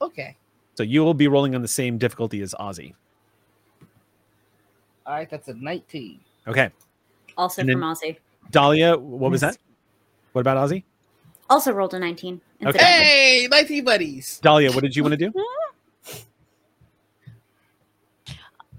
okay, 0.00 0.34
So 0.74 0.82
you 0.82 1.04
will 1.04 1.12
be 1.14 1.28
rolling 1.28 1.54
on 1.54 1.60
the 1.60 1.68
same 1.68 1.98
difficulty 1.98 2.40
as 2.40 2.54
Ozzy. 2.58 2.94
all 5.06 5.14
right, 5.14 5.28
that's 5.28 5.48
a 5.48 5.54
19. 5.54 6.20
Okay. 6.46 6.70
Also 7.36 7.60
And 7.60 7.70
from 7.70 7.80
then- 7.80 7.90
Ozzy. 7.90 8.16
Dahlia, 8.50 8.96
what 8.96 9.30
was 9.30 9.40
that? 9.40 9.58
What 10.32 10.40
about 10.40 10.68
Ozzy? 10.68 10.84
Also 11.50 11.72
rolled 11.72 11.94
a 11.94 11.98
19. 11.98 12.34
Okay. 12.34 12.66
incidentally. 12.66 13.04
Hey, 13.04 13.48
19 13.50 13.84
buddies. 13.84 14.38
Dahlia, 14.42 14.72
what 14.72 14.82
did 14.82 14.94
you 14.94 15.02
want 15.02 15.12
to 15.18 15.30
do? 15.30 15.32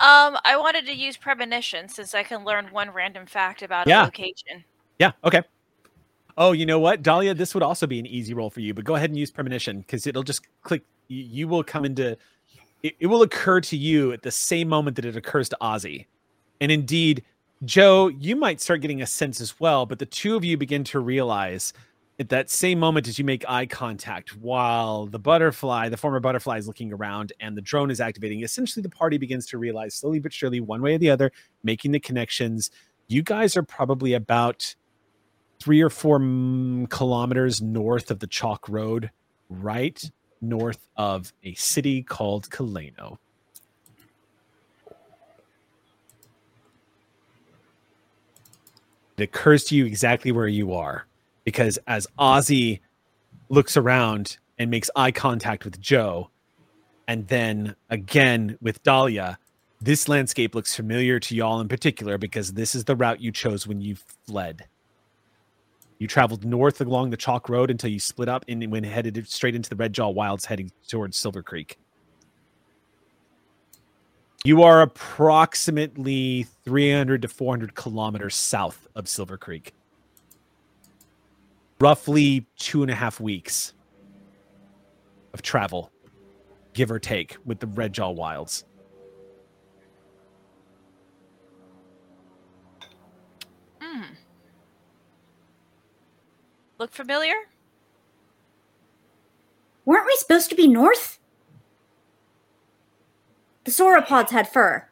Um, 0.02 0.38
I 0.46 0.56
wanted 0.56 0.86
to 0.86 0.94
use 0.94 1.18
premonition 1.18 1.90
since 1.90 2.16
I 2.16 2.24
can 2.24 2.46
learn 2.46 2.68
one 2.72 2.90
random 2.92 3.26
fact 3.26 3.62
about 3.64 3.86
Yeah. 3.86 4.04
a 4.04 4.06
location. 4.06 4.64
Yeah, 4.98 5.12
okay. 5.26 5.44
Oh, 6.38 6.54
you 6.54 6.66
know 6.66 6.80
what, 6.80 7.04
Dahlia, 7.04 7.34
this 7.34 7.54
would 7.54 7.64
also 7.64 7.86
be 7.86 8.00
an 8.00 8.06
easy 8.06 8.34
roll 8.34 8.50
for 8.50 8.62
you, 8.62 8.74
but 8.74 8.86
go 8.86 8.96
ahead 8.96 9.10
and 9.10 9.20
use 9.20 9.30
premonition 9.30 9.82
because 9.82 10.08
it'll 10.08 10.24
just 10.24 10.42
click. 10.64 10.84
You, 11.10 11.24
you 11.24 11.48
will 11.50 11.66
come 11.66 11.84
into. 11.84 12.18
It, 12.82 12.96
it 13.02 13.08
will 13.08 13.24
occur 13.24 13.60
to 13.60 13.76
you 13.76 14.14
at 14.14 14.22
the 14.22 14.32
same 14.32 14.70
moment 14.70 14.96
that 14.96 15.04
it 15.04 15.18
occurs 15.18 15.50
to 15.50 15.58
Ozzy, 15.60 16.06
and 16.62 16.72
indeed, 16.72 17.24
Joe, 17.66 18.07
you 18.07 18.38
might 18.38 18.62
start 18.62 18.82
getting 18.82 19.01
a 19.01 19.05
sense 19.05 19.41
as 19.41 19.60
well. 19.60 19.86
But 19.86 19.99
the 19.99 20.05
two 20.05 20.36
of 20.36 20.45
you 20.45 20.57
begin 20.57 20.84
to 20.86 20.99
realize 20.99 21.74
at 22.20 22.30
that 22.30 22.49
same 22.49 22.80
moment 22.80 23.07
as 23.07 23.18
you 23.20 23.26
make 23.26 23.43
eye 23.49 23.66
contact, 23.66 24.36
while 24.38 25.05
the 25.05 25.20
butterfly, 25.20 25.89
the 25.89 25.97
former 25.97 26.20
butterfly, 26.20 26.57
is 26.57 26.68
looking 26.68 26.93
around 26.93 27.34
and 27.39 27.57
the 27.57 27.62
drone 27.62 27.91
is 27.91 28.01
activating. 28.01 28.43
Essentially, 28.43 28.82
the 28.82 28.89
party 28.89 29.18
begins 29.18 29.45
to 29.47 29.57
realize 29.57 29.95
slowly 29.95 30.20
but 30.20 30.34
surely, 30.34 30.60
one 30.60 30.82
way 30.82 30.95
or 30.95 30.97
the 30.97 31.10
other, 31.10 31.32
making 31.64 31.91
the 31.91 31.99
connections. 31.99 32.72
You 33.07 33.24
guys 33.24 33.57
are 33.57 33.64
probably 33.64 34.14
about 34.14 34.76
three 35.60 35.82
or 35.82 35.89
four 35.89 36.20
mm, 36.20 36.89
kilometers 36.89 37.62
north 37.62 38.12
of 38.12 38.20
the 38.20 38.28
Chalk 38.28 38.68
Road, 38.70 39.12
right 39.49 40.01
north 40.41 40.88
of 40.95 41.34
a 41.43 41.53
city 41.55 42.03
called 42.03 42.49
Kaleno. 42.49 43.18
It 49.20 49.24
occurs 49.24 49.66
to 49.66 49.76
you 49.76 49.86
exactly 49.86 50.32
where 50.32 50.48
you 50.48 50.74
are 50.74 51.06
because 51.44 51.78
as 51.88 52.08
Ozzy 52.18 52.80
looks 53.50 53.76
around 53.76 54.38
and 54.58 54.72
makes 54.72 54.90
eye 54.96 55.12
contact 55.12 55.66
with 55.66 55.82
Joe, 55.82 56.30
And 57.06 57.28
then 57.28 57.76
again 57.90 58.58
with 58.62 58.82
Dahlia, 58.84 59.38
this 59.82 60.08
landscape 60.08 60.56
looks 60.56 60.74
familiar 60.74 61.20
to 61.20 61.36
y'all 61.36 61.60
in 61.60 61.68
particular 61.68 62.18
because 62.18 62.54
this 62.54 62.76
is 62.76 62.86
the 62.86 62.96
route 62.96 63.20
you 63.20 63.34
chose 63.34 63.68
when 63.68 63.82
you 63.82 63.98
fled. 64.26 64.68
You 65.98 66.08
traveled 66.08 66.46
north 66.46 66.80
along 66.80 67.10
the 67.10 67.18
Chalk 67.18 67.50
Road 67.50 67.70
until 67.70 67.90
you 67.90 68.00
split 68.00 68.30
up 68.30 68.46
and 68.48 68.72
went 68.72 68.86
headed 68.86 69.28
straight 69.28 69.56
into 69.56 69.70
the 69.70 69.76
Red 69.76 69.92
Jaw 69.92 70.08
Wilds 70.08 70.46
heading 70.46 70.72
towards 70.88 71.18
Silver 71.18 71.44
Creek. 71.44 71.78
You 74.46 74.64
are 74.64 74.82
approximately 74.82 76.44
300 76.64 77.24
to 77.24 77.28
400 77.28 77.76
kilometers 77.76 78.36
south 78.36 78.88
of 78.96 79.10
Silver 79.10 79.38
Creek. 79.38 79.74
Roughly 81.82 82.46
two 82.58 82.82
and 82.82 82.90
a 82.90 82.96
half 82.96 83.20
weeks 83.20 83.74
of 85.34 85.42
travel, 85.42 85.92
give 86.74 86.90
or 86.90 87.00
take, 87.00 87.36
with 87.46 87.60
the 87.60 87.68
Red 87.68 87.94
Jaw 87.94 88.12
Wilds. 88.12 88.64
Hmm. 93.82 94.04
Look 96.78 96.94
familiar? 96.94 97.36
Weren't 99.84 100.06
we 100.06 100.16
supposed 100.16 100.50
to 100.50 100.56
be 100.56 100.68
north? 100.68 101.19
The 103.70 103.84
sauropods 103.84 104.32
had 104.32 104.48
fur. 104.48 104.90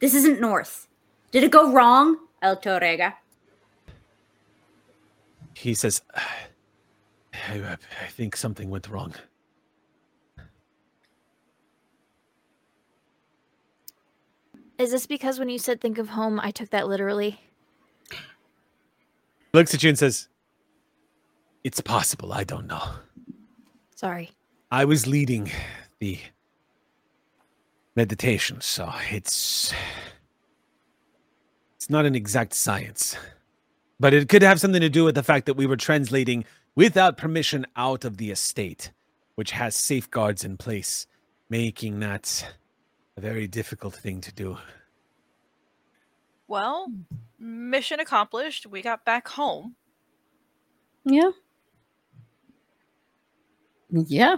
This 0.00 0.14
isn't 0.14 0.38
north. 0.38 0.86
Did 1.30 1.44
it 1.44 1.50
go 1.50 1.72
wrong, 1.72 2.18
El 2.42 2.58
Torrega? 2.58 3.14
He 5.54 5.72
says, 5.72 6.02
I, 6.12 7.78
I 8.02 8.06
think 8.10 8.36
something 8.36 8.68
went 8.68 8.86
wrong. 8.90 9.14
Is 14.76 14.90
this 14.90 15.06
because 15.06 15.38
when 15.38 15.48
you 15.48 15.58
said 15.58 15.80
think 15.80 15.96
of 15.96 16.10
home, 16.10 16.38
I 16.38 16.50
took 16.50 16.68
that 16.68 16.86
literally? 16.86 17.40
Looks 19.54 19.72
at 19.72 19.82
you 19.82 19.88
and 19.88 19.98
says, 19.98 20.28
It's 21.64 21.80
possible. 21.80 22.34
I 22.34 22.44
don't 22.44 22.66
know. 22.66 22.82
Sorry. 23.96 24.32
I 24.72 24.86
was 24.86 25.06
leading 25.06 25.50
the 25.98 26.18
meditation, 27.94 28.62
so 28.62 28.90
it's 29.10 29.70
it's 31.76 31.90
not 31.90 32.06
an 32.06 32.14
exact 32.14 32.54
science. 32.54 33.14
But 34.00 34.14
it 34.14 34.30
could 34.30 34.40
have 34.40 34.58
something 34.58 34.80
to 34.80 34.88
do 34.88 35.04
with 35.04 35.14
the 35.14 35.22
fact 35.22 35.44
that 35.44 35.58
we 35.58 35.66
were 35.66 35.76
translating 35.76 36.46
without 36.74 37.18
permission 37.18 37.66
out 37.76 38.06
of 38.06 38.16
the 38.16 38.30
estate, 38.30 38.92
which 39.34 39.50
has 39.50 39.76
safeguards 39.76 40.42
in 40.42 40.56
place, 40.56 41.06
making 41.50 42.00
that 42.00 42.54
a 43.18 43.20
very 43.20 43.46
difficult 43.46 43.94
thing 43.94 44.22
to 44.22 44.32
do. 44.32 44.56
Well, 46.48 46.90
mission 47.38 48.00
accomplished. 48.00 48.66
We 48.66 48.80
got 48.80 49.04
back 49.04 49.28
home. 49.28 49.76
Yeah. 51.04 51.32
Yeah. 53.90 54.36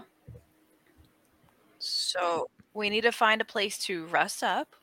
So 1.86 2.48
we 2.72 2.88
need 2.88 3.02
to 3.02 3.12
find 3.12 3.40
a 3.42 3.44
place 3.44 3.76
to 3.86 4.06
rest 4.06 4.42
up. 4.42 4.74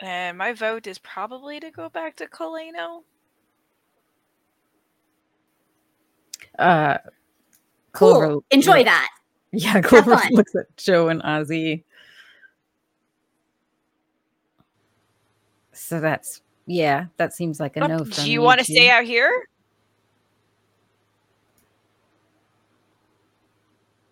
And 0.00 0.38
my 0.38 0.52
vote 0.52 0.86
is 0.86 0.98
probably 0.98 1.58
to 1.58 1.70
go 1.70 1.88
back 1.88 2.16
to 2.16 2.26
Kaleno. 2.26 3.02
Uh, 6.58 6.98
Cool. 7.92 8.12
Clover- 8.12 8.40
Enjoy 8.50 8.84
that. 8.84 9.08
Yeah, 9.52 9.80
Clover 9.80 10.20
looks 10.32 10.54
at 10.54 10.76
Joe 10.76 11.08
and 11.08 11.22
Ozzy. 11.22 11.82
So 15.72 15.98
that's 16.00 16.42
yeah, 16.66 17.06
that 17.16 17.32
seems 17.32 17.58
like 17.58 17.76
a 17.78 17.84
Um, 17.84 17.90
no. 17.90 17.98
From 18.04 18.24
Do 18.24 18.30
you 18.30 18.42
want 18.42 18.58
to 18.58 18.64
stay 18.64 18.90
out 18.90 19.04
here? 19.04 19.48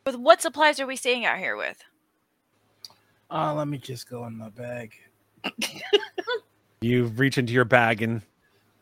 With 0.06 0.16
what 0.16 0.42
supplies 0.42 0.80
are 0.80 0.86
we 0.86 0.96
staying 0.96 1.24
out 1.24 1.38
here 1.38 1.56
with? 1.56 1.82
Oh, 3.30 3.54
let 3.54 3.68
me 3.68 3.78
just 3.78 4.08
go 4.08 4.26
in 4.26 4.36
my 4.36 4.50
bag. 4.50 4.92
You 6.84 7.04
reach 7.04 7.38
into 7.38 7.54
your 7.54 7.64
bag 7.64 8.02
and 8.02 8.20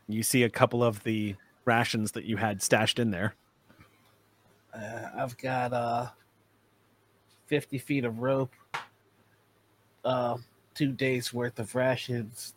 you 0.09 0.25
see 0.25 0.43
a 0.43 0.51
couple 0.51 0.83
of 0.83 1.05
the 1.05 1.37
rations 1.65 2.11
that 2.13 2.25
you 2.25 2.37
had 2.37 2.61
stashed 2.61 2.99
in 2.99 3.13
there. 3.13 3.37
Uh, 4.75 5.05
I've 5.17 5.39
got 5.39 5.73
uh, 5.73 6.09
50 7.47 7.79
feet 7.79 8.05
of 8.05 8.19
rope, 8.19 8.51
uh, 10.05 10.37
two 10.75 10.91
days 10.91 11.33
worth 11.33 11.61
of 11.61 11.73
rations, 11.77 12.55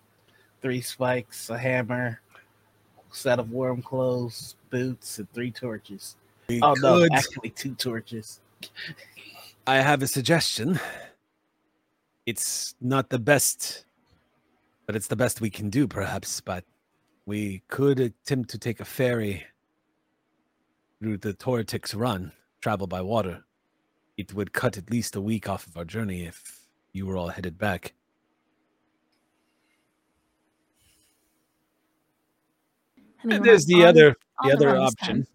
three 0.64 0.82
spikes, 0.82 1.52
a 1.52 1.58
hammer, 1.60 2.22
set 3.12 3.38
of 3.38 3.52
warm 3.52 3.84
clothes, 3.84 4.56
boots, 4.72 5.20
and 5.20 5.32
three 5.32 5.52
torches. 5.52 6.16
We 6.50 6.60
Oh 6.64 6.74
no, 6.74 7.08
actually 7.14 7.52
two 7.52 7.76
torches. 7.76 8.40
I 9.68 9.78
have 9.78 10.02
a 10.02 10.08
suggestion. 10.08 10.80
It's 12.26 12.76
not 12.82 13.10
the 13.10 13.20
best, 13.20 13.86
but 14.86 14.96
it's 14.96 15.08
the 15.08 15.16
best 15.16 15.42
we 15.42 15.50
can 15.50 15.70
do, 15.70 15.88
perhaps. 15.88 16.42
But 16.42 16.64
we 17.26 17.62
could 17.68 18.00
attempt 18.00 18.50
to 18.52 18.58
take 18.58 18.80
a 18.80 18.86
ferry 18.86 19.46
through 21.00 21.18
the 21.18 21.34
Tortix 21.34 21.96
Run, 21.96 22.32
travel 22.62 22.88
by 22.88 23.02
water. 23.02 23.44
It 24.18 24.34
would 24.34 24.54
cut 24.54 24.78
at 24.78 24.90
least 24.92 25.16
a 25.16 25.22
week 25.22 25.50
off 25.50 25.68
of 25.68 25.78
our 25.78 25.86
journey 25.86 26.24
if 26.26 26.62
you 26.94 27.06
were 27.06 27.18
all 27.18 27.28
headed 27.30 27.58
back. 27.58 27.94
I 33.24 33.28
mean, 33.28 33.44
there's 33.44 33.66
the 33.66 33.84
on- 33.84 33.90
other 33.90 34.16
the 34.42 34.50
the 34.50 34.54
other 34.54 34.70
option. 34.78 35.28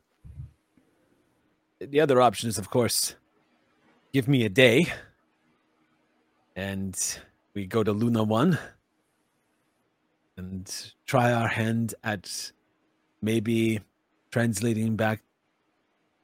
The 1.81 2.01
other 2.01 2.21
option 2.21 2.51
is, 2.51 2.59
of 2.59 2.69
course, 2.69 3.15
give 4.13 4.29
me 4.29 4.45
a 4.45 4.51
day, 4.51 4.93
and 6.55 6.95
we 7.55 7.65
go 7.65 7.83
to 7.83 7.91
Luna 7.91 8.23
One 8.23 8.59
and 10.37 10.93
try 11.07 11.33
our 11.33 11.49
hand 11.49 11.95
at 12.05 12.53
maybe 13.23 13.81
translating 14.31 14.97
back 14.97 15.23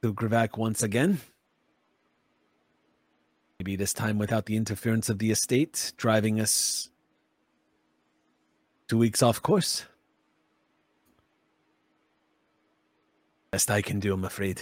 to 0.03 0.13
Gravac 0.13 0.57
once 0.59 0.83
again. 0.83 1.21
Maybe 3.59 3.75
this 3.75 3.93
time 3.93 4.19
without 4.19 4.45
the 4.45 4.55
interference 4.55 5.09
of 5.09 5.17
the 5.17 5.31
estate, 5.31 5.91
driving 5.97 6.39
us 6.39 6.91
two 8.87 8.99
weeks 8.99 9.23
off 9.23 9.41
course. 9.41 9.85
Best 13.49 13.71
I 13.71 13.81
can 13.81 13.99
do, 13.99 14.13
I'm 14.13 14.23
afraid. 14.23 14.61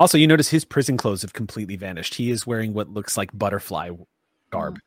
Also, 0.00 0.18
you 0.18 0.26
notice 0.26 0.48
his 0.48 0.64
prison 0.64 0.96
clothes 0.96 1.22
have 1.22 1.32
completely 1.32 1.76
vanished. 1.76 2.14
He 2.14 2.30
is 2.30 2.46
wearing 2.46 2.74
what 2.74 2.88
looks 2.88 3.16
like 3.16 3.30
butterfly 3.36 3.90
garb. 4.50 4.78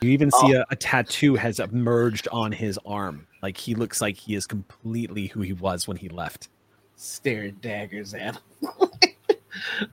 You 0.00 0.10
even 0.10 0.30
see 0.30 0.52
a, 0.52 0.64
a 0.70 0.76
tattoo 0.76 1.34
has 1.34 1.60
emerged 1.60 2.26
on 2.32 2.52
his 2.52 2.78
arm. 2.86 3.26
Like 3.42 3.58
he 3.58 3.74
looks 3.74 4.00
like 4.00 4.16
he 4.16 4.34
is 4.34 4.46
completely 4.46 5.26
who 5.26 5.42
he 5.42 5.52
was 5.52 5.86
when 5.86 5.98
he 5.98 6.08
left. 6.08 6.48
Staring 6.96 7.56
daggers 7.60 8.14
at 8.14 8.36
him. 8.36 8.42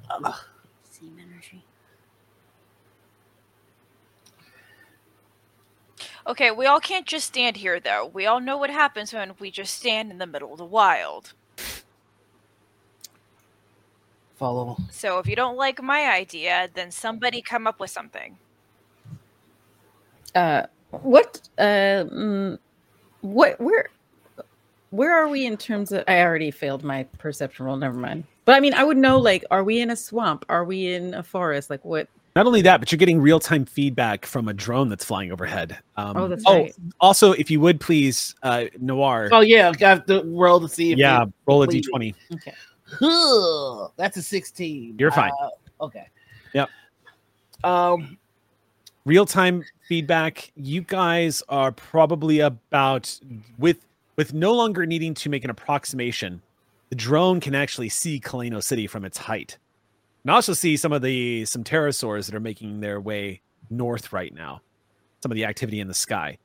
Uh, 0.09 0.31
Same 0.89 1.17
energy. 1.19 1.63
Okay, 6.27 6.51
we 6.51 6.65
all 6.65 6.81
can't 6.81 7.05
just 7.05 7.27
stand 7.27 7.57
here 7.57 7.79
though. 7.79 8.11
We 8.13 8.25
all 8.25 8.39
know 8.39 8.57
what 8.57 8.69
happens 8.69 9.13
when 9.13 9.33
we 9.39 9.49
just 9.49 9.73
stand 9.75 10.11
in 10.11 10.17
the 10.17 10.27
middle 10.27 10.51
of 10.51 10.57
the 10.57 10.65
wild. 10.65 11.33
follow. 14.37 14.77
So 14.91 15.19
if 15.19 15.27
you 15.27 15.35
don't 15.35 15.57
like 15.57 15.81
my 15.81 16.11
idea, 16.11 16.69
then 16.73 16.91
somebody 16.91 17.41
come 17.41 17.67
up 17.67 17.79
with 17.79 17.89
something. 17.89 18.37
Uh, 20.35 20.63
what? 20.91 21.41
Uh, 21.57 22.05
mm, 22.05 22.59
what? 23.21 23.59
Where? 23.59 23.89
Where 24.91 25.17
are 25.17 25.27
we 25.27 25.45
in 25.45 25.57
terms 25.57 25.91
of? 25.91 26.03
I 26.07 26.21
already 26.21 26.51
failed 26.51 26.83
my 26.83 27.03
perception 27.03 27.65
roll. 27.65 27.75
Never 27.75 27.97
mind. 27.97 28.23
But 28.45 28.55
I 28.55 28.59
mean, 28.59 28.73
I 28.73 28.83
would 28.83 28.97
know. 28.97 29.19
Like, 29.19 29.43
are 29.51 29.63
we 29.63 29.81
in 29.81 29.89
a 29.89 29.95
swamp? 29.95 30.45
Are 30.47 30.63
we 30.63 30.93
in 30.93 31.13
a 31.13 31.23
forest? 31.23 31.69
Like, 31.69 31.83
what? 31.83 32.07
Not 32.37 32.45
only 32.45 32.61
that, 32.61 32.79
but 32.79 32.91
you're 32.91 32.99
getting 32.99 33.19
real 33.19 33.39
time 33.39 33.65
feedback 33.65 34.23
from 34.23 34.47
a 34.47 34.53
drone 34.53 34.89
that's 34.89 35.03
flying 35.03 35.31
overhead. 35.31 35.79
Um, 35.95 36.15
Oh, 36.17 36.27
that's 36.27 36.43
oh, 36.45 36.53
right. 36.53 36.75
Also, 36.99 37.31
if 37.31 37.49
you 37.49 37.59
would 37.61 37.79
please, 37.79 38.35
uh, 38.43 38.65
Noir, 38.79 39.29
Oh 39.31 39.39
yeah, 39.39 39.71
got 39.71 40.05
the 40.05 40.23
roll 40.23 40.59
to 40.59 40.69
see 40.69 40.91
if 40.91 40.99
yeah, 40.99 41.25
roll 41.47 41.63
a 41.63 41.65
completed. 41.65 41.91
d20. 42.29 42.35
Okay. 42.35 42.53
Huh, 42.83 43.87
That's 43.97 44.17
a 44.17 44.21
16. 44.21 44.97
You're 44.99 45.09
fine. 45.09 45.31
Uh, 45.41 45.85
okay. 45.85 46.09
Yep. 46.53 46.69
Um 47.63 48.19
real 49.05 49.25
time 49.25 49.63
feedback. 49.87 50.51
You 50.55 50.81
guys 50.81 51.41
are 51.49 51.71
probably 51.71 52.41
about 52.41 53.19
with 53.57 53.87
with 54.15 54.35
no 54.35 54.53
longer 54.53 54.85
needing 54.85 55.15
to 55.15 55.29
make 55.31 55.43
an 55.43 55.49
approximation. 55.49 56.43
The 56.89 56.97
drone 56.97 57.39
can 57.39 57.55
actually 57.55 57.89
see 57.89 58.19
Kaleno 58.19 58.63
City 58.63 58.85
from 58.85 59.05
its 59.05 59.17
height, 59.17 59.57
and 60.27 60.35
also 60.35 60.51
see 60.51 60.75
some 60.75 60.91
of 60.91 61.01
the 61.01 61.45
some 61.45 61.63
pterosaurs 61.63 62.25
that 62.25 62.35
are 62.35 62.41
making 62.41 62.81
their 62.81 62.99
way 62.99 63.39
north 63.69 64.11
right 64.11 64.33
now. 64.33 64.61
Some 65.23 65.31
of 65.31 65.37
the 65.37 65.45
activity 65.45 65.79
in 65.79 65.87
the 65.87 65.93
sky. 65.93 66.37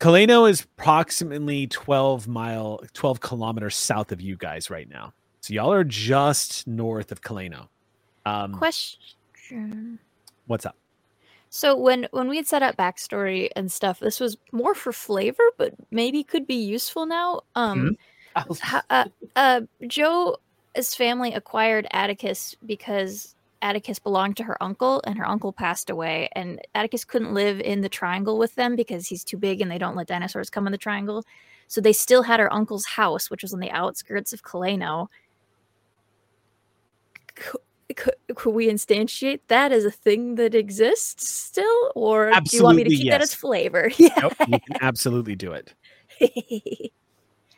Kaleno 0.00 0.48
is 0.48 0.62
approximately 0.62 1.66
12 1.66 2.26
mile 2.26 2.80
12 2.94 3.20
kilometers 3.20 3.76
south 3.76 4.12
of 4.12 4.22
you 4.22 4.34
guys 4.34 4.70
right 4.70 4.88
now. 4.88 5.12
So 5.42 5.52
y'all 5.52 5.70
are 5.70 5.84
just 5.84 6.66
north 6.66 7.12
of 7.12 7.20
Kaleno. 7.20 7.68
Um, 8.24 8.54
Question. 8.54 9.98
what's 10.46 10.64
up? 10.64 10.76
So 11.50 11.76
when 11.76 12.08
when 12.12 12.30
we 12.30 12.36
had 12.36 12.46
set 12.46 12.62
up 12.62 12.78
backstory 12.78 13.50
and 13.54 13.70
stuff, 13.70 14.00
this 14.00 14.20
was 14.20 14.38
more 14.52 14.74
for 14.74 14.90
flavor, 14.90 15.44
but 15.58 15.74
maybe 15.90 16.24
could 16.24 16.46
be 16.46 16.54
useful 16.54 17.04
now. 17.04 17.42
Um, 17.54 17.98
ho- 18.34 18.80
uh, 18.88 19.04
uh, 19.36 19.60
Joe's 20.76 20.94
family 20.94 21.32
acquired 21.32 21.86
Atticus 21.90 22.54
because 22.64 23.34
Atticus 23.62 23.98
belonged 23.98 24.36
to 24.36 24.44
her 24.44 24.62
uncle, 24.62 25.00
and 25.06 25.18
her 25.18 25.26
uncle 25.26 25.52
passed 25.52 25.88
away, 25.88 26.28
and 26.32 26.60
Atticus 26.74 27.04
couldn't 27.04 27.32
live 27.32 27.60
in 27.60 27.80
the 27.80 27.88
triangle 27.88 28.38
with 28.38 28.54
them 28.54 28.76
because 28.76 29.06
he's 29.06 29.24
too 29.24 29.38
big, 29.38 29.60
and 29.60 29.70
they 29.70 29.78
don't 29.78 29.96
let 29.96 30.06
dinosaurs 30.06 30.50
come 30.50 30.66
in 30.66 30.72
the 30.72 30.78
triangle. 30.78 31.24
So 31.66 31.80
they 31.80 31.92
still 31.92 32.22
had 32.22 32.38
her 32.38 32.52
uncle's 32.52 32.84
house, 32.84 33.30
which 33.30 33.42
was 33.42 33.54
on 33.54 33.60
the 33.60 33.70
outskirts 33.70 34.32
of 34.32 34.42
Kaleno. 34.42 35.08
Could, 37.34 37.60
could, 37.96 38.14
could 38.34 38.52
we 38.52 38.68
instantiate 38.68 39.40
that 39.48 39.72
as 39.72 39.84
a 39.84 39.90
thing 39.90 40.36
that 40.36 40.54
exists 40.54 41.28
still, 41.30 41.92
or 41.94 42.30
do 42.30 42.56
you 42.56 42.62
want 42.62 42.76
me 42.76 42.84
to 42.84 42.88
Absolutely, 42.88 42.96
keep 42.96 43.10
that 43.10 43.22
as 43.22 43.34
flavor? 43.34 43.90
Yeah. 43.96 44.08
Nope, 44.20 44.34
you 44.46 44.60
can 44.66 44.76
absolutely 44.80 45.34
do 45.34 45.52
it. 45.52 45.74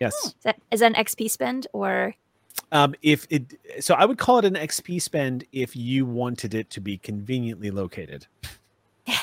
Yes. 0.01 0.37
that, 0.45 0.61
is 0.71 0.79
that 0.79 0.97
an 0.97 1.05
XP 1.05 1.29
spend 1.29 1.67
or? 1.73 2.15
Um, 2.71 2.95
if 3.03 3.27
it, 3.31 3.55
so 3.81 3.95
I 3.95 4.05
would 4.05 4.19
call 4.19 4.39
it 4.39 4.45
an 4.45 4.55
XP 4.55 5.01
spend 5.01 5.45
if 5.53 5.75
you 5.75 6.05
wanted 6.05 6.55
it 6.55 6.69
to 6.71 6.81
be 6.81 6.99
conveniently 6.99 7.71
located. 7.71 8.27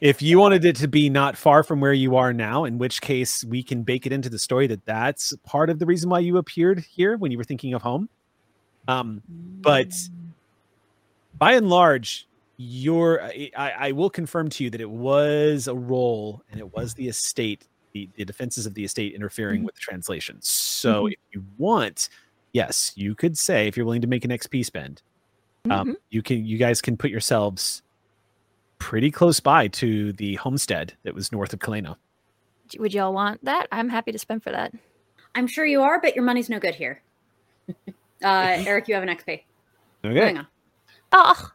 If 0.00 0.22
you 0.22 0.38
wanted 0.38 0.64
it 0.64 0.76
to 0.76 0.88
be 0.88 1.10
not 1.10 1.36
far 1.36 1.62
from 1.62 1.80
where 1.80 1.92
you 1.92 2.16
are 2.16 2.32
now, 2.32 2.64
in 2.64 2.78
which 2.78 3.00
case 3.00 3.44
we 3.44 3.62
can 3.62 3.82
bake 3.82 4.06
it 4.06 4.12
into 4.12 4.28
the 4.28 4.38
story 4.38 4.66
that 4.68 4.84
that's 4.84 5.34
part 5.44 5.70
of 5.70 5.78
the 5.78 5.86
reason 5.86 6.10
why 6.10 6.20
you 6.20 6.38
appeared 6.38 6.80
here 6.80 7.16
when 7.16 7.30
you 7.30 7.38
were 7.38 7.44
thinking 7.44 7.74
of 7.74 7.82
home. 7.82 8.08
Um, 8.88 9.22
but 9.28 9.92
by 11.38 11.52
and 11.54 11.68
large, 11.68 12.26
your 12.56 13.22
I, 13.22 13.50
I 13.56 13.92
will 13.92 14.10
confirm 14.10 14.48
to 14.50 14.64
you 14.64 14.70
that 14.70 14.80
it 14.80 14.90
was 14.90 15.68
a 15.68 15.74
role 15.74 16.42
and 16.50 16.60
it 16.60 16.74
was 16.74 16.94
the 16.94 17.08
estate, 17.08 17.66
the, 17.94 18.08
the 18.16 18.24
defenses 18.24 18.66
of 18.66 18.74
the 18.74 18.84
estate 18.84 19.14
interfering 19.14 19.62
Mhm. 19.62 19.66
with 19.66 19.74
the 19.76 19.80
translation. 19.80 20.36
So 20.42 21.06
if 21.06 21.14
you 21.32 21.44
want, 21.56 22.08
yes, 22.52 22.92
you 22.96 23.14
could 23.14 23.38
say 23.38 23.66
if 23.68 23.76
you're 23.76 23.86
willing 23.86 24.02
to 24.02 24.06
make 24.08 24.24
an 24.24 24.30
XP 24.32 24.64
spend, 24.64 25.00
um, 25.70 25.88
Mhm. 25.90 25.96
you 26.10 26.20
can 26.22 26.44
you 26.44 26.58
guys 26.58 26.82
can 26.82 26.96
put 26.96 27.10
yourselves 27.10 27.82
pretty 28.78 29.10
close 29.10 29.40
by 29.40 29.68
to 29.68 30.12
the 30.12 30.34
homestead 30.34 30.94
that 31.04 31.14
was 31.14 31.32
north 31.32 31.52
of 31.54 31.60
Kaleno. 31.60 31.96
Would 32.78 32.92
y'all 32.92 33.14
want 33.14 33.42
that? 33.44 33.68
I'm 33.70 33.88
happy 33.88 34.10
to 34.12 34.18
spend 34.18 34.42
for 34.42 34.50
that. 34.50 34.74
I'm 35.36 35.46
sure 35.46 35.64
you 35.64 35.80
are, 35.82 36.00
but 36.00 36.14
your 36.16 36.24
money's 36.24 36.50
no 36.50 36.58
good 36.58 36.74
here. 36.74 37.00
Uh, 38.22 38.56
Eric, 38.66 38.88
you 38.88 38.94
have 38.94 39.02
an 39.02 39.08
XP. 39.10 39.28
Okay. 40.04 40.14
Moving 40.14 40.38
on. 40.38 40.46
Oh, 41.12 41.50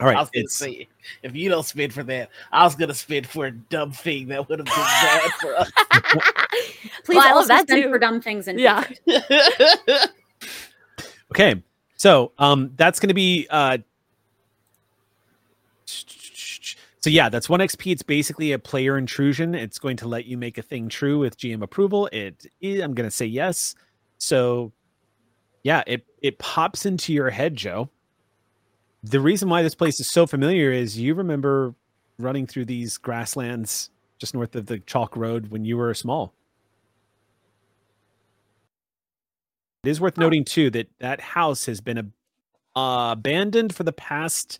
All 0.00 0.06
I 0.06 0.10
right. 0.12 0.20
was 0.20 0.30
gonna 0.30 0.48
say, 0.48 0.86
if 1.22 1.34
you 1.34 1.48
don't 1.48 1.64
spend 1.64 1.92
for 1.92 2.02
that, 2.04 2.30
I 2.52 2.64
was 2.64 2.74
gonna 2.76 2.94
spend 2.94 3.26
for 3.26 3.46
a 3.46 3.50
dumb 3.50 3.90
thing 3.92 4.28
that 4.28 4.48
would 4.48 4.60
have 4.60 4.66
been 4.66 4.74
bad 4.76 5.30
for 5.40 5.56
us. 5.56 5.70
Please 7.04 7.16
Well, 7.16 7.20
I 7.20 7.28
love 7.30 7.36
also 7.36 7.48
that 7.48 7.62
spend 7.68 7.82
too. 7.84 7.90
for 7.90 7.98
dumb 7.98 8.20
things 8.20 8.46
and 8.48 8.60
Yeah. 8.60 8.84
okay. 11.32 11.62
So 11.96 12.32
um 12.38 12.70
that's 12.76 13.00
gonna 13.00 13.14
be 13.14 13.46
uh 13.50 13.78
so 17.00 17.10
yeah, 17.10 17.28
that's 17.28 17.48
one 17.48 17.60
XP. 17.60 17.92
It's 17.92 18.02
basically 18.02 18.52
a 18.52 18.58
player 18.58 18.98
intrusion. 18.98 19.54
It's 19.54 19.78
going 19.78 19.96
to 19.98 20.08
let 20.08 20.26
you 20.26 20.36
make 20.36 20.58
a 20.58 20.62
thing 20.62 20.88
true 20.88 21.18
with 21.20 21.38
GM 21.38 21.62
approval. 21.62 22.08
It 22.12 22.46
i- 22.62 22.82
I'm 22.82 22.92
gonna 22.94 23.10
say 23.10 23.26
yes. 23.26 23.74
So 24.18 24.72
yeah, 25.64 25.82
it 25.86 26.04
it 26.22 26.38
pops 26.38 26.86
into 26.86 27.12
your 27.12 27.30
head, 27.30 27.56
Joe. 27.56 27.88
The 29.02 29.20
reason 29.20 29.48
why 29.48 29.62
this 29.62 29.74
place 29.74 30.00
is 30.00 30.10
so 30.10 30.26
familiar 30.26 30.72
is 30.72 30.98
you 30.98 31.14
remember 31.14 31.74
running 32.18 32.46
through 32.46 32.64
these 32.64 32.98
grasslands 32.98 33.90
just 34.18 34.34
north 34.34 34.56
of 34.56 34.66
the 34.66 34.80
chalk 34.80 35.16
road 35.16 35.50
when 35.50 35.64
you 35.64 35.76
were 35.76 35.94
small. 35.94 36.34
It 39.84 39.90
is 39.90 40.00
worth 40.00 40.18
noting 40.18 40.44
too 40.44 40.70
that 40.70 40.88
that 40.98 41.20
house 41.20 41.66
has 41.66 41.80
been 41.80 41.98
ab- 41.98 42.12
uh, 42.74 43.10
abandoned 43.12 43.74
for 43.74 43.84
the 43.84 43.92
past 43.92 44.58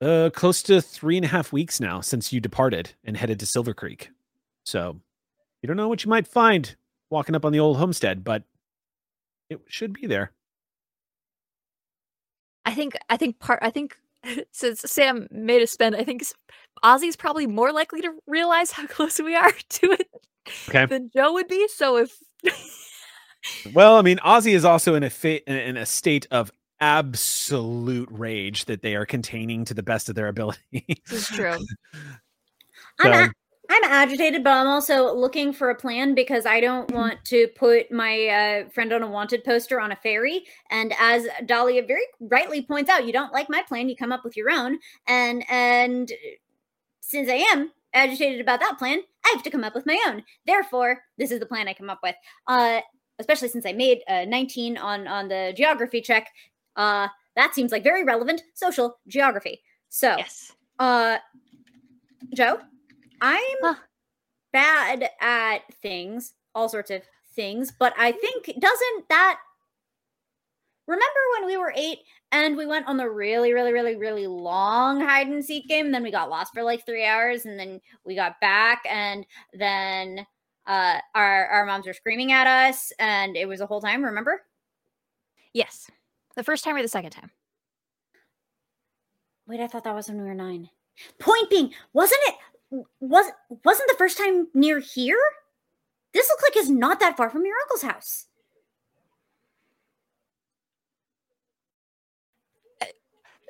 uh, 0.00 0.30
close 0.34 0.62
to 0.64 0.82
three 0.82 1.16
and 1.16 1.24
a 1.24 1.28
half 1.28 1.52
weeks 1.52 1.80
now 1.80 2.00
since 2.00 2.32
you 2.32 2.40
departed 2.40 2.92
and 3.04 3.16
headed 3.16 3.38
to 3.40 3.46
Silver 3.46 3.72
Creek. 3.72 4.10
So 4.64 5.00
you 5.62 5.66
don't 5.68 5.76
know 5.76 5.88
what 5.88 6.04
you 6.04 6.10
might 6.10 6.26
find 6.26 6.74
walking 7.10 7.36
up 7.36 7.44
on 7.44 7.52
the 7.52 7.60
old 7.60 7.78
homestead, 7.78 8.24
but 8.24 8.42
it 9.48 9.60
should 9.68 9.92
be 9.92 10.06
there. 10.06 10.32
I 12.64 12.72
think 12.74 12.94
I 13.10 13.16
think 13.16 13.38
part 13.38 13.58
I 13.62 13.70
think 13.70 13.96
since 14.52 14.80
Sam 14.80 15.28
made 15.30 15.62
a 15.62 15.66
spend, 15.66 15.96
I 15.96 16.04
think 16.04 16.22
s- 16.22 16.34
Ozzy's 16.82 17.16
probably 17.16 17.46
more 17.46 17.72
likely 17.72 18.00
to 18.02 18.12
realize 18.26 18.70
how 18.70 18.86
close 18.88 19.18
we 19.20 19.34
are 19.36 19.52
to 19.68 19.92
it 19.92 20.08
Okay. 20.68 20.86
than 20.86 21.10
Joe 21.14 21.32
would 21.34 21.48
be. 21.48 21.68
So 21.68 21.96
if 21.98 22.16
Well, 23.74 23.96
I 23.96 24.02
mean, 24.02 24.18
Ozzy 24.18 24.54
is 24.54 24.64
also 24.64 24.94
in 24.94 25.02
a 25.02 25.10
fa- 25.10 25.46
in 25.50 25.76
a 25.76 25.86
state 25.86 26.26
of 26.30 26.50
absolute 26.80 28.08
rage 28.10 28.64
that 28.66 28.82
they 28.82 28.94
are 28.94 29.06
containing 29.06 29.64
to 29.66 29.74
the 29.74 29.82
best 29.82 30.08
of 30.08 30.14
their 30.14 30.28
ability. 30.28 30.84
this 31.08 31.30
is 31.30 31.36
true, 31.36 31.56
I'm, 33.00 33.12
So- 33.12 33.24
a- 33.24 33.32
I'm 33.74 33.90
agitated, 33.90 34.44
but 34.44 34.52
I'm 34.52 34.68
also 34.68 35.12
looking 35.12 35.52
for 35.52 35.70
a 35.70 35.74
plan 35.74 36.14
because 36.14 36.46
I 36.46 36.60
don't 36.60 36.90
want 36.92 37.24
to 37.24 37.48
put 37.56 37.90
my 37.90 38.26
uh, 38.28 38.68
friend 38.70 38.92
on 38.92 39.02
a 39.02 39.08
wanted 39.08 39.42
poster 39.42 39.80
on 39.80 39.90
a 39.90 39.96
ferry. 39.96 40.44
And 40.70 40.94
as 41.00 41.26
Dahlia 41.46 41.82
very 41.84 42.04
rightly 42.20 42.62
points 42.62 42.88
out, 42.88 43.04
you 43.04 43.12
don't 43.12 43.32
like 43.32 43.50
my 43.50 43.62
plan, 43.62 43.88
you 43.88 43.96
come 43.96 44.12
up 44.12 44.22
with 44.22 44.36
your 44.36 44.50
own. 44.50 44.78
And 45.08 45.44
and 45.50 46.12
since 47.00 47.28
I 47.28 47.44
am 47.52 47.72
agitated 47.92 48.40
about 48.40 48.60
that 48.60 48.78
plan, 48.78 49.00
I 49.24 49.32
have 49.34 49.42
to 49.42 49.50
come 49.50 49.64
up 49.64 49.74
with 49.74 49.86
my 49.86 50.00
own. 50.06 50.22
Therefore, 50.46 51.02
this 51.18 51.32
is 51.32 51.40
the 51.40 51.46
plan 51.46 51.66
I 51.66 51.74
come 51.74 51.90
up 51.90 52.00
with. 52.02 52.14
Uh, 52.46 52.80
especially 53.18 53.48
since 53.48 53.66
I 53.66 53.72
made 53.72 54.02
uh, 54.08 54.24
19 54.24 54.78
on 54.78 55.08
on 55.08 55.28
the 55.28 55.52
geography 55.56 56.00
check. 56.00 56.28
Uh, 56.76 57.08
that 57.34 57.54
seems 57.54 57.72
like 57.72 57.82
very 57.82 58.04
relevant 58.04 58.42
social 58.54 58.98
geography. 59.08 59.62
So, 59.88 60.16
yes. 60.16 60.52
uh, 60.78 61.18
Joe, 62.34 62.60
I'm 63.24 63.56
Huh. 63.62 63.74
bad 64.52 65.10
at 65.18 65.60
things, 65.80 66.34
all 66.54 66.68
sorts 66.68 66.90
of 66.90 67.02
things, 67.34 67.72
but 67.72 67.94
I 67.98 68.12
think 68.12 68.44
doesn't 68.60 69.08
that 69.08 69.40
remember 70.86 71.20
when 71.38 71.46
we 71.46 71.56
were 71.56 71.72
eight 71.74 72.00
and 72.32 72.54
we 72.54 72.66
went 72.66 72.86
on 72.86 72.98
the 72.98 73.08
really, 73.08 73.54
really, 73.54 73.72
really, 73.72 73.96
really 73.96 74.26
long 74.26 75.00
hide 75.00 75.28
and 75.28 75.42
seek 75.42 75.66
game, 75.68 75.86
and 75.86 75.94
then 75.94 76.02
we 76.02 76.10
got 76.10 76.28
lost 76.28 76.52
for 76.52 76.62
like 76.62 76.84
three 76.84 77.06
hours, 77.06 77.46
and 77.46 77.58
then 77.58 77.80
we 78.04 78.14
got 78.14 78.38
back, 78.42 78.82
and 78.88 79.24
then 79.54 80.26
uh 80.66 80.98
our 81.14 81.46
our 81.46 81.64
moms 81.64 81.86
were 81.86 81.94
screaming 81.94 82.32
at 82.32 82.46
us, 82.46 82.92
and 82.98 83.38
it 83.38 83.48
was 83.48 83.62
a 83.62 83.66
whole 83.66 83.80
time, 83.80 84.04
remember? 84.04 84.42
Yes, 85.54 85.90
the 86.36 86.44
first 86.44 86.62
time 86.62 86.76
or 86.76 86.82
the 86.82 86.88
second 86.88 87.12
time. 87.12 87.30
Wait, 89.46 89.60
I 89.60 89.66
thought 89.66 89.84
that 89.84 89.94
was 89.94 90.08
when 90.08 90.18
we 90.20 90.24
were 90.28 90.34
nine. 90.34 90.68
Point 91.18 91.48
being, 91.48 91.72
wasn't 91.94 92.20
it 92.26 92.34
was 93.00 93.26
wasn't 93.64 93.88
the 93.88 93.96
first 93.96 94.18
time 94.18 94.48
near 94.54 94.78
here? 94.80 95.18
This 96.12 96.28
looks 96.28 96.42
like 96.42 96.56
it's 96.56 96.68
not 96.68 97.00
that 97.00 97.16
far 97.16 97.30
from 97.30 97.44
your 97.44 97.56
uncle's 97.62 97.82
house. 97.82 98.26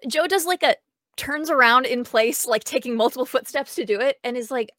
Joe 0.07 0.27
does 0.27 0.45
like 0.47 0.62
a 0.62 0.77
turns 1.16 1.51
around 1.51 1.87
in 1.87 2.05
place, 2.05 2.47
like 2.47 2.64
taking 2.64 2.97
multiple 2.97 3.27
footsteps 3.27 3.75
to 3.77 3.85
do 3.85 4.01
it, 4.01 4.18
and 4.25 4.37
is 4.37 4.51
like, 4.51 4.70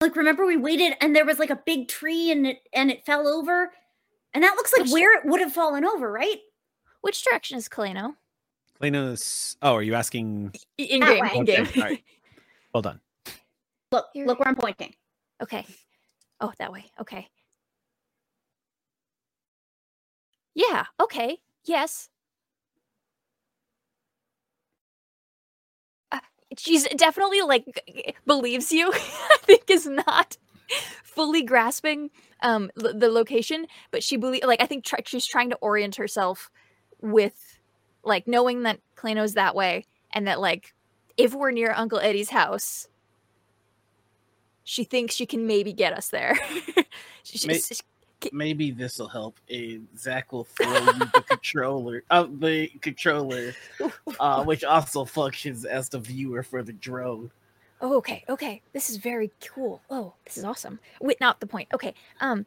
Like 0.00 0.16
remember 0.16 0.44
we 0.44 0.58
waited 0.58 0.94
and 1.00 1.16
there 1.16 1.24
was 1.24 1.38
like 1.38 1.48
a 1.50 1.56
big 1.64 1.88
tree 1.88 2.30
and 2.30 2.46
it 2.46 2.58
and 2.74 2.90
it 2.90 3.06
fell 3.06 3.26
over? 3.26 3.72
And 4.34 4.42
that 4.44 4.54
looks 4.56 4.72
like 4.72 4.82
Which- 4.82 4.92
where 4.92 5.18
it 5.18 5.24
would 5.24 5.40
have 5.40 5.52
fallen 5.54 5.84
over, 5.84 6.10
right? 6.12 6.40
"Which 7.00 7.22
direction 7.24 7.56
is 7.56 7.68
Kaleno?" 7.70 8.16
Lena's. 8.84 9.56
Oh, 9.62 9.72
are 9.74 9.82
you 9.82 9.94
asking? 9.94 10.52
In 10.76 11.00
game, 11.00 11.24
in 11.24 11.44
game. 11.46 11.62
Okay, 11.62 11.80
all 11.80 11.88
right. 11.88 12.04
Well 12.74 12.82
done. 12.82 13.00
Look, 13.92 14.06
Here. 14.12 14.26
look 14.26 14.40
where 14.40 14.48
I'm 14.48 14.56
pointing. 14.56 14.92
okay. 15.40 15.64
Oh, 16.40 16.52
that 16.58 16.72
way. 16.72 16.86
Okay. 17.00 17.28
Yeah. 20.56 20.86
Okay. 21.00 21.38
Yes. 21.64 22.10
Uh, 26.10 26.18
she's 26.58 26.84
definitely 26.96 27.42
like 27.42 27.64
believes 28.26 28.72
you. 28.72 28.90
I 28.92 29.36
think 29.42 29.70
is 29.70 29.86
not 29.86 30.36
fully 31.04 31.42
grasping 31.44 32.10
um 32.42 32.72
l- 32.84 32.92
the 32.98 33.08
location, 33.08 33.66
but 33.92 34.02
she 34.02 34.16
believe 34.16 34.42
like 34.44 34.60
I 34.60 34.66
think 34.66 34.84
try- 34.84 35.02
she's 35.06 35.24
trying 35.26 35.50
to 35.50 35.56
orient 35.62 35.94
herself 35.94 36.50
with 37.00 37.53
like 38.04 38.26
knowing 38.26 38.62
that 38.64 38.80
Klano's 38.96 39.34
that 39.34 39.54
way 39.54 39.86
and 40.12 40.26
that 40.26 40.40
like 40.40 40.74
if 41.16 41.34
we're 41.34 41.50
near 41.50 41.72
Uncle 41.72 41.98
Eddie's 41.98 42.30
house, 42.30 42.88
she 44.64 44.84
thinks 44.84 45.14
she 45.14 45.26
can 45.26 45.46
maybe 45.46 45.72
get 45.72 45.92
us 45.92 46.08
there. 46.08 46.38
She- 47.26 47.48
May- 47.48 47.58
she- 47.58 47.76
Maybe 48.32 48.70
this 48.70 48.98
will 48.98 49.08
help. 49.08 49.38
And 49.50 49.86
Zach 49.98 50.32
will 50.32 50.44
throw 50.44 50.72
you 50.72 50.92
the 50.98 51.24
controller, 51.28 52.04
uh, 52.10 52.26
the 52.38 52.68
controller, 52.80 53.52
uh, 54.20 54.44
which 54.44 54.62
also 54.64 55.04
functions 55.04 55.64
as 55.66 55.88
the 55.90 55.98
viewer 55.98 56.42
for 56.42 56.62
the 56.62 56.72
drone. 56.72 57.30
Oh, 57.82 57.96
okay, 57.96 58.24
okay. 58.28 58.62
This 58.72 58.88
is 58.88 58.96
very 58.96 59.30
cool. 59.54 59.82
Oh, 59.90 60.14
this 60.24 60.38
is 60.38 60.44
awesome. 60.44 60.78
Wait, 61.02 61.20
not 61.20 61.40
the 61.40 61.46
point. 61.46 61.68
Okay. 61.74 61.94
Um 62.20 62.46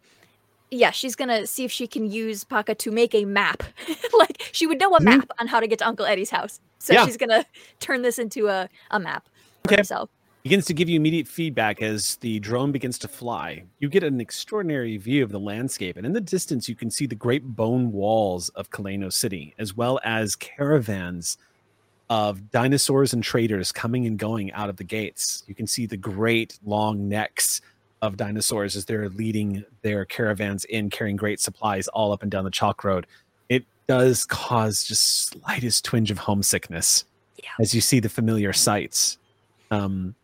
yeah, 0.72 0.92
she's 0.92 1.16
gonna 1.16 1.48
see 1.48 1.64
if 1.66 1.72
she 1.72 1.88
can 1.88 2.10
use 2.10 2.44
Paka 2.44 2.76
to 2.76 2.92
make 2.92 3.14
a 3.16 3.26
map. 3.26 3.64
like 4.18 4.50
she 4.52 4.68
would 4.68 4.80
know 4.80 4.96
a 4.96 5.00
Mhm. 5.00 5.04
map 5.06 5.32
on 5.40 5.48
how 5.48 5.60
to 5.60 5.68
get 5.68 5.80
to 5.80 5.88
Uncle 5.88 6.06
Eddie's 6.06 6.30
house. 6.30 6.60
So 6.80 6.94
Yeah. 6.94 7.06
she's 7.06 7.18
gonna 7.18 7.46
turn 7.80 8.02
this 8.02 8.20
into 8.20 8.48
a, 8.48 8.70
a 8.92 9.00
map 9.00 9.28
for 9.64 9.72
Okay. 9.74 9.78
herself. 9.82 10.10
begins 10.44 10.66
to 10.66 10.74
give 10.74 10.88
you 10.88 10.96
immediate 10.96 11.28
feedback 11.28 11.82
as 11.82 12.16
the 12.18 12.40
drone 12.40 12.72
begins 12.72 12.98
to 12.98 13.08
fly. 13.10 13.64
You 13.80 13.90
get 13.90 14.02
an 14.04 14.22
extraordinary 14.22 14.96
view 14.96 15.22
of 15.22 15.30
the 15.30 15.40
landscape, 15.42 15.98
and 15.98 16.06
in 16.06 16.14
the 16.14 16.22
distance, 16.22 16.70
you 16.70 16.76
can 16.76 16.90
see 16.90 17.06
the 17.06 17.16
great 17.16 17.44
bone 17.44 17.92
walls 17.92 18.48
of 18.50 18.70
Kaleno 18.70 19.12
City, 19.12 19.54
as 19.60 19.76
well 19.76 20.00
as 20.06 20.38
caravans 20.38 21.38
of 22.10 22.50
dinosaurs 22.50 23.12
and 23.12 23.22
traders 23.22 23.74
coming 23.74 24.06
and 24.06 24.18
going 24.18 24.54
out 24.54 24.70
of 24.70 24.78
the 24.78 24.86
gates. 24.86 25.44
You 25.48 25.56
can 25.56 25.68
see 25.68 25.86
the 25.86 25.98
great 25.98 26.58
long 26.64 27.10
necks 27.10 27.60
of 28.02 28.18
dinosaurs 28.18 28.76
as 28.76 28.86
they're 28.86 29.10
leading 29.10 29.64
their 29.82 30.06
caravans 30.06 30.66
in, 30.66 30.90
carrying 30.90 31.16
great 31.16 31.40
supplies 31.40 31.88
all 31.90 32.12
up 32.12 32.22
and 32.22 32.32
down 32.32 32.44
the 32.44 32.52
chalk 32.52 32.84
road. 32.84 33.08
It 33.50 33.66
does 33.88 34.26
cause 34.26 34.84
just 34.84 35.30
slightest 35.30 35.84
twinge 35.86 36.12
of 36.12 36.20
homesickness 36.20 37.06
Yeah. 37.44 37.50
as 37.60 37.74
you 37.74 37.82
see 37.82 38.00
the 38.00 38.10
familiar 38.10 38.54
sights. 38.54 39.18
Um, 39.72 40.16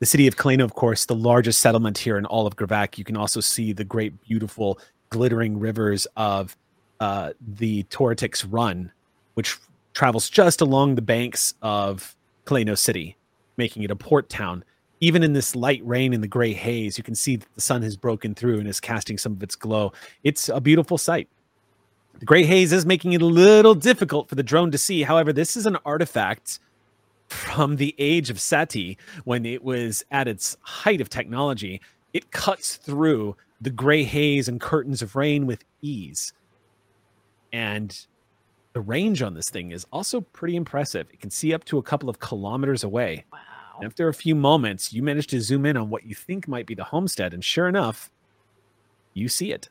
the 0.00 0.06
city 0.06 0.26
of 0.26 0.36
Kaleno, 0.36 0.64
of 0.64 0.74
course, 0.74 1.06
the 1.06 1.14
largest 1.14 1.60
settlement 1.60 1.98
here 1.98 2.18
in 2.18 2.26
all 2.26 2.46
of 2.46 2.56
Gravac. 2.56 2.98
You 2.98 3.04
can 3.04 3.16
also 3.16 3.40
see 3.40 3.72
the 3.72 3.84
great, 3.84 4.20
beautiful, 4.22 4.78
glittering 5.10 5.58
rivers 5.58 6.06
of 6.16 6.56
uh, 7.00 7.32
the 7.40 7.84
Toritix 7.84 8.46
Run, 8.48 8.92
which 9.34 9.56
travels 9.94 10.28
just 10.28 10.60
along 10.60 10.94
the 10.96 11.02
banks 11.02 11.54
of 11.62 12.14
Kaleno 12.44 12.76
City, 12.76 13.16
making 13.56 13.82
it 13.82 13.90
a 13.90 13.96
port 13.96 14.28
town. 14.28 14.64
Even 15.00 15.22
in 15.22 15.32
this 15.32 15.54
light 15.54 15.82
rain 15.84 16.14
and 16.14 16.22
the 16.22 16.28
gray 16.28 16.52
haze, 16.52 16.96
you 16.96 17.04
can 17.04 17.14
see 17.14 17.36
that 17.36 17.52
the 17.54 17.60
sun 17.60 17.82
has 17.82 17.96
broken 17.96 18.34
through 18.34 18.58
and 18.58 18.68
is 18.68 18.80
casting 18.80 19.18
some 19.18 19.32
of 19.32 19.42
its 19.42 19.56
glow. 19.56 19.92
It's 20.22 20.48
a 20.48 20.60
beautiful 20.60 20.98
sight. 20.98 21.28
The 22.20 22.26
gray 22.26 22.44
haze 22.44 22.72
is 22.72 22.86
making 22.86 23.12
it 23.12 23.22
a 23.22 23.26
little 23.26 23.74
difficult 23.74 24.28
for 24.28 24.34
the 24.36 24.42
drone 24.42 24.70
to 24.70 24.78
see. 24.78 25.02
However, 25.02 25.32
this 25.32 25.56
is 25.56 25.66
an 25.66 25.76
artifact 25.84 26.60
from 27.28 27.76
the 27.76 27.94
age 27.98 28.30
of 28.30 28.40
Sati 28.40 28.96
when 29.24 29.44
it 29.44 29.64
was 29.64 30.04
at 30.10 30.28
its 30.28 30.56
height 30.60 31.00
of 31.00 31.10
technology. 31.10 31.80
It 32.12 32.30
cuts 32.30 32.76
through 32.76 33.36
the 33.60 33.70
gray 33.70 34.04
haze 34.04 34.48
and 34.48 34.60
curtains 34.60 35.02
of 35.02 35.16
rain 35.16 35.46
with 35.46 35.64
ease. 35.82 36.32
And 37.52 38.06
the 38.72 38.80
range 38.80 39.22
on 39.22 39.34
this 39.34 39.48
thing 39.48 39.72
is 39.72 39.86
also 39.92 40.20
pretty 40.20 40.56
impressive. 40.56 41.08
It 41.12 41.20
can 41.20 41.30
see 41.30 41.52
up 41.52 41.64
to 41.64 41.78
a 41.78 41.82
couple 41.82 42.08
of 42.08 42.20
kilometers 42.20 42.84
away. 42.84 43.24
Wow. 43.32 43.38
After 43.82 44.08
a 44.08 44.14
few 44.14 44.34
moments, 44.34 44.92
you 44.92 45.02
manage 45.02 45.26
to 45.28 45.40
zoom 45.40 45.66
in 45.66 45.76
on 45.76 45.90
what 45.90 46.04
you 46.04 46.14
think 46.14 46.46
might 46.46 46.66
be 46.66 46.74
the 46.74 46.84
homestead, 46.84 47.34
and 47.34 47.44
sure 47.44 47.68
enough, 47.68 48.10
you 49.14 49.28
see 49.28 49.52
it. 49.52 49.68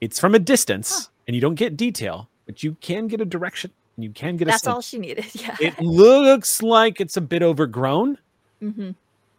It's 0.00 0.18
from 0.20 0.34
a 0.34 0.38
distance, 0.38 1.10
and 1.26 1.34
you 1.34 1.40
don't 1.40 1.54
get 1.54 1.76
detail, 1.76 2.28
but 2.46 2.62
you 2.62 2.76
can 2.80 3.08
get 3.08 3.20
a 3.20 3.24
direction 3.24 3.70
and 3.96 4.04
you 4.04 4.10
can 4.10 4.36
get 4.36 4.46
a 4.46 4.50
That's 4.50 4.66
all 4.66 4.80
she 4.82 4.98
needed. 4.98 5.24
Yeah. 5.34 5.56
It 5.60 5.80
looks 5.80 6.62
like 6.62 7.00
it's 7.00 7.16
a 7.16 7.20
bit 7.20 7.42
overgrown, 7.42 8.18
hmm 8.60 8.90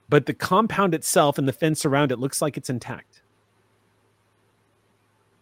but 0.10 0.26
the 0.26 0.34
compound 0.34 0.94
itself 0.96 1.38
and 1.38 1.46
the 1.48 1.52
fence 1.54 1.86
around 1.86 2.14
it 2.14 2.18
looks 2.20 2.42
like 2.42 2.56
it's 2.56 2.70
intact. 2.70 3.22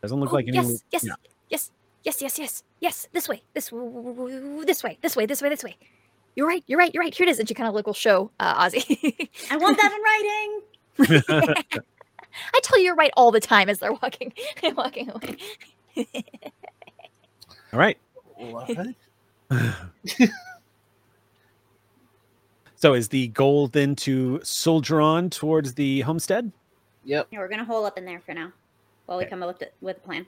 Doesn't 0.02 0.20
look 0.20 0.32
Oh, 0.32 0.36
like 0.36 0.48
any. 0.48 0.58
yes, 0.58 0.84
yes, 0.92 1.04
yeah. 1.06 1.14
yes, 1.50 1.72
yes, 2.04 2.22
yes, 2.22 2.40
yes, 2.40 2.64
yes. 2.80 3.08
This 3.14 3.30
way, 3.30 3.44
this 3.54 3.70
this 4.66 4.84
way, 4.84 4.98
this 5.02 5.16
way, 5.16 5.26
this 5.28 5.42
way, 5.42 5.50
this 5.50 5.64
way. 5.64 5.78
You're 6.36 6.48
right. 6.48 6.64
You're 6.68 6.78
right. 6.80 6.94
You're 6.94 7.04
right. 7.04 7.14
Here 7.14 7.28
it 7.28 7.30
is. 7.32 7.40
And 7.40 7.48
she 7.48 7.54
kind 7.54 7.68
of 7.70 7.74
like 7.76 7.86
will 7.88 7.94
show 7.94 8.30
uh, 8.40 8.66
Ozzy. 8.66 9.30
I 9.52 9.58
want 9.58 9.78
that 9.78 9.92
in 10.98 11.08
writing. 11.08 11.64
I 12.54 12.60
tell 12.64 12.78
you, 12.78 12.86
you're 12.86 12.96
right 12.96 13.12
all 13.16 13.32
the 13.32 13.40
time 13.40 13.70
as 13.70 13.80
they're 13.80 13.94
walking, 13.94 14.34
walking 14.76 15.10
away. 15.10 15.38
All 17.74 17.80
right. 17.80 17.98
So 22.76 22.94
is 22.94 23.08
the 23.10 23.28
goal 23.30 23.68
then 23.68 23.96
to 23.98 24.42
soldier 24.44 25.00
on 25.02 25.30
towards 25.30 25.74
the 25.74 26.02
homestead? 26.02 26.52
Yep. 27.06 27.28
Yeah, 27.32 27.40
we're 27.40 27.48
gonna 27.48 27.64
hole 27.66 27.86
up 27.86 27.98
in 27.98 28.06
there 28.06 28.20
for 28.26 28.34
now 28.34 28.52
while 29.06 29.18
we 29.18 29.24
Okay. 29.24 29.30
come 29.30 29.44
up 29.44 29.48
with, 29.48 29.62
it- 29.62 29.74
with 29.82 29.98
a 29.98 30.00
plan. 30.02 30.26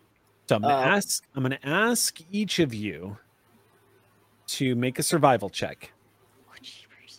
So 0.48 0.56
I'm 0.56 0.62
gonna 0.62 0.76
Uh, 0.76 0.96
ask. 0.96 1.24
I'm 1.36 1.44
gonna 1.44 1.60
ask 1.64 2.20
each 2.32 2.60
of 2.60 2.74
you 2.74 3.18
to 4.48 4.76
make 4.76 4.98
a 4.98 5.04
survival 5.04 5.50
check 5.50 5.92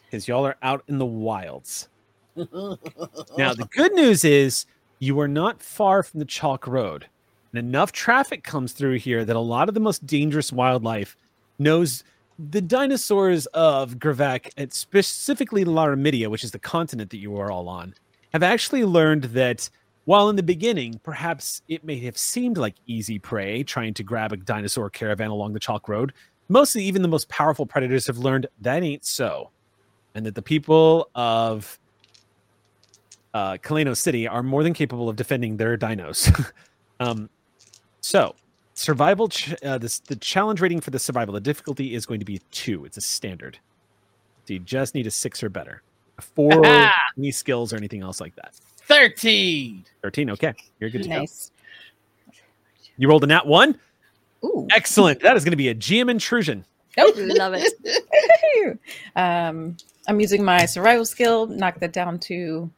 because 0.08 0.26
y'all 0.26 0.46
are 0.46 0.56
out 0.62 0.82
in 0.88 0.98
the 0.98 1.06
wilds. 1.06 1.88
Now 2.36 3.52
the 3.52 3.68
good 3.70 3.92
news 3.94 4.24
is 4.24 4.64
you 5.00 5.18
are 5.20 5.28
not 5.28 5.62
far 5.62 6.02
from 6.02 6.20
the 6.20 6.26
chalk 6.26 6.66
road, 6.66 7.06
and 7.52 7.58
enough 7.58 7.92
traffic 7.92 8.44
comes 8.44 8.72
through 8.72 8.98
here 8.98 9.24
that 9.24 9.36
a 9.36 9.40
lot 9.40 9.68
of 9.68 9.74
the 9.74 9.80
most 9.80 10.06
dangerous 10.06 10.52
wildlife 10.52 11.16
knows 11.58 12.04
the 12.38 12.60
dinosaurs 12.60 13.46
of 13.46 13.98
Gravac, 13.98 14.50
and 14.56 14.72
specifically 14.72 15.64
Laramidia, 15.64 16.28
which 16.28 16.44
is 16.44 16.52
the 16.52 16.58
continent 16.58 17.10
that 17.10 17.18
you 17.18 17.36
are 17.36 17.50
all 17.50 17.68
on, 17.68 17.94
have 18.32 18.44
actually 18.44 18.84
learned 18.84 19.24
that 19.24 19.68
while 20.04 20.30
in 20.30 20.36
the 20.36 20.42
beginning, 20.42 21.00
perhaps 21.02 21.62
it 21.68 21.84
may 21.84 21.98
have 21.98 22.16
seemed 22.16 22.56
like 22.56 22.76
easy 22.86 23.18
prey 23.18 23.62
trying 23.64 23.92
to 23.94 24.04
grab 24.04 24.32
a 24.32 24.36
dinosaur 24.36 24.88
caravan 24.88 25.30
along 25.30 25.52
the 25.52 25.60
chalk 25.60 25.88
road, 25.88 26.12
mostly 26.48 26.84
even 26.84 27.02
the 27.02 27.08
most 27.08 27.28
powerful 27.28 27.66
predators 27.66 28.06
have 28.06 28.18
learned 28.18 28.46
that 28.60 28.82
ain't 28.82 29.04
so. 29.04 29.50
And 30.18 30.26
that 30.26 30.34
the 30.34 30.42
people 30.42 31.08
of 31.14 31.78
uh, 33.32 33.52
Kaleno 33.58 33.96
City 33.96 34.26
are 34.26 34.42
more 34.42 34.64
than 34.64 34.74
capable 34.74 35.08
of 35.08 35.14
defending 35.14 35.56
their 35.56 35.78
dinos. 35.78 36.52
um, 37.00 37.30
so, 38.00 38.34
survival, 38.74 39.28
ch- 39.28 39.54
uh, 39.62 39.78
this, 39.78 40.00
the 40.00 40.16
challenge 40.16 40.60
rating 40.60 40.80
for 40.80 40.90
the 40.90 40.98
survival, 40.98 41.34
the 41.34 41.40
difficulty 41.40 41.94
is 41.94 42.04
going 42.04 42.18
to 42.18 42.26
be 42.26 42.40
two. 42.50 42.84
It's 42.84 42.96
a 42.96 43.00
standard. 43.00 43.60
So 44.46 44.54
you 44.54 44.58
just 44.58 44.96
need 44.96 45.06
a 45.06 45.10
six 45.12 45.40
or 45.40 45.50
better. 45.50 45.82
A 46.18 46.22
four, 46.22 46.66
any 47.16 47.30
skills 47.30 47.72
or 47.72 47.76
anything 47.76 48.02
else 48.02 48.20
like 48.20 48.34
that. 48.34 48.56
13. 48.88 49.84
13. 50.02 50.30
Okay. 50.30 50.52
You're 50.80 50.90
good 50.90 51.04
to 51.04 51.08
go. 51.08 51.18
Nice. 51.18 51.52
You 52.96 53.08
rolled 53.08 53.22
a 53.22 53.28
nat 53.28 53.46
one. 53.46 53.78
Ooh. 54.44 54.66
Excellent. 54.72 55.20
That 55.20 55.36
is 55.36 55.44
going 55.44 55.52
to 55.52 55.56
be 55.56 55.68
a 55.68 55.76
GM 55.76 56.10
intrusion. 56.10 56.64
Oh, 56.98 57.12
Love 57.14 57.54
it. 57.56 58.78
um, 59.16 59.76
I'm 60.08 60.20
using 60.20 60.42
my 60.42 60.64
survival 60.66 61.04
skill, 61.04 61.46
knock 61.46 61.78
that 61.80 61.92
down 61.92 62.18
to 62.20 62.70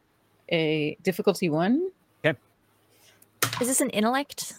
a 0.51 0.97
difficulty 1.03 1.49
one. 1.49 1.91
Okay. 2.25 2.37
Is 3.61 3.69
this 3.69 3.81
an 3.81 3.91
intellect 3.91 4.55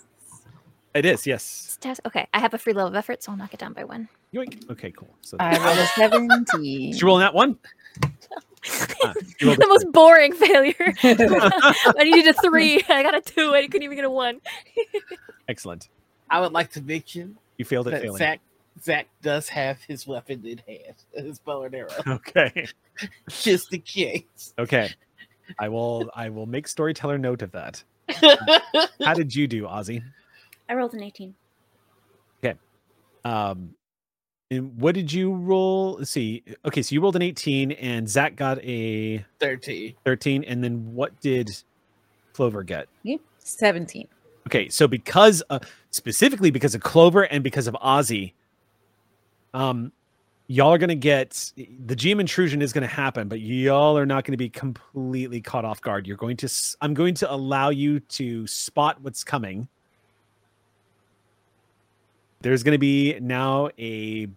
It 0.95 1.05
is, 1.05 1.27
yes. 1.27 1.77
test? 1.81 1.99
Okay, 2.05 2.27
I 2.33 2.39
have 2.39 2.53
a 2.53 2.57
free 2.57 2.71
level 2.73 2.87
of 2.87 2.95
effort, 2.95 3.21
so 3.23 3.31
I'll 3.33 3.37
knock 3.37 3.53
it 3.53 3.59
down 3.59 3.73
by 3.73 3.83
one. 3.83 4.07
Yoink. 4.33 4.69
Okay, 4.71 4.91
cool. 4.91 5.13
So 5.21 5.35
I 5.39 5.57
rolled 5.57 5.77
a 5.77 5.85
17. 5.95 6.91
did 6.91 7.01
you 7.01 7.07
roll 7.07 7.17
that 7.17 7.33
one? 7.33 7.57
Ah, 9.03 9.11
you 9.39 9.47
rolled 9.47 9.57
the 9.57 9.67
most 9.67 9.91
boring 9.91 10.33
failure. 10.33 10.75
I 11.03 12.03
needed 12.03 12.27
a 12.27 12.33
three. 12.41 12.79
I 12.87 13.01
got 13.01 13.15
a 13.15 13.21
two. 13.21 13.55
I 13.55 13.63
couldn't 13.65 13.81
even 13.81 13.95
get 13.95 14.05
a 14.05 14.09
one. 14.09 14.39
Excellent. 15.49 15.89
I 16.29 16.39
would 16.41 16.51
like 16.51 16.69
to 16.73 16.81
mention 16.83 17.39
You 17.57 17.65
failed 17.65 17.87
at 17.87 17.99
failing. 18.03 18.19
Zach 18.19 18.39
Zach 18.81 19.07
does 19.21 19.49
have 19.49 19.79
his 19.83 20.07
weapon 20.07 20.45
in 20.45 20.59
hand, 20.67 20.95
his 21.13 21.39
bow 21.39 21.63
and 21.63 21.75
arrow, 21.75 21.89
Okay. 22.07 22.67
just 23.29 23.73
in 23.73 23.81
case. 23.81 24.53
Okay. 24.57 24.89
I 25.59 25.69
will 25.69 26.09
I 26.15 26.29
will 26.29 26.45
make 26.45 26.67
storyteller 26.67 27.17
note 27.17 27.41
of 27.41 27.51
that. 27.51 27.83
How 29.03 29.13
did 29.13 29.35
you 29.35 29.47
do, 29.47 29.63
Ozzy? 29.63 30.01
I 30.69 30.73
rolled 30.75 30.93
an 30.93 31.03
18. 31.03 31.35
Okay. 32.43 32.57
Um 33.25 33.75
and 34.49 34.77
what 34.77 34.95
did 34.95 35.11
you 35.13 35.33
roll? 35.33 35.93
Let's 35.93 36.09
see. 36.11 36.43
Okay, 36.65 36.81
so 36.81 36.93
you 36.93 37.01
rolled 37.01 37.15
an 37.15 37.21
18 37.21 37.71
and 37.73 38.09
Zach 38.09 38.35
got 38.35 38.61
a 38.63 39.25
13. 39.39 39.93
13. 40.05 40.43
And 40.43 40.61
then 40.63 40.93
what 40.93 41.17
did 41.21 41.49
Clover 42.33 42.63
get? 42.63 42.87
You? 43.03 43.19
17. 43.39 44.07
Okay, 44.47 44.67
so 44.69 44.87
because 44.87 45.41
uh, 45.49 45.59
specifically 45.91 46.51
because 46.51 46.75
of 46.75 46.81
Clover 46.81 47.23
and 47.23 47.43
because 47.43 47.67
of 47.67 47.75
Ozzy, 47.75 48.33
um, 49.53 49.91
y'all 50.47 50.73
are 50.73 50.77
gonna 50.77 50.95
get 50.95 51.51
the 51.55 51.95
GM 51.95 52.19
intrusion 52.19 52.61
is 52.61 52.73
gonna 52.73 52.87
happen, 52.87 53.27
but 53.27 53.39
y'all 53.39 53.97
are 53.97 54.05
not 54.05 54.25
gonna 54.25 54.37
be 54.37 54.49
completely 54.49 55.41
caught 55.41 55.65
off 55.65 55.81
guard. 55.81 56.07
You're 56.07 56.17
going 56.17 56.37
to 56.37 56.49
I'm 56.81 56.93
going 56.93 57.13
to 57.15 57.31
allow 57.31 57.69
you 57.69 57.99
to 57.99 58.45
spot 58.47 59.01
what's 59.01 59.23
coming. 59.23 59.67
There's 62.41 62.63
gonna 62.63 62.79
be 62.79 63.19
now 63.19 63.69
a 63.79 64.27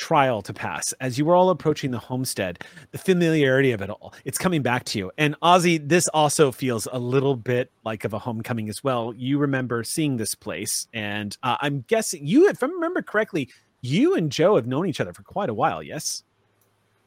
trial 0.00 0.40
to 0.40 0.54
pass 0.54 0.94
as 0.94 1.18
you 1.18 1.26
were 1.26 1.34
all 1.34 1.50
approaching 1.50 1.90
the 1.90 1.98
homestead 1.98 2.64
the 2.90 2.96
familiarity 2.96 3.70
of 3.70 3.82
it 3.82 3.90
all 3.90 4.14
it's 4.24 4.38
coming 4.38 4.62
back 4.62 4.82
to 4.82 4.98
you 4.98 5.12
and 5.18 5.38
ozzy 5.42 5.78
this 5.86 6.08
also 6.08 6.50
feels 6.50 6.88
a 6.90 6.98
little 6.98 7.36
bit 7.36 7.70
like 7.84 8.02
of 8.06 8.14
a 8.14 8.18
homecoming 8.18 8.70
as 8.70 8.82
well 8.82 9.12
you 9.14 9.36
remember 9.36 9.84
seeing 9.84 10.16
this 10.16 10.34
place 10.34 10.88
and 10.94 11.36
uh, 11.42 11.58
i'm 11.60 11.84
guessing 11.86 12.26
you 12.26 12.48
if 12.48 12.62
i 12.62 12.66
remember 12.66 13.02
correctly 13.02 13.46
you 13.82 14.14
and 14.14 14.30
joe 14.30 14.56
have 14.56 14.66
known 14.66 14.86
each 14.86 15.00
other 15.00 15.12
for 15.12 15.22
quite 15.22 15.48
a 15.50 15.54
while 15.54 15.82
yes 15.82 16.22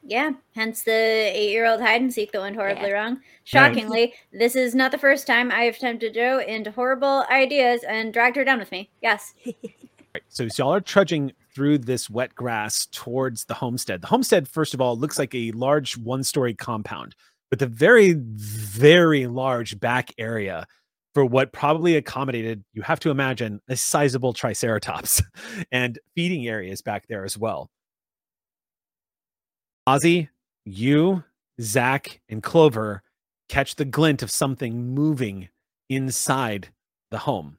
Yeah, 0.06 0.32
hence 0.54 0.82
the 0.82 0.92
eight-year-old 0.92 1.80
hide 1.80 2.02
and 2.02 2.12
seek 2.12 2.30
that 2.32 2.40
went 2.42 2.56
horribly 2.56 2.88
Yeah. 2.88 2.94
wrong. 2.94 3.20
Shockingly, 3.44 4.12
this 4.32 4.54
is 4.54 4.74
not 4.74 4.90
the 4.90 4.98
first 4.98 5.26
time 5.26 5.50
I 5.50 5.62
have 5.64 5.78
tempted 5.78 6.12
Joe 6.12 6.40
into 6.40 6.70
horrible 6.70 7.24
ideas 7.30 7.80
and 7.88 8.12
dragged 8.12 8.36
her 8.36 8.44
down 8.44 8.58
with 8.58 8.70
me. 8.70 8.90
Yes. 9.02 9.32
Right. 10.14 10.22
So, 10.28 10.46
so 10.46 10.62
y'all 10.62 10.74
are 10.74 10.80
trudging 10.80 11.32
through 11.54 11.78
this 11.78 12.08
wet 12.08 12.34
grass 12.36 12.86
towards 12.92 13.46
the 13.46 13.54
homestead. 13.54 14.00
The 14.00 14.06
homestead, 14.06 14.46
first 14.46 14.72
of 14.72 14.80
all, 14.80 14.96
looks 14.96 15.18
like 15.18 15.34
a 15.34 15.50
large 15.52 15.96
one-story 15.96 16.54
compound 16.54 17.16
with 17.50 17.62
a 17.62 17.66
very, 17.66 18.12
very 18.12 19.26
large 19.26 19.80
back 19.80 20.12
area 20.16 20.66
for 21.14 21.24
what 21.24 21.52
probably 21.52 21.96
accommodated, 21.96 22.64
you 22.72 22.82
have 22.82 23.00
to 23.00 23.10
imagine, 23.10 23.60
a 23.68 23.76
sizable 23.76 24.32
triceratops 24.32 25.22
and 25.72 25.98
feeding 26.14 26.46
areas 26.48 26.82
back 26.82 27.06
there 27.06 27.24
as 27.24 27.38
well. 27.38 27.70
Ozzy, 29.88 30.28
you, 30.64 31.22
Zach, 31.60 32.20
and 32.28 32.42
Clover 32.42 33.02
catch 33.48 33.76
the 33.76 33.84
glint 33.84 34.22
of 34.22 34.30
something 34.30 34.94
moving 34.94 35.48
inside 35.88 36.68
the 37.10 37.18
home. 37.18 37.58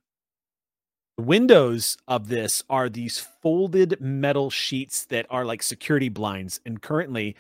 The 1.18 1.24
windows 1.24 1.98
of 2.10 2.28
this 2.28 2.62
are 2.70 2.90
these 2.90 3.20
folded 3.42 4.02
metal 4.02 4.50
sheets 4.50 5.06
that 5.06 5.28
are 5.30 5.46
like 5.46 5.64
security 5.64 6.10
blinds, 6.10 6.60
and 6.66 6.82
currently, 6.82 7.38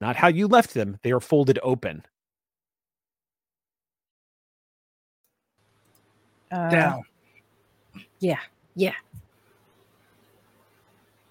not 0.00 0.16
how 0.16 0.28
you 0.28 0.46
left 0.46 0.72
them, 0.72 0.98
they 1.02 1.12
are 1.12 1.20
folded 1.20 1.58
open. 1.62 2.04
Uh, 6.54 6.70
Down. 6.70 7.02
Yeah. 8.20 8.38
Yeah. 8.76 8.92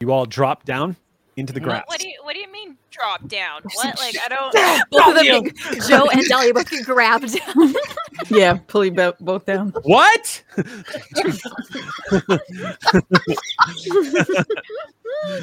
You 0.01 0.11
all 0.11 0.25
drop 0.25 0.65
down 0.65 0.97
into 1.37 1.53
the 1.53 1.61
What- 1.61 1.65
grass. 1.69 1.83
What 1.87 1.99
do 2.01 2.09
you 2.09 2.19
What 2.23 2.33
do 2.33 2.41
you 2.41 2.51
mean 2.51 2.77
drop 2.91 3.25
down? 3.27 3.61
What? 3.75 3.97
Like 3.99 4.15
I 4.23 4.27
don't. 4.27 4.53
Both 4.91 5.07
of 5.17 5.25
them, 5.25 5.43
get- 5.43 5.87
Joe 5.87 6.07
and 6.11 6.25
Dahlia 6.27 6.53
both 6.53 6.69
get 6.69 6.85
grabbed. 6.85 7.39
Yeah. 8.29 8.57
Pull 8.67 8.85
you 8.85 8.91
bo- 8.91 9.15
both 9.19 9.45
down. 9.45 9.73
What? 9.83 10.43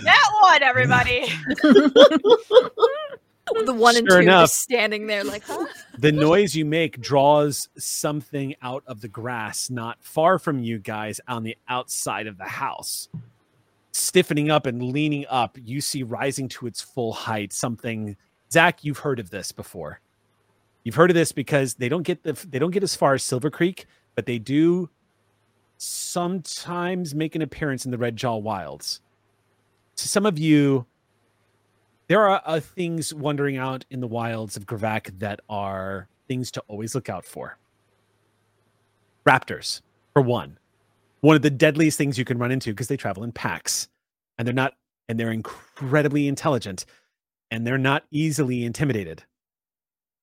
that 0.03 0.31
one, 0.43 0.63
everybody. 0.63 1.27
the 3.67 3.73
one 3.73 3.97
and 3.97 4.07
Sure 4.09 4.19
two 4.19 4.23
enough. 4.29 4.51
standing 4.51 5.07
there 5.07 5.25
like, 5.25 5.43
huh? 5.45 5.67
the 5.99 6.13
noise 6.13 6.55
you 6.55 6.65
make 6.65 7.01
draws 7.01 7.69
something 7.77 8.55
out 8.63 8.83
of 8.87 9.01
the 9.01 9.09
grass 9.09 9.71
not 9.71 10.03
far 10.03 10.39
from 10.39 10.61
you 10.61 10.79
guys 10.79 11.21
on 11.27 11.43
the 11.43 11.57
outside 11.69 12.27
of 12.27 12.39
the 12.39 12.45
house. 12.45 13.09
Stiffening 13.93 14.51
up 14.51 14.67
and 14.67 14.83
leaning 14.83 15.27
up, 15.29 15.59
you 15.61 15.81
see 15.81 16.03
rising 16.03 16.49
to 16.49 16.67
its 16.67 16.81
full 16.81 17.13
height 17.13 17.53
something. 17.53 18.17
Zach, 18.53 18.85
you've 18.85 18.99
heard 18.99 19.19
of 19.19 19.31
this 19.31 19.51
before. 19.53 20.01
You've 20.85 20.95
heard 20.95 21.11
of 21.11 21.15
this 21.15 21.33
because 21.33 21.75
they 21.75 21.89
don't 21.89 22.05
get 22.05 22.23
the 22.23 22.33
they 22.49 22.59
don't 22.59 22.71
get 22.71 22.83
as 22.83 22.95
far 22.95 23.15
as 23.15 23.23
Silvercreek, 23.23 23.85
but 24.15 24.27
they 24.27 24.39
do 24.39 24.89
sometimes 25.77 27.15
make 27.15 27.35
an 27.35 27.43
appearance 27.43 27.85
in 27.85 27.91
the 27.91 27.99
Red 27.99 28.17
Jaw 28.17 28.37
Wilds. 28.37 29.01
To 29.97 30.09
some 30.09 30.25
of 30.25 30.39
you, 30.39 30.87
there 32.11 32.29
are 32.29 32.43
uh, 32.45 32.59
things 32.59 33.15
wandering 33.15 33.57
out 33.57 33.85
in 33.89 34.01
the 34.01 34.07
wilds 34.09 34.57
of 34.57 34.67
Gravak 34.67 35.21
that 35.21 35.39
are 35.49 36.09
things 36.27 36.51
to 36.51 36.61
always 36.67 36.93
look 36.93 37.09
out 37.09 37.25
for. 37.25 37.57
Raptors, 39.25 39.81
for 40.13 40.21
one, 40.21 40.59
one 41.21 41.37
of 41.37 41.43
the 41.43 41.51
deadliest 41.51 41.97
things 41.97 42.19
you 42.19 42.25
can 42.25 42.37
run 42.37 42.51
into 42.51 42.73
because 42.73 42.89
they 42.89 42.97
travel 42.97 43.23
in 43.23 43.31
packs, 43.31 43.87
and 44.37 44.45
they're 44.45 44.53
not, 44.53 44.75
and 45.09 45.21
they're 45.21 45.31
incredibly 45.31 46.27
intelligent, 46.27 46.85
and 47.53 47.65
they're 47.65 47.79
not 47.79 48.03
easily 48.11 48.65
intimidated. 48.65 49.23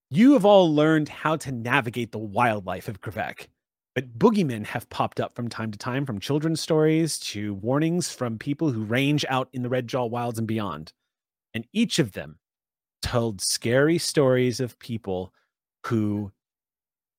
You 0.09 0.33
have 0.33 0.43
all 0.43 0.75
learned 0.75 1.07
how 1.07 1.37
to 1.37 1.53
navigate 1.53 2.11
the 2.11 2.17
wildlife 2.17 2.89
of 2.89 2.99
Gravak, 2.99 3.47
but 3.95 4.19
boogeymen 4.19 4.65
have 4.65 4.89
popped 4.89 5.21
up 5.21 5.35
from 5.35 5.47
time 5.47 5.71
to 5.71 5.77
time, 5.79 6.05
from 6.05 6.19
children's 6.19 6.59
stories 6.59 7.17
to 7.19 7.53
warnings 7.53 8.11
from 8.11 8.37
people 8.37 8.71
who 8.71 8.83
range 8.83 9.23
out 9.29 9.47
in 9.53 9.61
the 9.61 9.69
Red 9.69 9.87
Jaw 9.87 10.05
Wilds 10.05 10.37
and 10.37 10.49
beyond 10.49 10.91
and 11.53 11.65
each 11.73 11.99
of 11.99 12.13
them 12.13 12.39
told 13.01 13.41
scary 13.41 13.97
stories 13.97 14.59
of 14.59 14.79
people 14.79 15.33
who 15.85 16.31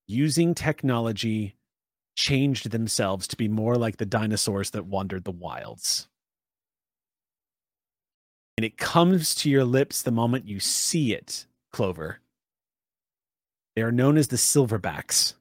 using 0.07 0.55
technology 0.55 1.57
changed 2.17 2.71
themselves 2.71 3.29
to 3.29 3.37
be 3.37 3.49
more 3.49 3.77
like 3.77 3.97
the 3.97 4.07
dinosaurs 4.07 4.71
that 4.71 4.87
wandered 4.87 5.25
the 5.25 5.31
wilds. 5.31 6.09
And 8.57 8.65
it 8.65 8.77
comes 8.77 9.37
to 9.37 9.51
your 9.51 9.65
lips 9.65 10.03
the 10.03 10.11
moment 10.11 10.49
you 10.49 10.59
see 10.59 11.15
it 11.15 11.47
clover. 11.73 12.19
They 13.77 13.83
are 13.83 13.93
known 13.93 14.17
as 14.17 14.29
the 14.29 14.37
silverbacks. 14.37 15.35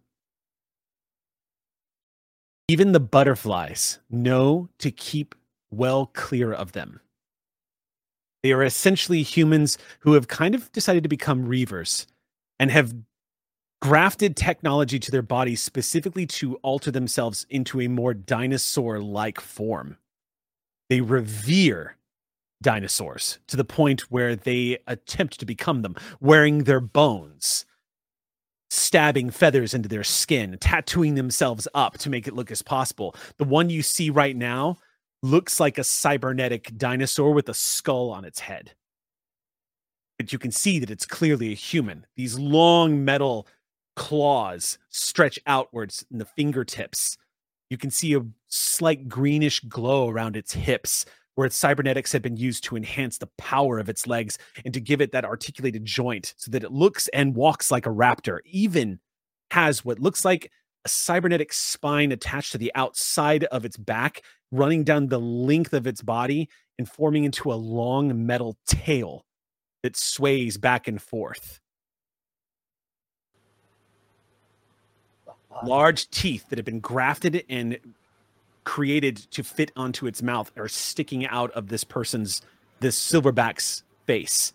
Even 2.67 2.91
the 2.91 2.99
butterflies 2.99 3.97
know 4.09 4.69
to 4.77 4.91
keep 4.91 5.33
well 5.71 6.05
clear 6.05 6.53
of 6.53 6.73
them 6.73 6.99
they 8.48 8.54
are 8.54 8.64
essentially 8.64 9.24
humans 9.24 9.78
who 10.00 10.14
have 10.14 10.30
kind 10.30 10.56
of 10.56 10.72
decided 10.72 11.04
to 11.04 11.10
become 11.10 11.50
reavers 11.50 12.06
and 12.58 12.72
have 12.72 12.95
grafted 13.82 14.38
technology 14.38 15.00
to 15.00 15.12
their 15.12 15.22
bodies 15.22 15.62
specifically 15.62 16.26
to 16.26 16.56
alter 16.64 16.89
themselves 16.89 17.45
into 17.50 17.82
a 17.82 17.89
more 17.89 18.14
dinosaur 18.14 19.02
like 19.02 19.41
form. 19.41 19.98
They 20.89 21.02
revere 21.02 21.98
dinosaurs 22.64 23.39
to 23.48 23.58
the 23.58 23.66
point 23.66 24.10
where 24.10 24.34
they 24.34 24.78
attempt 24.88 25.41
to 25.41 25.45
become 25.45 25.82
them, 25.82 25.95
wearing 26.22 26.64
their 26.64 26.80
bones, 26.80 27.66
stabbing 28.70 29.30
feathers 29.30 29.74
into 29.74 29.89
their 29.89 30.06
skin, 30.06 30.56
tattooing 30.62 31.16
themselves 31.16 31.68
up 31.74 31.98
to 31.98 32.10
make 32.10 32.30
it 32.30 32.34
look 32.34 32.50
as 32.50 32.62
possible. 32.62 33.14
The 33.39 33.43
one 33.43 33.70
you 33.70 33.82
see 33.82 34.10
right 34.10 34.38
now 34.38 34.78
looks 35.24 35.59
like 35.59 35.78
a 35.78 35.84
cybernetic 35.84 36.78
dinosaur 36.78 37.34
with 37.34 37.49
a 37.49 37.53
skull 37.53 38.09
on 38.11 38.26
its 38.26 38.39
head. 38.39 38.74
But 40.18 40.34
you 40.34 40.39
can 40.39 40.51
see 40.51 40.80
that 40.80 40.89
it's 40.89 41.05
clearly 41.05 41.51
a 41.51 41.55
human. 41.55 42.05
These 42.15 42.39
long 42.39 43.03
metal 43.05 43.47
claws 43.95 44.78
stretch 44.89 45.39
outwards 45.47 46.05
in 46.11 46.18
the 46.18 46.26
fingertips. 46.26 47.18
You 47.70 47.78
can 47.78 47.91
see 47.91 48.13
a 48.15 48.26
slight 48.47 49.09
greenish 49.09 49.59
glow 49.61 50.09
around 50.09 50.38
its 50.38 50.53
hips, 50.53 51.05
where 51.36 51.45
its 51.45 51.55
cybernetics 51.55 52.11
have 52.13 52.22
been 52.22 52.38
used 52.38 52.63
to 52.63 52.76
enhance 52.76 53.18
the 53.18 53.30
power 53.38 53.78
of 53.78 53.89
its 53.89 54.07
legs 54.07 54.39
and 54.65 54.74
to 54.74 54.80
give 54.80 55.01
it 55.01 55.11
that 55.11 55.26
articulated 55.26 55.86
joint 55.86 56.34
so 56.38 56.49
that 56.49 56.63
it 56.63 56.72
looks 56.72 57.07
and 57.09 57.36
walks 57.36 57.70
like 57.70 57.86
a 57.86 57.91
raptor, 57.91 58.39
even 58.45 58.99
has 59.51 59.86
what 59.86 59.99
looks 59.99 60.26
like 60.26 60.51
a 60.88 60.89
cybernetic 60.89 61.51
spine 61.51 62.13
attached 62.13 62.53
to 62.53 62.57
the 62.57 62.71
outside 62.73 63.43
of 63.45 63.65
its 63.65 63.75
back 63.75 64.21
running 64.53 64.85
down 64.85 65.07
the 65.07 65.19
length 65.19 65.73
of 65.73 65.85
its 65.85 66.01
body 66.01 66.47
and 66.79 66.89
forming 66.89 67.25
into 67.25 67.51
a 67.51 67.55
long 67.55 68.25
metal 68.25 68.55
tail 68.65 69.25
that 69.83 69.97
sways 69.97 70.57
back 70.57 70.88
and 70.88 71.01
forth. 71.01 71.59
Large 75.61 76.09
teeth 76.09 76.47
that 76.47 76.57
have 76.57 76.65
been 76.65 76.79
grafted 76.79 77.43
and 77.49 77.77
created 78.63 79.17
to 79.31 79.43
fit 79.43 79.73
onto 79.75 80.07
its 80.07 80.23
mouth 80.23 80.53
are 80.55 80.69
sticking 80.69 81.27
out 81.27 81.51
of 81.51 81.67
this 81.67 81.83
person's, 81.83 82.41
this 82.79 82.97
silverback's 82.97 83.83
face. 84.05 84.53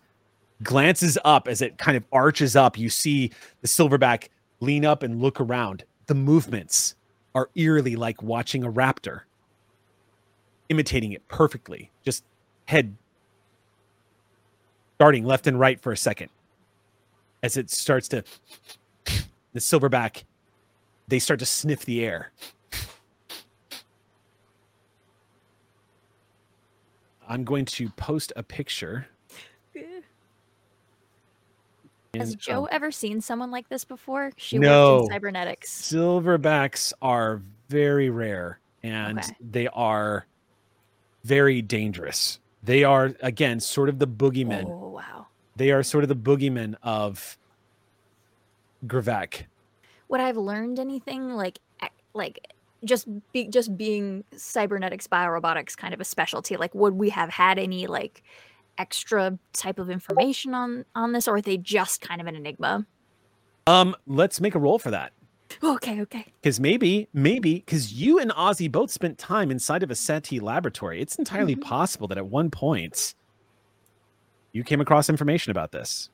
Glances 0.62 1.18
up 1.26 1.46
as 1.46 1.60
it 1.60 1.76
kind 1.76 1.94
of 1.94 2.06
arches 2.10 2.56
up. 2.56 2.78
You 2.78 2.88
see 2.88 3.32
the 3.60 3.68
silverback 3.68 4.28
lean 4.60 4.86
up 4.86 5.02
and 5.02 5.20
look 5.20 5.38
around. 5.38 5.84
The 6.12 6.18
movements 6.18 6.94
are 7.34 7.48
eerily 7.54 7.96
like 7.96 8.22
watching 8.22 8.64
a 8.64 8.70
raptor 8.70 9.22
imitating 10.68 11.12
it 11.12 11.26
perfectly. 11.26 11.90
Just 12.04 12.22
head 12.68 12.94
darting 14.98 15.24
left 15.24 15.46
and 15.46 15.58
right 15.58 15.80
for 15.80 15.90
a 15.90 15.96
second 15.96 16.28
as 17.42 17.56
it 17.56 17.70
starts 17.70 18.08
to. 18.08 18.24
The 19.54 19.60
silverback 19.60 20.24
they 21.08 21.18
start 21.18 21.40
to 21.40 21.46
sniff 21.46 21.86
the 21.86 22.04
air. 22.04 22.30
I'm 27.26 27.42
going 27.44 27.64
to 27.64 27.88
post 27.88 28.34
a 28.36 28.42
picture. 28.42 29.06
Has 32.18 32.34
Joe 32.36 32.66
ever 32.66 32.90
seen 32.90 33.22
someone 33.22 33.50
like 33.50 33.68
this 33.70 33.84
before? 33.86 34.32
She 34.36 34.58
No. 34.58 34.96
worked 34.96 35.04
in 35.06 35.12
cybernetics. 35.14 35.70
silverbacks 35.70 36.92
are 37.00 37.40
very 37.70 38.10
rare 38.10 38.60
and 38.82 39.18
Okay. 39.18 39.34
they 39.40 39.68
are 39.68 40.26
very 41.24 41.62
dangerous. 41.62 42.38
They 42.62 42.84
are 42.84 43.14
again 43.22 43.60
sort 43.60 43.88
of 43.88 43.98
the 43.98 44.06
boogeymen. 44.06 44.64
Oh 44.68 44.88
wow. 44.90 45.26
They 45.56 45.70
are 45.70 45.82
sort 45.82 46.04
of 46.04 46.08
the 46.08 46.16
boogeymen 46.16 46.74
of 46.82 47.38
Gravak. 48.86 49.44
Would 50.08 50.20
I 50.20 50.26
have 50.26 50.36
learned 50.36 50.78
anything 50.78 51.30
like 51.34 51.60
like 52.12 52.46
just 52.84 53.08
be 53.32 53.46
just 53.46 53.74
being 53.78 54.22
cybernetics 54.36 55.06
biorobotics 55.06 55.74
kind 55.74 55.94
of 55.94 56.00
a 56.00 56.04
specialty? 56.04 56.58
Like 56.58 56.74
would 56.74 56.92
we 56.94 57.08
have 57.08 57.30
had 57.30 57.58
any 57.58 57.86
like 57.86 58.22
extra 58.78 59.38
type 59.52 59.78
of 59.78 59.90
information 59.90 60.54
on 60.54 60.84
on 60.94 61.12
this 61.12 61.28
or 61.28 61.36
are 61.36 61.40
they 61.40 61.56
just 61.56 62.00
kind 62.00 62.20
of 62.20 62.26
an 62.26 62.34
enigma? 62.36 62.86
Um, 63.66 63.94
let's 64.06 64.40
make 64.40 64.54
a 64.54 64.58
roll 64.58 64.78
for 64.78 64.90
that. 64.90 65.12
Okay, 65.62 66.00
okay. 66.00 66.24
Because 66.40 66.58
maybe, 66.58 67.08
maybe, 67.12 67.56
because 67.56 67.92
you 67.92 68.18
and 68.18 68.30
Ozzy 68.32 68.72
both 68.72 68.90
spent 68.90 69.18
time 69.18 69.50
inside 69.50 69.82
of 69.82 69.90
a 69.90 69.94
SETI 69.94 70.40
laboratory. 70.40 71.00
It's 71.00 71.16
entirely 71.16 71.54
Mhm. 71.54 71.60
possible 71.60 72.08
that 72.08 72.16
at 72.18 72.26
one 72.26 72.50
point 72.50 73.14
you 74.52 74.64
came 74.64 74.80
across 74.80 75.08
information 75.10 75.50
about 75.50 75.70
this. 75.72 76.08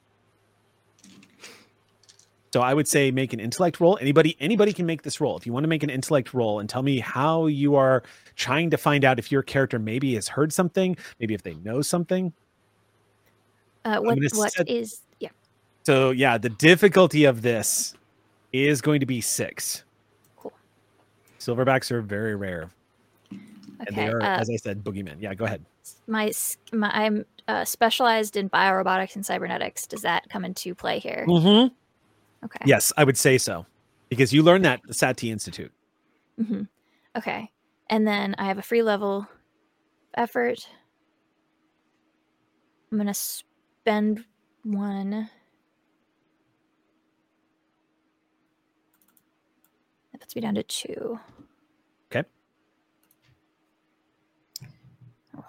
So 2.53 2.63
I 2.63 2.73
would 2.73 2.89
say 2.89 3.11
make 3.11 3.33
an 3.35 3.41
intellect 3.41 3.79
roll. 3.79 3.99
Anybody, 4.01 4.37
anybody 4.41 4.73
can 4.73 4.87
make 4.87 5.03
this 5.03 5.21
roll. 5.21 5.37
If 5.37 5.47
you 5.47 5.53
want 5.53 5.65
to 5.65 5.69
make 5.69 5.83
an 5.83 5.91
intellect 5.91 6.33
roll 6.33 6.61
and 6.61 6.69
tell 6.69 6.83
me 6.83 6.99
how 6.99 7.47
you 7.47 7.75
are 7.77 8.03
trying 8.37 8.71
to 8.71 8.79
find 8.79 9.05
out 9.05 9.19
if 9.19 9.31
your 9.31 9.43
character 9.43 9.79
maybe 9.79 10.15
has 10.15 10.29
heard 10.29 10.53
something, 10.53 10.97
maybe 11.21 11.35
if 11.35 11.43
they 11.43 11.55
know 11.55 11.83
something. 11.83 12.33
Uh, 13.97 14.01
what 14.01 14.19
what 14.35 14.53
set- 14.53 14.69
is 14.69 15.01
yeah. 15.21 15.31
So 15.85 16.11
yeah, 16.11 16.37
the 16.39 16.51
difficulty 16.51 17.25
of 17.25 17.43
this 17.43 17.95
is 18.53 18.81
going 18.81 19.01
to 19.01 19.07
be 19.07 19.21
six. 19.21 19.85
Cool. 20.37 20.53
Silverbacks 21.39 21.91
are 21.91 22.03
very 22.03 22.35
rare. 22.37 22.71
And 23.31 23.97
they 23.97 24.03
Okay. 24.03 24.09
are, 24.09 24.21
Uh, 24.23 24.39
as 24.41 24.51
I 24.51 24.57
said, 24.57 24.83
boogeymen. 24.83 25.17
Yeah, 25.21 25.35
go 25.35 25.45
ahead. 25.45 25.65
my, 26.09 26.33
my 26.73 26.91
I'm 26.91 27.25
uh, 27.47 27.65
specialized 27.65 28.37
in 28.37 28.51
biorobotics 28.51 29.15
and 29.15 29.25
cybernetics. 29.25 29.87
Does 29.87 30.03
that 30.03 30.29
come 30.29 30.45
into 30.45 30.75
play 30.75 30.99
here? 30.99 31.25
Mm-hmm. 31.29 31.73
Okay. 32.45 32.65
Yes, 32.67 32.93
I 32.97 33.05
would 33.05 33.17
say 33.17 33.39
so. 33.39 33.67
Because 34.09 34.33
you 34.33 34.43
learned 34.43 34.65
that 34.65 34.81
at 34.83 34.89
the 34.89 34.95
SATI 34.95 35.31
Institute. 35.31 35.73
Mm-hmm. 36.41 36.63
Okay. 37.17 37.51
And 37.89 38.07
then 38.07 38.35
I 38.39 38.47
have 38.47 38.59
a 38.59 38.63
free 38.63 38.83
level 38.83 39.27
effort. 40.15 40.67
I'm 42.91 42.99
gonna 42.99 43.15
spend 43.81 44.25
one. 44.65 45.31
That 50.13 50.21
puts 50.21 50.35
me 50.35 50.43
down 50.43 50.55
to 50.57 50.63
two. 50.63 51.19
Okay. 52.11 52.29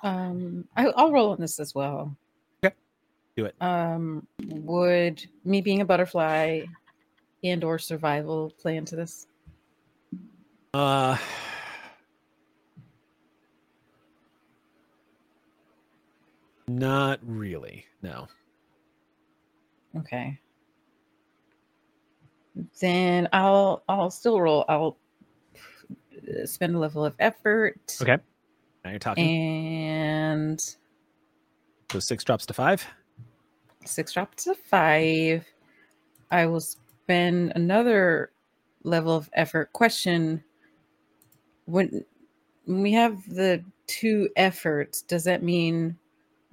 Um, 0.04 0.66
I, 0.76 0.88
I'll 0.88 1.12
roll 1.12 1.32
on 1.32 1.40
this 1.40 1.60
as 1.60 1.74
well. 1.74 2.16
Okay. 2.64 2.76
Do 3.36 3.46
it. 3.46 3.56
Um, 3.62 4.28
would 4.46 5.26
me 5.44 5.62
being 5.62 5.82
a 5.82 5.86
butterfly 5.86 6.62
and 7.44 7.64
or 7.64 7.80
survival 7.80 8.54
play 8.60 8.78
into 8.78 8.96
this? 8.96 9.28
Uh 10.74 11.18
not 16.78 17.20
really. 17.24 17.86
No. 18.02 18.28
Okay. 19.98 20.40
Then 22.82 23.30
I'll 23.34 23.84
I'll 23.90 24.12
still 24.12 24.40
roll. 24.42 24.66
I'll 24.70 24.98
uh, 26.18 26.46
spend 26.46 26.76
a 26.76 26.80
level 26.80 27.06
of 27.06 27.16
effort. 27.20 27.98
Okay. 28.02 28.18
Now 28.84 28.92
you're 28.92 29.00
talking. 29.00 29.26
And 29.26 30.60
so 31.92 32.00
six 32.00 32.24
drops 32.24 32.46
to 32.48 32.54
five. 32.54 32.86
six 33.86 34.14
drops 34.14 34.44
to 34.46 34.56
five. 34.56 35.46
I 36.32 36.46
will 36.46 36.62
spend 36.62 37.54
another 37.56 38.32
level 38.84 39.16
of 39.16 39.30
effort. 39.34 39.74
Question: 39.74 40.44
When 41.66 42.06
when 42.66 42.82
we 42.82 42.92
have 42.94 43.28
the 43.28 43.64
two 43.88 44.30
efforts, 44.36 45.02
does 45.02 45.24
that 45.24 45.44
mean 45.44 45.98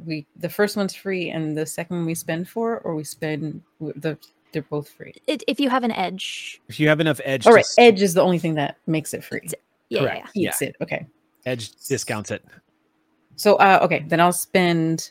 we 0.04 0.26
the 0.36 0.48
first 0.48 0.76
one's 0.76 0.94
free 0.94 1.30
and 1.30 1.56
the 1.56 1.66
second 1.66 1.96
one 1.96 2.06
we 2.06 2.14
spend 2.14 2.48
for, 2.48 2.78
or 2.80 2.94
we 2.94 3.04
spend 3.04 3.62
the 3.80 4.18
they're 4.52 4.62
both 4.62 4.88
free? 4.88 5.14
It, 5.26 5.42
if 5.48 5.58
you 5.60 5.68
have 5.70 5.84
an 5.84 5.92
edge, 5.92 6.60
If 6.68 6.78
you 6.80 6.88
have 6.88 7.00
enough 7.00 7.20
edge 7.24 7.46
All 7.46 7.54
to 7.54 7.64
edge 7.78 8.00
is 8.02 8.14
the 8.14 8.22
only 8.22 8.38
thing 8.38 8.54
that 8.54 8.76
makes 8.86 9.12
it 9.14 9.24
free. 9.24 9.40
yeah, 9.44 9.50
yeah, 9.88 10.00
yeah. 10.00 10.00
Correct. 10.00 10.30
Yeah. 10.34 10.50
Keeps 10.50 10.62
it 10.62 10.76
okay. 10.80 11.06
edge 11.44 11.70
discounts 11.88 12.30
it. 12.30 12.44
So 13.36 13.56
uh 13.56 13.80
okay, 13.82 14.04
then 14.08 14.20
I'll 14.20 14.32
spend 14.32 15.10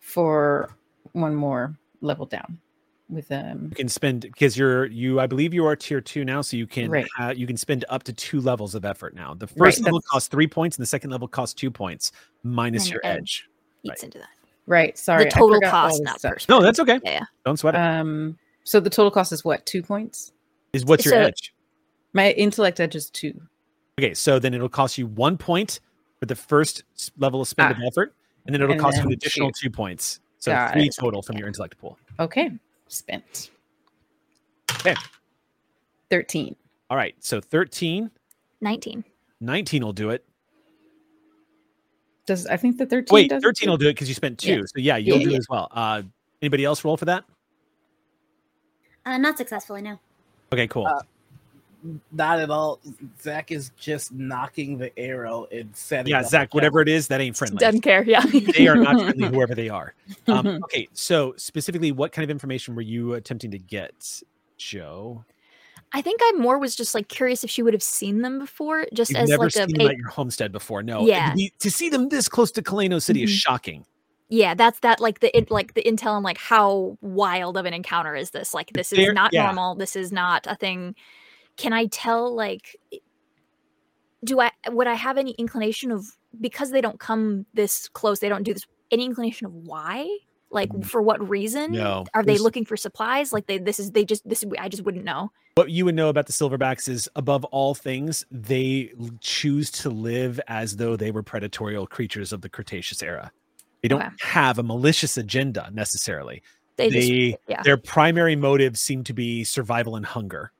for 0.00 0.76
one 1.12 1.34
more 1.34 1.76
level 2.00 2.26
down 2.26 2.58
with 3.08 3.30
um 3.32 3.66
You 3.70 3.76
can 3.76 3.88
spend 3.88 4.20
because 4.22 4.56
you're 4.56 4.86
you 4.86 5.20
I 5.20 5.26
believe 5.26 5.52
you 5.52 5.66
are 5.66 5.76
tier 5.76 6.00
two 6.00 6.24
now, 6.24 6.40
so 6.42 6.56
you 6.56 6.66
can 6.66 6.90
Right. 6.90 7.06
ha- 7.16 7.30
you 7.30 7.46
can 7.46 7.56
spend 7.56 7.84
up 7.88 8.02
to 8.04 8.12
two 8.12 8.40
levels 8.40 8.74
of 8.74 8.84
effort 8.84 9.14
now. 9.14 9.34
The 9.34 9.46
first 9.46 9.60
Right, 9.60 9.84
level 9.84 10.00
costs 10.10 10.28
three 10.28 10.46
points, 10.46 10.76
and 10.76 10.82
the 10.82 10.86
second 10.86 11.10
level 11.10 11.28
costs 11.28 11.54
two 11.54 11.70
points 11.70 12.12
minus 12.42 12.84
minus 12.84 12.90
your 12.90 13.00
edge. 13.04 13.18
edge. 13.18 13.48
Eats 13.86 14.02
Right. 14.02 14.04
into 14.04 14.18
that. 14.18 14.28
right. 14.66 14.96
Sorry, 14.98 15.24
the 15.24 15.30
total 15.30 15.60
cost, 15.60 16.02
not 16.02 16.18
stuff. 16.20 16.32
per. 16.32 16.38
No, 16.48 16.62
that's 16.62 16.78
okay. 16.80 17.00
Yeah, 17.04 17.10
yeah. 17.12 17.24
Don't 17.44 17.56
sweat 17.58 17.74
it. 17.74 17.78
Um, 17.78 18.38
so 18.64 18.80
the 18.80 18.90
total 18.90 19.10
cost 19.10 19.32
is 19.32 19.44
what? 19.44 19.64
Two 19.66 19.82
points. 19.82 20.32
Is 20.72 20.84
what's 20.84 21.04
your 21.04 21.14
so- 21.14 21.20
edge? 21.20 21.52
My 22.12 22.32
intellect 22.32 22.80
edge 22.80 22.94
is 22.96 23.10
two. 23.10 23.40
Okay, 23.98 24.14
so 24.14 24.38
then 24.38 24.54
it'll 24.54 24.68
cost 24.68 24.96
you 24.98 25.06
one 25.06 25.36
point 25.38 25.80
for 26.18 26.26
the 26.26 26.34
first 26.34 26.82
level 27.18 27.40
of 27.42 27.48
spend 27.48 27.72
of 27.72 27.78
Ah. 27.82 27.86
effort, 27.86 28.14
and 28.46 28.54
then 28.54 28.60
it'll 28.62 28.72
And 28.72 28.80
cost 28.80 28.96
you 28.98 29.04
an 29.04 29.12
additional 29.12 29.50
two. 29.52 29.68
two 29.68 29.70
points. 29.70 30.20
So 30.38 30.50
Got 30.52 30.72
three 30.72 30.86
it. 30.86 30.96
total 30.98 31.22
from 31.22 31.36
your 31.38 31.46
intellect 31.48 31.76
pool. 31.78 31.98
Okay, 32.18 32.50
spent. 32.88 33.50
Okay. 34.80 34.94
Thirteen. 36.10 36.56
All 36.88 36.96
right, 36.96 37.14
so 37.18 37.40
13, 37.40 38.10
19. 38.60 39.04
19 39.40 39.84
will 39.84 39.92
do 39.92 40.10
it. 40.10 40.24
Does 42.26 42.46
I 42.46 42.56
think 42.56 42.76
the 42.78 42.86
thirteen? 42.86 43.14
Wait, 43.14 43.30
does 43.30 43.42
13 43.42 43.66
too? 43.66 43.70
will 43.70 43.76
do 43.78 43.86
it 43.88 43.92
because 43.94 44.08
you 44.08 44.14
spent 44.14 44.38
two. 44.38 44.56
Yeah. 44.56 44.62
So 44.66 44.80
yeah, 44.80 44.96
you'll 44.96 45.18
Yeah, 45.18 45.24
do 45.24 45.30
yeah. 45.30 45.38
as 45.38 45.46
well. 45.48 45.68
Uh, 45.70 46.02
anybody 46.42 46.64
else 46.64 46.84
roll 46.84 46.96
for 46.96 47.04
that? 47.06 47.24
Uh, 49.04 49.16
not 49.18 49.38
successfully, 49.38 49.82
no. 49.82 49.98
Okay, 50.52 50.66
cool. 50.66 50.86
Uh, 50.86 51.00
Not 52.10 52.40
at 52.40 52.50
all. 52.50 52.80
Zach 53.22 53.52
is 53.52 53.70
just 53.78 54.12
knocking 54.12 54.76
the 54.76 54.96
arrow 54.98 55.46
and 55.52 55.70
setting. 55.76 56.10
yeah, 56.10 56.22
Zach, 56.24 56.52
whatever 56.54 56.80
it 56.80 56.88
is, 56.88 57.06
that 57.08 57.20
ain't 57.20 57.36
friendly. 57.36 57.58
Doesn't 57.58 57.82
care. 57.82 58.02
Yeah. 58.04 58.24
they 58.26 58.66
are 58.66 58.74
not 58.74 59.00
friendly, 59.00 59.28
whoever 59.28 59.54
they 59.54 59.68
are. 59.68 59.94
Um, 60.26 60.46
okay, 60.64 60.88
so 60.92 61.34
specifically, 61.36 61.92
what 61.92 62.10
kind 62.10 62.24
of 62.24 62.30
information 62.30 62.74
were 62.74 62.82
you 62.82 63.14
attempting 63.14 63.52
to 63.52 63.58
get, 63.58 64.22
Joe? 64.58 65.24
I 65.92 66.02
think 66.02 66.20
I 66.22 66.32
more 66.38 66.58
was 66.58 66.74
just 66.76 66.94
like 66.94 67.08
curious 67.08 67.44
if 67.44 67.50
she 67.50 67.62
would 67.62 67.72
have 67.72 67.82
seen 67.82 68.20
them 68.22 68.38
before, 68.38 68.86
just 68.92 69.10
You've 69.12 69.20
as 69.20 69.28
never 69.30 69.44
like 69.44 69.56
a, 69.56 69.58
them 69.66 69.80
a- 69.80 69.84
at 69.90 69.96
your 69.96 70.08
homestead 70.08 70.52
before. 70.52 70.82
No, 70.82 71.06
Yeah. 71.06 71.30
to, 71.30 71.36
be- 71.36 71.52
to 71.60 71.70
see 71.70 71.88
them 71.88 72.08
this 72.08 72.28
close 72.28 72.50
to 72.52 72.62
Kaleno 72.62 73.00
City 73.00 73.22
is 73.22 73.30
Mhm. 73.30 73.34
shocking. 73.34 73.86
yeah. 74.28 74.54
That's 74.54 74.80
that 74.80 75.00
like 75.00 75.20
the 75.20 75.34
it, 75.36 75.50
like 75.50 75.74
the 75.74 75.82
intel 75.84 76.08
on 76.12 76.22
like 76.22 76.38
how 76.38 76.98
wild 77.00 77.56
of 77.56 77.64
an 77.64 77.72
encounter 77.72 78.14
is 78.16 78.30
this? 78.30 78.52
Like 78.52 78.72
this 78.72 78.92
is 78.92 78.98
There- 78.98 79.12
not 79.12 79.32
yeah. 79.32 79.44
normal. 79.44 79.76
This 79.76 79.94
is 79.96 80.10
not 80.12 80.46
a 80.48 80.56
thing. 80.56 80.94
Can 81.56 81.72
I 81.72 81.86
tell 81.86 82.34
like? 82.34 82.76
Do 84.24 84.40
I 84.40 84.50
would 84.70 84.86
I 84.88 84.94
have 84.94 85.18
any 85.18 85.32
inclination 85.32 85.90
of 85.92 86.04
because 86.40 86.70
they 86.72 86.80
don't 86.80 86.98
come 86.98 87.46
this 87.54 87.88
close? 87.88 88.18
They 88.18 88.28
don't 88.28 88.42
do 88.42 88.52
this. 88.52 88.66
Any 88.90 89.04
inclination 89.04 89.46
of 89.46 89.52
why? 89.54 90.08
Like 90.50 90.70
Mm. 90.70 90.84
for 90.86 91.02
what 91.02 91.28
reason? 91.28 91.72
No, 91.72 92.04
Are 92.14 92.22
they 92.22 92.38
looking 92.38 92.64
for 92.64 92.76
supplies? 92.76 93.32
Like 93.32 93.46
they 93.46 93.58
this 93.58 93.80
is 93.80 93.90
they 93.90 94.04
just 94.04 94.26
this 94.28 94.44
I 94.58 94.68
just 94.68 94.84
wouldn't 94.84 95.04
know. 95.04 95.32
What 95.56 95.70
you 95.70 95.84
would 95.86 95.94
know 95.94 96.08
about 96.08 96.26
the 96.26 96.32
Silverbacks 96.32 96.88
is, 96.88 97.08
above 97.16 97.44
all 97.46 97.74
things, 97.74 98.24
they 98.30 98.92
choose 99.20 99.70
to 99.72 99.90
live 99.90 100.38
as 100.48 100.76
though 100.76 100.96
they 100.96 101.10
were 101.10 101.22
predatory 101.22 101.84
creatures 101.86 102.32
of 102.32 102.42
the 102.42 102.48
Cretaceous 102.48 103.02
era. 103.02 103.32
They 103.82 103.88
don't 103.88 104.12
have 104.20 104.58
a 104.58 104.62
malicious 104.62 105.16
agenda 105.16 105.70
necessarily. 105.72 106.42
They, 106.76 106.90
They, 106.90 107.30
just 107.30 107.42
yeah. 107.48 107.62
their 107.62 107.76
primary 107.78 108.36
motives 108.36 108.80
seem 108.80 109.02
to 109.04 109.14
be 109.14 109.44
survival 109.44 109.96
and 109.96 110.04
hunger. 110.06 110.52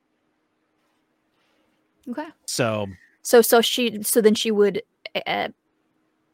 okay. 2.09 2.27
So 2.45 2.87
So 3.21 3.41
so 3.41 3.61
she 3.61 4.01
so 4.03 4.19
then 4.21 4.35
she 4.35 4.51
would 4.51 4.81
uh, 5.25 5.49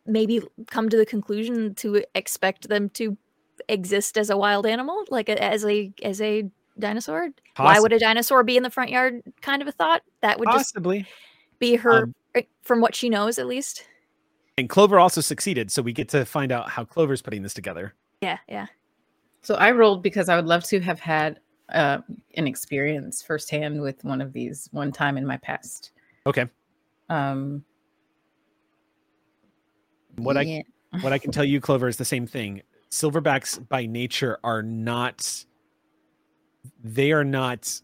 maybe 0.06 0.42
come 0.68 0.90
to 0.90 0.98
the 0.98 1.06
conclusion 1.06 1.76
to 1.76 2.04
expect 2.16 2.70
them 2.70 2.90
to 2.92 3.18
exist 3.70 4.18
as 4.18 4.30
a 4.30 4.38
wild 4.38 4.66
animal, 4.66 5.04
like 5.10 5.30
a, 5.30 5.42
as 5.42 5.66
a 5.66 5.92
as 6.04 6.22
a 6.22 6.50
dinosaur? 6.80 7.30
Why 7.58 7.80
would 7.80 7.94
a 7.94 8.00
dinosaur 8.00 8.44
be 8.44 8.58
in 8.58 8.64
the 8.64 8.70
front 8.70 8.90
yard? 8.90 9.22
Kind 9.42 9.62
of 9.62 9.68
a 9.68 9.72
thought 9.72 10.02
that 10.22 10.40
would 10.40 10.48
just 10.48 10.74
Possibly. 10.74 11.06
be 11.60 11.76
her, 11.76 12.04
Um, 12.04 12.16
eh, 12.36 12.42
from 12.62 12.82
what 12.82 12.96
she 12.96 13.10
knows 13.10 13.38
at 13.40 13.48
least. 13.48 13.86
And 14.58 14.70
Clover 14.70 15.00
also 15.00 15.22
succeeded, 15.22 15.72
so 15.72 15.82
we 15.82 15.94
get 15.94 16.10
to 16.10 16.26
find 16.26 16.52
out 16.52 16.70
how 16.70 16.84
Clover's 16.84 17.22
putting 17.22 17.42
this 17.42 17.54
together. 17.54 17.94
Yeah, 18.22 18.38
yeah. 18.48 18.68
So 19.42 19.56
I 19.56 19.72
rolled 19.72 20.04
because 20.04 20.30
I 20.30 20.36
would 20.36 20.46
love 20.46 20.64
to 20.66 20.80
have 20.80 21.00
had 21.00 21.40
uh, 21.70 22.00
an 22.36 22.48
experience 22.48 23.22
firsthand 23.22 23.82
with 23.82 24.04
one 24.04 24.22
of 24.22 24.32
these 24.32 24.70
one 24.72 24.92
time 24.92 25.18
in 25.18 25.26
my 25.26 25.38
past. 25.38 25.92
Okay. 26.26 26.48
Um, 27.10 27.64
What 30.18 30.38
I 30.38 30.64
what 31.02 31.12
I 31.12 31.18
can 31.18 31.32
tell 31.32 31.44
you, 31.44 31.60
Clover, 31.60 31.88
is 31.88 31.98
the 31.98 32.06
same 32.06 32.28
thing. 32.28 32.62
Silverbacks 32.94 33.68
by 33.70 33.88
nature 33.88 34.38
are 34.44 34.62
not 34.62 35.46
they 36.84 37.12
are 37.12 37.24
not 37.24 37.82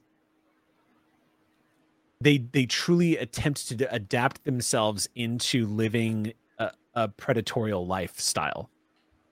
they 2.21 2.37
they 2.37 2.67
truly 2.67 3.17
attempt 3.17 3.69
to 3.69 3.91
adapt 3.91 4.43
themselves 4.43 5.09
into 5.15 5.65
living 5.65 6.31
a, 6.59 6.69
a 6.93 7.07
predatorial 7.07 7.87
lifestyle. 7.87 8.69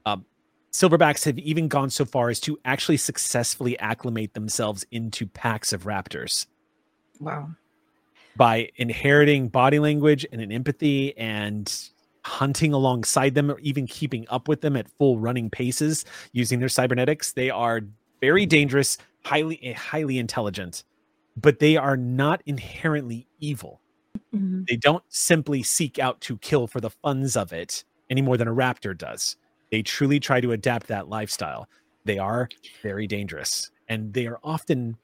Um, 0.07 0.25
silverbacks 0.71 1.23
have 1.25 1.37
even 1.37 1.67
gone 1.67 1.91
so 1.91 2.05
far 2.05 2.29
as 2.29 2.39
to 2.39 2.59
actually 2.65 2.97
successfully 2.97 3.77
acclimate 3.77 4.33
themselves 4.33 4.83
into 4.89 5.27
packs 5.27 5.73
of 5.73 5.83
raptors 5.83 6.47
wow. 7.19 7.51
by 8.35 8.71
inheriting 8.77 9.47
body 9.47 9.77
language 9.77 10.25
and 10.31 10.41
an 10.41 10.51
empathy 10.51 11.15
and 11.19 11.91
hunting 12.27 12.73
alongside 12.73 13.35
them 13.35 13.49
or 13.51 13.59
even 13.61 13.87
keeping 13.87 14.25
up 14.29 14.47
with 14.49 14.61
them 14.61 14.75
at 14.77 14.87
full 14.99 15.19
running 15.19 15.49
paces 15.49 16.05
using 16.33 16.59
their 16.59 16.69
cybernetics. 16.69 17.33
They 17.33 17.49
are 17.49 17.81
very 18.21 18.45
dangerous 18.45 18.97
highly 19.25 19.59
eh, 19.63 19.73
highly 19.73 20.17
intelligent 20.19 20.83
but 21.37 21.59
they 21.59 21.77
are 21.77 21.97
not 21.97 22.41
inherently 22.47 23.27
evil. 23.39 23.81
Mhm. 24.35 24.67
they 24.67 24.75
don't 24.77 25.03
simply 25.09 25.63
seek 25.63 25.99
out 25.99 26.19
to 26.21 26.37
kill 26.39 26.67
for 26.67 26.81
the 26.81 26.89
funds 26.89 27.37
of 27.37 27.53
it 27.53 27.83
any 28.09 28.21
more 28.21 28.37
than 28.37 28.47
a 28.49 28.53
raptor 28.53 28.97
does. 28.97 29.37
They 29.71 29.81
truly 29.83 30.19
try 30.19 30.41
to 30.41 30.51
adapt 30.53 30.87
that 30.87 31.09
lifestyle. 31.09 31.69
They 32.05 32.19
are 32.19 32.49
very 32.83 33.07
dangerous 33.07 33.71
and 33.89 34.13
they 34.13 34.27
are 34.27 34.39
often 34.43 34.97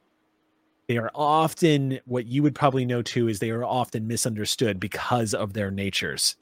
they 0.90 0.98
are 0.98 1.12
often 1.16 2.00
what 2.06 2.28
you 2.28 2.44
would 2.44 2.56
probably 2.56 2.86
know 2.86 3.02
too 3.02 3.28
is 3.30 3.40
they 3.40 3.52
are 3.52 3.64
often 3.66 4.08
misunderstood 4.08 4.80
because 4.80 5.34
of 5.34 5.54
their 5.54 5.72
natures 5.72 6.36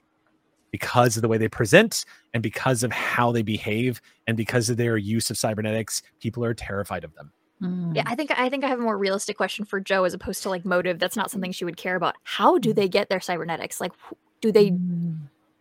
because 0.71 1.15
of 1.17 1.21
the 1.21 1.27
way 1.27 1.37
they 1.37 1.47
present 1.49 2.05
and 2.33 2.41
because 2.41 2.83
of 2.83 2.91
how 2.91 3.31
they 3.31 3.41
behave 3.41 4.01
and 4.27 4.35
because 4.37 4.69
of 4.69 4.77
their 4.77 4.97
use 4.97 5.29
of 5.29 5.37
cybernetics 5.37 6.01
people 6.19 6.43
are 6.43 6.53
terrified 6.53 7.03
of 7.03 7.13
them 7.15 7.31
Mm. 7.61 7.95
Yeah, 7.95 8.01
I 8.07 8.15
think 8.15 8.31
I 8.39 8.49
think 8.49 8.63
I 8.63 8.67
have 8.69 8.79
a 8.79 8.81
more 8.81 8.97
realistic 8.97 9.37
question 9.37 9.65
for 9.65 9.79
Joe 9.79 10.03
as 10.03 10.15
opposed 10.15 10.41
to 10.41 10.49
like 10.49 10.65
motive. 10.65 10.97
That's 10.97 11.15
not 11.15 11.29
something 11.29 11.51
she 11.51 11.63
would 11.63 11.77
care 11.77 11.95
about. 11.95 12.15
How 12.23 12.57
do 12.57 12.73
they 12.73 12.89
get 12.89 13.07
their 13.07 13.19
cybernetics? 13.19 13.79
Like, 13.79 13.91
do 14.41 14.51
they 14.51 14.71
Mm. 14.71 15.17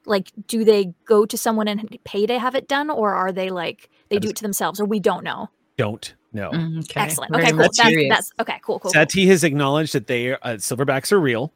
like 0.06 0.30
do 0.46 0.64
they 0.64 0.94
go 1.04 1.26
to 1.26 1.36
someone 1.36 1.68
and 1.68 1.98
pay 2.04 2.24
to 2.24 2.38
have 2.38 2.54
it 2.54 2.68
done, 2.68 2.88
or 2.88 3.12
are 3.14 3.32
they 3.32 3.50
like 3.50 3.90
they 4.08 4.16
That 4.16 4.20
do 4.20 4.26
is- 4.28 4.30
it 4.30 4.36
to 4.36 4.42
themselves, 4.44 4.80
or 4.80 4.86
we 4.86 4.98
don't 4.98 5.22
know? 5.22 5.50
don't 5.76 6.14
know 6.32 6.50
Mm, 6.52 6.78
okay. 6.84 7.00
Excellent. 7.02 7.32
Very 7.32 7.42
Okay, 7.42 7.52
cool. 7.52 7.60
That's, 7.60 7.78
that's 8.08 8.32
okay. 8.40 8.60
Cool. 8.62 8.78
Cool. 8.78 8.92
cool. 8.92 9.26
has 9.26 9.44
acknowledged 9.44 9.92
that 9.92 10.06
they 10.06 10.32
uh, 10.32 10.38
silverbacks 10.56 11.12
are 11.12 11.20
real. 11.20 11.52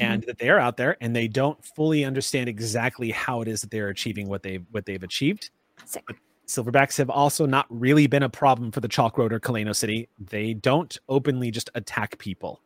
And 0.00 0.22
that 0.24 0.38
they 0.38 0.48
are 0.48 0.58
out 0.58 0.76
there 0.76 0.96
and 1.00 1.14
they 1.14 1.28
don't 1.28 1.62
fully 1.64 2.04
understand 2.04 2.48
exactly 2.48 3.10
how 3.10 3.40
it 3.40 3.48
is 3.48 3.60
that 3.60 3.70
they're 3.70 3.88
achieving 3.88 4.28
what 4.28 4.42
they 4.42 4.56
what 4.70 4.86
they've 4.86 5.02
achieved 5.02 5.50
Sick. 5.84 6.04
silverbacks 6.46 6.96
have 6.96 7.10
also 7.10 7.46
not 7.46 7.66
really 7.68 8.06
been 8.06 8.22
a 8.22 8.28
problem 8.28 8.70
for 8.70 8.80
the 8.80 8.88
chalk 8.88 9.18
road 9.18 9.32
or 9.32 9.40
kaleno 9.40 9.74
city 9.74 10.08
they 10.18 10.54
don't 10.54 10.98
openly 11.08 11.50
just 11.50 11.70
attack 11.74 12.18
people 12.18 12.60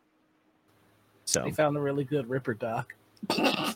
so 1.25 1.43
They 1.43 1.51
found 1.51 1.75
a 1.75 1.81
really 1.81 2.03
good 2.03 2.29
Ripper 2.29 2.53
doc. 2.53 2.93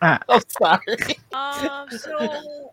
Ah. 0.00 0.20
oh, 0.28 0.40
sorry. 0.46 0.96
Um, 1.32 1.90
so 1.90 2.70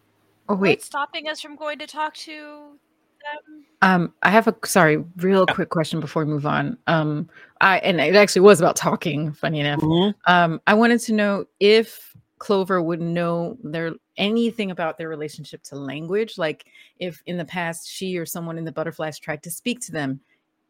Oh 0.47 0.55
wait. 0.55 0.77
what's 0.77 0.85
stopping 0.85 1.27
us 1.27 1.41
from 1.41 1.55
going 1.55 1.79
to 1.79 1.87
talk 1.87 2.13
to 2.15 2.77
them? 3.23 3.65
Um, 3.81 4.13
I 4.21 4.29
have 4.29 4.47
a 4.47 4.55
sorry, 4.63 5.03
real 5.17 5.47
quick 5.47 5.69
question 5.69 5.99
before 5.99 6.23
we 6.23 6.31
move 6.31 6.45
on. 6.45 6.77
Um, 6.85 7.27
I 7.61 7.77
and 7.79 7.99
it 8.01 8.15
actually 8.15 8.41
was 8.41 8.59
about 8.59 8.75
talking. 8.75 9.31
Funny 9.33 9.59
enough. 9.61 9.81
Um, 10.25 10.61
I 10.67 10.73
wanted 10.73 10.99
to 11.01 11.13
know 11.13 11.45
if 11.59 12.15
Clover 12.39 12.81
would 12.81 13.01
know 13.01 13.57
their 13.63 13.93
anything 14.17 14.71
about 14.71 14.97
their 14.97 15.09
relationship 15.09 15.63
to 15.63 15.75
language. 15.75 16.37
Like 16.37 16.65
if 16.99 17.21
in 17.25 17.37
the 17.37 17.45
past 17.45 17.89
she 17.89 18.17
or 18.17 18.25
someone 18.25 18.57
in 18.57 18.65
the 18.65 18.71
butterflies 18.71 19.17
tried 19.19 19.41
to 19.43 19.51
speak 19.51 19.79
to 19.81 19.91
them, 19.91 20.19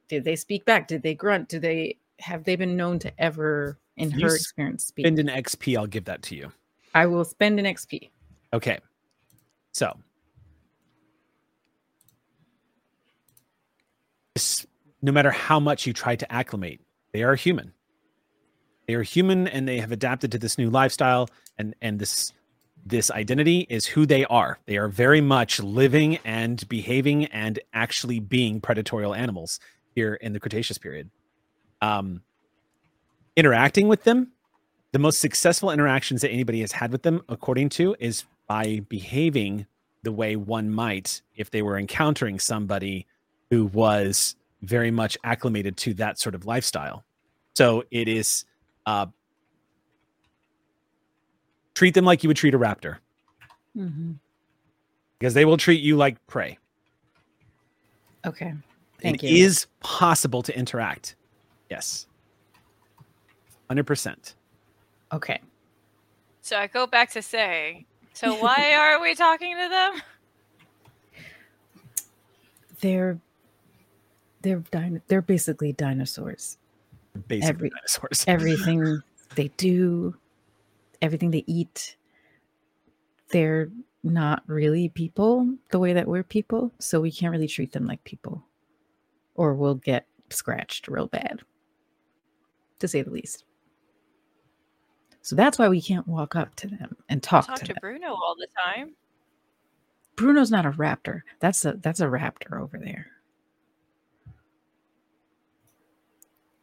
did 0.07 0.23
they 0.23 0.35
speak 0.35 0.63
back? 0.65 0.87
Did 0.87 1.01
they 1.01 1.15
grunt? 1.15 1.49
Did 1.49 1.61
they 1.63 1.97
have 2.19 2.43
they 2.43 2.55
been 2.55 2.77
known 2.77 2.99
to 2.99 3.11
ever 3.21 3.77
in 3.97 4.11
You 4.11 4.27
her 4.27 4.35
experience 4.35 4.85
speak? 4.85 5.05
spend 5.05 5.19
an 5.19 5.27
xp 5.27 5.77
i'll 5.77 5.85
give 5.87 6.05
that 6.05 6.21
to 6.21 6.35
you 6.35 6.51
I 6.93 7.05
will 7.05 7.25
spend 7.25 7.59
an 7.59 7.65
XP. 7.65 8.09
okay 8.53 8.79
so 9.73 9.97
no 15.05 15.11
matter 15.11 15.31
how 15.31 15.59
much 15.59 15.85
you 15.85 15.93
try 15.93 16.15
to 16.15 16.31
acclimate 16.31 16.81
they 17.15 17.23
are 17.23 17.35
human. 17.35 17.71
They 18.89 18.93
are 18.95 19.01
human 19.01 19.47
and 19.47 19.65
they 19.65 19.79
have 19.79 19.93
adapted 19.93 20.33
to 20.33 20.37
this 20.37 20.57
new 20.57 20.69
lifestyle 20.69 21.29
and 21.57 21.73
and 21.81 21.97
this 21.97 22.33
this 22.85 23.09
identity 23.09 23.65
is 23.69 23.85
who 23.85 24.05
they 24.05 24.25
are. 24.25 24.59
They 24.65 24.75
are 24.75 24.89
very 24.89 25.21
much 25.21 25.61
living 25.61 26.17
and 26.25 26.67
behaving 26.67 27.27
and 27.27 27.57
actually 27.71 28.19
being 28.19 28.59
predatorial 28.59 29.15
animals 29.15 29.61
here 29.95 30.15
in 30.15 30.33
the 30.33 30.41
cretaceous 30.41 30.77
period. 30.77 31.09
Um 31.81 32.21
interacting 33.37 33.87
with 33.87 34.03
them 34.03 34.33
the 34.91 34.99
most 34.99 35.21
successful 35.21 35.71
interactions 35.71 36.21
that 36.21 36.31
anybody 36.31 36.59
has 36.59 36.73
had 36.73 36.91
with 36.91 37.03
them 37.03 37.21
according 37.29 37.69
to 37.69 37.95
is 37.97 38.25
by 38.45 38.81
behaving 38.89 39.67
the 40.03 40.11
way 40.11 40.35
one 40.35 40.69
might 40.69 41.21
if 41.33 41.49
they 41.49 41.61
were 41.61 41.77
encountering 41.77 42.39
somebody 42.39 43.07
who 43.49 43.67
was 43.67 44.35
very 44.65 44.91
much 44.91 45.17
acclimated 45.23 45.77
to 45.77 45.93
that 45.93 46.19
sort 46.19 46.35
of 46.35 46.45
lifestyle 46.45 47.03
so 47.55 47.83
it 47.91 48.07
is 48.07 48.45
uh, 48.85 49.05
treat 51.73 51.93
them 51.93 52.05
like 52.05 52.23
you 52.23 52.27
would 52.27 52.37
treat 52.37 52.53
a 52.53 52.59
raptor 52.59 52.97
because 55.19 55.33
they 55.33 55.45
will 55.45 55.57
treat 55.57 55.81
you 55.81 55.97
like 55.97 56.25
prey. 56.27 56.57
Okay. 58.25 58.53
Thank 59.01 59.23
It 59.23 59.29
you. 59.29 59.45
is 59.45 59.67
possible 59.81 60.41
to 60.43 60.57
interact. 60.57 61.15
Yes. 61.69 62.07
100%. 63.69 64.35
Okay. 65.11 65.41
So 66.41 66.57
I 66.57 66.67
go 66.67 66.87
back 66.87 67.11
to 67.11 67.21
saying, 67.21 67.85
so 68.13 68.35
why 68.35 68.73
are 68.75 69.01
we 69.01 69.15
talking 69.15 69.55
to 69.57 69.69
them? 69.69 70.01
They're 72.79 73.19
they're 74.45 74.63
dino- 74.71 75.01
they're 75.07 75.21
basically 75.23 75.73
dinosaurs. 75.73 76.57
Basically, 77.27 77.49
Every- 77.49 77.69
dinosaurs. 77.71 78.23
everything 78.27 79.01
they 79.35 79.47
do, 79.57 80.15
everything 81.01 81.31
they 81.31 81.43
eat, 81.47 81.97
they're 83.29 83.69
not 84.03 84.43
really 84.45 84.87
people 84.89 85.51
the 85.71 85.79
way 85.79 85.93
that 85.93 86.07
we're 86.07 86.23
people. 86.23 86.71
So 86.79 87.01
we 87.01 87.11
can't 87.11 87.31
really 87.31 87.47
treat 87.47 87.71
them 87.71 87.85
like 87.85 88.03
people, 88.03 88.45
or 89.33 89.55
we'll 89.55 89.75
get 89.75 90.05
scratched 90.29 90.87
real 90.87 91.07
bad, 91.07 91.41
to 92.79 92.87
say 92.87 93.01
the 93.01 93.09
least. 93.09 93.45
So 95.23 95.35
that's 95.35 95.57
why 95.57 95.69
we 95.69 95.81
can't 95.81 96.07
walk 96.07 96.35
up 96.35 96.53
to 96.57 96.67
them 96.67 96.95
and 97.09 97.23
talk, 97.23 97.45
to 97.45 97.47
them. 97.47 97.55
Talk 97.55 97.59
to 97.61 97.65
to 97.65 97.73
them. 97.73 97.79
Bruno 97.81 98.09
all 98.09 98.35
the 98.37 98.47
time. 98.63 98.93
Bruno's 100.15 100.51
not 100.51 100.67
a 100.67 100.71
raptor. 100.71 101.21
That's 101.39 101.65
a 101.65 101.73
that's 101.81 101.99
a 101.99 102.05
raptor 102.05 102.61
over 102.61 102.77
there. 102.77 103.07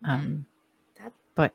Um, 0.04 0.46
That- 0.96 1.12
but 1.34 1.52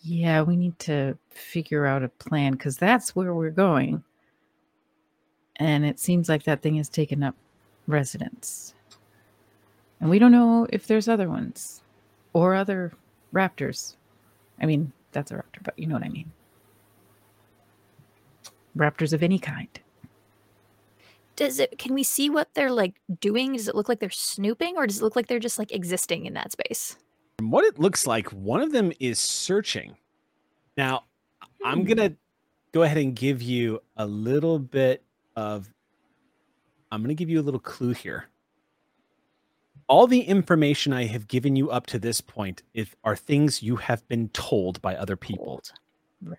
yeah, 0.00 0.42
we 0.42 0.56
need 0.56 0.78
to 0.80 1.16
figure 1.30 1.86
out 1.86 2.02
a 2.02 2.08
plan 2.08 2.52
because 2.52 2.76
that's 2.76 3.16
where 3.16 3.34
we're 3.34 3.50
going. 3.50 4.02
And 5.56 5.84
it 5.84 5.98
seems 5.98 6.28
like 6.28 6.42
that 6.44 6.62
thing 6.62 6.76
has 6.76 6.88
taken 6.88 7.22
up 7.22 7.36
residence. 7.86 8.74
And 10.00 10.10
we 10.10 10.18
don't 10.18 10.32
know 10.32 10.66
if 10.70 10.86
there's 10.86 11.08
other 11.08 11.28
ones 11.28 11.82
or 12.32 12.54
other 12.54 12.92
raptors. 13.32 13.96
I 14.60 14.66
mean, 14.66 14.92
that's 15.12 15.30
a 15.30 15.36
raptor, 15.36 15.62
but 15.62 15.78
you 15.78 15.86
know 15.86 15.94
what 15.94 16.04
I 16.04 16.08
mean. 16.08 16.32
Raptors 18.76 19.12
of 19.12 19.22
any 19.22 19.38
kind. 19.38 19.68
Does 21.36 21.58
it? 21.58 21.78
Can 21.78 21.94
we 21.94 22.02
see 22.02 22.30
what 22.30 22.52
they're 22.54 22.70
like 22.70 22.94
doing? 23.20 23.54
Does 23.54 23.66
it 23.68 23.74
look 23.74 23.88
like 23.88 23.98
they're 24.00 24.10
snooping, 24.10 24.76
or 24.76 24.86
does 24.86 25.00
it 25.00 25.04
look 25.04 25.16
like 25.16 25.26
they're 25.26 25.38
just 25.40 25.58
like 25.58 25.72
existing 25.72 26.26
in 26.26 26.34
that 26.34 26.52
space? 26.52 26.96
From 27.38 27.50
what 27.50 27.64
it 27.64 27.78
looks 27.78 28.06
like, 28.06 28.28
one 28.28 28.60
of 28.62 28.72
them 28.72 28.92
is 29.00 29.18
searching. 29.18 29.96
Now, 30.76 31.04
I'm 31.64 31.80
Hmm. 31.80 31.84
going 31.84 31.96
to 32.10 32.16
go 32.72 32.82
ahead 32.82 32.96
and 32.98 33.14
give 33.14 33.42
you 33.42 33.80
a 33.96 34.06
little 34.06 34.58
bit 34.58 35.02
of. 35.36 35.72
I'm 36.92 37.00
going 37.02 37.08
to 37.08 37.14
give 37.14 37.28
you 37.30 37.40
a 37.40 37.42
little 37.42 37.60
clue 37.60 37.92
here. 37.92 38.26
all 39.86 40.06
the 40.06 40.22
information 40.22 40.94
I 40.94 41.04
have 41.04 41.28
given 41.28 41.56
you 41.56 41.70
up 41.70 41.84
to 41.88 41.98
this 41.98 42.18
point 42.22 42.62
is, 42.72 42.88
are 43.04 43.14
things 43.14 43.62
you 43.62 43.76
have 43.76 44.06
been 44.08 44.30
told 44.30 44.80
by 44.80 44.96
other 44.96 45.14
people. 45.14 45.60
Right. 46.22 46.38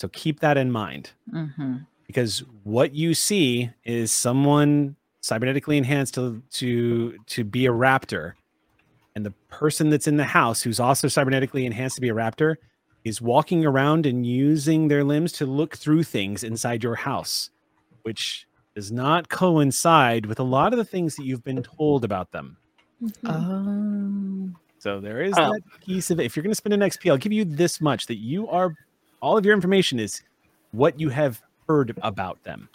So 0.00 0.08
keep 0.08 0.40
that 0.40 0.56
in 0.56 0.72
mind 0.72 1.12
Mm-hmm. 1.32 1.76
because 2.04 2.42
what 2.64 2.94
you 2.96 3.14
see 3.14 3.70
is 3.84 4.10
someone 4.10 4.96
cybernetically 5.22 5.76
enhanced 5.76 6.14
to 6.14 6.42
to 6.54 7.16
to 7.26 7.44
be 7.44 7.66
a 7.66 7.70
raptor 7.70 8.32
and 9.14 9.24
the 9.26 9.32
person 9.48 9.90
that's 9.90 10.06
in 10.08 10.16
the 10.16 10.24
house 10.24 10.62
who's 10.62 10.80
also 10.80 11.06
cybernetically 11.06 11.64
enhanced 11.64 11.96
to 11.96 12.00
be 12.00 12.08
a 12.08 12.14
raptor 12.14 12.56
is 13.04 13.20
walking 13.20 13.64
around 13.66 14.06
and 14.06 14.24
using 14.26 14.88
their 14.88 15.04
limbs 15.04 15.32
to 15.32 15.44
look 15.46 15.76
through 15.76 16.02
things 16.04 16.44
inside 16.44 16.82
your 16.82 16.94
house 16.94 17.50
which 18.02 18.46
does 18.74 18.90
not 18.90 19.28
coincide 19.28 20.24
with 20.26 20.40
a 20.40 20.42
lot 20.42 20.72
of 20.72 20.78
the 20.78 20.84
things 20.84 21.14
that 21.16 21.24
you've 21.24 21.44
been 21.44 21.62
told 21.62 22.04
about 22.04 22.30
them. 22.32 22.56
Um, 23.24 24.56
so 24.78 24.98
there 25.00 25.20
is 25.22 25.34
Oh. 25.36 25.52
that 25.52 25.60
piece 25.84 26.10
of 26.10 26.18
it. 26.18 26.24
If 26.24 26.34
you're 26.36 26.42
going 26.42 26.52
to 26.52 26.56
spend 26.56 26.72
an 26.72 26.80
xp 26.80 27.10
i'll 27.10 27.16
give 27.18 27.32
you 27.32 27.44
this 27.44 27.80
much 27.80 28.06
that 28.06 28.16
you 28.18 28.48
are 28.48 28.72
all 29.20 29.36
of 29.36 29.44
your 29.44 29.54
information 29.54 29.98
is 30.00 30.22
what 30.72 30.98
you 30.98 31.08
have 31.10 31.40
heard 31.68 31.94
about 32.02 32.42
them. 32.44 32.68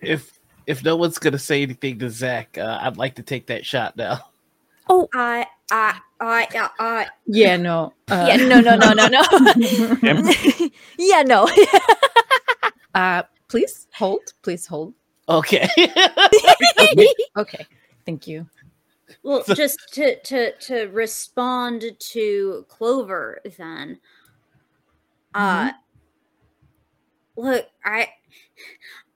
If 0.00 0.33
if 0.66 0.84
no 0.84 0.96
one's 0.96 1.18
gonna 1.18 1.38
say 1.38 1.62
anything 1.62 1.98
to 1.98 2.10
Zach, 2.10 2.58
uh, 2.58 2.78
I'd 2.80 2.96
like 2.96 3.14
to 3.16 3.22
take 3.22 3.46
that 3.46 3.64
shot 3.64 3.96
now. 3.96 4.20
Oh, 4.88 5.08
I, 5.14 5.46
I, 5.70 5.98
I, 6.20 6.46
I, 6.54 6.68
I 6.78 7.06
yeah, 7.26 7.56
no. 7.56 7.94
Uh, 8.10 8.26
yeah, 8.28 8.36
no, 8.36 8.60
no, 8.60 8.76
no, 8.76 8.92
no, 8.92 9.08
no. 9.08 9.22
yeah, 10.98 11.22
no. 11.22 11.48
uh, 12.94 13.22
please 13.48 13.86
hold. 13.94 14.20
Please 14.42 14.66
hold. 14.66 14.94
Okay. 15.28 15.68
Okay. 17.36 17.66
Thank 18.04 18.26
you. 18.26 18.46
well, 19.22 19.42
just 19.54 19.78
to 19.92 20.20
to 20.20 20.52
to 20.58 20.84
respond 20.88 21.84
to 21.98 22.66
Clover, 22.68 23.40
then. 23.56 23.98
Uh, 25.34 25.72
look, 27.36 27.66
I, 27.84 28.08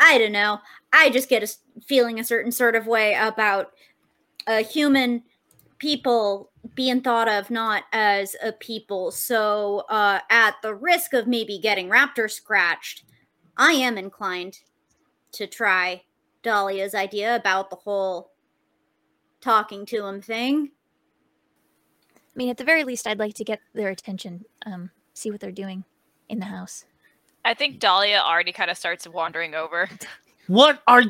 I 0.01 0.19
don't 0.19 0.33
know. 0.33 0.59
I 0.93 1.11
just 1.11 1.29
get 1.29 1.43
a 1.43 1.81
feeling 1.85 2.19
a 2.19 2.25
certain 2.25 2.53
sort 2.53 2.75
of 2.75 2.87
way 2.87 3.15
about 3.15 3.73
a 4.47 4.63
human 4.63 5.23
people 5.79 6.51
being 6.75 7.01
thought 7.01 7.29
of 7.29 7.51
not 7.51 7.85
as 7.93 8.35
a 8.43 8.53
people. 8.53 9.11
So, 9.11 9.85
uh, 9.89 10.21
at 10.31 10.57
the 10.63 10.75
risk 10.75 11.13
of 11.13 11.27
maybe 11.27 11.59
getting 11.59 11.89
raptor 11.89 12.31
scratched, 12.31 13.05
I 13.57 13.73
am 13.73 13.99
inclined 13.99 14.61
to 15.33 15.47
try 15.47 16.03
Dahlia's 16.43 16.95
idea 16.95 17.37
about 17.37 17.71
the 17.71 17.77
whole 17.77 18.33
talking 19.41 19.87
to 19.87 20.07
him 20.07 20.21
thing. 20.21 20.71
I 22.15 22.33
mean, 22.35 22.51
at 22.51 22.57
the 22.57 22.65
very 22.65 22.85
least, 22.85 23.07
I'd 23.07 23.19
like 23.19 23.35
to 23.35 23.45
get 23.45 23.61
their 23.75 23.89
attention, 23.89 24.45
um, 24.65 24.91
see 25.15 25.31
what 25.31 25.41
they're 25.41 25.51
doing 25.51 25.85
in 26.29 26.39
the 26.39 26.47
house. 26.47 26.85
I 27.45 27.55
think 27.55 27.81
Dahlia 27.81 28.19
already 28.19 28.53
kind 28.53 28.71
of 28.71 28.77
starts 28.77 29.07
wandering 29.09 29.55
over. 29.55 29.89
what 30.49 30.83
are 30.87 31.03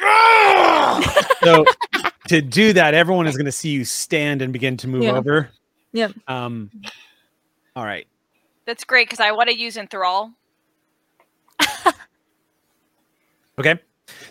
so 1.42 1.64
to 2.28 2.40
do 2.40 2.72
that, 2.74 2.94
everyone 2.94 3.26
is 3.26 3.36
going 3.36 3.46
to 3.46 3.52
see 3.52 3.70
you 3.70 3.84
stand 3.84 4.42
and 4.42 4.52
begin 4.52 4.76
to 4.76 4.86
move 4.88 5.02
Yeah. 5.02 5.12
over. 5.12 5.50
Yep. 5.92 6.12
Um. 6.28 6.70
All 7.74 7.84
right. 7.84 8.06
That's 8.66 8.84
great 8.84 9.08
because 9.08 9.18
I 9.20 9.32
want 9.32 9.48
to 9.48 9.58
use 9.58 9.76
enthrall. 9.76 10.32
Okay. 13.58 13.80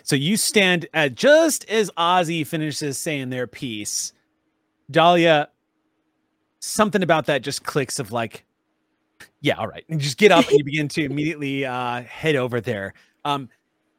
So 0.02 0.16
you 0.16 0.38
stand 0.38 0.86
at 0.94 1.14
just 1.14 1.68
as 1.68 1.90
Ozzy 1.98 2.46
finishes 2.46 2.96
saying 2.98 3.28
their 3.28 3.46
piece. 3.46 4.14
Dahlia, 4.90 5.50
something 6.60 7.02
about 7.02 7.26
that 7.26 7.42
just 7.42 7.62
clicks 7.62 7.98
of 7.98 8.10
like, 8.10 8.44
yeah, 9.40 9.54
all 9.56 9.66
right. 9.68 9.84
And 9.88 10.00
just 10.00 10.16
get 10.18 10.32
up 10.32 10.46
and 10.48 10.58
you 10.58 10.64
begin 10.64 10.88
to 10.88 11.04
immediately 11.10 11.64
uh, 11.64 12.02
head 12.02 12.36
over 12.36 12.60
there. 12.60 12.94
Um, 13.24 13.48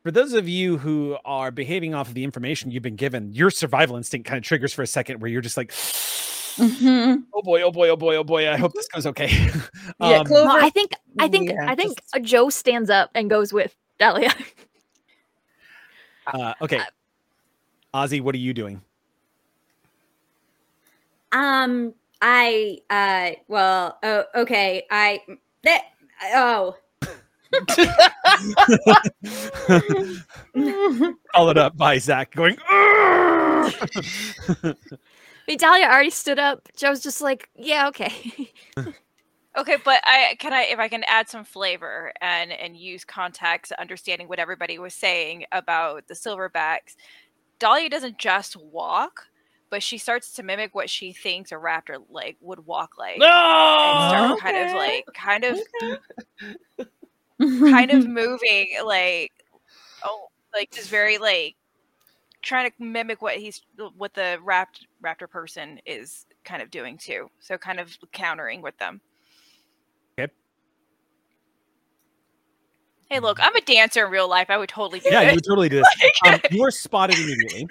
for 0.04 0.12
those 0.12 0.34
of 0.34 0.48
you 0.48 0.78
who 0.78 1.18
are 1.26 1.52
behaving 1.52 1.94
off 1.94 2.08
of 2.08 2.14
the 2.14 2.24
information 2.24 2.72
you've 2.72 2.84
been 2.84 2.96
given, 2.96 3.34
your 3.34 3.50
survival 3.52 3.98
instinct 3.98 4.28
kind 4.28 4.38
of 4.38 4.44
triggers 4.44 4.74
for 4.74 4.82
a 4.82 4.88
second 4.88 5.20
where 5.22 5.30
you're 5.30 5.42
just 5.42 5.58
like, 5.58 5.72
Mhm. 5.72 7.24
oh 7.34 7.42
boy, 7.42 7.62
oh 7.62 7.72
boy, 7.72 7.90
oh 7.90 7.96
boy, 7.98 8.16
oh 8.18 8.24
boy. 8.24 8.50
I 8.50 8.58
hope 8.58 8.74
this 8.74 8.88
goes 8.88 9.06
okay. 9.08 9.28
Yeah, 10.02 10.20
Um, 10.20 10.26
Clover. 10.26 10.46
No, 10.48 10.58
I 10.58 10.70
think, 10.70 10.92
I 11.20 11.28
think, 11.28 11.50
Yeah, 11.52 11.66
I 11.70 11.76
think 11.76 11.98
just- 11.98 12.16
uh, 12.16 12.20
Joe 12.20 12.50
stands 12.50 12.90
up 12.90 13.12
and 13.16 13.30
goes 13.30 13.52
with 13.54 13.76
Dahlia. 13.98 14.34
uh, 16.28 16.54
okay. 16.62 16.80
Ozzy, 17.94 18.22
what 18.22 18.36
are 18.36 18.40
you 18.40 18.54
doing? 18.54 18.82
Um, 21.32 21.94
I, 22.22 22.80
uh, 22.90 23.32
well, 23.48 23.98
oh, 24.04 24.26
okay, 24.36 24.84
I, 24.92 25.22
that, 25.64 25.84
oh, 26.34 26.76
Followed 31.34 31.58
up 31.58 31.78
by 31.78 31.98
Zach 31.98 32.36
going, 32.36 32.58
"Argh!" 32.58 33.74
I 34.64 34.76
mean, 35.48 35.58
Dahlia 35.58 35.86
already 35.86 36.12
stood 36.12 36.38
up. 36.38 36.70
Joe's 36.78 37.02
just 37.02 37.22
like, 37.22 37.50
yeah, 37.56 37.88
okay. 37.88 38.52
Okay, 39.58 39.78
but 39.84 40.00
I 40.06 40.36
can 40.40 40.54
I 40.54 40.62
if 40.62 40.80
I 40.80 40.88
can 40.88 41.04
add 41.06 41.28
some 41.28 41.44
flavor 41.44 42.14
and 42.22 42.52
and 42.52 42.78
use 42.78 43.04
context, 43.04 43.72
understanding 43.74 44.28
what 44.28 44.40
everybody 44.40 44.78
was 44.78 44.94
saying 44.94 45.46
about 45.52 46.08
the 46.08 46.14
silverbacks. 46.14 46.96
Dahlia 47.58 47.90
doesn't 47.90 48.20
just 48.20 48.56
walk, 48.56 49.28
but 49.70 49.84
she 49.84 49.98
starts 49.98 50.34
to 50.34 50.44
mimic 50.44 50.74
what 50.74 50.90
she 50.90 51.14
thinks 51.14 51.52
a 51.52 51.56
raptor 51.56 51.98
like 52.10 52.38
would 52.42 52.66
walk 52.66 52.98
like. 52.98 53.14
And 53.14 53.22
no? 53.22 54.38
start 54.38 54.40
kind 54.40 54.58
of 54.58 54.76
like 54.76 55.06
kind 55.14 55.44
of 55.44 55.58
kind 57.72 57.92
of 57.92 58.08
moving 58.08 58.68
like 58.86 59.32
oh 60.04 60.28
like 60.54 60.72
just 60.72 60.90
very 60.90 61.18
like 61.18 61.56
trying 62.42 62.70
to 62.70 62.84
mimic 62.84 63.22
what 63.22 63.36
he's 63.38 63.62
what 63.98 64.14
the 64.14 64.40
rapt, 64.44 64.88
raptor 65.04 65.30
person 65.30 65.80
is 65.86 66.26
kind 66.44 66.62
of 66.62 66.70
doing 66.72 66.98
too 66.98 67.30
so 67.40 67.58
kind 67.58 67.80
of 67.80 67.98
countering 68.12 68.62
with 68.62 68.78
them 68.78 69.00
Okay. 70.20 70.32
hey 73.10 73.20
look 73.20 73.40
i'm 73.42 73.56
a 73.56 73.62
dancer 73.62 74.06
in 74.06 74.12
real 74.12 74.28
life 74.28 74.50
i 74.50 74.58
would 74.58 74.70
totally 74.70 75.00
do 75.00 75.10
yeah, 75.10 75.22
you 75.22 75.36
would 75.36 75.46
totally 75.46 75.70
do 75.70 75.78
this. 76.02 76.12
Um, 76.26 76.40
you 76.52 76.64
are 76.64 76.72
spotted 76.72 77.18
immediately. 77.18 77.68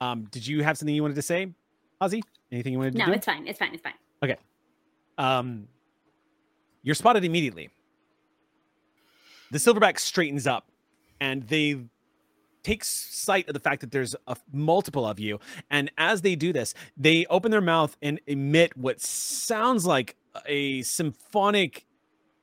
Um, 0.00 0.24
did 0.30 0.46
you 0.46 0.62
have 0.62 0.78
something 0.78 0.94
you 0.94 1.02
wanted 1.02 1.16
to 1.16 1.22
say, 1.22 1.52
Ozzy? 2.00 2.22
Anything 2.52 2.72
you 2.72 2.78
wanted 2.78 2.92
to 2.94 2.98
no, 2.98 3.06
do? 3.06 3.12
it's 3.12 3.26
fine, 3.26 3.46
it's 3.46 3.58
fine, 3.58 3.74
it's 3.74 3.82
fine. 3.82 3.94
Okay. 4.22 4.36
Um, 5.16 5.68
you're 6.82 6.94
spotted 6.94 7.24
immediately. 7.24 7.70
The 9.50 9.58
silverback 9.58 9.98
straightens 9.98 10.46
up, 10.46 10.66
and 11.20 11.42
they 11.44 11.80
take 12.62 12.84
sight 12.84 13.48
of 13.48 13.54
the 13.54 13.60
fact 13.60 13.80
that 13.80 13.90
there's 13.90 14.14
a 14.26 14.36
multiple 14.52 15.06
of 15.06 15.18
you. 15.18 15.40
And 15.70 15.90
as 15.96 16.20
they 16.20 16.36
do 16.36 16.52
this, 16.52 16.74
they 16.96 17.24
open 17.26 17.50
their 17.50 17.60
mouth 17.60 17.96
and 18.02 18.20
emit 18.26 18.76
what 18.76 19.00
sounds 19.00 19.86
like 19.86 20.16
a 20.46 20.82
symphonic, 20.82 21.86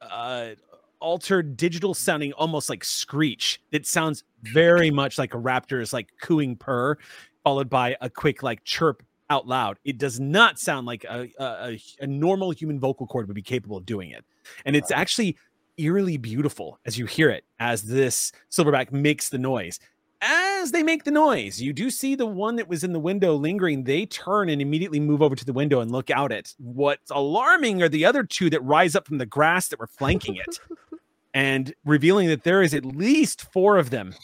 uh, 0.02 0.52
altered 1.00 1.56
digital 1.56 1.94
sounding, 1.94 2.34
almost 2.34 2.70
like 2.70 2.84
screech. 2.84 3.62
That 3.72 3.86
sounds 3.86 4.24
very 4.42 4.90
much 4.90 5.18
like 5.18 5.34
a 5.34 5.38
raptor's 5.38 5.94
like 5.94 6.10
cooing 6.22 6.56
purr, 6.56 6.98
followed 7.46 7.70
by 7.70 7.96
a 8.02 8.10
quick 8.10 8.44
like 8.44 8.64
chirp 8.66 9.04
out 9.30 9.48
loud. 9.48 9.78
It 9.86 9.98
does 9.98 10.20
not 10.20 10.60
sound 10.60 10.88
like 10.88 11.04
a, 11.06 11.30
a, 11.40 11.80
a, 12.02 12.08
normal 12.08 12.52
human 12.52 12.80
vocal 12.80 13.08
cord 13.08 13.28
would 13.28 13.36
be 13.36 13.42
capable 13.42 13.78
of 13.78 13.86
doing 13.86 14.10
it. 14.10 14.26
And 14.66 14.76
it's 14.76 14.92
actually 14.92 15.38
eerily 15.78 16.18
beautiful 16.18 16.80
as 16.86 16.98
you 16.98 17.06
hear 17.06 17.30
it 17.30 17.44
as 17.60 17.84
this 17.84 18.32
silverback 18.52 18.92
makes 18.92 19.30
the 19.30 19.38
noise. 19.38 19.80
As 20.22 20.72
they 20.72 20.82
make 20.82 21.04
the 21.04 21.12
noise, 21.12 21.62
you 21.62 21.72
do 21.72 21.92
see 21.92 22.16
the 22.16 22.26
one 22.26 22.56
that 22.56 22.68
was 22.68 22.84
in 22.84 22.94
the 22.94 23.00
window 23.00 23.36
lingering. 23.36 23.84
They 23.84 24.08
turn 24.08 24.50
and 24.50 24.62
immediately 24.62 25.00
move 25.00 25.22
over 25.22 25.36
to 25.36 25.46
the 25.46 25.54
window 25.54 25.82
and 25.82 25.92
look 25.92 26.10
out 26.10 26.32
at 26.32 26.54
what's 26.58 27.12
alarming 27.12 27.84
are 27.84 27.90
the 27.90 28.06
other 28.06 28.24
two 28.24 28.50
that 28.50 28.64
rise 28.64 28.96
up 28.96 29.06
from 29.06 29.20
the 29.20 29.26
grass 29.26 29.68
that 29.68 29.80
were 29.80 29.88
flanking 29.88 30.36
it 30.36 30.60
and 31.34 31.76
revealing 31.84 32.28
that 32.30 32.44
there 32.44 32.64
is 32.64 32.74
at 32.74 32.86
least 32.86 33.52
four 33.52 33.78
of 33.78 33.92
them 33.92 34.16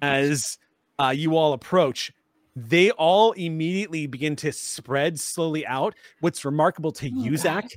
as 0.00 0.56
uh, 0.98 1.10
you 1.10 1.36
all 1.36 1.52
approach 1.52 2.12
they 2.56 2.90
all 2.92 3.32
immediately 3.32 4.06
begin 4.06 4.36
to 4.36 4.52
spread 4.52 5.18
slowly 5.18 5.66
out. 5.66 5.94
What's 6.20 6.44
remarkable 6.44 6.92
to 6.92 7.06
oh, 7.06 7.22
you, 7.22 7.36
Zach, 7.36 7.70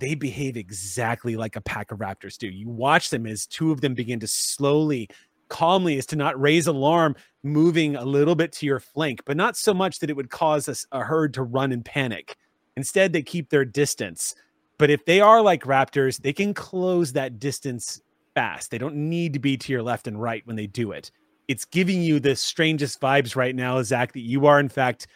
they 0.00 0.14
behave 0.14 0.56
exactly 0.56 1.36
like 1.36 1.56
a 1.56 1.60
pack 1.60 1.92
of 1.92 1.98
raptors 1.98 2.36
do. 2.36 2.48
You 2.48 2.68
watch 2.68 3.10
them 3.10 3.26
as 3.26 3.46
two 3.46 3.70
of 3.70 3.80
them 3.80 3.94
begin 3.94 4.20
to 4.20 4.26
slowly, 4.26 5.08
calmly, 5.48 5.98
as 5.98 6.06
to 6.06 6.16
not 6.16 6.40
raise 6.40 6.66
alarm, 6.66 7.14
moving 7.42 7.96
a 7.96 8.04
little 8.04 8.34
bit 8.34 8.52
to 8.52 8.66
your 8.66 8.80
flank, 8.80 9.22
but 9.24 9.36
not 9.36 9.56
so 9.56 9.72
much 9.72 10.00
that 10.00 10.10
it 10.10 10.16
would 10.16 10.30
cause 10.30 10.68
us 10.68 10.84
a 10.92 11.00
herd 11.00 11.34
to 11.34 11.42
run 11.42 11.72
and 11.72 11.84
panic. 11.84 12.36
Instead, 12.76 13.12
they 13.12 13.22
keep 13.22 13.50
their 13.50 13.64
distance. 13.64 14.34
But 14.78 14.90
if 14.90 15.04
they 15.04 15.20
are 15.20 15.40
like 15.40 15.62
raptors, 15.62 16.20
they 16.20 16.32
can 16.32 16.54
close 16.54 17.12
that 17.12 17.38
distance 17.38 18.00
fast. 18.34 18.70
They 18.70 18.78
don't 18.78 18.96
need 18.96 19.34
to 19.34 19.38
be 19.38 19.56
to 19.56 19.72
your 19.72 19.82
left 19.82 20.08
and 20.08 20.20
right 20.20 20.44
when 20.46 20.56
they 20.56 20.66
do 20.66 20.90
it. 20.90 21.12
It's 21.52 21.66
giving 21.66 22.00
you 22.00 22.18
the 22.18 22.34
strangest 22.34 22.98
vibes 22.98 23.36
right 23.36 23.54
now, 23.54 23.82
Zach, 23.82 24.14
that 24.14 24.20
you 24.20 24.46
are 24.46 24.58
in 24.58 24.70
fact 24.70 25.06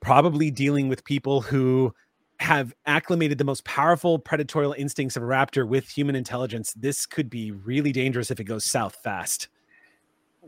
probably 0.00 0.50
dealing 0.50 0.88
with 0.88 1.04
people 1.04 1.42
who 1.42 1.94
have 2.40 2.72
acclimated 2.86 3.36
the 3.36 3.44
most 3.44 3.66
powerful 3.66 4.18
predatorial 4.18 4.74
instincts 4.78 5.14
of 5.14 5.22
a 5.22 5.26
raptor 5.26 5.68
with 5.68 5.86
human 5.90 6.16
intelligence. 6.16 6.72
This 6.72 7.04
could 7.04 7.28
be 7.28 7.50
really 7.50 7.92
dangerous 7.92 8.30
if 8.30 8.40
it 8.40 8.44
goes 8.44 8.64
south 8.64 8.96
fast. 9.04 9.48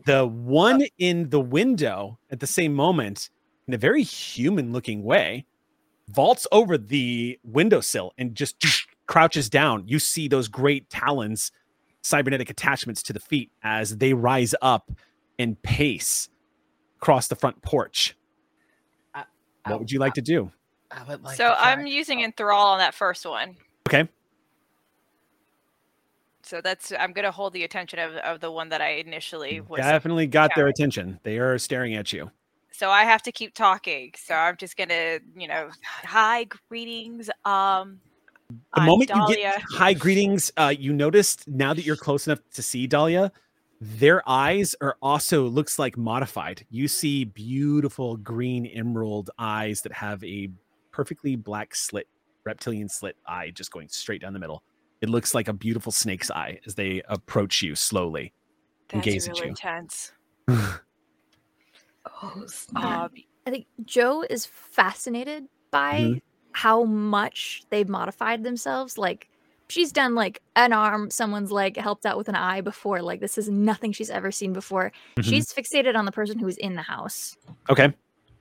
The 0.06 0.26
one 0.26 0.84
in 0.96 1.28
the 1.28 1.40
window 1.40 2.18
at 2.30 2.40
the 2.40 2.46
same 2.46 2.72
moment, 2.72 3.28
in 3.68 3.74
a 3.74 3.78
very 3.78 4.02
human 4.02 4.72
looking 4.72 5.02
way, 5.02 5.44
vaults 6.08 6.46
over 6.50 6.78
the 6.78 7.38
windowsill 7.44 8.14
and 8.16 8.34
just 8.34 8.56
crouches 9.06 9.50
down. 9.50 9.86
You 9.86 9.98
see 9.98 10.28
those 10.28 10.48
great 10.48 10.88
talons, 10.88 11.52
cybernetic 12.06 12.48
attachments 12.50 13.02
to 13.02 13.12
the 13.12 13.20
feet 13.20 13.50
as 13.62 13.96
they 13.98 14.14
rise 14.14 14.54
up 14.62 14.92
and 15.38 15.60
pace 15.62 16.28
across 16.98 17.26
the 17.28 17.34
front 17.36 17.60
porch. 17.62 18.16
I- 19.14 19.24
What 19.66 19.80
would 19.80 19.90
you 19.90 19.98
like 19.98 20.14
to 20.14 20.22
do? 20.22 20.52
I 20.90 21.02
would 21.02 21.22
like 21.24 21.36
so 21.36 21.48
to 21.48 21.60
I'm 21.60 21.86
using 21.86 22.20
enthrall 22.22 22.68
on 22.68 22.78
that 22.78 22.94
first 22.94 23.26
one. 23.26 23.56
Okay. 23.88 24.08
So 26.42 26.60
that's 26.60 26.92
I'm 26.96 27.12
gonna 27.12 27.32
hold 27.32 27.52
the 27.54 27.64
attention 27.64 27.98
of, 27.98 28.14
of 28.14 28.40
the 28.40 28.52
one 28.52 28.68
that 28.68 28.80
I 28.80 28.90
initially 28.90 29.60
was. 29.60 29.80
Definitely 29.80 30.28
got 30.28 30.52
their 30.54 30.68
attention. 30.68 31.18
They 31.24 31.38
are 31.38 31.58
staring 31.58 31.94
at 31.96 32.12
you. 32.12 32.30
So 32.70 32.88
I 32.88 33.02
have 33.02 33.22
to 33.22 33.32
keep 33.32 33.52
talking. 33.52 34.12
So 34.16 34.34
I'm 34.34 34.56
just 34.56 34.76
gonna, 34.76 35.18
you 35.36 35.48
know, 35.48 35.70
hi, 36.04 36.46
greetings. 36.68 37.28
Um, 37.44 38.00
The 38.48 38.56
I'm 38.74 38.86
moment 38.86 39.10
you 39.10 39.26
get 39.36 39.62
high 39.72 39.94
greetings, 39.94 40.52
uh, 40.56 40.72
you 40.78 40.92
noticed 40.92 41.46
now 41.48 41.74
that 41.74 41.84
you're 41.84 41.96
close 41.96 42.26
enough 42.26 42.40
to 42.54 42.62
see 42.62 42.86
Dahlia, 42.86 43.32
their 43.80 44.26
eyes 44.28 44.74
are 44.80 44.96
also 45.02 45.44
looks 45.48 45.78
like 45.78 45.96
modified. 45.96 46.64
You 46.70 46.88
see 46.88 47.24
beautiful 47.24 48.16
green 48.16 48.66
emerald 48.66 49.30
eyes 49.38 49.82
that 49.82 49.92
have 49.92 50.22
a 50.24 50.48
perfectly 50.92 51.36
black 51.36 51.74
slit, 51.74 52.06
reptilian 52.44 52.88
slit 52.88 53.16
eye 53.26 53.50
just 53.50 53.70
going 53.72 53.88
straight 53.88 54.20
down 54.22 54.32
the 54.32 54.38
middle. 54.38 54.62
It 55.02 55.08
looks 55.10 55.34
like 55.34 55.48
a 55.48 55.52
beautiful 55.52 55.92
snake's 55.92 56.30
eye 56.30 56.58
as 56.66 56.74
they 56.74 57.02
approach 57.08 57.62
you 57.62 57.74
slowly. 57.74 58.32
and 58.92 59.02
That's 59.02 59.06
gaze 59.14 59.28
at 59.28 59.34
really 59.34 59.46
you. 59.46 59.50
intense. 59.50 60.12
Oh, 62.22 62.46
Uh, 62.76 63.08
I 63.46 63.50
think 63.50 63.66
Joe 63.84 64.22
is 64.30 64.46
fascinated 64.46 65.48
by 65.72 66.00
Mhm. 66.00 66.20
How 66.56 66.84
much 66.84 67.64
they've 67.68 67.88
modified 67.88 68.42
themselves. 68.42 68.96
Like 68.96 69.28
she's 69.68 69.92
done 69.92 70.14
like 70.14 70.40
an 70.56 70.72
arm, 70.72 71.10
someone's 71.10 71.52
like 71.52 71.76
helped 71.76 72.06
out 72.06 72.16
with 72.16 72.30
an 72.30 72.34
eye 72.34 72.62
before. 72.62 73.02
Like 73.02 73.20
this 73.20 73.36
is 73.36 73.50
nothing 73.50 73.92
she's 73.92 74.08
ever 74.08 74.32
seen 74.32 74.54
before. 74.54 74.90
Mhm. 75.18 75.24
She's 75.24 75.52
fixated 75.52 75.94
on 75.94 76.06
the 76.06 76.12
person 76.12 76.38
who's 76.38 76.56
in 76.56 76.74
the 76.74 76.80
house. 76.80 77.36
Okay. 77.68 77.92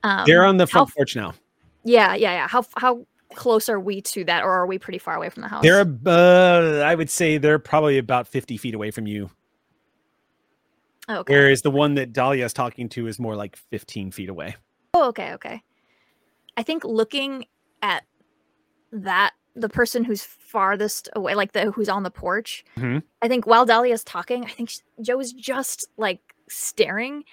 Um, 0.02 0.22
They're 0.24 0.46
on 0.46 0.56
the 0.56 0.64
how 0.64 0.70
front 0.70 0.88
f- 0.88 0.94
porch 0.96 1.14
now. 1.14 1.34
Yeah, 1.84 2.14
yeah, 2.14 2.32
yeah. 2.32 2.48
How 2.48 2.64
how 2.78 3.06
close 3.34 3.68
are 3.68 3.78
we 3.78 4.00
to 4.00 4.24
that, 4.24 4.44
or 4.44 4.50
are 4.50 4.66
we 4.66 4.78
pretty 4.78 4.98
far 4.98 5.14
away 5.14 5.28
from 5.28 5.42
the 5.42 5.48
house? 5.48 5.62
They're, 5.62 5.84
uh, 6.06 6.80
I 6.86 6.94
would 6.94 7.10
say 7.10 7.36
they're 7.36 7.58
probably 7.58 7.98
about 7.98 8.26
50 8.26 8.56
feet 8.56 8.74
away 8.74 8.90
from 8.90 9.06
you. 9.06 9.28
okay. 11.10 11.34
Whereas 11.34 11.60
the 11.60 11.70
one 11.70 11.96
that 11.96 12.14
Dahlia 12.14 12.46
is 12.46 12.54
talking 12.54 12.88
to 12.90 13.08
is 13.08 13.18
more 13.18 13.36
like 13.36 13.56
15 13.56 14.10
feet 14.10 14.30
away. 14.30 14.56
Oh, 14.94 15.08
okay, 15.08 15.34
okay. 15.34 15.62
I 16.56 16.62
think 16.62 16.82
looking 16.84 17.44
at 17.82 18.04
that, 18.92 19.32
the 19.54 19.68
person 19.68 20.04
who's 20.04 20.22
farthest 20.24 21.08
away, 21.14 21.34
like 21.34 21.52
the 21.52 21.70
who's 21.72 21.88
on 21.88 22.02
the 22.02 22.10
porch, 22.10 22.64
Mhm. 22.76 23.02
I 23.22 23.28
think 23.28 23.46
while 23.46 23.64
Dahlia's 23.66 24.04
talking, 24.04 24.44
I 24.44 24.48
think 24.48 24.70
sh- 24.70 24.78
Joe 25.02 25.18
is 25.20 25.32
just 25.32 25.88
like 25.96 26.20
staring 26.48 27.24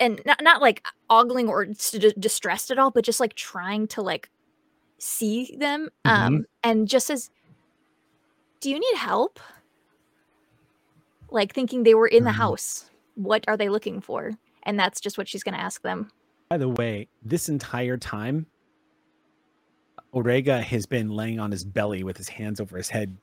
and 0.00 0.20
not 0.26 0.42
not 0.42 0.60
like 0.60 0.84
ogling 1.08 1.48
or 1.48 1.66
d- 1.66 2.12
distressed 2.18 2.70
at 2.70 2.78
all, 2.78 2.90
but 2.90 3.04
just 3.04 3.20
like 3.20 3.34
trying 3.34 3.86
to 3.88 4.02
like 4.02 4.28
see 4.98 5.56
them, 5.58 5.88
um, 6.04 6.44
and 6.62 6.88
just 6.88 7.06
says, 7.06 7.30
"Do 8.60 8.70
you 8.70 8.78
need 8.78 8.96
help?" 8.96 9.38
Like 11.30 11.54
thinking 11.54 11.82
they 11.82 11.94
were 11.94 12.06
in 12.08 12.24
the 12.24 12.30
Mhm. 12.30 12.34
house. 12.34 12.90
What 13.14 13.44
are 13.48 13.56
they 13.56 13.68
looking 13.68 14.00
for? 14.00 14.32
And 14.64 14.78
that's 14.78 15.00
just 15.00 15.16
what 15.18 15.28
she's 15.28 15.42
going 15.42 15.54
to 15.54 15.60
ask 15.60 15.82
them. 15.82 16.10
By 16.48 16.58
the 16.58 16.68
way, 16.68 17.08
this 17.22 17.48
entire 17.48 17.96
time, 17.96 18.46
Orega 20.14 20.62
has 20.62 20.86
been 20.86 21.08
laying 21.10 21.40
on 21.40 21.50
his 21.50 21.64
belly 21.64 22.04
with 22.04 22.16
his 22.16 22.28
hands 22.28 22.60
over 22.60 22.76
his 22.76 22.90
head. 22.90 23.16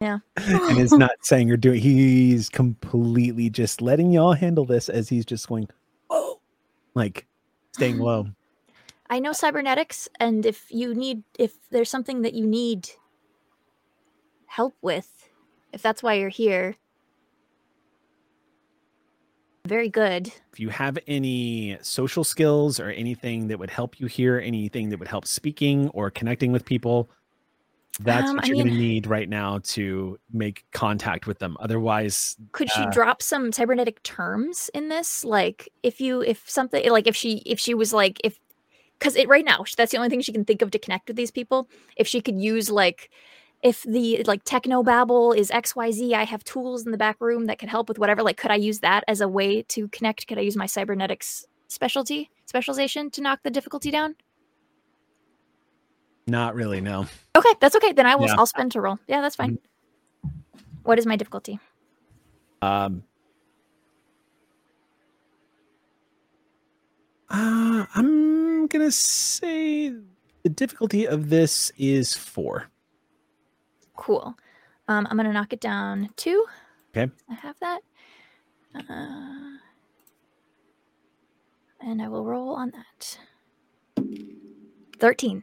Yeah. 0.00 0.18
and 0.36 0.78
is 0.78 0.92
not 0.92 1.12
saying 1.22 1.50
or 1.50 1.56
doing. 1.56 1.80
He's 1.80 2.48
completely 2.48 3.48
just 3.48 3.80
letting 3.80 4.12
y'all 4.12 4.32
handle 4.32 4.64
this 4.64 4.88
as 4.88 5.08
he's 5.08 5.24
just 5.24 5.48
going, 5.48 5.68
oh, 6.10 6.40
like 6.94 7.26
staying 7.72 7.98
low. 7.98 8.26
I 9.08 9.20
know 9.20 9.32
cybernetics, 9.32 10.08
and 10.18 10.44
if 10.44 10.66
you 10.68 10.92
need, 10.92 11.22
if 11.38 11.52
there's 11.70 11.88
something 11.88 12.22
that 12.22 12.34
you 12.34 12.44
need 12.44 12.90
help 14.46 14.74
with, 14.82 15.28
if 15.72 15.80
that's 15.80 16.02
why 16.02 16.14
you're 16.14 16.28
here, 16.28 16.76
very 19.66 19.88
good. 19.88 20.32
If 20.52 20.60
you 20.60 20.68
have 20.70 20.98
any 21.06 21.76
social 21.82 22.24
skills 22.24 22.80
or 22.80 22.90
anything 22.90 23.48
that 23.48 23.58
would 23.58 23.70
help 23.70 24.00
you 24.00 24.06
hear, 24.06 24.38
anything 24.38 24.88
that 24.90 24.98
would 24.98 25.08
help 25.08 25.26
speaking 25.26 25.88
or 25.90 26.10
connecting 26.10 26.52
with 26.52 26.64
people, 26.64 27.10
that's 28.00 28.28
Um, 28.28 28.36
what 28.36 28.46
you're 28.46 28.56
going 28.56 28.68
to 28.68 28.74
need 28.74 29.06
right 29.06 29.28
now 29.28 29.60
to 29.74 30.18
make 30.32 30.64
contact 30.72 31.26
with 31.26 31.38
them. 31.38 31.56
Otherwise, 31.60 32.36
Could 32.52 32.70
she 32.70 32.82
Uh, 32.82 32.90
drop 32.90 33.22
some 33.22 33.52
cybernetic 33.52 34.02
terms 34.02 34.70
in 34.74 34.88
this? 34.88 35.24
Like, 35.24 35.68
if 35.82 36.00
you, 36.00 36.22
if 36.22 36.48
something, 36.48 36.90
like, 36.90 37.06
if 37.06 37.16
she, 37.16 37.42
if 37.46 37.58
she 37.58 37.72
was 37.74 37.92
like, 37.92 38.20
if, 38.22 38.38
because 38.98 39.16
it 39.16 39.28
right 39.28 39.44
now, 39.44 39.64
that's 39.76 39.92
the 39.92 39.98
only 39.98 40.10
thing 40.10 40.20
she 40.20 40.32
can 40.32 40.44
think 40.44 40.62
of 40.62 40.70
to 40.72 40.78
connect 40.78 41.08
with 41.08 41.16
these 41.16 41.30
people. 41.30 41.68
If 41.96 42.06
she 42.06 42.20
could 42.20 42.40
use 42.40 42.70
like, 42.70 43.10
if 43.62 43.82
the 43.82 44.22
like 44.26 44.44
techno 44.44 44.82
babble 44.82 45.32
is 45.32 45.50
XYZ, 45.50 46.12
I 46.12 46.24
have 46.24 46.44
tools 46.44 46.84
in 46.84 46.92
the 46.92 46.98
back 46.98 47.16
room 47.20 47.46
that 47.46 47.58
could 47.58 47.68
help 47.68 47.88
with 47.88 47.98
whatever. 47.98 48.22
Like, 48.22 48.36
could 48.36 48.50
I 48.50 48.56
use 48.56 48.80
that 48.80 49.04
as 49.08 49.20
a 49.20 49.28
way 49.28 49.62
to 49.62 49.88
connect? 49.88 50.26
Could 50.26 50.38
I 50.38 50.42
use 50.42 50.56
my 50.56 50.66
cybernetics 50.66 51.46
specialty 51.68 52.30
specialization 52.44 53.10
to 53.10 53.20
knock 53.20 53.40
the 53.42 53.50
difficulty 53.50 53.90
down? 53.90 54.16
not 56.26 56.54
really. 56.54 56.80
No. 56.80 57.06
Okay, 57.36 57.54
that's 57.60 57.76
okay. 57.76 57.92
Then 57.92 58.06
I 58.06 58.16
will. 58.16 58.26
Yeah. 58.26 58.34
I'll 58.38 58.46
spend 58.46 58.72
to 58.72 58.80
roll. 58.80 58.98
Yeah, 59.06 59.20
that's 59.20 59.36
fine. 59.36 59.58
What 60.82 60.98
is 60.98 61.06
my 61.06 61.16
difficulty? 61.16 61.58
Um, 62.62 63.04
uh, 67.30 67.86
I'm 67.94 68.66
gonna 68.66 68.90
say 68.90 69.92
the 70.42 70.48
difficulty 70.48 71.06
of 71.06 71.28
this 71.28 71.70
is 71.78 72.14
four. 72.14 72.68
Cool. 73.96 74.34
Um, 74.88 75.06
I'm 75.10 75.16
gonna 75.16 75.32
knock 75.32 75.52
it 75.52 75.60
down 75.60 76.10
two. 76.16 76.44
Okay. 76.96 77.10
I 77.30 77.34
have 77.34 77.58
that. 77.60 77.80
Uh, 78.74 79.56
and 81.80 82.00
I 82.02 82.08
will 82.08 82.24
roll 82.24 82.50
on 82.50 82.72
that. 82.72 83.18
Thirteen. 84.98 85.42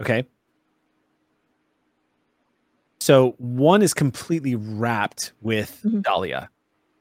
Okay. 0.00 0.24
So 3.00 3.32
one 3.38 3.82
is 3.82 3.92
completely 3.92 4.54
wrapped 4.54 5.32
with 5.42 5.80
Mhm. 5.84 6.02
Dahlia 6.02 6.48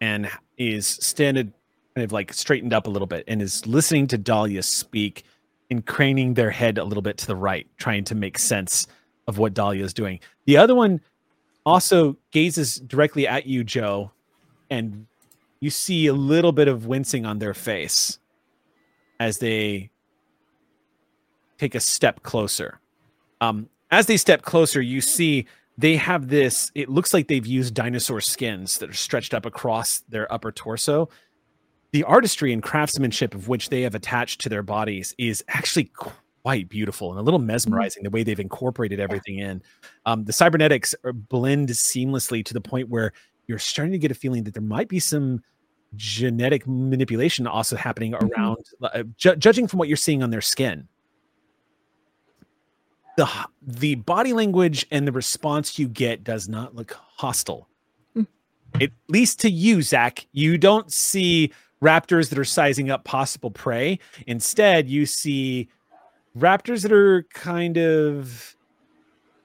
and 0.02 0.30
is 0.58 0.86
standing 0.86 1.54
kind 1.96 2.04
of 2.04 2.12
like 2.12 2.34
straightened 2.34 2.74
up 2.74 2.88
a 2.88 2.90
little 2.90 3.06
bit 3.08 3.24
and 3.28 3.42
is 3.42 3.66
listening 3.66 4.08
to 4.08 4.18
Dahlia 4.18 4.64
speak 4.64 5.24
and 5.72 5.86
craning 5.86 6.34
their 6.34 6.50
head 6.52 6.78
a 6.78 6.84
little 6.84 7.02
bit 7.02 7.18
to 7.20 7.28
the 7.28 7.36
right, 7.36 7.68
trying 7.78 8.04
to 8.06 8.16
make 8.16 8.38
sense 8.38 8.86
of 9.28 9.38
what 9.38 9.54
Dahlia 9.54 9.84
is 9.84 9.94
doing. 9.94 10.20
The 10.46 10.58
other 10.58 10.76
one 10.76 11.02
also 11.66 12.18
gazes 12.32 12.78
directly 12.78 13.28
at 13.28 13.46
you, 13.46 13.64
Joe, 13.64 14.12
and 14.70 15.08
you 15.60 15.70
see 15.70 16.08
a 16.08 16.14
little 16.14 16.52
bit 16.52 16.68
of 16.68 16.86
wincing 16.86 17.26
on 17.26 17.40
their 17.40 17.54
face 17.54 18.20
as 19.20 19.38
they 19.38 19.90
take 21.58 21.76
a 21.76 21.80
step 21.80 22.24
closer. 22.24 22.80
Um, 23.40 23.70
as 23.92 24.08
they 24.08 24.18
step 24.18 24.42
closer, 24.42 24.82
you 24.82 25.00
see 25.00 25.46
they 25.78 25.96
have 25.96 26.28
this. 26.28 26.72
It 26.76 26.90
looks 26.90 27.14
like 27.14 27.28
they've 27.28 27.46
used 27.46 27.74
dinosaur 27.74 28.22
skins 28.22 28.80
that 28.80 28.90
are 28.90 28.94
stretched 28.94 29.34
up 29.34 29.46
across 29.46 30.00
their 30.10 30.32
upper 30.34 30.52
torso. 30.52 31.10
The 31.92 32.04
artistry 32.04 32.52
and 32.52 32.62
craftsmanship 32.62 33.36
of 33.36 33.48
which 33.48 33.70
they 33.70 33.84
have 33.84 33.96
attached 33.96 34.42
to 34.42 34.50
their 34.50 34.64
bodies 34.64 35.16
is 35.18 35.44
actually 35.48 35.92
quite 36.44 36.70
beautiful 36.70 37.12
and 37.12 37.20
a 37.20 37.24
little 37.24 37.40
mesmerizing. 37.40 38.04
The 38.04 38.10
way 38.10 38.24
they've 38.24 38.40
incorporated 38.40 39.00
everything 39.00 39.40
in. 39.40 39.62
Um, 40.06 40.26
the 40.26 40.34
cybernetics 40.34 40.94
blend 41.30 41.70
seamlessly 41.70 42.44
to 42.46 42.54
the 42.54 42.62
point 42.62 42.90
where 42.90 43.14
you're 43.48 43.60
starting 43.60 43.92
to 43.94 43.98
get 43.98 44.12
a 44.12 44.16
feeling 44.16 44.44
that 44.44 44.54
there 44.54 44.64
might 44.64 44.88
be 44.88 45.00
some 45.00 45.42
genetic 45.96 46.68
manipulation 46.68 47.46
also 47.48 47.76
happening 47.76 48.14
around, 48.16 48.66
uh, 48.82 49.04
ju- 49.18 49.36
judging 49.36 49.68
from 49.68 49.80
what 49.80 49.88
you're 49.88 49.98
seeing 49.98 50.24
on 50.24 50.30
their 50.30 50.42
skin 50.42 50.88
the 53.16 53.30
the 53.62 53.94
body 53.94 54.34
language 54.34 54.88
and 54.90 55.08
the 55.08 55.12
response 55.12 55.78
you 55.78 55.88
get 55.88 56.24
does 56.24 56.50
not 56.50 56.74
look 56.74 56.98
hostile 57.16 57.70
at 58.82 58.92
least 59.08 59.40
to 59.42 59.50
you, 59.50 59.82
Zach, 59.82 60.26
you 60.32 60.58
don't 60.58 60.92
see 60.92 61.52
raptors 61.82 62.30
that 62.30 62.40
are 62.40 62.46
sizing 62.46 62.90
up 62.90 63.04
possible 63.04 63.52
prey. 63.52 64.00
Instead, 64.28 64.90
you 64.90 65.06
see 65.06 65.70
raptors 66.38 66.82
that 66.84 66.92
are 66.92 67.24
kind 67.34 67.78
of 67.78 68.56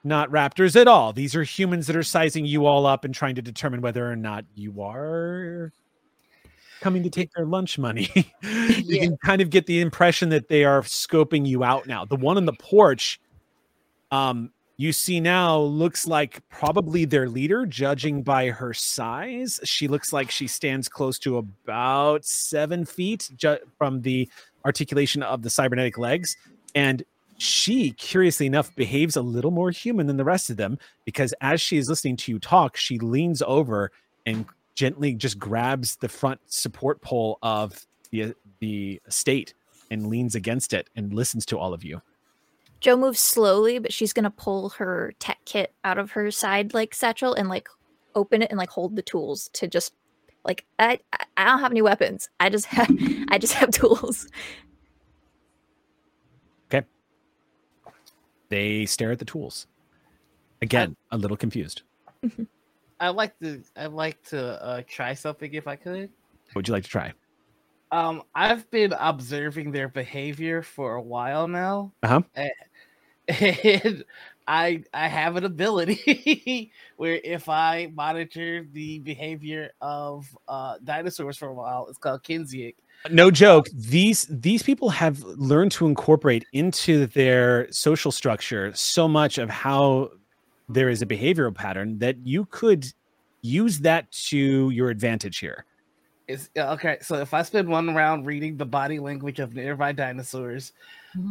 not 0.03 0.29
raptors 0.31 0.75
at 0.79 0.87
all. 0.87 1.13
These 1.13 1.35
are 1.35 1.43
humans 1.43 1.87
that 1.87 1.95
are 1.95 2.03
sizing 2.03 2.45
you 2.45 2.65
all 2.65 2.85
up 2.85 3.03
and 3.05 3.13
trying 3.13 3.35
to 3.35 3.41
determine 3.41 3.81
whether 3.81 4.09
or 4.09 4.15
not 4.15 4.45
you 4.55 4.81
are 4.81 5.71
coming 6.79 7.03
to 7.03 7.09
take 7.09 7.29
their 7.33 7.45
lunch 7.45 7.77
money. 7.77 8.09
you 8.41 8.83
Yeah. 8.85 9.01
can 9.03 9.17
kind 9.17 9.41
of 9.41 9.49
get 9.49 9.65
the 9.65 9.81
impression 9.81 10.29
that 10.29 10.47
they 10.47 10.63
are 10.63 10.81
scoping 10.83 11.45
you 11.45 11.63
out 11.63 11.85
now. 11.87 12.05
The 12.05 12.15
one 12.15 12.37
on 12.37 12.45
the 12.45 12.53
porch, 12.53 13.19
um, 14.11 14.51
you 14.77 14.93
see 14.93 15.19
now 15.19 15.59
looks 15.59 16.07
like 16.07 16.41
probably 16.47 17.03
their 17.03 17.27
leader, 17.27 17.65
judging 17.65 18.23
by 18.23 18.47
her 18.47 18.73
size. 18.73 19.59
She 19.65 19.89
looks 19.89 20.13
like 20.13 20.31
she 20.31 20.47
stands 20.47 20.87
close 20.87 21.19
to 21.19 21.37
about 21.37 22.23
seven 22.23 22.85
feet 22.85 23.29
ju- 23.35 23.57
from 23.77 24.01
the 24.01 24.29
articulation 24.63 25.21
of 25.21 25.41
the 25.41 25.49
cybernetic 25.49 25.97
legs. 25.97 26.37
And 26.75 27.03
she, 27.37 27.91
curiously 27.91 28.45
enough, 28.45 28.75
behaves 28.75 29.15
a 29.15 29.21
little 29.21 29.51
more 29.51 29.71
human 29.71 30.07
than 30.07 30.17
the 30.17 30.25
rest 30.25 30.49
of 30.49 30.57
them 30.57 30.77
because 31.05 31.33
as 31.41 31.61
she 31.61 31.77
is 31.77 31.87
listening 31.89 32.17
to 32.17 32.31
you 32.31 32.39
talk, 32.39 32.75
she 32.75 32.99
leans 32.99 33.41
over 33.41 33.91
and 34.25 34.45
gently 34.75 35.13
just 35.13 35.39
grabs 35.39 35.95
the 35.97 36.09
front 36.09 36.39
support 36.47 37.01
pole 37.01 37.37
of 37.41 37.85
the 38.11 38.33
the 38.59 39.01
estate 39.07 39.53
and 39.91 40.07
leans 40.07 40.35
against 40.35 40.73
it 40.73 40.89
and 40.95 41.13
listens 41.13 41.45
to 41.45 41.57
all 41.57 41.73
of 41.73 41.83
you. 41.83 42.01
Joe 42.81 42.97
moves 42.97 43.19
slowly, 43.19 43.79
but 43.79 43.91
she's 43.93 44.13
gonna 44.13 44.31
pull 44.31 44.69
her 44.71 45.13
tech 45.19 45.39
kit 45.45 45.73
out 45.83 45.97
of 45.97 46.11
her 46.11 46.31
side 46.31 46.73
like 46.73 46.93
satchel 46.93 47.33
and 47.33 47.47
like 47.49 47.67
open 48.15 48.41
it 48.41 48.49
and 48.49 48.57
like 48.57 48.69
hold 48.69 48.95
the 48.95 49.01
tools 49.01 49.49
to 49.53 49.67
just 49.67 49.93
like 50.43 50.65
I- 50.77 50.99
I 51.37 51.45
don't 51.45 51.59
have 51.59 51.71
any 51.71 51.81
weapons. 51.81 52.29
I 52.39 52.49
just 52.49 52.65
have 52.67 52.89
I 53.29 53.37
just 53.37 53.53
have 53.53 53.71
tools. 53.71 54.27
They 58.49 58.85
stare 58.85 59.11
at 59.11 59.19
the 59.19 59.25
tools. 59.25 59.67
Again, 60.61 60.95
a 61.11 61.17
little 61.17 61.37
confused. 61.37 61.83
I 62.99 63.09
like 63.09 63.37
to 63.39 63.63
I 63.77 63.85
like 63.85 64.21
to 64.29 64.61
uh, 64.61 64.81
try 64.87 65.13
something 65.13 65.53
if 65.53 65.67
I 65.67 65.75
could. 65.75 66.09
What 66.47 66.55
would 66.55 66.67
you 66.67 66.73
like 66.73 66.83
to 66.83 66.89
try? 66.89 67.13
Um, 67.91 68.23
I've 68.35 68.69
been 68.71 68.93
observing 68.99 69.71
their 69.71 69.87
behavior 69.87 70.61
for 70.61 70.95
a 70.95 71.01
while 71.01 71.47
now. 71.47 71.93
Uh-huh. 72.03 72.21
And 73.41 74.03
I 74.47 74.83
I 74.91 75.07
have 75.07 75.35
an 75.35 75.43
ability 75.45 76.71
where 76.97 77.19
if 77.23 77.47
I 77.47 77.91
monitor 77.93 78.65
the 78.73 78.97
behavior 78.99 79.69
of 79.81 80.25
uh, 80.47 80.77
dinosaurs 80.83 81.37
for 81.37 81.49
a 81.49 81.53
while, 81.53 81.85
it's 81.87 81.99
called 81.99 82.23
Kinsiak. 82.23 82.73
No 83.09 83.31
joke. 83.31 83.67
These 83.73 84.27
these 84.29 84.61
people 84.61 84.89
have 84.89 85.21
learned 85.23 85.71
to 85.73 85.87
incorporate 85.87 86.45
into 86.51 87.05
their 87.07 87.71
social 87.71 88.11
structure 88.11 88.73
so 88.73 89.07
much 89.07 89.37
of 89.37 89.49
how 89.49 90.11
there 90.67 90.89
is 90.89 91.01
a 91.01 91.05
behavioral 91.05 91.55
pattern 91.55 91.97
that 91.99 92.17
you 92.25 92.45
could 92.45 92.91
use 93.41 93.79
that 93.79 94.11
to 94.11 94.69
your 94.69 94.89
advantage 94.89 95.39
here. 95.39 95.65
It's 96.27 96.49
uh, 96.57 96.73
okay. 96.73 96.97
So 97.01 97.15
if 97.15 97.33
I 97.33 97.41
spend 97.41 97.67
one 97.67 97.95
round 97.95 98.25
reading 98.25 98.57
the 98.57 98.65
body 98.65 98.99
language 98.99 99.39
of 99.39 99.55
nearby 99.55 99.93
dinosaurs, 99.93 100.73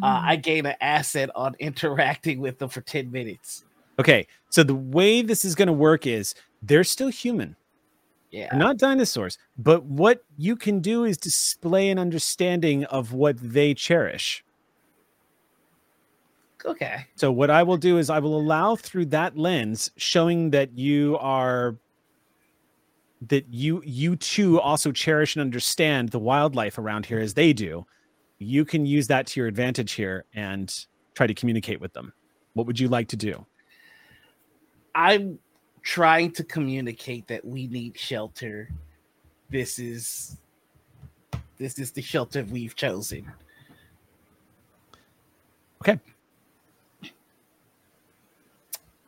uh, 0.02 0.22
I 0.24 0.36
gain 0.36 0.66
an 0.66 0.74
asset 0.80 1.30
on 1.36 1.54
interacting 1.60 2.40
with 2.40 2.58
them 2.58 2.68
for 2.68 2.80
ten 2.80 3.12
minutes. 3.12 3.64
Okay, 4.00 4.26
so 4.48 4.62
the 4.62 4.74
way 4.74 5.22
this 5.22 5.44
is 5.44 5.54
going 5.54 5.66
to 5.66 5.72
work 5.72 6.06
is 6.06 6.34
they're 6.62 6.84
still 6.84 7.08
human. 7.08 7.56
Yeah. 8.30 8.48
They're 8.50 8.58
not 8.58 8.76
dinosaurs, 8.76 9.38
but 9.56 9.84
what 9.84 10.24
you 10.36 10.54
can 10.56 10.80
do 10.80 11.04
is 11.04 11.16
display 11.16 11.88
an 11.88 11.98
understanding 11.98 12.84
of 12.84 13.12
what 13.12 13.36
they 13.40 13.74
cherish. 13.74 14.44
Okay. 16.64 17.06
So 17.14 17.32
what 17.32 17.50
I 17.50 17.62
will 17.62 17.76
do 17.76 17.98
is 17.98 18.10
I 18.10 18.18
will 18.18 18.38
allow 18.38 18.76
through 18.76 19.06
that 19.06 19.38
lens 19.38 19.90
showing 19.96 20.50
that 20.50 20.76
you 20.76 21.16
are 21.18 21.76
that 23.28 23.46
you 23.52 23.82
you 23.84 24.16
too 24.16 24.60
also 24.60 24.92
cherish 24.92 25.34
and 25.34 25.40
understand 25.40 26.10
the 26.10 26.18
wildlife 26.18 26.78
around 26.78 27.06
here 27.06 27.18
as 27.18 27.34
they 27.34 27.52
do. 27.52 27.86
You 28.38 28.64
can 28.64 28.86
use 28.86 29.06
that 29.08 29.26
to 29.28 29.40
your 29.40 29.48
advantage 29.48 29.92
here 29.92 30.24
and 30.34 30.72
try 31.14 31.26
to 31.26 31.34
communicate 31.34 31.80
with 31.80 31.92
them. 31.94 32.12
What 32.54 32.66
would 32.66 32.78
you 32.78 32.88
like 32.88 33.08
to 33.08 33.16
do? 33.16 33.44
I'm 34.94 35.38
trying 35.88 36.30
to 36.30 36.44
communicate 36.44 37.26
that 37.26 37.42
we 37.42 37.66
need 37.68 37.98
shelter. 37.98 38.68
This 39.48 39.78
is 39.78 40.36
this 41.56 41.78
is 41.78 41.92
the 41.92 42.02
shelter 42.02 42.44
we've 42.44 42.76
chosen. 42.76 43.32
Okay. 45.80 45.98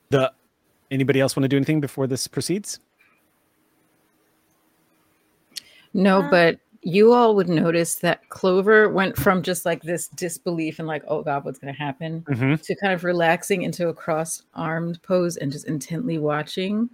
The 0.09 0.33
anybody 0.91 1.21
else 1.21 1.37
want 1.37 1.45
to 1.45 1.49
do 1.49 1.57
anything 1.57 1.83
before 1.83 2.07
this 2.07 2.27
proceeds? 2.27 2.81
No, 5.93 6.23
Uh, 6.23 6.31
but 6.31 6.61
you 6.83 7.13
all 7.13 7.35
would 7.37 7.49
notice 7.49 7.97
that 7.97 8.27
Clover 8.31 8.89
went 8.89 9.17
from 9.17 9.43
just 9.43 9.67
like 9.67 9.83
this 9.83 10.09
disbelief 10.09 10.79
and 10.79 10.89
like, 10.89 11.03
oh 11.09 11.23
God, 11.23 11.45
what's 11.45 11.59
going 11.59 11.75
to 11.75 11.79
happen 11.79 12.23
Mm-hmm. 12.29 12.55
to 12.55 12.75
kind 12.77 12.95
of 12.95 13.05
relaxing 13.05 13.63
into 13.63 13.89
a 13.89 13.95
cross 13.95 14.43
armed 14.55 15.03
pose 15.03 15.37
and 15.37 15.53
just 15.53 15.67
intently 15.67 16.17
watching. 16.19 16.89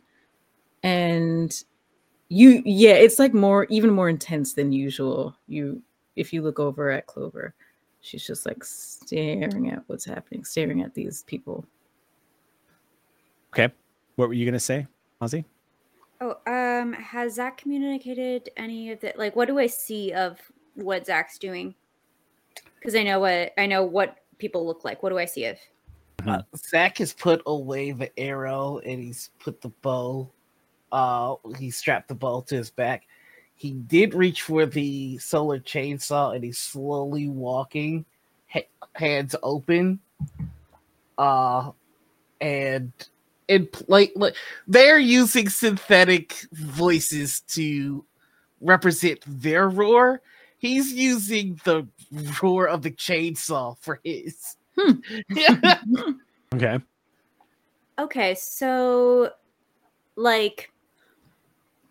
And 0.83 1.53
you, 2.29 2.63
yeah, 2.65 2.95
it's 2.95 3.19
like 3.21 3.33
more, 3.33 3.67
even 3.71 3.91
more 3.91 4.09
intense 4.09 4.55
than 4.55 4.73
usual. 4.73 5.37
You, 5.47 5.81
if 6.17 6.33
you 6.33 6.43
look 6.43 6.59
over 6.59 6.91
at 6.91 7.07
Clover, 7.07 7.55
she's 8.01 8.27
just 8.27 8.45
like 8.45 8.65
staring 8.65 9.71
at 9.71 9.83
what's 9.87 10.05
happening, 10.05 10.45
staring 10.45 10.83
at 10.83 10.95
these 10.95 11.23
people. 11.25 11.65
Okay. 13.53 13.73
What 14.17 14.29
were 14.29 14.35
you 14.35 14.45
gonna 14.47 14.59
say, 14.59 14.87
Ozzy? 15.23 15.45
Oh, 16.21 16.37
um, 16.47 16.93
has 16.95 17.35
Zach 17.35 17.59
communicated 17.59 18.51
any 18.57 18.91
of 18.91 19.01
the 19.01 19.13
like? 19.17 19.37
What 19.37 19.49
do 19.49 19.59
I 19.59 19.67
see 19.67 20.13
of 20.13 20.41
what 20.75 21.07
Zach's 21.07 21.39
doing? 21.39 21.75
Because 22.79 22.95
I 22.95 23.03
know 23.03 23.21
what 23.21 23.53
I 23.59 23.67
know 23.67 23.85
what 23.85 24.19
people 24.39 24.67
look 24.67 24.85
like. 24.85 25.03
What 25.03 25.11
do 25.11 25.19
I 25.19 25.27
see 25.27 25.45
of? 25.45 25.59
Uh, 26.27 26.43
Zach 26.57 26.99
has 26.99 27.13
put 27.13 27.43
away 27.47 27.93
the 27.93 28.19
arrow 28.19 28.79
and 28.79 29.03
he's 29.03 29.31
put 29.39 29.61
the 29.61 29.69
bow. 29.69 30.31
Uh, 30.91 31.37
he 31.59 31.71
strapped 31.71 32.09
the 32.09 32.15
bow 32.15 32.41
to 32.43 32.57
his 32.57 32.71
back. 32.71 33.07
He 33.55 33.73
did 33.73 34.15
reach 34.15 34.43
for 34.43 34.67
the 34.67 35.19
solar 35.19 35.59
chainsaw 35.59 36.35
and 36.35 36.45
he's 36.45 36.59
slowly 36.59 37.29
walking, 37.29 38.05
ha- 38.49 38.69
hands 38.95 39.37
open. 39.43 40.01
Uh, 41.17 41.71
and 42.41 42.93
in 43.49 43.69
like, 43.89 44.13
like 44.17 44.35
they're 44.67 44.99
using 44.99 45.49
synthetic 45.49 46.47
voices 46.53 47.41
to 47.49 48.05
represent 48.61 49.21
their 49.27 49.69
roar. 49.69 50.21
He's 50.59 50.93
using 50.93 51.61
the 51.65 51.87
roar 52.43 52.67
of 52.67 52.83
the 52.83 52.91
chainsaw 52.91 53.79
for 53.79 54.01
his. 54.05 54.57
Hmm. 54.79 54.93
yeah. 55.31 55.81
Okay. 56.55 56.79
Okay, 57.99 58.35
so 58.37 59.33
like 60.15 60.71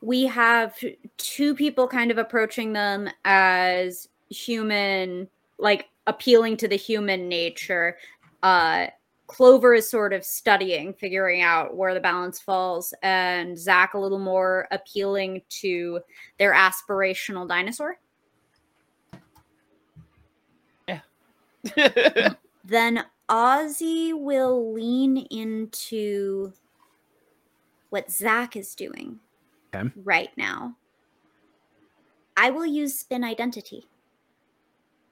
we 0.02 0.24
have 0.24 0.76
two 1.18 1.54
people 1.54 1.88
kind 1.88 2.10
of 2.10 2.18
approaching 2.18 2.74
them 2.74 3.10
as 3.26 4.08
human, 4.30 5.28
like 5.60 5.90
appealing 6.08 6.58
to 6.58 6.68
the 6.68 6.78
human 6.78 7.28
nature. 7.28 7.98
Uh 8.42 8.88
Clover 9.28 9.74
is 9.74 9.90
sort 9.90 10.14
of 10.14 10.24
studying, 10.24 10.94
figuring 10.94 11.42
out 11.42 11.76
where 11.76 11.94
the 11.94 12.00
balance 12.00 12.40
falls, 12.40 12.94
and 13.02 13.58
Zach 13.58 13.94
a 13.94 14.00
little 14.00 14.20
more 14.20 14.68
appealing 14.72 15.42
to 15.50 16.00
their 16.38 16.54
aspirational 16.54 17.48
dinosaur. 17.48 17.98
then 22.64 23.04
Ozzy 23.28 24.14
will 24.14 24.72
lean 24.74 25.18
into 25.32 26.54
what 27.90 28.12
Zach 28.12 28.56
is 28.56 28.76
doing 28.76 29.20
Okay. 29.74 29.90
right 30.04 30.30
now. 30.38 30.76
I 32.38 32.52
will 32.52 32.66
use 32.66 33.00
spin 33.00 33.24
identity. 33.24 33.88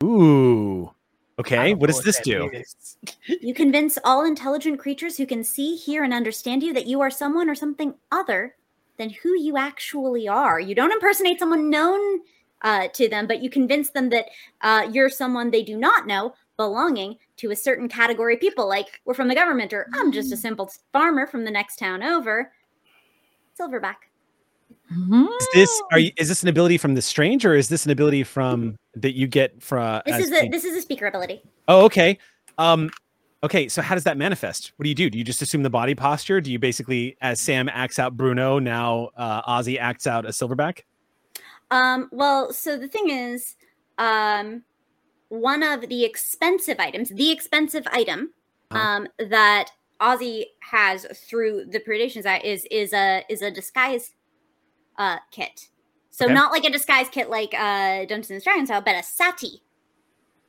Ooh. 0.04 0.92
I 1.38 1.42
Okay. 1.42 1.74
What 1.74 1.88
does 1.88 2.04
this 2.04 2.20
do? 2.22 2.50
is. 2.52 2.98
You 3.42 3.54
convince 3.54 3.98
all 4.04 4.26
intelligent 4.26 4.80
creatures 4.80 5.18
who 5.18 5.26
can 5.26 5.44
see, 5.44 5.76
hear, 5.76 6.04
and 6.04 6.14
understand 6.14 6.62
you 6.62 6.74
that 6.74 6.86
you 6.86 7.02
are 7.02 7.10
someone 7.10 7.50
or 7.50 7.56
something 7.56 7.96
other 8.12 8.56
than 8.98 9.10
who 9.10 9.38
you 9.38 9.58
actually 9.58 10.28
are. 10.28 10.60
You 10.60 10.76
don't 10.76 10.92
impersonate 10.92 11.40
someone 11.40 11.70
known 11.70 12.20
uh, 12.62 12.88
to 12.94 13.10
them, 13.10 13.28
but 13.28 13.42
you 13.42 13.50
convince 13.50 13.90
them 13.90 14.10
that 14.10 14.26
uh, 14.62 14.88
you're 14.92 15.10
someone 15.10 15.52
they 15.52 15.64
do 15.64 15.78
not 15.78 16.06
know, 16.08 16.34
belonging 16.58 17.18
to 17.38 17.52
a 17.52 17.56
certain 17.56 17.90
category 17.90 18.36
of 18.36 18.40
people, 18.40 18.68
like 18.68 19.02
we're 19.06 19.14
from 19.14 19.28
the 19.28 19.36
government, 19.36 19.74
or 19.74 19.90
I'm 19.94 20.12
just 20.12 20.32
a 20.32 20.38
simple 20.38 20.72
farmer 20.92 21.26
from 21.26 21.44
the 21.46 21.52
next 21.52 21.78
town 21.78 22.04
over. 22.04 22.52
Silverback. 23.60 23.96
Is 25.40 25.48
this 25.54 25.82
are 25.92 26.00
you, 26.00 26.12
is 26.18 26.28
this 26.30 26.44
an 26.44 26.50
ability 26.50 26.78
from 26.78 26.94
the 26.96 27.02
strange 27.02 27.46
or 27.46 27.56
is 27.56 27.70
this 27.70 27.86
an 27.86 27.92
ability 27.92 28.24
from 28.24 28.76
that 28.96 29.14
you 29.16 29.28
get 29.28 29.62
from? 29.62 30.02
This 30.06 30.26
is 30.28 30.32
a 30.32 30.42
the- 30.42 30.50
this 30.50 30.64
is 30.64 30.76
a 30.78 30.82
speaker 30.82 31.06
ability. 31.08 31.42
Oh, 31.68 31.86
okay. 31.86 32.18
Um, 32.58 32.90
okay. 33.44 33.68
So 33.70 33.82
how 33.82 33.96
does 33.96 34.04
that 34.04 34.18
manifest? 34.18 34.74
What 34.78 34.84
do 34.84 34.90
you 34.90 34.96
do? 34.96 35.10
Do 35.10 35.18
you 35.18 35.24
just 35.24 35.42
assume 35.42 35.64
the 35.64 35.70
body 35.70 35.96
posture? 35.96 36.42
Do 36.42 36.52
you 36.52 36.60
basically, 36.60 37.18
as 37.22 37.40
Sam 37.40 37.70
acts 37.70 38.00
out 38.00 38.16
Bruno, 38.18 38.60
now 38.60 39.10
uh, 39.18 39.42
Ozzy 39.44 39.80
acts 39.80 40.06
out 40.08 40.26
a 40.26 40.30
silverback? 40.30 40.82
Um, 41.72 42.10
well, 42.12 42.54
so 42.54 42.78
the 42.78 42.88
thing 42.88 43.10
is, 43.10 43.56
um, 43.98 44.64
one 45.30 45.64
of 45.64 45.88
the 45.90 46.04
expensive 46.04 46.80
items, 46.80 47.10
the 47.10 47.32
expensive 47.32 47.88
item 47.92 48.32
Uh-huh. 48.70 48.80
um, 48.80 49.08
that 49.30 49.70
Ozzy 50.02 50.46
has 50.60 51.06
through 51.28 51.66
the 51.66 51.80
Predations 51.80 52.26
Act 52.26 52.44
is 52.46 52.66
is 52.70 52.94
a 52.94 53.24
is 53.30 53.42
a 53.42 53.50
disguise 53.50 54.12
uh, 54.98 55.18
kit. 55.32 55.70
So 56.10 56.26
Okay. 56.26 56.34
not 56.34 56.52
like 56.52 56.64
a 56.66 56.70
disguise 56.70 57.10
kit 57.10 57.30
like 57.30 57.54
uh, 57.54 58.06
Dungeons 58.06 58.32
and 58.32 58.44
Dragons 58.44 58.70
style, 58.70 58.82
but 58.82 58.96
a 58.96 59.04
sati 59.04 59.64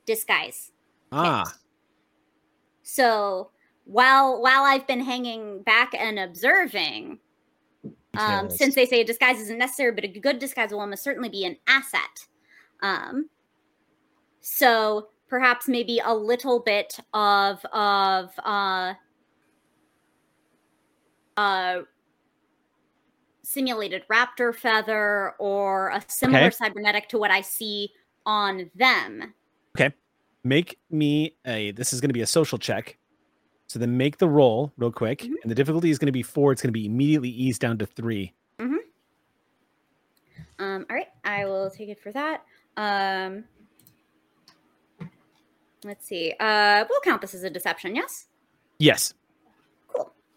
disguise. 0.07 0.71
Ah, 1.13 1.45
kit. 1.45 1.55
So 2.83 3.51
while 3.85 4.41
while 4.43 4.65
I've 4.65 4.87
been 4.87 5.01
hanging 5.01 5.63
back 5.63 5.95
and 5.95 6.19
observing, 6.19 7.19
um, 8.17 8.51
since 8.51 8.75
they 8.75 8.87
say 8.87 9.01
a 9.01 9.05
disguise 9.05 9.41
isn't 9.41 9.59
necessary, 9.59 9.93
but 9.93 10.05
a 10.05 10.09
good 10.09 10.39
disguise 10.39 10.71
will 10.71 10.81
almost 10.81 11.03
certainly 11.03 11.29
be 11.29 11.45
an 11.45 11.57
asset. 11.67 12.27
Um, 12.83 13.31
so 14.41 15.09
perhaps 15.29 15.69
maybe 15.69 16.01
a 16.05 16.15
little 16.15 16.61
bit 16.61 16.99
of 17.15 17.65
of 17.73 18.31
uh, 18.45 18.95
uh, 21.37 21.81
simulated 23.45 24.03
raptor 24.11 24.53
feather 24.55 25.35
or 25.39 25.91
a 25.91 26.03
similar 26.09 26.47
Okay. 26.47 26.51
cybernetic 26.51 27.09
to 27.11 27.19
what 27.19 27.31
I 27.31 27.41
see 27.43 27.91
on 28.27 28.71
them. 28.75 29.35
Okay. 29.77 29.95
Make 30.43 30.79
me 30.91 31.37
a. 31.47 31.71
This 31.73 31.93
is 31.93 32.01
going 32.01 32.09
to 32.11 32.15
be 32.15 32.23
a 32.23 32.27
social 32.27 32.59
check. 32.59 32.99
So 33.67 33.79
then 33.79 33.97
make 33.97 34.19
the 34.19 34.29
roll 34.29 34.73
real 34.77 34.93
quick, 34.93 35.21
Mhm. 35.21 35.33
and 35.43 35.51
the 35.51 35.55
difficulty 35.55 35.91
is 35.91 35.99
going 35.99 36.07
to 36.07 36.13
be 36.13 36.23
four. 36.23 36.53
It's 36.53 36.61
going 36.61 36.69
to 36.69 36.73
be 36.79 36.85
immediately 36.87 37.31
eased 37.31 37.61
down 37.61 37.79
to 37.79 37.87
three. 37.87 38.35
Um, 40.59 40.87
all 40.89 40.95
right, 40.95 41.09
I 41.25 41.47
will 41.47 41.69
take 41.69 41.89
it 41.89 41.99
for 42.01 42.13
that. 42.13 42.45
Um, 42.77 43.45
let's 45.83 46.07
see. 46.07 46.33
Uh, 46.39 46.85
we'll 46.89 47.01
count 47.01 47.21
this 47.21 47.35
as 47.35 47.43
a 47.43 47.51
deception. 47.51 47.97
Yes. 47.97 48.27
Yes. 48.79 49.15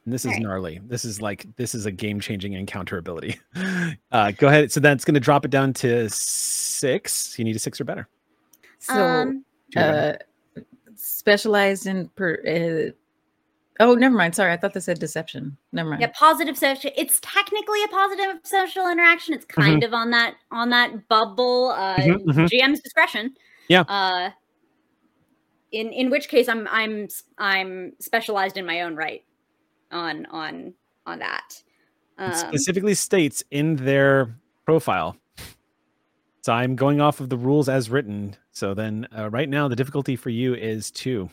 Cool. 0.07 0.11
And 0.11 0.13
this 0.13 0.23
is 0.25 0.27
Alright. 0.29 0.41
gnarly. 0.43 0.79
This 0.87 1.03
is 1.05 1.21
like 1.21 1.45
this 1.57 1.75
is 1.75 1.85
a 1.85 1.91
game 1.91 2.19
changing 2.19 2.53
encounter 2.53 2.97
ability. 2.97 3.39
Uh, 4.11 4.31
go 4.31 4.47
ahead. 4.47 4.71
So 4.71 4.79
that's 4.79 5.03
going 5.05 5.13
to 5.15 5.19
drop 5.19 5.43
it 5.45 5.51
down 5.51 5.73
to 5.75 6.09
six. 6.09 7.37
You 7.37 7.43
need 7.45 7.55
a 7.55 7.59
six 7.59 7.79
or 7.81 7.83
better. 7.83 8.07
So 8.79 8.93
um, 8.93 9.43
Two 9.73 9.79
or 9.79 9.83
better. 9.83 10.19
uh 10.55 10.61
specialized 10.95 11.85
in 11.87 12.07
per 12.15 12.35
uh, 12.47 12.91
oh 13.83 13.93
never 13.93 14.15
mind 14.15 14.33
sorry 14.33 14.51
i 14.51 14.57
thought 14.57 14.73
this 14.73 14.85
said 14.85 14.97
deception 14.97 15.55
never 15.71 15.89
mind 15.89 16.01
yeah, 16.01 16.09
positive 16.15 16.57
social. 16.57 16.89
It's 16.97 17.19
technically 17.21 17.83
a 17.83 17.87
positive 17.89 18.39
social 18.43 18.89
interaction. 18.89 19.33
It's 19.35 19.45
kind 19.45 19.83
of 19.83 19.93
on 19.93 20.09
that 20.11 20.35
on 20.51 20.69
that 20.71 21.07
bubble. 21.09 21.69
Uh, 21.77 21.97
Mhm, 21.97 22.25
mhm. 22.25 22.47
GM's 22.49 22.79
discretion. 22.79 23.35
Yeah. 23.67 23.81
Uh, 23.81 24.31
in 25.71 25.91
in 25.91 26.09
which 26.09 26.29
case, 26.29 26.47
I'm 26.49 26.67
I'm 26.71 27.07
I'm 27.37 27.93
specialized 27.99 28.57
in 28.57 28.65
my 28.65 28.81
own 28.81 28.95
right 28.95 29.23
on 29.91 30.25
on 30.27 30.73
on 31.05 31.19
that. 31.19 31.63
It 32.19 32.23
Um, 32.23 32.33
specifically 32.33 32.93
states 32.95 33.43
in 33.51 33.75
their 33.77 34.35
profile. 34.65 35.17
So 36.41 36.53
I'm 36.53 36.75
going 36.75 37.01
off 37.01 37.19
of 37.19 37.29
the 37.29 37.37
rules 37.37 37.67
as 37.69 37.89
written. 37.89 38.35
So 38.51 38.73
then, 38.73 39.07
uh, 39.15 39.29
right 39.29 39.49
now, 39.49 39.67
the 39.67 39.75
difficulty 39.75 40.15
for 40.15 40.29
you 40.29 40.53
is 40.55 40.91
two. 40.91 41.29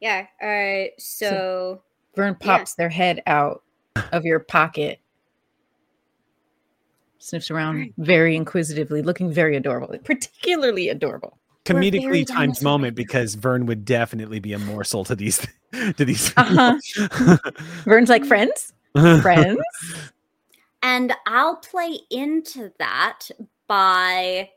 yeah. 0.00 0.26
All 0.40 0.48
right. 0.48 0.90
So 0.98 1.82
vern 2.16 2.36
Yeah. 2.40 2.46
pops 2.58 2.74
their 2.74 2.88
head 2.88 3.22
out 3.26 3.62
of 4.10 4.24
your 4.24 4.40
pocket 4.40 5.00
sniffs 7.18 7.50
around 7.50 7.92
very 7.98 8.34
inquisitively 8.34 9.00
looking 9.02 9.30
very 9.32 9.54
adorable 9.56 9.96
particularly 10.02 10.88
adorable 10.88 11.28
We're 11.28 11.30
very 11.30 11.41
Comedically 11.64 12.26
times 12.26 12.58
dinosaur 12.58 12.64
moment 12.64 12.96
because 12.96 13.34
Vern 13.36 13.66
would 13.66 13.84
definitely 13.84 14.40
be 14.40 14.52
a 14.52 14.58
morsel 14.58 15.04
to 15.04 15.14
these 15.14 15.46
to 15.96 16.04
these. 16.04 16.32
Uh-huh. 16.36 17.38
vern's 17.84 18.08
like 18.08 18.24
friends 18.24 18.72
friends 19.22 19.60
and 20.82 21.14
I'll 21.26 21.56
play 21.56 22.00
into 22.10 22.72
that 22.78 23.30
by 23.68 24.50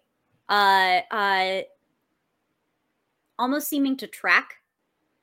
uh 0.49 1.02
uh 1.11 1.61
almost 3.38 3.68
seeming 3.68 3.98
to 3.98 4.07
track 4.07 4.56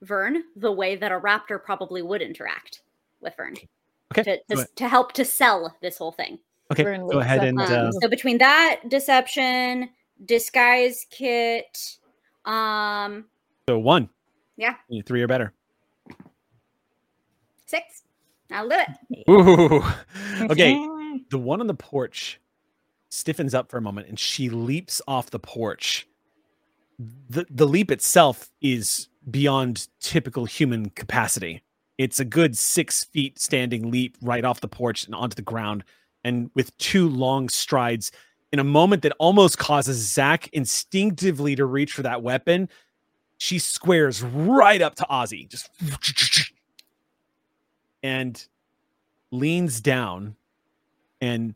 Vern 0.02 0.44
the 0.56 0.72
way 0.72 0.96
that 0.96 1.12
a 1.12 1.18
raptor 1.18 1.62
probably 1.62 2.02
would 2.02 2.22
interact 2.22 2.82
with 3.20 3.36
Vern. 3.36 3.54
Okay, 4.12 4.40
To, 4.48 4.56
to, 4.56 4.68
to 4.76 4.88
help 4.88 5.12
to 5.12 5.24
sell 5.24 5.74
this 5.80 5.96
whole 5.96 6.12
thing. 6.12 6.38
Okay, 6.70 6.82
Vern 6.82 7.08
go 7.08 7.20
ahead 7.20 7.44
and 7.44 7.60
at 7.60 7.70
Um, 7.70 7.86
uh, 7.88 7.92
so 7.92 8.08
between 8.08 8.38
that 8.38 8.80
deception, 8.88 9.88
disguise 10.24 11.06
kit, 11.10 11.98
um, 12.44 13.26
so 13.68 13.78
one. 13.78 14.08
Yeah. 14.56 14.74
You 14.88 15.02
three 15.02 15.22
or 15.22 15.28
better. 15.28 15.52
six. 17.66 18.02
I'll 18.50 18.68
do 18.68 18.76
it. 18.76 19.30
Ooh. 19.30 19.82
Okay, 20.50 20.74
the 21.30 21.38
one 21.38 21.60
on 21.60 21.66
the 21.68 21.74
porch 21.74 22.40
stiffens 23.10 23.54
up 23.54 23.70
for 23.70 23.76
a 23.76 23.82
moment 23.82 24.08
and 24.08 24.18
she 24.18 24.48
leaps 24.48 25.00
off 25.06 25.30
the 25.30 25.38
porch. 25.38 26.08
The 27.30 27.46
the 27.50 27.66
leap 27.66 27.90
itself 27.90 28.50
is 28.60 29.08
beyond 29.30 29.86
typical 30.00 30.46
human 30.46 30.90
capacity. 30.90 31.62
It's 31.98 32.18
a 32.18 32.24
good 32.24 32.56
six 32.56 33.04
feet 33.04 33.38
standing 33.38 33.90
leap 33.90 34.16
right 34.20 34.44
off 34.44 34.60
the 34.60 34.68
porch 34.68 35.04
and 35.04 35.14
onto 35.14 35.36
the 35.36 35.42
ground, 35.42 35.84
and 36.24 36.50
with 36.54 36.76
two 36.78 37.08
long 37.08 37.48
strides. 37.48 38.10
In 38.52 38.58
a 38.58 38.64
moment 38.64 39.02
that 39.02 39.12
almost 39.18 39.58
causes 39.58 39.96
Zach 39.96 40.48
instinctively 40.52 41.56
to 41.56 41.64
reach 41.64 41.92
for 41.94 42.02
that 42.02 42.22
weapon, 42.22 42.68
she 43.38 43.58
squares 43.58 44.22
right 44.22 44.80
up 44.82 44.94
to 44.96 45.06
Ozzy, 45.10 45.48
just 45.48 45.70
and 48.02 48.46
leans 49.30 49.80
down 49.80 50.36
and 51.20 51.54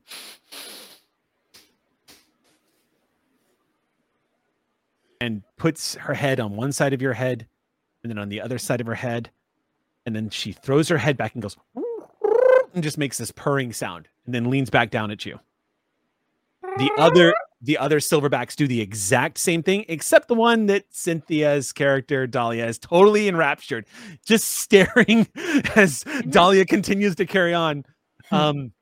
and 5.20 5.42
puts 5.56 5.94
her 5.96 6.14
head 6.14 6.40
on 6.40 6.56
one 6.56 6.72
side 6.72 6.92
of 6.92 7.02
your 7.02 7.12
head 7.12 7.46
and 8.02 8.10
then 8.10 8.18
on 8.18 8.28
the 8.28 8.40
other 8.40 8.58
side 8.58 8.80
of 8.80 8.86
her 8.86 8.94
head 8.94 9.30
and 10.06 10.14
then 10.14 10.30
she 10.30 10.52
throws 10.52 10.88
her 10.88 10.98
head 10.98 11.16
back 11.16 11.34
and 11.34 11.42
goes 11.42 11.56
and 12.74 12.82
just 12.82 12.98
makes 12.98 13.18
this 13.18 13.30
purring 13.32 13.72
sound 13.72 14.08
and 14.24 14.34
then 14.34 14.50
leans 14.50 14.70
back 14.70 14.90
down 14.90 15.10
at 15.10 15.26
you 15.26 15.38
the 16.78 16.90
other 16.98 17.34
the 17.62 17.78
other 17.78 17.98
silverbacks 18.00 18.54
do 18.54 18.66
the 18.66 18.80
exact 18.80 19.38
same 19.38 19.62
thing 19.62 19.84
except 19.88 20.28
the 20.28 20.34
one 20.34 20.66
that 20.66 20.84
cynthia's 20.90 21.72
character 21.72 22.26
dahlia 22.26 22.66
is 22.66 22.78
totally 22.78 23.28
enraptured 23.28 23.86
just 24.24 24.46
staring 24.58 25.26
as 25.74 26.04
dahlia 26.28 26.64
continues 26.64 27.14
to 27.14 27.26
carry 27.26 27.54
on 27.54 27.84
um 28.30 28.72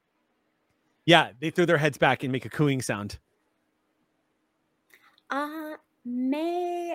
yeah 1.06 1.30
they 1.40 1.50
throw 1.50 1.64
their 1.64 1.78
heads 1.78 1.98
back 1.98 2.22
and 2.22 2.32
make 2.32 2.44
a 2.44 2.50
cooing 2.50 2.82
sound 2.82 3.18
Uh, 5.30 5.76
may. 6.04 6.94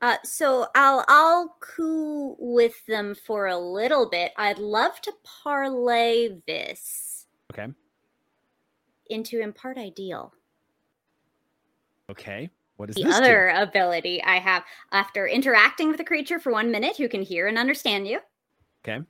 Uh, 0.00 0.16
so 0.24 0.66
I'll 0.74 1.04
I'll 1.08 1.56
coo 1.60 2.36
with 2.38 2.84
them 2.86 3.14
for 3.14 3.46
a 3.46 3.58
little 3.58 4.08
bit. 4.08 4.32
I'd 4.36 4.58
love 4.58 5.00
to 5.02 5.12
parlay 5.24 6.40
this 6.46 7.26
okay 7.52 7.72
into 9.12 9.40
impart 9.40 9.78
ideal. 9.78 10.32
okay 12.10 12.50
what 12.76 12.90
is 12.90 12.96
The 12.96 13.04
this 13.04 13.16
do? 13.16 13.22
other 13.22 13.48
ability 13.50 14.20
I 14.24 14.40
have 14.40 14.64
after 14.90 15.28
interacting 15.28 15.88
with 15.90 16.00
a 16.00 16.04
creature 16.04 16.40
for 16.40 16.50
one 16.50 16.70
minute 16.72 16.96
who 16.96 17.08
can 17.08 17.22
hear 17.22 17.46
and 17.46 17.56
understand 17.56 18.08
you. 18.08 18.18
Okay. 18.84 19.04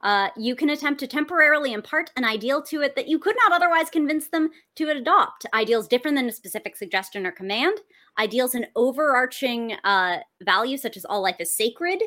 Uh, 0.00 0.30
you 0.36 0.56
can 0.56 0.70
attempt 0.70 0.98
to 0.98 1.06
temporarily 1.06 1.72
impart 1.72 2.10
an 2.16 2.24
ideal 2.24 2.60
to 2.60 2.80
it 2.80 2.96
that 2.96 3.06
you 3.06 3.20
could 3.20 3.36
not 3.36 3.52
otherwise 3.52 3.88
convince 3.88 4.26
them 4.26 4.50
to 4.74 4.88
adopt. 4.88 5.46
Ideals 5.54 5.86
different 5.86 6.16
than 6.16 6.28
a 6.28 6.32
specific 6.32 6.74
suggestion 6.74 7.24
or 7.24 7.30
command. 7.30 7.78
Ideals 8.18 8.56
an 8.56 8.66
overarching 8.74 9.74
uh, 9.84 10.18
value, 10.42 10.76
such 10.76 10.96
as 10.96 11.04
all 11.04 11.22
life 11.22 11.36
is 11.38 11.52
sacred, 11.52 12.02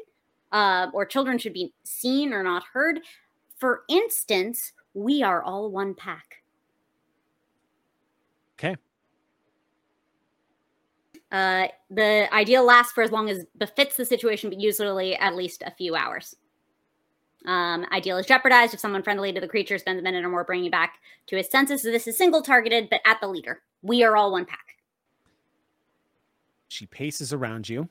uh, 0.51 0.87
or 0.93 1.05
children 1.05 1.37
should 1.37 1.53
be 1.53 1.73
seen 1.85 2.33
or 2.33 2.43
not 2.43 2.63
heard. 2.73 2.99
For 3.55 3.83
instance, 3.87 4.73
we 4.93 5.23
are 5.23 5.41
all 5.41 5.71
one 5.71 5.95
pack. 5.95 6.43
Okay. 8.59 8.75
Uh, 11.35 11.67
the 11.89 12.33
ideal 12.33 12.63
lasts 12.63 12.93
for 12.93 13.03
as 13.03 13.11
long 13.11 13.29
as 13.29 13.43
befits 13.57 13.97
the 13.97 14.05
situation, 14.05 14.49
but 14.49 14.57
usually 14.57 15.17
at 15.17 15.35
least 15.35 15.63
a 15.65 15.71
few 15.71 15.93
hours. 15.93 16.33
Um, 17.45 17.85
ideal 17.91 18.17
is 18.17 18.25
jeopardized 18.25 18.73
if 18.73 18.79
someone 18.79 19.03
friendly 19.03 19.33
to 19.33 19.41
the 19.41 19.47
creature 19.47 19.77
spends 19.77 19.99
a 19.99 20.01
minute 20.01 20.23
or 20.23 20.29
more 20.29 20.45
bringing 20.45 20.71
back 20.71 20.93
to 21.27 21.35
his 21.35 21.49
senses. 21.49 21.81
So 21.81 21.91
this 21.91 22.07
is 22.07 22.17
single 22.17 22.41
targeted, 22.41 22.89
but 22.89 23.01
at 23.05 23.19
the 23.19 23.27
leader. 23.27 23.61
We 23.81 24.01
are 24.01 24.15
all 24.15 24.31
one 24.31 24.45
pack. 24.45 24.77
She 26.69 26.85
paces 26.85 27.33
around 27.33 27.67
you. 27.67 27.89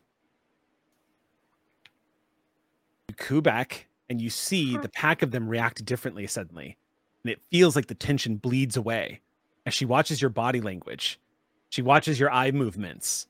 You 3.11 3.15
coo 3.17 3.43
back, 3.43 3.89
and 4.09 4.23
you 4.23 4.31
see 4.31 4.79
the 4.79 4.89
pack 4.89 5.21
of 5.21 5.33
them 5.33 5.51
react 5.51 5.85
differently 5.85 6.27
suddenly. 6.27 6.79
And 7.23 7.31
it 7.31 7.43
feels 7.51 7.77
like 7.77 7.89
the 7.89 7.95
tension 7.95 8.37
bleeds 8.37 8.79
away 8.79 9.21
as 9.67 9.75
she 9.75 9.85
watches 9.85 10.23
your 10.23 10.31
body 10.31 10.63
language. 10.63 11.21
She 11.69 11.83
watches 11.83 12.19
your 12.19 12.33
eye 12.33 12.51
movements. 12.51 13.27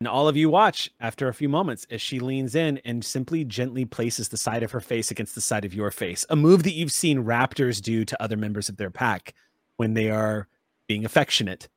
And 0.00 0.08
all 0.08 0.28
of 0.28 0.36
you 0.36 0.50
watch 0.50 0.90
after 1.00 1.28
a 1.28 1.34
few 1.34 1.48
moments 1.48 1.86
as 1.90 2.02
she 2.02 2.20
leans 2.20 2.54
in 2.54 2.78
and 2.84 3.02
simply 3.02 3.44
gently 3.44 3.86
places 3.86 4.28
the 4.28 4.36
side 4.36 4.62
of 4.62 4.70
her 4.72 4.80
face 4.80 5.10
against 5.10 5.34
the 5.34 5.40
side 5.40 5.64
of 5.64 5.72
your 5.72 5.90
face. 5.90 6.26
A 6.28 6.36
move 6.36 6.64
that 6.64 6.74
you've 6.74 6.92
seen 6.92 7.24
raptors 7.24 7.80
do 7.80 8.04
to 8.04 8.22
other 8.22 8.36
members 8.36 8.68
of 8.68 8.76
their 8.76 8.90
pack 8.90 9.34
when 9.78 9.94
they 9.94 10.10
are 10.10 10.48
being 10.86 11.06
affectionate. 11.06 11.68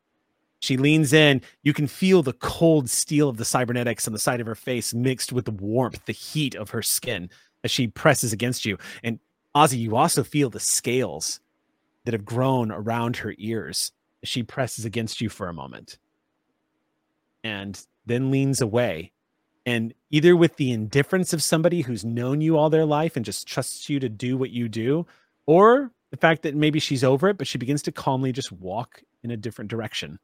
She 0.60 0.76
leans 0.76 1.14
in. 1.14 1.42
You 1.64 1.74
can 1.74 1.88
feel 1.88 2.22
the 2.22 2.34
cold 2.34 2.90
steel 2.90 3.30
of 3.30 3.38
the 3.38 3.46
cybernetics 3.46 4.06
on 4.06 4.14
the 4.14 4.20
side 4.20 4.42
of 4.42 4.48
her 4.48 4.56
face 4.56 4.94
mixed 4.94 5.32
with 5.32 5.46
the 5.46 5.52
warmth, 5.52 6.04
the 6.06 6.12
heat 6.12 6.56
of 6.56 6.72
her 6.72 6.82
skin 6.82 7.30
as 7.64 7.72
she 7.72 7.88
presses 7.88 8.34
against 8.34 8.66
you. 8.66 8.78
And 9.02 9.20
Ozzy, 9.56 9.80
you 9.80 9.96
also 9.96 10.24
feel 10.24 10.50
the 10.50 10.60
scales 10.60 11.40
that 12.04 12.14
have 12.14 12.26
grown 12.26 12.72
around 12.72 13.18
her 13.18 13.34
ears 13.38 13.94
as 14.22 14.30
she 14.30 14.44
presses 14.44 14.84
against 14.84 15.22
you 15.22 15.30
for 15.30 15.48
a 15.48 15.54
moment. 15.54 15.98
And 17.44 17.82
then 18.06 18.32
leans 18.32 18.62
away. 18.62 19.12
And 19.66 19.94
either 20.10 20.36
with 20.36 20.56
the 20.56 20.72
indifference 20.72 21.34
of 21.34 21.44
somebody 21.44 21.82
who's 21.82 22.04
known 22.04 22.42
you 22.42 22.58
all 22.58 22.70
their 22.70 22.86
life 22.86 23.16
and 23.16 23.26
just 23.26 23.48
trusts 23.48 23.90
you 23.90 24.00
to 24.00 24.10
do 24.10 24.38
what 24.38 24.50
you 24.50 24.68
do, 24.68 25.06
or 25.46 25.92
the 26.12 26.18
fact 26.18 26.42
that 26.44 26.56
maybe 26.56 26.80
she's 26.80 27.04
over 27.04 27.30
it, 27.30 27.38
but 27.38 27.48
she 27.48 27.58
begins 27.58 27.82
to 27.84 27.92
calmly 27.92 28.32
just 28.32 28.52
walk 28.52 29.04
in 29.24 29.32
a 29.32 29.38
different 29.38 29.70
direction. 29.70 30.18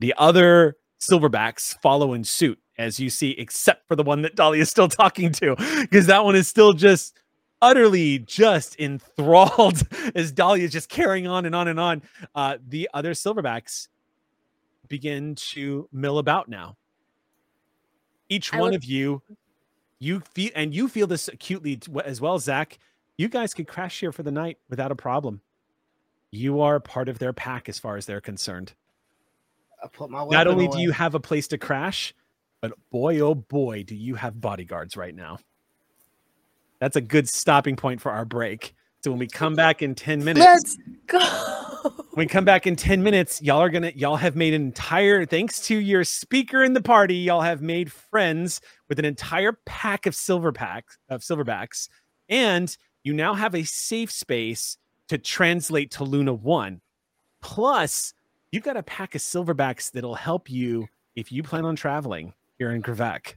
The 0.00 0.14
other 0.16 0.76
silverbacks 1.00 1.78
follow 1.82 2.14
in 2.14 2.24
suit, 2.24 2.58
as 2.78 2.98
you 2.98 3.10
see, 3.10 3.32
except 3.32 3.86
for 3.88 3.96
the 3.96 4.02
one 4.02 4.22
that 4.22 4.36
Dolly 4.36 4.60
is 4.60 4.70
still 4.70 4.88
talking 4.88 5.32
to, 5.32 5.56
because 5.82 6.06
that 6.06 6.24
one 6.24 6.36
is 6.36 6.48
still 6.48 6.72
just 6.72 7.18
utterly 7.60 8.20
just 8.20 8.78
enthralled 8.80 9.82
as 10.14 10.32
Dolly 10.32 10.62
is 10.62 10.72
just 10.72 10.88
carrying 10.88 11.26
on 11.26 11.44
and 11.44 11.54
on 11.54 11.68
and 11.68 11.78
on. 11.78 12.02
Uh, 12.34 12.56
the 12.66 12.88
other 12.94 13.12
silverbacks 13.12 13.88
begin 14.88 15.34
to 15.34 15.88
mill 15.92 16.18
about 16.18 16.48
now 16.48 16.77
each 18.28 18.52
I 18.52 18.60
one 18.60 18.72
look- 18.72 18.78
of 18.78 18.84
you 18.84 19.22
you 20.00 20.20
feel 20.20 20.50
and 20.54 20.72
you 20.74 20.88
feel 20.88 21.06
this 21.06 21.28
acutely 21.28 21.80
as 22.04 22.20
well 22.20 22.38
zach. 22.38 22.78
You 23.16 23.28
guys 23.28 23.52
could 23.52 23.66
crash 23.66 23.98
here 23.98 24.12
for 24.12 24.22
the 24.22 24.30
night 24.30 24.58
without 24.70 24.92
a 24.92 24.96
problem. 24.96 25.40
You 26.30 26.60
are 26.60 26.78
part 26.78 27.08
of 27.08 27.18
their 27.18 27.32
pack 27.32 27.68
as 27.68 27.78
far 27.78 27.96
as 27.96 28.06
they're 28.06 28.20
concerned. 28.20 28.74
I 29.82 29.88
put 29.88 30.10
my 30.10 30.24
not 30.26 30.46
only 30.46 30.68
do 30.68 30.78
you 30.78 30.92
have 30.92 31.14
a 31.14 31.20
place 31.20 31.48
to 31.48 31.58
crash 31.58 32.14
but 32.60 32.72
boy 32.90 33.20
oh 33.20 33.34
boy 33.34 33.84
do 33.84 33.94
you 33.94 34.14
have 34.16 34.40
bodyguards 34.40 34.96
right 34.96 35.14
now. 35.14 35.38
That's 36.80 36.96
a 36.96 37.00
good 37.00 37.28
stopping 37.28 37.76
point 37.76 38.00
for 38.00 38.12
our 38.12 38.24
break 38.24 38.74
so 39.08 39.12
when 39.12 39.20
we 39.20 39.26
come 39.26 39.54
back 39.54 39.80
in 39.80 39.94
10 39.94 40.22
minutes 40.22 40.44
let's 40.46 40.76
go. 41.06 41.18
when 42.10 42.24
we 42.24 42.26
come 42.26 42.44
back 42.44 42.66
in 42.66 42.76
10 42.76 43.02
minutes 43.02 43.40
y'all 43.40 43.62
are 43.62 43.70
gonna 43.70 43.90
y'all 43.94 44.16
have 44.16 44.36
made 44.36 44.52
an 44.52 44.60
entire 44.60 45.24
thanks 45.24 45.62
to 45.62 45.78
your 45.78 46.04
speaker 46.04 46.62
in 46.62 46.74
the 46.74 46.82
party 46.82 47.14
y'all 47.14 47.40
have 47.40 47.62
made 47.62 47.90
friends 47.90 48.60
with 48.86 48.98
an 48.98 49.06
entire 49.06 49.52
pack 49.64 50.04
of 50.04 50.14
silver 50.14 50.52
packs 50.52 50.98
of 51.08 51.22
silverbacks 51.22 51.88
and 52.28 52.76
you 53.02 53.14
now 53.14 53.32
have 53.32 53.54
a 53.54 53.64
safe 53.64 54.10
space 54.10 54.76
to 55.08 55.16
translate 55.16 55.90
to 55.90 56.04
luna 56.04 56.34
1 56.34 56.82
plus 57.40 58.12
you've 58.52 58.62
got 58.64 58.76
a 58.76 58.82
pack 58.82 59.14
of 59.14 59.22
silverbacks 59.22 59.90
that'll 59.90 60.16
help 60.16 60.50
you 60.50 60.86
if 61.16 61.32
you 61.32 61.42
plan 61.42 61.64
on 61.64 61.76
traveling 61.76 62.34
here 62.58 62.72
in 62.72 62.82
Gravak. 62.82 63.36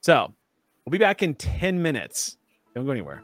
so 0.00 0.32
we'll 0.86 0.92
be 0.92 0.96
back 0.96 1.22
in 1.22 1.34
10 1.34 1.82
minutes 1.82 2.38
don't 2.74 2.86
go 2.86 2.92
anywhere 2.92 3.22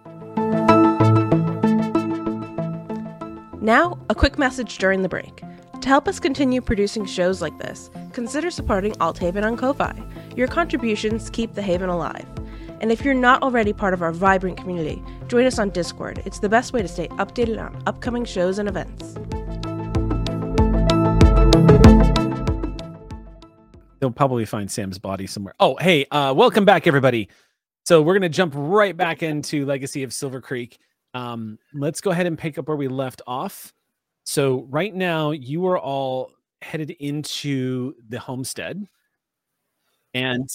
Now, 3.66 3.98
a 4.09 4.14
quick 4.14 4.38
message 4.38 4.78
during 4.78 5.02
the 5.02 5.09
break. 5.09 5.43
To 5.80 5.88
help 5.88 6.06
us 6.06 6.20
continue 6.20 6.60
producing 6.60 7.05
shows 7.05 7.43
like 7.43 7.59
this, 7.59 7.90
consider 8.12 8.48
supporting 8.48 8.94
Alt 9.01 9.18
Haven 9.18 9.43
on 9.43 9.56
Ko-Fi. 9.56 10.01
Your 10.36 10.47
contributions 10.47 11.30
keep 11.30 11.55
the 11.55 11.62
Haven 11.62 11.88
alive. 11.88 12.28
And 12.80 12.93
if 12.93 13.05
you're 13.05 13.12
not 13.12 13.43
already 13.43 13.72
part 13.72 13.93
of 13.93 14.02
our 14.02 14.12
vibrant 14.12 14.56
community, 14.56 15.02
join 15.26 15.47
us 15.47 15.59
on 15.59 15.70
Discord. 15.70 16.22
It's 16.24 16.38
the 16.38 16.48
best 16.48 16.72
way 16.72 16.80
to 16.80 16.86
stay 16.86 17.09
updated 17.09 17.60
on 17.60 17.82
upcoming 17.86 18.24
shows 18.24 18.60
and 18.60 18.68
events. 18.68 19.14
they'll 23.98 24.12
probably 24.12 24.44
find 24.44 24.70
Sam's 24.70 25.01
body 25.01 25.26
somewhere. 25.26 25.55
Oh, 25.59 25.74
hey, 25.80 26.06
uh, 26.12 26.32
welcome 26.36 26.64
back, 26.64 26.86
everybody. 26.86 27.28
So 27.84 28.01
we're 28.01 28.14
gonna 28.14 28.28
jump 28.28 28.52
right 28.56 28.97
back 28.97 29.24
into 29.24 29.66
Legacy 29.66 30.05
of 30.05 30.10
Silvercreek. 30.10 30.78
Um, 31.16 31.59
let's 31.72 32.02
go 32.02 32.10
ahead 32.10 32.26
and 32.26 32.38
pick 32.38 32.59
up 32.59 32.68
where 32.68 32.76
we 32.76 32.88
left 32.88 33.22
off. 33.26 33.72
So 34.24 34.66
right 34.68 34.94
now, 34.94 35.30
you 35.30 35.66
are 35.66 35.78
all 35.78 36.30
headed 36.60 36.90
into 36.90 37.94
the 38.10 38.18
homestead, 38.18 38.86
and 40.12 40.47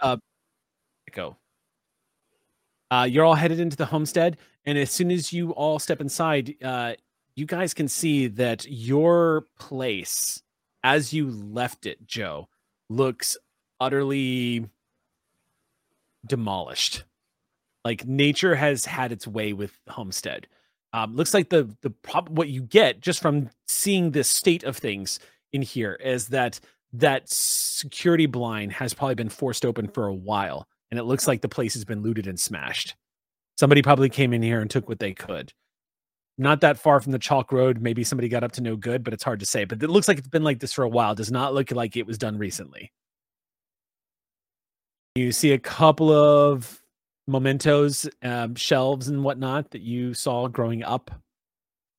uh, 0.00 0.16
go. 1.12 1.36
Uh, 2.90 3.06
you're 3.10 3.26
all 3.26 3.34
headed 3.34 3.60
into 3.60 3.76
the 3.76 3.84
homestead, 3.84 4.38
and 4.64 4.78
as 4.78 4.90
soon 4.90 5.10
as 5.10 5.34
you 5.34 5.50
all 5.50 5.78
step 5.78 6.00
inside, 6.00 6.54
uh, 6.64 6.94
you 7.34 7.44
guys 7.44 7.74
can 7.74 7.88
see 7.88 8.26
that 8.28 8.64
your 8.66 9.46
place, 9.58 10.42
as 10.82 11.12
you 11.12 11.30
left 11.30 11.84
it, 11.84 12.06
Joe, 12.06 12.48
looks 12.88 13.36
utterly 13.80 14.66
demolished. 16.26 17.04
Like 17.84 18.06
nature 18.06 18.54
has 18.54 18.84
had 18.84 19.12
its 19.12 19.26
way 19.26 19.52
with 19.52 19.78
Homestead. 19.88 20.46
Um, 20.92 21.16
looks 21.16 21.34
like 21.34 21.50
the 21.50 21.68
the 21.82 21.92
what 22.28 22.48
you 22.48 22.62
get 22.62 23.00
just 23.00 23.20
from 23.20 23.50
seeing 23.66 24.12
this 24.12 24.28
state 24.28 24.62
of 24.62 24.76
things 24.76 25.18
in 25.52 25.62
here 25.62 25.94
is 25.94 26.28
that 26.28 26.60
that 26.92 27.28
security 27.28 28.26
blind 28.26 28.72
has 28.72 28.94
probably 28.94 29.16
been 29.16 29.28
forced 29.28 29.64
open 29.66 29.88
for 29.88 30.06
a 30.06 30.14
while, 30.14 30.68
and 30.90 31.00
it 31.00 31.04
looks 31.04 31.26
like 31.26 31.40
the 31.40 31.48
place 31.48 31.74
has 31.74 31.84
been 31.84 32.02
looted 32.02 32.26
and 32.26 32.38
smashed. 32.38 32.94
Somebody 33.58 33.82
probably 33.82 34.08
came 34.08 34.32
in 34.32 34.42
here 34.42 34.60
and 34.60 34.70
took 34.70 34.88
what 34.88 35.00
they 35.00 35.12
could. 35.12 35.52
Not 36.38 36.60
that 36.62 36.78
far 36.78 37.00
from 37.00 37.12
the 37.12 37.18
chalk 37.18 37.52
road. 37.52 37.80
Maybe 37.80 38.02
somebody 38.02 38.28
got 38.28 38.42
up 38.42 38.52
to 38.52 38.60
no 38.60 38.76
good, 38.76 39.04
but 39.04 39.12
it's 39.12 39.22
hard 39.22 39.40
to 39.40 39.46
say. 39.46 39.64
But 39.64 39.82
it 39.82 39.90
looks 39.90 40.08
like 40.08 40.18
it's 40.18 40.28
been 40.28 40.42
like 40.42 40.58
this 40.58 40.72
for 40.72 40.82
a 40.82 40.88
while. 40.88 41.12
It 41.12 41.18
does 41.18 41.30
not 41.30 41.54
look 41.54 41.70
like 41.70 41.96
it 41.96 42.06
was 42.06 42.18
done 42.18 42.38
recently. 42.38 42.92
You 45.14 45.30
see 45.30 45.52
a 45.52 45.58
couple 45.58 46.10
of 46.10 46.82
mementos, 47.26 48.08
um, 48.22 48.54
shelves, 48.54 49.08
and 49.08 49.24
whatnot 49.24 49.70
that 49.70 49.82
you 49.82 50.14
saw 50.14 50.48
growing 50.48 50.82
up. 50.82 51.10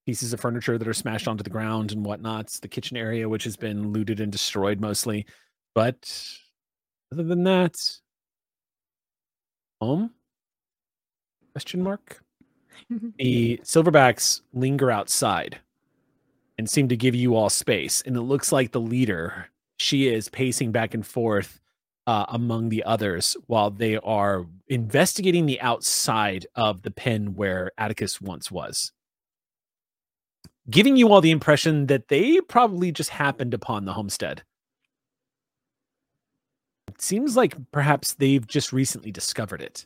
Pieces 0.05 0.33
of 0.33 0.39
furniture 0.39 0.77
that 0.77 0.87
are 0.87 0.93
smashed 0.93 1.27
onto 1.27 1.43
the 1.43 1.49
ground 1.49 1.91
and 1.91 2.05
whatnot. 2.05 2.41
It's 2.41 2.59
the 2.59 2.67
kitchen 2.67 2.95
area, 2.95 3.27
which 3.27 3.43
has 3.43 3.57
been 3.57 3.91
looted 3.91 4.19
and 4.19 4.31
destroyed 4.31 4.79
mostly. 4.79 5.25
But 5.73 6.11
other 7.11 7.23
than 7.23 7.43
that, 7.45 7.75
home? 9.81 10.11
Question 11.53 11.81
mark. 11.81 12.21
The 13.17 13.57
silverbacks 13.63 14.41
linger 14.53 14.91
outside 14.91 15.59
and 16.57 16.69
seem 16.69 16.89
to 16.89 16.97
give 16.97 17.15
you 17.15 17.35
all 17.35 17.49
space. 17.49 18.03
And 18.05 18.15
it 18.15 18.21
looks 18.21 18.51
like 18.51 18.71
the 18.71 18.81
leader, 18.81 19.47
she 19.77 20.07
is 20.07 20.29
pacing 20.29 20.71
back 20.71 20.93
and 20.93 21.05
forth 21.05 21.61
uh, 22.07 22.25
among 22.29 22.69
the 22.69 22.83
others 22.83 23.35
while 23.47 23.71
they 23.71 23.97
are 23.97 24.45
investigating 24.67 25.45
the 25.45 25.59
outside 25.61 26.45
of 26.55 26.81
the 26.83 26.91
pen 26.91 27.35
where 27.35 27.71
Atticus 27.77 28.21
once 28.21 28.51
was. 28.51 28.91
Giving 30.69 30.97
you 30.97 31.09
all 31.11 31.21
the 31.21 31.31
impression 31.31 31.87
that 31.87 32.07
they 32.07 32.41
probably 32.41 32.91
just 32.91 33.11
happened 33.11 33.53
upon 33.53 33.85
the 33.85 33.93
homestead. 33.93 34.43
It 36.87 37.01
seems 37.01 37.35
like 37.35 37.55
perhaps 37.71 38.13
they've 38.13 38.45
just 38.45 38.71
recently 38.71 39.11
discovered 39.11 39.61
it 39.61 39.85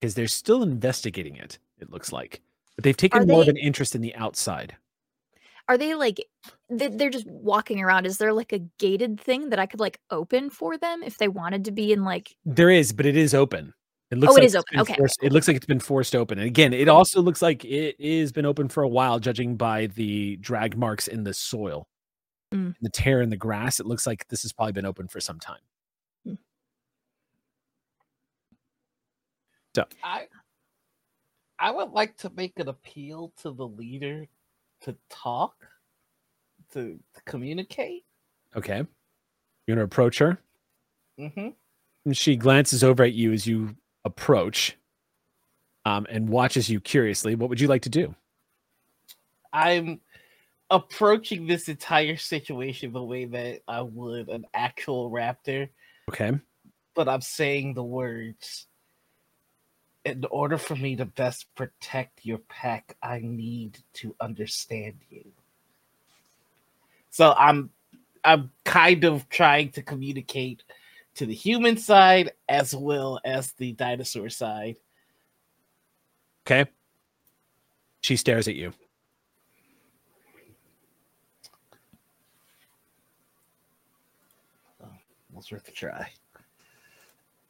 because 0.00 0.14
they're 0.14 0.28
still 0.28 0.62
investigating 0.62 1.36
it, 1.36 1.58
it 1.80 1.90
looks 1.90 2.12
like. 2.12 2.42
But 2.76 2.84
they've 2.84 2.96
taken 2.96 3.22
Are 3.22 3.26
more 3.26 3.42
of 3.42 3.48
an 3.48 3.56
interest 3.56 3.94
in 3.94 4.00
the 4.00 4.14
outside. 4.14 4.76
Are 5.68 5.78
they 5.78 5.94
like 5.94 6.16
they- 6.16 6.24
they're 6.78 7.10
just 7.10 7.26
walking 7.26 7.80
around? 7.82 8.06
Is 8.06 8.18
there 8.18 8.32
like 8.32 8.52
a 8.52 8.60
gated 8.78 9.20
thing 9.20 9.50
that 9.50 9.58
I 9.58 9.66
could 9.66 9.80
like 9.80 9.98
open 10.10 10.50
for 10.50 10.76
them 10.78 11.02
if 11.02 11.18
they 11.18 11.28
wanted 11.28 11.64
to 11.66 11.72
be 11.72 11.92
in 11.92 12.04
like 12.04 12.34
There 12.44 12.70
is, 12.70 12.92
but 12.92 13.06
it 13.06 13.16
is 13.16 13.34
open. 13.34 13.74
It 14.10 14.18
looks 14.18 14.32
Oh, 14.32 14.36
it 14.36 14.40
like 14.40 14.44
is 14.46 14.54
it's 14.54 14.64
open. 14.68 14.80
Okay, 14.80 14.94
forced- 14.96 15.22
It 15.22 15.32
looks 15.32 15.48
like 15.48 15.56
it's 15.56 15.66
been 15.66 15.80
forced 15.80 16.14
open. 16.14 16.38
And 16.38 16.46
again, 16.46 16.72
it 16.74 16.88
also 16.88 17.22
looks 17.22 17.40
like 17.40 17.64
it 17.64 17.96
is 17.98 18.30
been 18.32 18.44
open 18.46 18.68
for 18.68 18.82
a 18.82 18.88
while, 18.88 19.18
judging 19.18 19.56
by 19.56 19.86
the 19.86 20.36
drag 20.36 20.76
marks 20.76 21.08
in 21.08 21.24
the 21.24 21.32
soil, 21.34 21.88
Mm. 22.52 22.74
the 22.82 22.90
tear 22.90 23.22
in 23.22 23.30
the 23.30 23.36
grass. 23.38 23.80
It 23.80 23.86
looks 23.86 24.06
like 24.06 24.28
this 24.28 24.42
has 24.42 24.52
probably 24.52 24.72
been 24.72 24.84
open 24.86 25.08
for 25.08 25.20
some 25.20 25.40
time. 25.40 25.60
I 30.04 30.26
I 31.58 31.70
would 31.70 31.90
like 31.92 32.16
to 32.18 32.30
make 32.36 32.58
an 32.58 32.68
appeal 32.68 33.32
to 33.42 33.52
the 33.52 33.66
leader 33.66 34.26
to 34.82 34.96
talk, 35.08 35.54
to, 36.72 36.98
to 37.14 37.22
communicate. 37.24 38.04
Okay. 38.56 38.86
You're 39.66 39.76
gonna 39.76 39.84
approach 39.84 40.18
her. 40.18 40.38
Mm-hmm. 41.18 41.48
And 42.04 42.16
she 42.16 42.36
glances 42.36 42.82
over 42.82 43.04
at 43.04 43.12
you 43.12 43.32
as 43.32 43.46
you 43.46 43.76
approach 44.04 44.76
um, 45.84 46.06
and 46.10 46.28
watches 46.28 46.68
you 46.68 46.80
curiously. 46.80 47.34
What 47.34 47.48
would 47.48 47.60
you 47.60 47.68
like 47.68 47.82
to 47.82 47.88
do? 47.88 48.14
I'm 49.52 50.00
approaching 50.70 51.46
this 51.46 51.68
entire 51.68 52.16
situation 52.16 52.92
the 52.92 53.02
way 53.02 53.26
that 53.26 53.60
I 53.68 53.82
would 53.82 54.28
an 54.28 54.46
actual 54.54 55.10
raptor, 55.10 55.68
Okay. 56.08 56.32
but 56.94 57.08
I'm 57.08 57.20
saying 57.20 57.74
the 57.74 57.84
words. 57.84 58.66
In 60.04 60.24
order 60.32 60.58
for 60.58 60.74
me 60.74 60.96
to 60.96 61.04
best 61.04 61.46
protect 61.54 62.24
your 62.26 62.38
pack, 62.38 62.96
I 63.00 63.20
need 63.22 63.78
to 63.94 64.16
understand 64.20 64.96
you. 65.08 65.30
So 67.12 67.34
I'm 67.36 67.70
I'm 68.24 68.50
kind 68.64 69.04
of 69.04 69.28
trying 69.28 69.70
to 69.72 69.82
communicate 69.82 70.64
to 71.14 71.26
the 71.26 71.34
human 71.34 71.76
side 71.76 72.32
as 72.48 72.74
well 72.74 73.20
as 73.24 73.52
the 73.52 73.72
dinosaur 73.72 74.30
side. 74.30 74.76
Okay. 76.46 76.68
She 78.00 78.16
stares 78.16 78.48
at 78.48 78.56
you. 78.56 78.72
Was 85.32 85.52
worth 85.52 85.68
a 85.68 85.72
try. 85.72 86.10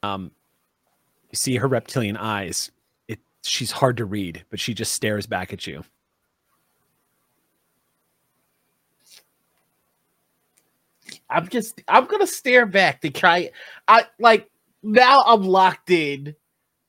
Um, 0.02 0.32
you 1.30 1.36
see 1.36 1.56
her 1.56 1.68
reptilian 1.68 2.16
eyes. 2.16 2.70
It 3.06 3.20
she's 3.42 3.70
hard 3.70 3.96
to 3.98 4.04
read, 4.06 4.44
but 4.50 4.58
she 4.58 4.74
just 4.74 4.92
stares 4.92 5.26
back 5.26 5.52
at 5.52 5.66
you. 5.66 5.84
I'm 11.32 11.48
just 11.48 11.82
I'm 11.88 12.06
gonna 12.06 12.26
stare 12.26 12.66
back 12.66 13.00
to 13.00 13.10
try 13.10 13.50
I 13.88 14.06
like 14.18 14.48
now 14.82 15.22
I'm 15.26 15.42
locked 15.42 15.90
in. 15.90 16.34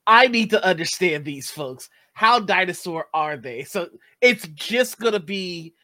I 0.06 0.26
need 0.26 0.50
to 0.50 0.64
understand 0.64 1.24
these 1.24 1.50
folks. 1.50 1.88
How 2.12 2.38
dinosaur 2.40 3.06
are 3.14 3.36
they? 3.36 3.64
So 3.64 3.88
it's 4.20 4.46
just 4.48 4.98
gonna 4.98 5.20
be 5.20 5.74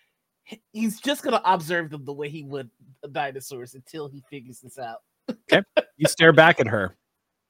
he's 0.73 1.01
just 1.01 1.23
gonna 1.23 1.41
observe 1.45 1.91
them 1.91 2.05
the 2.05 2.13
way 2.13 2.29
he 2.29 2.43
would 2.43 2.71
dinosaurs 3.11 3.75
until 3.75 4.09
he 4.09 4.23
figures 4.31 4.61
this 4.61 4.79
out. 4.79 4.99
okay. 5.31 5.63
You 5.97 6.07
stare 6.09 6.33
back 6.33 6.61
at 6.61 6.67
her. 6.67 6.97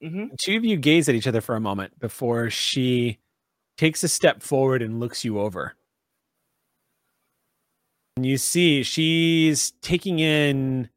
Mm-hmm. 0.03 0.35
Two 0.41 0.57
of 0.57 0.65
you 0.65 0.77
gaze 0.77 1.09
at 1.09 1.15
each 1.15 1.27
other 1.27 1.41
for 1.41 1.57
a 1.57 1.61
moment 1.61 1.99
before 1.99 2.51
she 2.51 3.19
takes 3.77 4.03
a 4.03 4.09
step 4.09 4.43
forward 4.43 4.83
and 4.83 5.01
looks 5.01 5.25
you 5.25 5.41
over. 5.41 5.75
And 8.17 8.27
you 8.27 8.39
see 8.39 8.83
she's 8.83 9.73
taking 9.83 10.19
in 10.19 10.89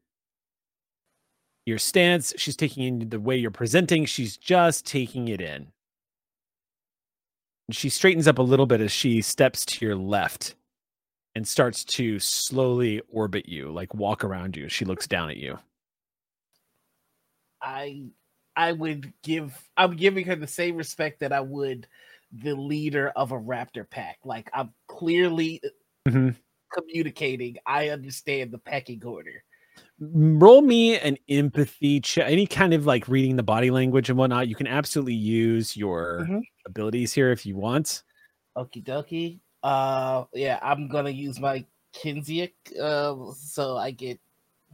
your 1.66 1.78
stance, 1.78 2.34
she's 2.36 2.56
taking 2.56 2.84
in 2.84 3.08
the 3.08 3.20
way 3.20 3.36
you're 3.36 3.50
presenting, 3.50 4.04
she's 4.04 4.36
just 4.36 4.86
taking 4.86 5.28
it 5.28 5.40
in. 5.40 5.72
And 7.68 7.74
she 7.76 7.88
straightens 7.88 8.28
up 8.28 8.38
a 8.38 8.42
little 8.42 8.66
bit 8.66 8.80
as 8.80 8.92
she 8.92 9.22
steps 9.22 9.64
to 9.66 9.84
your 9.86 9.96
left 9.96 10.54
and 11.34 11.46
starts 11.48 11.84
to 11.84 12.18
slowly 12.18 13.00
orbit 13.08 13.48
you, 13.48 13.72
like 13.72 13.94
walk 13.94 14.22
around 14.24 14.56
you. 14.56 14.68
She 14.68 14.84
looks 14.84 15.06
down 15.06 15.30
at 15.30 15.36
you. 15.38 15.58
I 17.60 18.06
I 18.56 18.72
would 18.72 19.12
give 19.22 19.68
I'm 19.76 19.96
giving 19.96 20.26
her 20.26 20.36
the 20.36 20.46
same 20.46 20.76
respect 20.76 21.20
that 21.20 21.32
I 21.32 21.40
would 21.40 21.88
the 22.32 22.54
leader 22.54 23.10
of 23.10 23.32
a 23.32 23.38
raptor 23.40 23.88
pack. 23.88 24.18
Like 24.24 24.50
I'm 24.52 24.72
clearly 24.88 25.60
Mhm. 26.06 26.36
communicating. 26.72 27.56
I 27.66 27.90
understand 27.90 28.50
the 28.52 28.58
pecking 28.58 29.04
order. 29.04 29.44
Roll 30.00 30.60
me 30.60 30.98
an 30.98 31.16
empathy 31.28 32.00
check 32.00 32.28
any 32.28 32.46
kind 32.46 32.74
of 32.74 32.84
like 32.84 33.06
reading 33.08 33.36
the 33.36 33.42
body 33.42 33.70
language 33.70 34.08
and 34.10 34.18
whatnot 34.18 34.48
you 34.48 34.54
can 34.56 34.66
absolutely 34.66 35.14
use 35.14 35.76
your 35.76 36.26
Mhm. 36.28 36.42
abilities 36.66 37.12
here 37.12 37.30
if 37.30 37.46
you 37.46 37.56
want 37.56 38.02
Okie 38.56 38.84
dokie. 38.84 39.40
Uh, 39.64 40.24
yeah, 40.32 40.58
I'm 40.62 40.86
gonna 40.88 41.10
use 41.10 41.40
my 41.40 41.64
Kinsiak, 41.92 42.52
uh, 42.80 43.32
so 43.32 43.76
I 43.76 43.90
get 43.90 44.20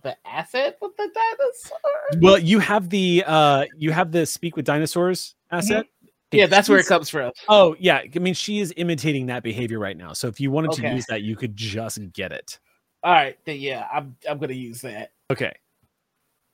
the 0.03 0.17
asset 0.27 0.77
with 0.83 0.97
the 0.97 1.09
dinosaur. 1.15 2.21
well 2.23 2.39
you 2.39 2.59
have 2.59 2.89
the 2.91 3.23
uh 3.27 3.65
you 3.77 3.91
have 3.93 4.13
the 4.13 4.27
speak 4.27 4.57
with 4.57 4.65
dinosaurs 4.65 5.35
asset 5.51 5.87
Yeah, 6.33 6.47
that's 6.47 6.69
where 6.69 6.79
it 6.79 6.87
comes 6.87 7.09
from. 7.09 7.33
oh 7.49 7.77
yeah 7.79 8.03
i 8.15 8.19
mean 8.19 8.35
she 8.35 8.59
is 8.61 8.73
imitating 8.77 9.27
that 9.27 9.43
behavior 9.43 9.79
right 9.79 9.97
now 9.97 10.13
so 10.13 10.27
if 10.29 10.41
you 10.41 10.51
wanted 10.51 10.73
to 10.73 10.89
use 10.95 11.07
that 11.07 11.23
you 11.23 11.37
could 11.37 11.55
just 11.57 11.99
get 12.13 12.33
it 12.33 12.59
All 13.03 13.13
right, 13.13 13.39
then 13.45 13.59
yeah, 13.61 13.87
I'm 13.93 14.17
I'm 14.29 14.39
gonna 14.39 14.53
use 14.53 14.81
that. 14.83 15.13
okay 15.31 15.53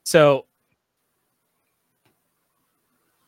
so 0.04 0.44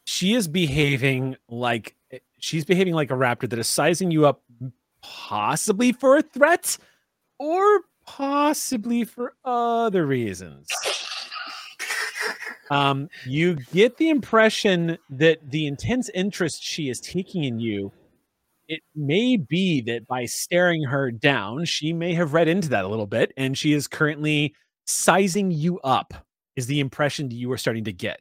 she 0.05 0.35
is 0.35 0.47
behaving 0.47 1.37
like 1.49 1.97
she's 2.39 2.65
behaving 2.65 2.95
like 2.95 3.11
a 3.11 3.15
raptor 3.15 3.49
that 3.51 3.59
is 3.59 3.67
sizing 3.67 4.11
you 4.13 4.27
up 4.27 4.43
possibly 5.03 5.91
for 5.93 6.19
a 6.19 6.23
threat 6.23 6.79
or 7.41 7.81
possibly 8.07 9.05
for 9.05 9.35
other 9.45 10.07
reasons 10.07 10.69
um 12.71 13.09
you 13.27 13.57
get 13.73 13.97
the 13.97 14.09
impression 14.09 14.97
that 15.11 15.39
the 15.51 15.67
intense 15.67 16.09
interest 16.15 16.63
she 16.63 16.89
is 16.89 17.01
taking 17.01 17.45
in 17.45 17.59
you 17.59 17.91
it 18.69 18.83
may 18.95 19.37
be 19.37 19.81
that 19.83 20.07
by 20.07 20.27
staring 20.27 20.85
her 20.85 21.11
down 21.11 21.65
she 21.65 21.93
may 21.93 22.15
have 22.15 22.35
read 22.35 22.49
into 22.49 22.69
that 22.69 22.85
a 22.85 22.89
little 22.89 23.07
bit 23.07 23.33
and 23.37 23.57
she 23.57 23.73
is 23.73 23.89
currently 23.89 24.55
sizing 24.87 25.51
you 25.51 25.81
up 25.81 26.15
is 26.55 26.67
the 26.67 26.81
impression 26.81 27.29
that 27.29 27.35
you 27.35 27.51
are 27.53 27.57
starting 27.57 27.85
to 27.85 27.93
get. 27.93 28.21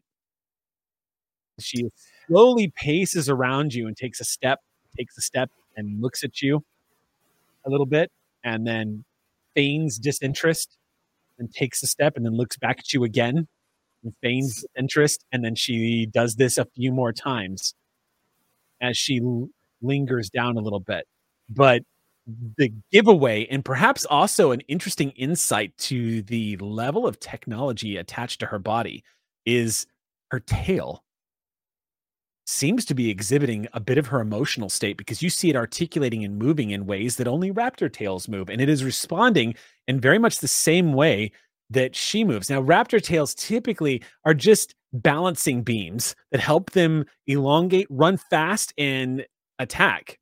She 1.59 1.89
slowly 2.27 2.71
paces 2.75 3.29
around 3.29 3.73
you 3.73 3.87
and 3.87 3.97
takes 3.97 4.21
a 4.21 4.23
step 4.23 4.59
takes 4.97 5.17
a 5.17 5.21
step 5.21 5.49
and 5.75 6.01
looks 6.01 6.23
at 6.23 6.41
you 6.41 6.63
a 7.65 7.69
little 7.69 7.85
bit 7.85 8.11
and 8.43 8.65
then 8.65 9.03
feigns 9.53 9.99
disinterest 9.99 10.77
and 11.39 11.53
takes 11.53 11.83
a 11.83 11.87
step 11.87 12.15
and 12.15 12.25
then 12.25 12.35
looks 12.35 12.57
back 12.57 12.79
at 12.79 12.93
you 12.93 13.03
again 13.03 13.47
and 14.03 14.13
feigns 14.21 14.65
interest 14.77 15.25
and 15.31 15.43
then 15.43 15.55
she 15.55 16.05
does 16.05 16.35
this 16.35 16.57
a 16.57 16.65
few 16.75 16.91
more 16.91 17.11
times. 17.11 17.75
As 18.79 18.97
she 18.97 19.19
lingers 19.81 20.29
down 20.29 20.57
a 20.57 20.61
little 20.61 20.79
bit. 20.79 21.05
But 21.49 21.83
the 22.57 22.73
giveaway 22.91 23.47
and 23.49 23.63
perhaps 23.63 24.05
also 24.05 24.51
an 24.51 24.61
interesting 24.67 25.11
insight 25.11 25.77
to 25.77 26.21
the 26.23 26.57
level 26.57 27.07
of 27.07 27.19
technology 27.19 27.97
attached 27.97 28.39
to 28.41 28.45
her 28.47 28.59
body 28.59 29.03
is 29.45 29.85
her 30.31 30.41
tail 30.41 31.03
seems 32.45 32.85
to 32.85 32.95
be 32.95 33.09
exhibiting 33.09 33.67
a 33.73 33.79
bit 33.79 33.97
of 33.97 34.07
her 34.07 34.21
emotional 34.21 34.69
state 34.69 34.97
because 34.97 35.21
you 35.21 35.29
see 35.29 35.49
it 35.49 35.55
articulating 35.55 36.23
and 36.23 36.37
moving 36.37 36.71
in 36.71 36.85
ways 36.85 37.17
that 37.17 37.27
only 37.27 37.51
raptor 37.51 37.91
tails 37.91 38.29
move 38.29 38.49
and 38.49 38.61
it 38.61 38.69
is 38.69 38.85
responding 38.85 39.53
in 39.87 39.99
very 39.99 40.17
much 40.17 40.39
the 40.39 40.47
same 40.47 40.93
way 40.93 41.29
that 41.69 41.93
she 41.93 42.23
moves. 42.23 42.49
Now 42.49 42.61
raptor 42.61 43.01
tails 43.01 43.35
typically 43.35 44.01
are 44.23 44.33
just 44.33 44.75
balancing 44.93 45.61
beams 45.61 46.15
that 46.31 46.39
help 46.39 46.71
them 46.71 47.03
elongate 47.27 47.87
run 47.89 48.15
fast 48.15 48.73
and 48.77 49.25
attack 49.59 50.19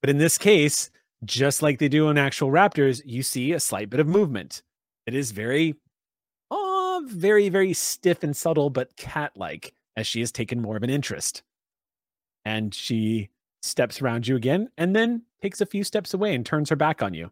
but 0.00 0.10
in 0.10 0.18
this 0.18 0.38
case 0.38 0.90
just 1.24 1.62
like 1.62 1.78
they 1.78 1.88
do 1.88 2.08
in 2.08 2.18
actual 2.18 2.50
raptors 2.50 3.00
you 3.04 3.22
see 3.22 3.52
a 3.52 3.60
slight 3.60 3.90
bit 3.90 4.00
of 4.00 4.06
movement 4.06 4.62
it 5.06 5.14
is 5.14 5.32
very 5.32 5.74
oh 6.50 7.02
very 7.06 7.48
very 7.48 7.72
stiff 7.72 8.22
and 8.22 8.36
subtle 8.36 8.70
but 8.70 8.96
cat 8.96 9.32
like 9.36 9.74
as 9.96 10.06
she 10.06 10.20
has 10.20 10.30
taken 10.30 10.60
more 10.60 10.76
of 10.76 10.82
an 10.82 10.90
interest. 10.90 11.42
And 12.44 12.74
she 12.74 13.30
steps 13.62 14.00
around 14.00 14.28
you 14.28 14.36
again 14.36 14.68
and 14.76 14.94
then 14.94 15.22
takes 15.42 15.60
a 15.60 15.66
few 15.66 15.82
steps 15.82 16.14
away 16.14 16.34
and 16.34 16.44
turns 16.46 16.70
her 16.70 16.76
back 16.76 17.02
on 17.02 17.14
you 17.14 17.30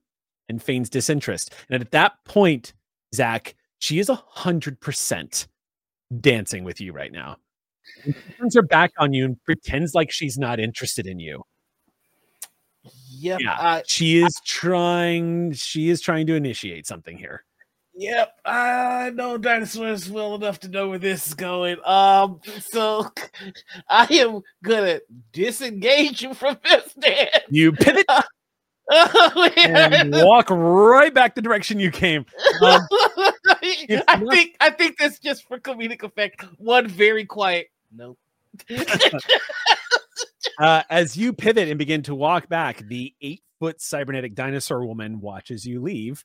and 0.48 0.62
feigns 0.62 0.90
disinterest. 0.90 1.54
And 1.70 1.80
at 1.80 1.92
that 1.92 2.24
point, 2.24 2.72
Zach, 3.14 3.54
she 3.78 3.98
is 3.98 4.08
a 4.08 4.22
hundred 4.26 4.80
percent 4.80 5.46
dancing 6.20 6.64
with 6.64 6.80
you 6.80 6.92
right 6.92 7.12
now. 7.12 7.36
Turns 8.38 8.54
her 8.54 8.62
back 8.62 8.92
on 8.98 9.12
you 9.12 9.24
and 9.24 9.42
pretends 9.44 9.94
like 9.94 10.10
she's 10.10 10.38
not 10.38 10.60
interested 10.60 11.06
in 11.06 11.18
you. 11.18 11.42
Yep. 13.18 13.40
Yeah. 13.40 13.52
I, 13.58 13.82
She 13.86 14.22
is 14.22 14.34
trying, 14.44 15.52
she 15.52 15.88
is 15.88 16.00
trying 16.00 16.26
to 16.26 16.34
initiate 16.34 16.86
something 16.86 17.16
here. 17.16 17.44
Yep, 17.96 18.32
I 18.44 19.10
know 19.14 19.38
dinosaurs 19.38 20.10
well 20.10 20.34
enough 20.34 20.58
to 20.60 20.68
know 20.68 20.88
where 20.88 20.98
this 20.98 21.28
is 21.28 21.34
going. 21.34 21.76
Um, 21.84 22.40
so 22.60 23.08
I 23.88 24.06
am 24.10 24.40
gonna 24.64 24.98
disengage 25.32 26.20
you 26.20 26.34
from 26.34 26.58
this, 26.64 26.92
dance. 26.94 27.30
You 27.50 27.70
pivot 27.70 28.04
Oh, 28.90 29.50
and 29.56 30.12
walk 30.12 30.50
right 30.50 31.14
back 31.14 31.36
the 31.36 31.40
direction 31.40 31.78
you 31.78 31.90
came. 31.92 32.26
Um, 32.60 32.80
I 33.46 33.86
not- 33.88 34.28
think 34.34 34.56
I 34.60 34.70
think 34.70 34.98
that's 34.98 35.20
just 35.20 35.46
for 35.46 35.58
comedic 35.60 36.02
effect. 36.02 36.44
One 36.58 36.88
very 36.88 37.24
quiet. 37.24 37.68
Nope. 37.94 38.18
Uh, 40.58 40.82
as 40.88 41.16
you 41.16 41.32
pivot 41.32 41.68
and 41.68 41.78
begin 41.78 42.02
to 42.02 42.14
walk 42.14 42.48
back, 42.48 42.78
the 42.78 43.12
eight 43.20 43.42
foot 43.58 43.80
cybernetic 43.80 44.34
dinosaur 44.34 44.86
woman 44.86 45.20
watches 45.20 45.66
you 45.66 45.82
leave 45.82 46.24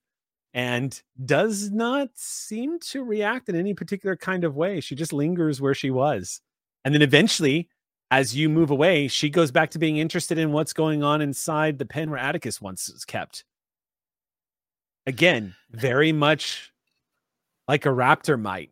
and 0.54 1.02
does 1.26 1.72
not 1.72 2.10
seem 2.16 2.80
to 2.80 3.04
react 3.04 3.50
in 3.50 3.56
any 3.56 3.74
particular 3.74 4.16
kind 4.16 4.44
of 4.44 4.56
way. 4.56 4.82
She 4.82 4.96
just 4.96 5.14
lingers 5.14 5.62
where 5.62 5.74
she 5.74 5.90
was. 5.90 6.42
And 6.86 6.94
then 6.94 7.02
eventually, 7.02 7.70
as 8.12 8.36
you 8.36 8.50
move 8.50 8.72
away, 8.72 9.08
she 9.08 9.30
goes 9.30 9.52
back 9.52 9.72
to 9.72 9.80
being 9.80 9.98
interested 9.98 10.38
in 10.38 10.52
what's 10.52 10.74
going 10.74 11.04
on 11.04 11.22
inside 11.22 11.78
the 11.78 11.86
pen 11.86 12.10
where 12.10 12.20
Atticus 12.20 12.62
once 12.62 12.90
was 12.92 13.06
kept. 13.06 13.44
Again, 15.06 15.56
very 15.72 16.12
much 16.12 16.72
like 17.68 17.86
a 17.86 17.90
raptor 17.90 18.40
might. 18.40 18.72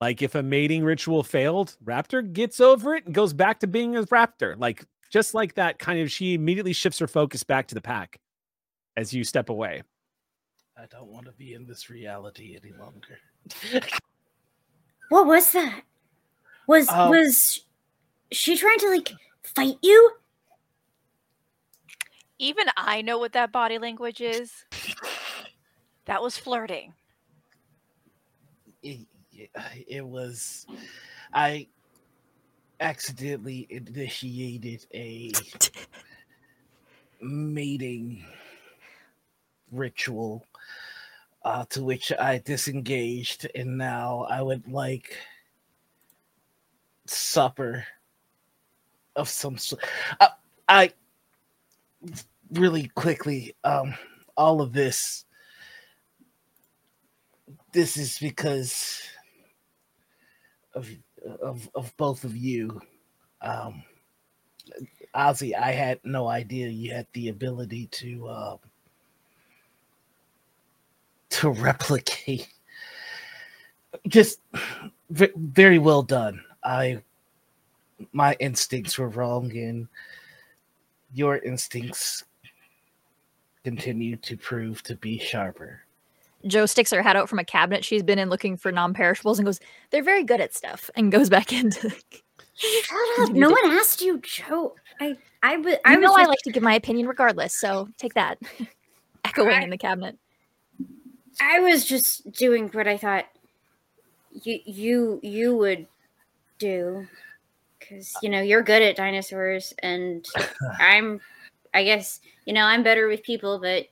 Like 0.00 0.22
if 0.22 0.34
a 0.34 0.42
mating 0.42 0.82
ritual 0.84 1.22
failed, 1.22 1.76
raptor 1.84 2.32
gets 2.32 2.60
over 2.60 2.94
it 2.94 3.04
and 3.04 3.14
goes 3.14 3.32
back 3.32 3.60
to 3.60 3.66
being 3.66 3.96
a 3.96 4.02
raptor. 4.04 4.58
Like 4.58 4.84
just 5.10 5.34
like 5.34 5.54
that, 5.54 5.78
kind 5.78 6.00
of 6.00 6.10
she 6.10 6.34
immediately 6.34 6.72
shifts 6.72 6.98
her 7.00 7.06
focus 7.06 7.42
back 7.42 7.66
to 7.68 7.74
the 7.74 7.80
pack 7.80 8.18
as 8.96 9.12
you 9.12 9.24
step 9.24 9.50
away. 9.50 9.82
I 10.78 10.86
don't 10.86 11.08
want 11.08 11.26
to 11.26 11.32
be 11.32 11.52
in 11.52 11.66
this 11.66 11.90
reality 11.90 12.58
any 12.62 12.72
longer. 12.72 13.18
What 15.10 15.26
was 15.26 15.52
that? 15.52 15.82
Was 16.66 16.88
Um, 16.88 17.10
was 17.10 17.60
she 18.32 18.56
trying 18.56 18.78
to 18.78 18.88
like 18.88 19.10
fight 19.42 19.76
you? 19.82 20.12
Even 22.38 22.66
I 22.76 23.02
know 23.02 23.18
what 23.18 23.32
that 23.32 23.52
body 23.52 23.76
language 23.76 24.22
is. 24.22 24.64
That 26.06 26.22
was 26.22 26.38
flirting. 26.38 26.94
it, 29.88 30.06
was 30.06 30.66
I 31.32 31.68
accidentally 32.80 33.66
initiated 33.70 34.86
a 34.94 35.32
mating 37.20 38.24
ritual 39.70 40.46
uh, 41.44 41.64
to 41.70 41.82
which 41.82 42.12
I 42.18 42.38
disengaged, 42.38 43.48
and 43.54 43.78
now 43.78 44.26
I 44.28 44.42
would 44.42 44.70
like 44.70 45.16
supper 47.06 47.84
of 49.16 49.28
some 49.28 49.56
sort. 49.56 49.82
Uh, 50.20 50.28
I 50.68 50.92
really 52.52 52.88
quickly, 52.94 53.54
um, 53.64 53.94
all 54.36 54.60
of 54.60 54.72
this. 54.72 55.24
This 57.72 57.96
is 57.96 58.18
because 58.18 59.00
of 60.74 60.88
of 61.42 61.68
of 61.74 61.96
both 61.96 62.24
of 62.24 62.36
you. 62.36 62.80
Um, 63.42 63.82
Ozzy, 65.14 65.54
I 65.56 65.72
had 65.72 65.98
no 66.04 66.28
idea 66.28 66.68
you 66.68 66.92
had 66.92 67.06
the 67.12 67.28
ability 67.28 67.86
to 67.88 68.28
um, 68.28 68.58
to 71.30 71.50
replicate. 71.50 72.48
Just 74.06 74.40
v- 75.10 75.32
very 75.36 75.78
well 75.78 76.02
done. 76.02 76.42
I 76.62 77.02
my 78.12 78.36
instincts 78.40 78.98
were 78.98 79.08
wrong, 79.08 79.50
and 79.56 79.88
your 81.12 81.38
instincts 81.38 82.24
continue 83.64 84.16
to 84.16 84.36
prove 84.36 84.82
to 84.84 84.96
be 84.96 85.18
sharper. 85.18 85.82
Joe 86.46 86.66
sticks 86.66 86.90
her 86.90 87.02
head 87.02 87.16
out 87.16 87.28
from 87.28 87.38
a 87.38 87.44
cabinet 87.44 87.84
she's 87.84 88.02
been 88.02 88.18
in 88.18 88.30
looking 88.30 88.56
for 88.56 88.72
non-perishables 88.72 89.38
and 89.38 89.46
goes, 89.46 89.60
"They're 89.90 90.02
very 90.02 90.24
good 90.24 90.40
at 90.40 90.54
stuff," 90.54 90.90
and 90.96 91.12
goes 91.12 91.28
back 91.28 91.52
into. 91.52 91.90
Shut 92.54 93.08
up! 93.20 93.30
No 93.32 93.50
one 93.50 93.70
asked 93.72 94.00
you, 94.02 94.18
Joe. 94.18 94.74
I 95.00 95.16
I 95.42 95.56
was 95.56 95.74
I 95.84 95.92
I 95.92 95.96
know 95.96 96.14
I 96.14 96.24
like 96.24 96.40
to 96.44 96.52
give 96.52 96.62
my 96.62 96.74
opinion 96.74 97.06
regardless, 97.06 97.58
so 97.58 97.88
take 97.98 98.14
that. 98.14 98.38
Echoing 99.24 99.48
I- 99.54 99.62
in 99.62 99.70
the 99.70 99.78
cabinet. 99.78 100.18
I 101.40 101.60
was 101.60 101.86
just 101.86 102.30
doing 102.32 102.68
what 102.68 102.86
I 102.86 102.96
thought 102.96 103.24
you 104.32 104.60
you 104.66 105.20
you 105.22 105.56
would 105.56 105.86
do 106.58 107.06
because 107.78 108.12
you 108.22 108.28
know 108.28 108.40
you're 108.42 108.62
good 108.62 108.82
at 108.82 108.96
dinosaurs 108.96 109.72
and 109.78 110.26
I'm 110.78 111.20
I 111.72 111.84
guess 111.84 112.20
you 112.44 112.52
know 112.52 112.64
I'm 112.64 112.82
better 112.82 113.08
with 113.08 113.22
people 113.22 113.58
but 113.58 113.86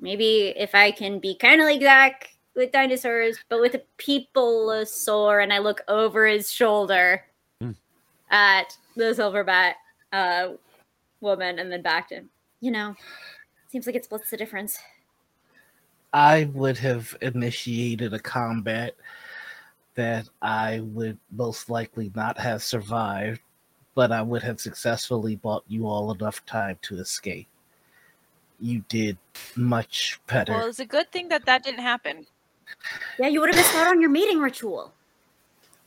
maybe 0.00 0.54
if 0.56 0.74
I 0.74 0.90
can 0.90 1.18
be 1.18 1.34
kind 1.34 1.60
of 1.60 1.66
like 1.66 1.80
Zach 1.82 2.28
with 2.56 2.72
dinosaurs 2.72 3.38
but 3.48 3.60
with 3.60 3.74
a 3.74 3.82
peopleosaur 3.98 5.42
and 5.42 5.52
I 5.52 5.58
look 5.58 5.82
over 5.88 6.26
his 6.26 6.50
shoulder 6.50 7.24
Hmm. 7.60 7.72
at 8.30 8.76
the 8.96 9.04
silverback 9.04 9.74
uh 10.12 10.54
woman 11.20 11.58
and 11.58 11.70
then 11.70 11.82
back 11.82 12.08
to 12.08 12.16
him 12.16 12.30
you 12.60 12.70
know 12.70 12.94
seems 13.68 13.86
like 13.86 13.94
it 13.94 14.04
splits 14.04 14.30
the 14.30 14.36
difference 14.36 14.78
I 16.12 16.50
would 16.54 16.76
have 16.78 17.16
initiated 17.20 18.12
a 18.14 18.18
combat 18.18 18.96
that 19.94 20.28
I 20.42 20.80
would 20.80 21.18
most 21.30 21.70
likely 21.70 22.10
not 22.14 22.38
have 22.38 22.62
survived, 22.62 23.40
but 23.94 24.10
I 24.10 24.22
would 24.22 24.42
have 24.42 24.60
successfully 24.60 25.36
bought 25.36 25.64
you 25.68 25.86
all 25.86 26.12
enough 26.12 26.44
time 26.46 26.78
to 26.82 26.98
escape. 26.98 27.48
You 28.60 28.84
did 28.88 29.18
much 29.56 30.20
better. 30.26 30.52
Well, 30.52 30.68
it's 30.68 30.80
a 30.80 30.86
good 30.86 31.10
thing 31.10 31.28
that 31.28 31.46
that 31.46 31.64
didn't 31.64 31.80
happen. 31.80 32.26
yeah 33.18 33.28
you 33.28 33.40
would 33.40 33.48
have 33.48 33.56
missed 33.56 33.74
out 33.74 33.88
on 33.88 34.00
your 34.00 34.10
meeting 34.10 34.38
ritual 34.38 34.92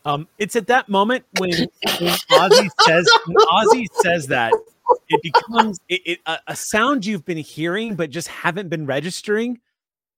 Um, 0.06 0.28
it's 0.38 0.56
at 0.56 0.68
that 0.68 0.90
moment 0.90 1.26
when, 1.40 1.52
when 1.52 1.68
Ozzy 2.32 2.70
says 2.82 3.10
when 3.26 3.38
Ozzy 3.48 3.86
says 4.02 4.28
that 4.28 4.52
it 5.10 5.22
becomes 5.22 5.80
it, 5.88 6.02
it, 6.06 6.20
a, 6.26 6.40
a 6.48 6.56
sound 6.56 7.06
you've 7.06 7.26
been 7.26 7.38
hearing 7.38 7.96
but 7.96 8.10
just 8.10 8.28
haven't 8.28 8.70
been 8.70 8.86
registering 8.86 9.60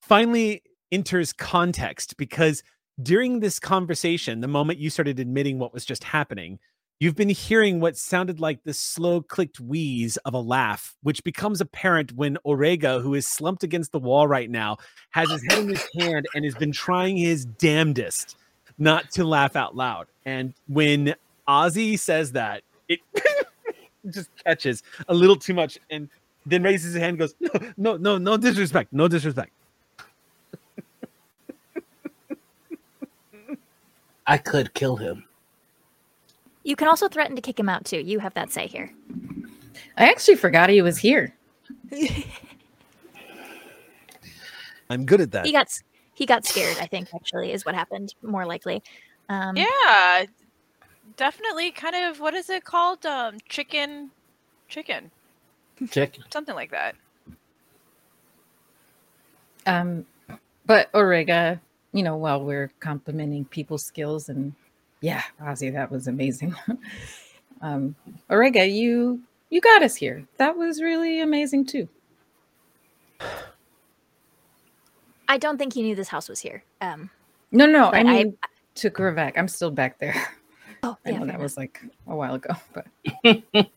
finally 0.01 0.63
enters 0.91 1.33
context 1.33 2.17
because 2.17 2.63
during 3.01 3.41
this 3.41 3.59
conversation, 3.59 4.39
the 4.41 4.47
moment 4.47 4.79
you 4.79 4.89
started 4.89 5.19
admitting 5.19 5.59
what 5.59 5.73
was 5.73 5.85
just 5.85 6.03
happening, 6.03 6.59
you've 6.99 7.15
been 7.15 7.29
hearing 7.29 7.79
what 7.79 7.97
sounded 7.97 8.39
like 8.39 8.63
the 8.63 8.73
slow 8.73 9.21
clicked 9.21 9.59
wheeze 9.59 10.17
of 10.17 10.33
a 10.33 10.39
laugh, 10.39 10.95
which 11.03 11.23
becomes 11.23 11.61
apparent 11.61 12.13
when 12.13 12.37
Orega, 12.45 13.01
who 13.01 13.13
is 13.13 13.27
slumped 13.27 13.63
against 13.63 13.91
the 13.91 13.99
wall 13.99 14.27
right 14.27 14.49
now, 14.49 14.77
has 15.11 15.29
his 15.29 15.43
head 15.43 15.59
in 15.59 15.69
his 15.69 15.87
hand 15.99 16.25
and 16.33 16.45
has 16.45 16.55
been 16.55 16.71
trying 16.71 17.17
his 17.17 17.45
damnedest 17.45 18.37
not 18.77 19.11
to 19.11 19.23
laugh 19.23 19.55
out 19.55 19.75
loud. 19.75 20.07
And 20.25 20.53
when 20.67 21.15
Ozzy 21.47 21.97
says 21.99 22.31
that, 22.33 22.63
it 22.87 22.99
just 24.09 24.29
catches 24.43 24.83
a 25.07 25.13
little 25.13 25.35
too 25.35 25.53
much 25.53 25.79
and 25.89 26.09
then 26.45 26.63
raises 26.63 26.93
his 26.93 27.01
hand 27.01 27.19
and 27.19 27.19
goes, 27.19 27.35
No, 27.39 27.73
no, 27.77 27.97
no, 27.97 28.17
no 28.17 28.37
disrespect, 28.37 28.93
no 28.93 29.07
disrespect. 29.07 29.51
I 34.27 34.37
could 34.39 34.73
kill 34.73 34.95
him. 34.95 35.23
You 36.65 36.75
can 36.75 36.87
also 36.87 37.07
threaten 37.07 37.35
to 37.35 37.41
kick 37.43 37.59
him 37.59 37.69
out 37.69 37.85
too. 37.85 37.99
You 37.99 38.17
have 38.19 38.33
that 38.33 38.51
say 38.51 38.65
here. 38.65 38.91
I 39.97 40.09
actually 40.09 40.35
forgot 40.35 40.69
he 40.69 40.81
was 40.81 40.97
here. 40.97 41.33
I'm 44.89 45.05
good 45.05 45.21
at 45.21 45.31
that. 45.31 45.45
He 45.45 45.51
got 45.51 45.67
he 46.15 46.25
got 46.25 46.43
scared. 46.43 46.77
I 46.81 46.87
think 46.87 47.09
actually 47.13 47.51
is 47.53 47.65
what 47.65 47.75
happened. 47.75 48.15
More 48.23 48.47
likely. 48.47 48.81
Um, 49.29 49.55
Yeah, 49.55 50.25
definitely. 51.17 51.69
Kind 51.71 51.95
of. 51.95 52.19
What 52.19 52.33
is 52.33 52.49
it 52.49 52.63
called? 52.63 53.05
Um, 53.05 53.37
chicken, 53.47 54.09
chicken, 54.67 55.11
Check. 55.91 56.17
something 56.31 56.55
like 56.55 56.71
that. 56.71 56.95
Um, 59.67 60.05
but 60.65 60.91
Orega, 60.93 61.59
you 61.93 62.01
know, 62.01 62.17
while 62.17 62.43
we're 62.43 62.71
complimenting 62.79 63.45
people's 63.45 63.83
skills 63.85 64.29
and 64.29 64.53
yeah, 65.05 65.21
Ozzy, 65.39 65.71
that 65.71 65.91
was 65.91 66.07
amazing. 66.07 66.55
um, 67.61 67.95
Orega, 68.31 68.65
you 68.65 69.21
you 69.51 69.61
got 69.61 69.83
us 69.83 69.95
here. 69.95 70.25
That 70.37 70.57
was 70.57 70.81
really 70.81 71.21
amazing 71.21 71.67
too. 71.67 71.87
I 75.27 75.37
don't 75.37 75.57
think 75.57 75.73
he 75.73 75.81
knew 75.83 75.95
this 75.95 76.07
house 76.07 76.27
was 76.29 76.39
here. 76.39 76.63
Um, 76.81 77.09
No, 77.51 77.65
no, 77.67 77.87
I 77.87 78.03
But 78.03 78.09
I- 78.09 78.13
mean 78.23 78.37
to 78.75 78.89
Korvac. 78.89 79.33
I'm 79.37 79.47
still 79.47 79.71
back 79.71 79.99
there. 79.99 80.15
oh, 80.83 80.97
I 81.05 81.09
yeah, 81.11 81.19
know 81.19 81.25
that 81.25 81.35
enough. 81.35 81.41
was 81.41 81.57
like 81.57 81.81
a 82.07 82.15
while 82.15 82.35
ago, 82.35 82.53
but 82.73 82.87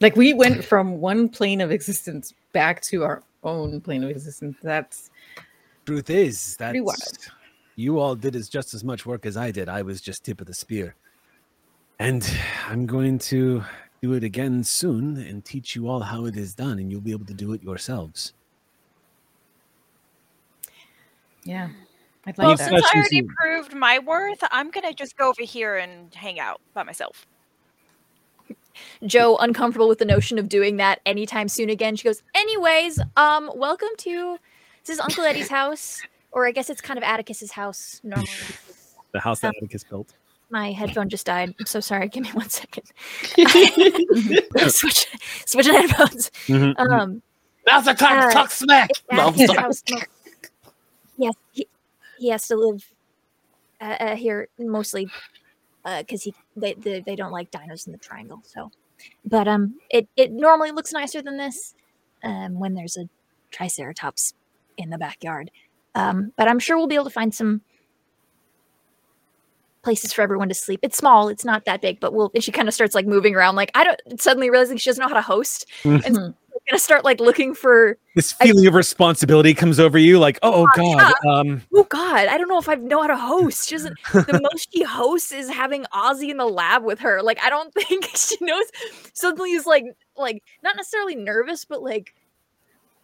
like 0.00 0.16
we 0.16 0.32
went 0.34 0.64
from 0.64 0.98
one 1.00 1.28
plane 1.28 1.60
of 1.60 1.70
existence 1.70 2.32
back 2.52 2.80
to 2.82 3.04
our 3.04 3.22
own 3.44 3.80
plane 3.82 4.02
of 4.02 4.10
existence. 4.10 4.56
That's 4.62 5.10
Truth 5.84 6.10
is 6.10 6.56
that 6.56 6.70
Pretty 6.70 6.80
wild. 6.80 7.28
You 7.76 7.98
all 7.98 8.14
did 8.14 8.34
as 8.34 8.48
just 8.48 8.74
as 8.74 8.82
much 8.82 9.04
work 9.06 9.26
as 9.26 9.36
I 9.36 9.50
did. 9.50 9.68
I 9.68 9.82
was 9.82 10.00
just 10.00 10.24
tip 10.24 10.40
of 10.40 10.46
the 10.46 10.54
spear. 10.54 10.94
And 11.98 12.28
I'm 12.68 12.86
going 12.86 13.18
to 13.20 13.62
do 14.02 14.12
it 14.14 14.24
again 14.24 14.64
soon 14.64 15.16
and 15.18 15.44
teach 15.44 15.76
you 15.76 15.88
all 15.88 16.00
how 16.00 16.24
it 16.26 16.36
is 16.36 16.54
done, 16.54 16.78
and 16.78 16.90
you'll 16.90 17.00
be 17.00 17.12
able 17.12 17.26
to 17.26 17.34
do 17.34 17.52
it 17.52 17.62
yourselves. 17.62 18.32
yeah. 21.44 21.68
I'd 22.28 22.36
Well, 22.36 22.48
like 22.48 22.58
Well, 22.58 22.68
that. 22.68 22.80
since 22.80 22.90
I 22.92 22.98
already 22.98 23.22
proved 23.22 23.72
my 23.72 24.00
worth, 24.00 24.42
I'm 24.50 24.70
gonna 24.72 24.92
just 24.92 25.16
go 25.16 25.28
over 25.28 25.42
here 25.44 25.76
and 25.76 26.12
hang 26.12 26.40
out 26.40 26.60
by 26.74 26.82
myself. 26.82 27.24
Joe 29.06 29.36
uncomfortable 29.36 29.86
with 29.88 29.98
the 30.00 30.04
notion 30.04 30.38
of 30.38 30.48
doing 30.48 30.76
that 30.78 31.00
anytime 31.06 31.48
soon 31.48 31.70
again. 31.70 31.94
She 31.94 32.02
goes, 32.02 32.22
"Anyways, 32.34 33.00
um, 33.16 33.50
welcome 33.54 33.90
to 33.98 34.38
this 34.84 34.94
is 34.94 35.00
Uncle 35.00 35.24
Eddie's 35.24 35.48
house, 35.60 36.02
or 36.32 36.46
I 36.46 36.52
guess 36.52 36.70
it's 36.70 36.80
kind 36.80 36.98
of 36.98 37.04
Atticus's 37.04 37.52
house 37.52 38.00
normally." 38.04 38.26
The 39.12 39.20
house 39.20 39.40
that 39.40 39.48
Um, 39.48 39.54
Atticus 39.58 39.84
built. 39.84 40.14
My 40.50 40.72
headphone 40.72 41.08
just 41.08 41.24
died. 41.26 41.54
I'm 41.58 41.64
so 41.66 41.80
sorry. 41.80 42.08
Give 42.12 42.22
me 42.24 42.30
one 42.32 42.50
second. 42.50 42.84
Switch, 44.68 45.06
switching 45.46 45.72
headphones. 45.74 46.30
Mhm, 46.48 46.74
mhm. 46.74 47.00
Um, 47.00 47.22
Now's 47.66 47.84
the 47.86 47.94
time 47.94 48.18
Uh, 48.18 48.26
to 48.28 48.32
talk 48.34 48.50
smack. 48.50 48.90
No, 49.10 49.28
I'm 49.28 49.36
sorry. 49.46 49.58
house. 49.58 49.82
No. 49.90 49.98
Yes, 51.16 51.34
he, 51.52 51.66
he 52.18 52.28
has 52.28 52.46
to 52.48 52.56
live 52.56 52.84
uh, 53.80 53.96
uh, 54.00 54.16
here 54.16 54.48
mostly 54.58 55.08
because 55.98 56.22
he 56.24 56.34
they, 56.56 56.74
they 56.74 57.00
they 57.00 57.16
don't 57.16 57.32
like 57.32 57.50
dinos 57.50 57.86
in 57.86 57.92
the 57.92 57.98
triangle. 57.98 58.42
So, 58.44 58.70
but 59.24 59.48
um, 59.48 59.76
it 59.88 60.08
it 60.16 60.30
normally 60.32 60.72
looks 60.72 60.92
nicer 60.92 61.22
than 61.22 61.38
this 61.38 61.74
um 62.22 62.58
when 62.58 62.74
there's 62.74 62.96
a 62.98 63.08
triceratops 63.50 64.34
in 64.76 64.90
the 64.90 64.98
backyard. 64.98 65.50
Um, 65.96 66.32
but 66.36 66.46
I'm 66.46 66.58
sure 66.60 66.76
we'll 66.76 66.86
be 66.86 66.94
able 66.94 67.04
to 67.06 67.10
find 67.10 67.34
some 67.34 67.60
places 69.82 70.12
for 70.12 70.22
everyone 70.22 70.48
to 70.48 70.54
sleep. 70.54 70.80
It's 70.82 70.96
small, 70.98 71.28
it's 71.28 71.44
not 71.44 71.64
that 71.64 71.80
big, 71.80 72.00
but 72.00 72.12
we'll. 72.12 72.30
And 72.34 72.42
she 72.44 72.52
kind 72.52 72.68
of 72.68 72.74
starts 72.74 72.94
like 72.94 73.06
moving 73.06 73.34
around, 73.34 73.56
like 73.56 73.70
I 73.74 73.84
don't 73.84 74.20
suddenly 74.20 74.50
realizing 74.50 74.76
she 74.76 74.90
doesn't 74.90 75.00
know 75.00 75.08
how 75.08 75.14
to 75.14 75.22
host, 75.22 75.66
and 75.84 76.02
Mhm. 76.02 76.14
so 76.14 76.34
gonna 76.68 76.78
start 76.80 77.04
like 77.04 77.20
looking 77.20 77.54
for 77.54 77.96
This 78.16 78.34
I- 78.40 78.46
feeling 78.46 78.66
of 78.66 78.74
responsibility 78.74 79.54
comes 79.54 79.78
over 79.78 79.96
you, 79.98 80.18
like, 80.18 80.36
oh, 80.42 80.64
Oh, 80.64 80.68
god. 80.74 81.14
Um, 81.30 81.62
oh 81.72 81.84
god, 81.84 82.26
I 82.26 82.36
don't 82.36 82.48
know 82.48 82.58
if 82.58 82.68
I 82.68 82.74
know 82.74 83.00
how 83.00 83.06
to 83.06 83.16
host. 83.16 83.68
She 83.68 83.76
doesn't. 83.76 83.94
The 84.12 84.40
most 84.52 84.72
she 84.74 84.82
hosts 84.82 85.30
is 85.30 85.48
having 85.48 85.84
Ozzy 85.94 86.30
in 86.30 86.36
the 86.38 86.46
lab 86.46 86.82
with 86.84 86.98
her. 87.00 87.22
Like 87.22 87.38
I 87.44 87.48
don't 87.50 87.72
think 87.74 88.06
she 88.16 88.36
knows. 88.40 88.64
Suddenly 89.12 89.52
is 89.52 89.64
like 89.66 89.84
like 90.16 90.42
not 90.64 90.74
necessarily 90.76 91.14
nervous, 91.14 91.64
but 91.64 91.80
like 91.82 92.12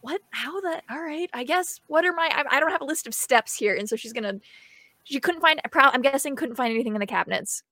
what? 0.02 0.20
How 0.30 0.60
that? 0.60 0.84
All 0.90 1.00
right, 1.02 1.30
I 1.32 1.44
guess. 1.44 1.80
What 1.86 2.04
are 2.04 2.12
my? 2.12 2.28
I, 2.32 2.56
I 2.56 2.60
don't 2.60 2.70
have 2.70 2.82
a 2.82 2.84
list 2.84 3.06
of 3.06 3.14
steps 3.14 3.56
here, 3.56 3.74
and 3.74 3.88
so 3.88 3.96
she's 3.96 4.12
gonna. 4.12 4.34
She 5.04 5.18
couldn't 5.18 5.40
find. 5.40 5.60
I'm 5.74 6.02
guessing 6.02 6.36
couldn't 6.36 6.56
find 6.56 6.72
anything 6.72 6.94
in 6.94 7.00
the 7.00 7.06
cabinets, 7.06 7.62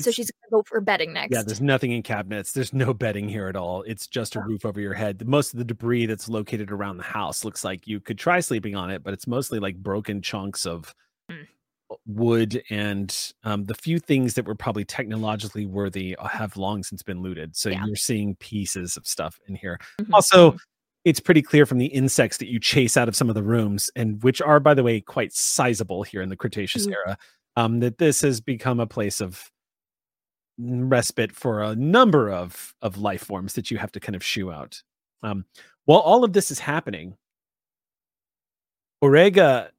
so 0.00 0.10
she's 0.10 0.30
gonna 0.30 0.50
go 0.60 0.62
for 0.66 0.80
bedding 0.80 1.12
next. 1.12 1.34
Yeah, 1.34 1.42
there's 1.42 1.60
nothing 1.60 1.92
in 1.92 2.02
cabinets. 2.02 2.52
There's 2.52 2.72
no 2.72 2.94
bedding 2.94 3.28
here 3.28 3.48
at 3.48 3.56
all. 3.56 3.82
It's 3.82 4.06
just 4.06 4.36
a 4.36 4.40
roof 4.40 4.64
over 4.64 4.80
your 4.80 4.94
head. 4.94 5.26
Most 5.26 5.52
of 5.52 5.58
the 5.58 5.64
debris 5.64 6.06
that's 6.06 6.28
located 6.28 6.70
around 6.70 6.96
the 6.98 7.02
house 7.02 7.44
looks 7.44 7.64
like 7.64 7.86
you 7.86 8.00
could 8.00 8.18
try 8.18 8.40
sleeping 8.40 8.74
on 8.76 8.90
it, 8.90 9.02
but 9.02 9.12
it's 9.12 9.26
mostly 9.26 9.58
like 9.58 9.76
broken 9.76 10.22
chunks 10.22 10.64
of 10.66 10.94
Mm. 11.30 11.46
wood 12.06 12.62
and 12.70 13.32
um, 13.44 13.64
the 13.64 13.74
few 13.74 13.98
things 13.98 14.34
that 14.34 14.44
were 14.44 14.54
probably 14.54 14.84
technologically 14.84 15.66
worthy 15.66 16.14
uh, 16.16 16.26
have 16.28 16.56
long 16.56 16.82
since 16.84 17.02
been 17.02 17.20
looted. 17.20 17.56
So 17.56 17.68
Yeah. 17.70 17.84
you're 17.84 17.96
seeing 17.96 18.34
pieces 18.36 18.96
of 18.96 19.06
stuff 19.06 19.38
in 19.48 19.54
here. 19.56 19.78
Mhm. 20.00 20.10
Also, 20.12 20.56
it's 21.06 21.20
pretty 21.20 21.40
clear 21.40 21.64
from 21.64 21.78
the 21.78 21.86
insects 21.86 22.36
that 22.38 22.48
you 22.50 22.58
chase 22.58 22.96
out 22.96 23.06
of 23.06 23.14
some 23.14 23.28
of 23.28 23.36
the 23.36 23.42
rooms, 23.42 23.88
and 23.94 24.20
which 24.24 24.42
are, 24.42 24.58
by 24.58 24.74
the 24.74 24.82
way, 24.82 25.00
quite 25.00 25.32
sizable 25.32 26.02
here 26.02 26.20
in 26.20 26.30
the 26.30 26.36
Cretaceous 26.36 26.84
Mhm. 26.88 26.94
era, 26.94 27.18
um, 27.54 27.78
that 27.78 27.98
this 27.98 28.22
has 28.22 28.40
become 28.40 28.80
a 28.80 28.88
place 28.88 29.20
of 29.20 29.52
respite 30.58 31.30
for 31.30 31.62
a 31.62 31.76
number 31.76 32.28
of 32.30 32.74
of 32.82 32.98
life 32.98 33.22
forms 33.22 33.54
that 33.54 33.70
you 33.70 33.78
have 33.78 33.92
to 33.92 34.00
kind 34.00 34.16
of 34.16 34.24
shoo 34.24 34.50
out. 34.50 34.82
Um, 35.22 35.44
while 35.84 36.00
all 36.00 36.24
of 36.24 36.32
this 36.32 36.50
is 36.50 36.58
happening, 36.58 37.16
Orega, 39.00 39.70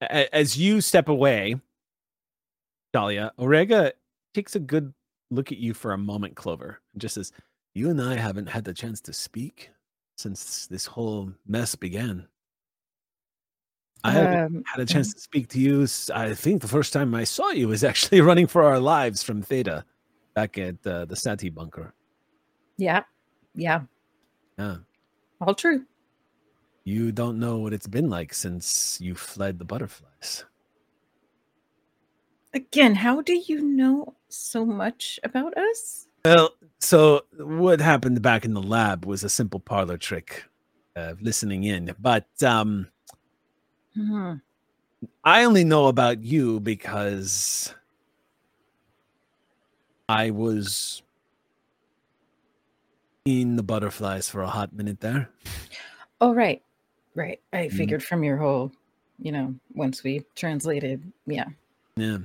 a- 0.00 0.34
as 0.34 0.56
you 0.56 0.80
step 0.80 1.08
away, 1.08 1.60
Dahlia, 2.94 3.32
Orega 3.38 3.92
takes 4.32 4.54
a 4.56 4.60
good 4.60 4.94
look 5.30 5.52
at 5.52 5.58
you 5.58 5.74
for 5.74 5.92
a 5.92 5.98
moment, 5.98 6.36
Clover, 6.36 6.80
and 6.92 7.02
just 7.02 7.16
says, 7.16 7.32
"You 7.74 7.90
and 7.90 8.00
I 8.00 8.14
haven't 8.16 8.46
had 8.46 8.64
the 8.64 8.72
chance 8.72 9.00
to 9.02 9.12
speak 9.12 9.70
since 10.16 10.66
this 10.66 10.86
whole 10.86 11.32
mess 11.46 11.74
began. 11.74 12.26
I 14.02 14.12
haven't 14.12 14.56
Um, 14.56 14.64
had 14.66 14.80
a 14.80 14.86
chance 14.86 15.12
to 15.14 15.20
speak 15.20 15.48
to 15.48 15.60
you. 15.60 15.86
I 16.14 16.34
think 16.34 16.62
the 16.62 16.68
first 16.68 16.92
time 16.92 17.14
I 17.14 17.24
saw 17.24 17.50
you 17.50 17.68
was 17.68 17.84
actually 17.90 18.20
running 18.20 18.46
for 18.46 18.62
our 18.62 18.78
lives 18.80 19.22
from 19.22 19.42
Theta 19.42 19.84
back 20.34 20.58
at 20.58 20.84
uh, 20.86 21.04
the 21.04 21.16
Sati 21.16 21.48
bunker. 21.48 21.92
Yeah. 22.78 23.02
Yeah. 23.54 23.82
Yeah. 24.58 24.76
All 25.40 25.54
true. 25.54 25.84
You 26.84 27.10
don't 27.10 27.38
know 27.38 27.58
what 27.58 27.72
it's 27.72 27.88
been 27.88 28.08
like 28.08 28.32
since 28.32 28.98
you 29.00 29.14
fled 29.14 29.58
the 29.58 29.64
butterflies. 29.64 30.44
Again, 32.54 32.94
how 32.94 33.20
do 33.22 33.34
you 33.34 33.60
know 33.60 34.14
so 34.28 34.64
much 34.64 35.18
about 35.24 35.56
us? 35.58 36.06
Well, 36.24 36.50
so 36.86 37.24
what 37.38 37.80
happened 37.80 38.22
back 38.22 38.44
in 38.44 38.54
the 38.54 38.62
lab 38.62 39.04
was 39.04 39.24
a 39.24 39.28
simple 39.28 39.58
parlor 39.60 39.96
trick 39.98 40.44
of 40.94 41.20
listening 41.20 41.64
in. 41.64 41.94
But 41.98 42.28
um, 42.42 42.88
Hmm. 43.94 44.34
I 45.24 45.44
only 45.44 45.64
know 45.64 45.86
about 45.86 46.22
you 46.22 46.60
because 46.60 47.74
I 50.08 50.30
was 50.30 51.02
in 53.24 53.56
the 53.56 53.62
butterflies 53.62 54.28
for 54.28 54.42
a 54.42 54.46
hot 54.48 54.72
minute 54.72 55.00
there. 55.00 55.28
Oh, 56.20 56.32
right. 56.32 56.62
Right. 57.14 57.40
I 57.52 57.66
Mhm. 57.66 57.72
figured 57.72 58.04
from 58.04 58.22
your 58.22 58.36
whole, 58.36 58.70
you 59.18 59.32
know, 59.32 59.54
once 59.74 60.02
we 60.04 60.24
translated. 60.36 61.12
Yeah. 61.26 61.48
Yeah. 61.96 62.18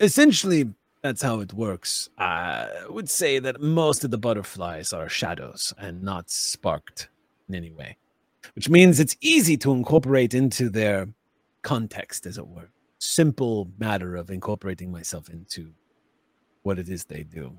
Essentially, 0.00 0.72
that's 1.02 1.22
how 1.22 1.40
it 1.40 1.52
works. 1.52 2.08
I 2.18 2.68
would 2.88 3.10
say 3.10 3.38
that 3.40 3.60
most 3.60 4.04
of 4.04 4.10
the 4.10 4.18
butterflies 4.18 4.92
are 4.92 5.08
shadows 5.08 5.74
and 5.78 6.02
not 6.02 6.30
sparked 6.30 7.08
in 7.48 7.54
any 7.56 7.72
way, 7.72 7.96
which 8.54 8.68
means 8.68 9.00
it's 9.00 9.16
easy 9.20 9.56
to 9.58 9.72
incorporate 9.72 10.32
into 10.32 10.70
their 10.70 11.08
context, 11.62 12.24
as 12.26 12.38
it 12.38 12.46
were. 12.46 12.70
Simple 12.98 13.68
matter 13.78 14.14
of 14.14 14.30
incorporating 14.30 14.92
myself 14.92 15.28
into 15.28 15.72
what 16.62 16.78
it 16.78 16.88
is 16.88 17.04
they 17.04 17.24
do. 17.24 17.58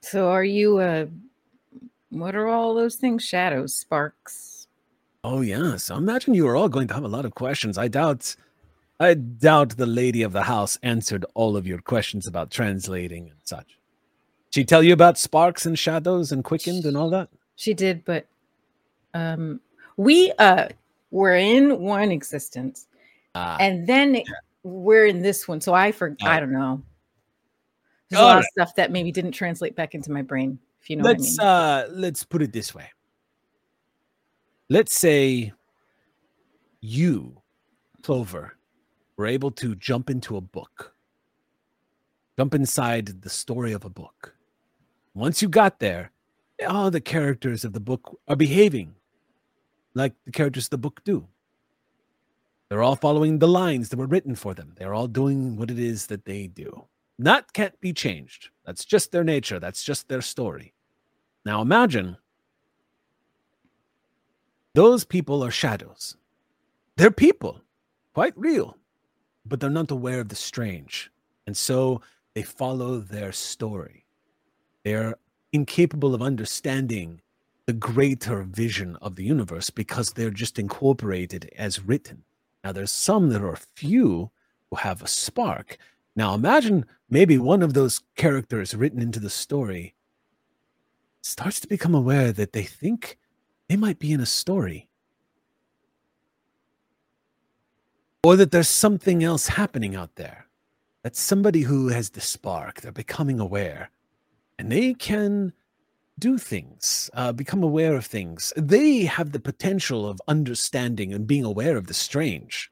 So 0.00 0.30
are 0.30 0.44
you 0.44 0.78
uh 0.78 1.06
what 2.08 2.34
are 2.34 2.48
all 2.48 2.74
those 2.74 2.96
things? 2.96 3.22
Shadows, 3.22 3.74
sparks. 3.74 4.66
Oh 5.22 5.42
yes, 5.42 5.90
I 5.90 5.98
imagine 5.98 6.32
you 6.32 6.48
are 6.48 6.56
all 6.56 6.70
going 6.70 6.88
to 6.88 6.94
have 6.94 7.04
a 7.04 7.08
lot 7.08 7.26
of 7.26 7.34
questions. 7.34 7.76
I 7.76 7.88
doubt, 7.88 8.34
I 9.00 9.14
doubt 9.14 9.76
the 9.78 9.86
lady 9.86 10.22
of 10.22 10.32
the 10.32 10.42
house 10.42 10.78
answered 10.82 11.24
all 11.34 11.56
of 11.56 11.66
your 11.66 11.80
questions 11.80 12.26
about 12.26 12.50
translating 12.50 13.30
and 13.30 13.38
such. 13.44 13.78
She 14.50 14.62
tell 14.64 14.82
you 14.82 14.92
about 14.92 15.16
sparks 15.16 15.64
and 15.64 15.78
shadows 15.78 16.32
and 16.32 16.44
quickened 16.44 16.84
and 16.84 16.96
all 16.96 17.08
that. 17.10 17.30
She 17.56 17.72
did, 17.74 18.04
but 18.04 18.26
um 19.14 19.60
we 19.96 20.32
uh 20.38 20.68
were 21.10 21.34
in 21.34 21.80
one 21.80 22.12
existence 22.12 22.86
Ah, 23.34 23.56
and 23.58 23.86
then 23.86 24.22
we're 24.62 25.06
in 25.06 25.22
this 25.22 25.48
one. 25.48 25.60
So 25.60 25.72
I 25.72 25.92
for 25.92 26.14
I 26.22 26.36
Ah. 26.36 26.40
don't 26.40 26.52
know. 26.52 26.82
There's 28.08 28.20
a 28.20 28.24
lot 28.24 28.32
All 28.34 28.38
of 28.40 28.44
stuff 28.46 28.74
that 28.74 28.90
maybe 28.90 29.10
didn't 29.12 29.32
translate 29.32 29.74
back 29.76 29.94
into 29.94 30.10
my 30.10 30.20
brain, 30.22 30.58
if 30.82 30.90
you 30.90 30.96
know 30.96 31.04
what 31.04 31.10
I 31.10 31.12
let's 31.12 31.38
mean. 31.38 31.46
uh 31.46 31.86
let's 31.90 32.22
put 32.24 32.42
it 32.42 32.52
this 32.52 32.74
way. 32.74 32.90
Let's 34.68 34.94
say 34.94 35.52
you, 36.80 37.40
Clover, 38.02 38.56
were 39.20 39.26
able 39.26 39.50
to 39.50 39.74
jump 39.74 40.08
into 40.08 40.38
a 40.38 40.40
book. 40.40 40.94
Jump 42.38 42.54
inside 42.54 43.20
the 43.20 43.28
story 43.28 43.74
of 43.74 43.84
a 43.84 43.90
book. 43.90 44.34
Once 45.12 45.42
you 45.42 45.48
got 45.48 45.78
there, 45.78 46.10
all 46.66 46.90
the 46.90 47.02
characters 47.02 47.62
of 47.62 47.74
the 47.74 47.80
book 47.80 48.18
are 48.26 48.34
behaving 48.34 48.94
like 49.92 50.14
the 50.24 50.32
characters 50.32 50.66
of 50.66 50.70
the 50.70 50.78
book 50.78 51.02
do. 51.04 51.28
They're 52.70 52.82
all 52.82 52.96
following 52.96 53.40
the 53.40 53.46
lines 53.46 53.90
that 53.90 53.98
were 53.98 54.06
written 54.06 54.34
for 54.36 54.54
them. 54.54 54.72
They're 54.78 54.94
all 54.94 55.06
doing 55.06 55.58
what 55.58 55.70
it 55.70 55.78
is 55.78 56.06
that 56.06 56.24
they 56.24 56.46
do. 56.46 56.86
That 57.18 57.52
can't 57.52 57.78
be 57.78 57.92
changed. 57.92 58.48
That's 58.64 58.86
just 58.86 59.12
their 59.12 59.24
nature. 59.24 59.60
That's 59.60 59.84
just 59.84 60.08
their 60.08 60.22
story. 60.22 60.72
Now 61.44 61.60
imagine 61.60 62.16
those 64.74 65.04
people 65.04 65.44
are 65.44 65.50
shadows. 65.50 66.16
They're 66.96 67.10
people, 67.10 67.60
quite 68.14 68.32
real, 68.34 68.78
but 69.50 69.60
they're 69.60 69.68
not 69.68 69.90
aware 69.90 70.20
of 70.20 70.28
the 70.28 70.36
strange. 70.36 71.10
And 71.46 71.56
so 71.56 72.00
they 72.34 72.42
follow 72.42 73.00
their 73.00 73.32
story. 73.32 74.06
They're 74.84 75.16
incapable 75.52 76.14
of 76.14 76.22
understanding 76.22 77.20
the 77.66 77.72
greater 77.74 78.42
vision 78.42 78.96
of 79.02 79.16
the 79.16 79.24
universe 79.24 79.68
because 79.68 80.12
they're 80.12 80.30
just 80.30 80.58
incorporated 80.58 81.50
as 81.56 81.84
written. 81.84 82.22
Now, 82.64 82.72
there's 82.72 82.90
some 82.90 83.30
that 83.30 83.42
are 83.42 83.56
few 83.56 84.30
who 84.70 84.76
have 84.76 85.02
a 85.02 85.08
spark. 85.08 85.76
Now, 86.14 86.34
imagine 86.34 86.86
maybe 87.08 87.36
one 87.38 87.62
of 87.62 87.74
those 87.74 88.02
characters 88.16 88.74
written 88.74 89.02
into 89.02 89.20
the 89.20 89.30
story 89.30 89.94
starts 91.22 91.60
to 91.60 91.68
become 91.68 91.94
aware 91.94 92.32
that 92.32 92.52
they 92.52 92.62
think 92.62 93.18
they 93.68 93.76
might 93.76 93.98
be 93.98 94.12
in 94.12 94.20
a 94.20 94.26
story. 94.26 94.88
Or 98.22 98.36
that 98.36 98.50
there's 98.50 98.68
something 98.68 99.24
else 99.24 99.48
happening 99.48 99.96
out 99.96 100.16
there. 100.16 100.46
That's 101.02 101.20
somebody 101.20 101.62
who 101.62 101.88
has 101.88 102.10
the 102.10 102.20
spark. 102.20 102.80
They're 102.80 102.92
becoming 102.92 103.40
aware. 103.40 103.90
and 104.60 104.70
they 104.70 104.92
can 104.92 105.54
do 106.18 106.36
things, 106.36 107.08
uh, 107.14 107.32
become 107.32 107.62
aware 107.62 107.94
of 107.96 108.04
things. 108.04 108.52
They 108.54 109.04
have 109.06 109.32
the 109.32 109.40
potential 109.40 110.06
of 110.06 110.20
understanding 110.28 111.14
and 111.14 111.26
being 111.26 111.44
aware 111.46 111.78
of 111.78 111.86
the 111.86 111.94
strange. 111.94 112.70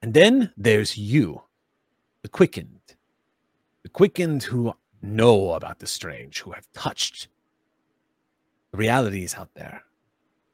And 0.00 0.14
then 0.14 0.52
there's 0.56 0.96
you, 0.96 1.42
the 2.22 2.28
quickened, 2.28 2.94
the 3.82 3.88
quickened 3.88 4.44
who 4.44 4.74
know 5.02 5.54
about 5.54 5.80
the 5.80 5.88
strange, 5.88 6.38
who 6.42 6.52
have 6.52 6.70
touched 6.72 7.26
the 8.70 8.78
realities 8.78 9.34
out 9.34 9.50
there. 9.54 9.82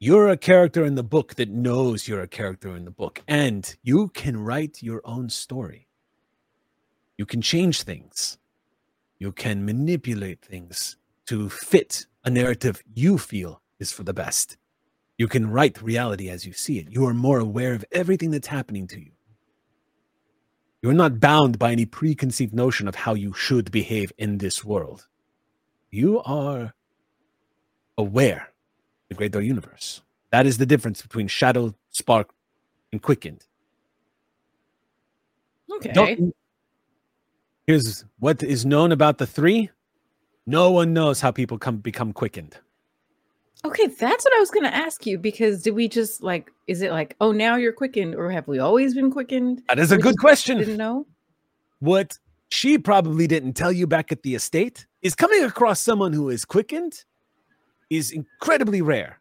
You're 0.01 0.29
a 0.29 0.37
character 0.37 0.85
in 0.85 0.95
the 0.95 1.03
book 1.03 1.35
that 1.35 1.49
knows 1.49 2.07
you're 2.07 2.23
a 2.23 2.29
character 2.29 2.77
in 2.77 2.85
the 2.85 2.91
book, 2.93 3.21
and 3.27 3.75
you 3.83 4.11
can 4.11 4.37
write 4.37 4.81
your 4.81 5.03
own 5.05 5.29
story. 5.29 5.89
You 7.17 7.27
can 7.27 7.43
change 7.43 7.83
things. 7.83 8.39
You 9.19 9.33
can 9.33 9.65
manipulate 9.65 10.41
things 10.41 10.97
to 11.27 11.49
fit 11.49 12.07
a 12.25 12.31
narrative 12.31 12.81
you 12.95 13.19
feel 13.19 13.61
is 13.81 13.91
for 13.91 14.05
the 14.05 14.15
best. 14.15 14.57
You 15.17 15.27
can 15.27 15.51
write 15.51 15.83
reality 15.83 16.31
as 16.31 16.47
you 16.47 16.53
see 16.53 16.79
it. 16.79 16.93
You 16.93 17.05
are 17.07 17.15
more 17.15 17.41
aware 17.41 17.75
of 17.75 17.85
everything 17.91 18.31
that's 18.31 18.47
happening 18.47 18.87
to 18.89 19.01
you. 19.01 19.11
You're 20.81 20.93
not 20.93 21.19
bound 21.19 21.59
by 21.59 21.73
any 21.73 21.87
preconceived 21.87 22.55
notion 22.55 22.87
of 22.87 22.95
how 22.95 23.15
you 23.15 23.33
should 23.33 23.73
behave 23.73 24.13
in 24.17 24.39
this 24.39 24.65
world. 24.65 25.09
You 25.91 26.21
are 26.21 26.75
aware 27.97 28.53
the 29.09 29.15
greater 29.15 29.41
universe. 29.41 30.03
That 30.31 30.47
is 30.47 30.59
the 30.59 30.67
difference 30.67 31.03
between 31.03 31.29
Shadow, 31.29 31.75
Spark, 31.91 32.31
and 32.93 33.01
Quickened. 33.03 33.47
Okay. 35.71 35.93
Don't- 35.93 36.35
Here's 37.67 38.07
what 38.19 38.43
is 38.43 38.65
known 38.65 38.93
about 38.93 39.19
the 39.19 39.27
three. 39.27 39.69
No 40.47 40.71
one 40.71 40.95
knows 40.95 41.21
how 41.21 41.31
people 41.31 41.59
come 41.59 41.77
become 41.77 42.15
quickened. 42.15 42.57
Okay, 43.63 43.89
that's 43.89 44.25
what 44.25 44.35
I 44.35 44.41
was 44.41 44.51
gonna 44.51 44.69
ask 44.69 45.05
you 45.05 45.19
because 45.19 45.65
did 45.65 45.75
we 45.75 45.87
just 45.87 46.23
like 46.23 46.51
is 46.67 46.81
it 46.81 46.91
like, 46.91 47.15
oh 47.21 47.31
now 47.31 47.57
you're 47.57 47.75
quickened, 47.75 48.15
or 48.15 48.31
have 48.31 48.49
we 48.49 48.59
always 48.59 48.95
been 48.95 49.11
quickened? 49.11 49.63
That 49.69 49.79
is 49.79 49.93
a 49.93 49.97
We 49.97 50.03
good 50.03 50.19
question. 50.19 50.57
Didn't 50.57 50.79
know. 50.79 51.07
What 51.81 52.19
she 52.49 52.79
probably 52.79 53.27
didn't 53.27 53.53
tell 53.53 53.71
you 53.71 53.87
back 53.87 54.13
at 54.13 54.23
the 54.23 54.35
estate 54.35 54.87
is 55.03 55.15
coming 55.15 55.45
across 55.45 55.79
someone 55.81 56.15
who 56.15 56.31
is 56.31 56.47
quickened 56.47 57.05
is 57.91 58.11
incredibly 58.11 58.83
rare. 58.83 59.21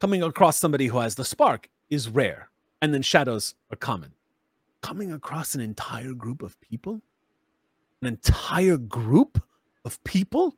Coming 0.00 0.22
across 0.22 0.58
somebody 0.58 0.86
who 0.86 0.98
has 0.98 1.14
the 1.14 1.24
spark 1.24 1.68
is 1.90 2.08
rare. 2.08 2.50
And 2.82 2.92
then 2.92 3.02
shadows 3.02 3.54
are 3.70 3.76
common. 3.76 4.12
Coming 4.82 5.12
across 5.12 5.54
an 5.54 5.60
entire 5.60 6.12
group 6.12 6.42
of 6.42 6.60
people? 6.60 7.00
An 8.02 8.08
entire 8.08 8.76
group 8.76 9.42
of 9.84 10.02
people? 10.04 10.56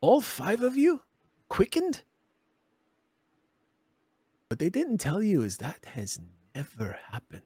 All 0.00 0.20
five 0.20 0.62
of 0.62 0.76
you 0.76 1.02
quickened? 1.48 2.02
What 4.48 4.58
they 4.58 4.70
didn't 4.70 4.98
tell 4.98 5.22
you 5.22 5.42
is 5.42 5.58
that 5.58 5.84
has 5.94 6.20
never 6.54 6.98
happened. 7.10 7.42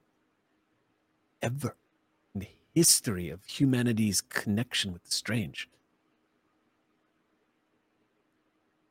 Ever 1.42 1.76
in 2.34 2.40
the 2.40 2.48
history 2.74 3.28
of 3.30 3.44
humanity's 3.44 4.20
connection 4.20 4.92
with 4.92 5.04
the 5.04 5.10
strange. 5.10 5.68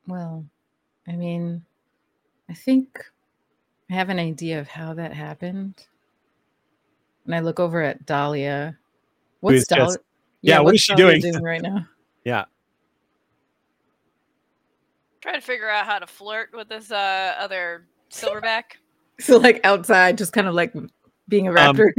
Well, 0.06 0.44
I 1.08 1.12
mean, 1.12 1.64
I 2.48 2.54
think 2.54 2.98
I 3.90 3.94
have 3.94 4.08
an 4.08 4.18
idea 4.18 4.60
of 4.60 4.68
how 4.68 4.94
that 4.94 5.12
happened. 5.12 5.86
And 7.24 7.34
I 7.34 7.40
look 7.40 7.58
over 7.58 7.82
at 7.82 8.06
Dahlia. 8.06 8.78
What's 9.40 9.56
is 9.58 9.66
just- 9.66 9.78
Dahlia? 9.78 9.98
Yeah, 10.42 10.58
what 10.58 10.66
what's 10.66 10.80
she 10.82 10.94
Dahlia 10.94 11.20
doing? 11.20 11.42
right 11.42 11.62
now? 11.62 11.86
Yeah. 12.24 12.44
Trying 15.20 15.36
to 15.36 15.40
figure 15.40 15.68
out 15.68 15.86
how 15.86 15.98
to 16.00 16.06
flirt 16.08 16.50
with 16.52 16.68
this 16.68 16.90
uh, 16.90 17.34
other 17.38 17.86
silverback. 18.10 18.62
So 19.18 19.38
like 19.38 19.60
outside, 19.64 20.18
just 20.18 20.34
kind 20.34 20.46
of 20.46 20.52
like 20.54 20.74
being 21.26 21.46
a 21.48 21.50
Um, 21.50 21.56
raptor. 21.56 21.90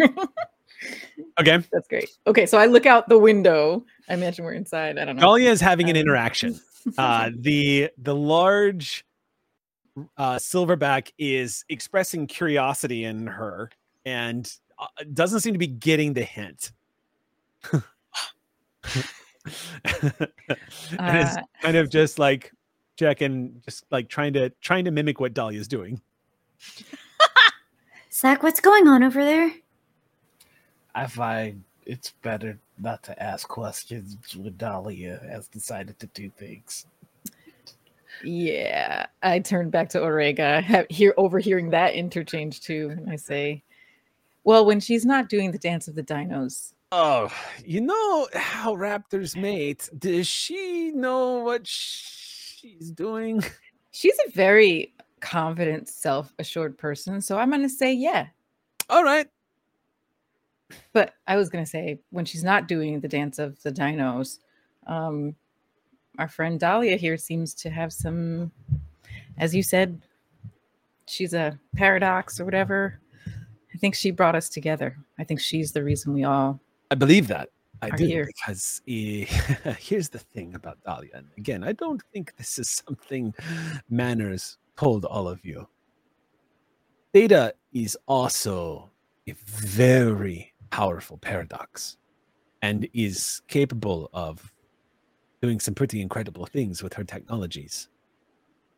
Okay. 1.40 1.58
That's 1.72 1.88
great. 1.88 2.10
Okay, 2.28 2.46
so 2.46 2.60
I 2.60 2.68
look 2.68 2.86
out 2.86 3.10
the 3.10 3.18
window. 3.18 3.84
I 4.08 4.14
imagine 4.14 4.46
we're 4.46 4.54
inside. 4.54 5.00
I 5.00 5.06
don't 5.06 5.16
know. 5.16 5.22
Dahlia 5.22 5.50
is 5.50 5.60
having 5.60 5.90
an 5.90 5.96
Um, 5.98 6.02
interaction. 6.02 6.60
Uh, 6.98 7.32
the 7.40 7.90
the 7.98 8.16
large 8.16 9.06
uh, 10.18 10.36
silverback 10.36 11.12
is 11.18 11.66
expressing 11.70 12.28
curiosity 12.28 13.06
in 13.06 13.28
her 13.28 13.70
and 14.06 14.54
uh, 14.80 14.88
doesn't 15.14 15.40
seem 15.40 15.54
to 15.54 15.60
be 15.60 15.68
getting 15.68 16.14
the 16.14 16.24
hint. 16.24 16.72
and 17.74 17.82
is 21.18 21.38
Uh, 21.38 21.42
kind 21.62 21.78
of 21.78 21.90
just 21.90 22.20
like 22.20 22.52
checking, 22.98 23.62
just 23.66 23.86
like 23.92 24.10
trying 24.10 24.34
to 24.34 24.50
trying 24.62 24.86
to 24.86 24.92
mimic 24.92 25.20
what 25.20 25.34
Dahlia's 25.34 25.68
doing. 25.68 26.02
Zach, 28.12 28.44
what's 28.44 28.60
going 28.60 28.88
on 28.88 29.04
over 29.04 29.24
there? 29.24 29.54
I 30.96 31.06
find 31.06 31.64
it's 31.88 32.12
better 32.22 32.60
not 32.78 33.02
to 33.04 33.24
ask 33.24 33.48
questions 33.48 34.18
when 34.36 34.56
Dahlia 34.58 35.22
has 35.30 35.48
decided 35.48 35.98
to 36.00 36.08
do 36.08 36.30
things. 36.30 36.86
Yeah, 38.24 39.06
I 39.24 39.40
turn 39.40 39.70
back 39.70 39.90
to 39.90 40.00
Orega, 40.00 40.62
have, 40.62 40.88
hear 40.90 41.14
overhearing 41.18 41.70
that 41.72 41.94
interchange 41.94 42.62
too, 42.62 42.90
and 42.90 43.10
I 43.10 43.16
say, 43.16 43.64
"Well, 44.44 44.66
when 44.66 44.80
she's 44.80 45.06
not 45.06 45.30
doing 45.30 45.52
the 45.52 45.58
dance 45.58 45.88
of 45.88 45.96
the 45.96 46.04
dinos, 46.04 46.74
Oh, 46.92 47.30
you 47.66 47.82
know 47.82 48.28
how 48.34 48.74
raptors 48.76 49.36
mate. 49.36 49.90
Does 49.98 50.26
she 50.26 50.92
know 50.92 51.40
what 51.40 51.68
she's 51.68 52.92
doing? 52.92 53.44
she's 53.92 54.18
a 54.26 54.32
very 54.32 54.94
confident, 55.20 55.90
self-assured 55.90 56.78
person, 56.78 57.22
so 57.22 57.38
I'm 57.38 57.52
gonna 57.52 57.70
say 57.70 57.94
yeah." 57.94 58.28
All 58.90 59.04
right. 59.04 59.28
But 60.94 61.14
I 61.28 61.38
was 61.38 61.50
gonna 61.50 61.66
say 61.66 62.00
when 62.10 62.26
she's 62.26 62.44
not 62.44 62.68
doing 62.68 63.00
the 63.00 63.08
dance 63.08 63.40
of 63.40 63.62
the 63.64 63.72
dinos, 63.72 64.40
um, 64.86 65.36
our 66.18 66.28
friend 66.28 66.60
Dahlia 66.60 66.98
here 66.98 67.18
seems 67.18 67.54
to 67.56 67.70
have 67.70 67.94
some, 67.94 68.52
as 69.38 69.56
you 69.56 69.64
said, 69.64 70.02
she's 71.08 71.34
a 71.34 71.60
paradox 71.76 72.40
or 72.40 72.46
whatever. 72.46 73.00
I 73.74 73.78
think 73.78 73.96
she 73.96 74.12
brought 74.12 74.36
us 74.36 74.50
together. 74.50 74.98
I 75.20 75.24
think 75.24 75.40
she's 75.40 75.72
the 75.72 75.84
reason 75.84 76.14
we 76.14 76.24
all. 76.24 76.60
I 76.90 76.96
believe 76.96 77.28
that. 77.28 77.50
I 77.82 77.92
do 77.92 78.06
here. 78.06 78.26
because 78.26 78.82
eh, 78.88 79.26
here's 79.80 80.10
the 80.10 80.20
thing 80.20 80.56
about 80.56 80.84
Dahlia. 80.84 81.12
And 81.14 81.28
again, 81.38 81.64
I 81.64 81.74
don't 81.74 82.02
think 82.12 82.36
this 82.38 82.58
is 82.58 82.82
something 82.88 83.36
Manners 83.90 84.58
told 84.78 85.06
all 85.06 85.28
of 85.28 85.46
you. 85.46 85.68
Theta 87.14 87.54
is 87.74 87.98
also 88.08 88.90
a 89.28 89.34
very 89.34 90.54
powerful 90.70 91.18
paradox 91.18 91.98
and 92.62 92.88
is 92.94 93.42
capable 93.48 94.10
of 94.14 94.52
doing 95.42 95.60
some 95.60 95.76
pretty 95.76 96.02
incredible 96.02 96.46
things 96.46 96.82
with 96.82 96.94
her 96.94 97.04
technologies. 97.04 97.90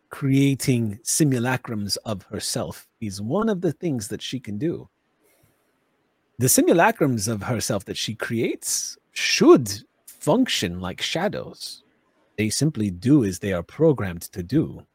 Creating 0.09 0.99
simulacrums 1.03 1.97
of 2.05 2.23
herself 2.23 2.87
is 2.99 3.21
one 3.21 3.47
of 3.47 3.61
the 3.61 3.71
things 3.71 4.07
that 4.09 4.21
she 4.21 4.39
can 4.39 4.57
do 4.57 4.89
the 6.39 6.47
simulacrums 6.47 7.27
of 7.27 7.43
herself 7.43 7.83
that 7.83 7.97
she 7.97 8.15
creates 8.15 8.97
should 9.11 9.69
function 10.07 10.79
like 10.79 11.01
shadows. 11.01 11.83
They 12.37 12.49
simply 12.49 12.89
do 12.89 13.25
as 13.25 13.39
they 13.39 13.51
are 13.51 13.61
programmed 13.61 14.21
to 14.31 14.41
do. 14.41 14.85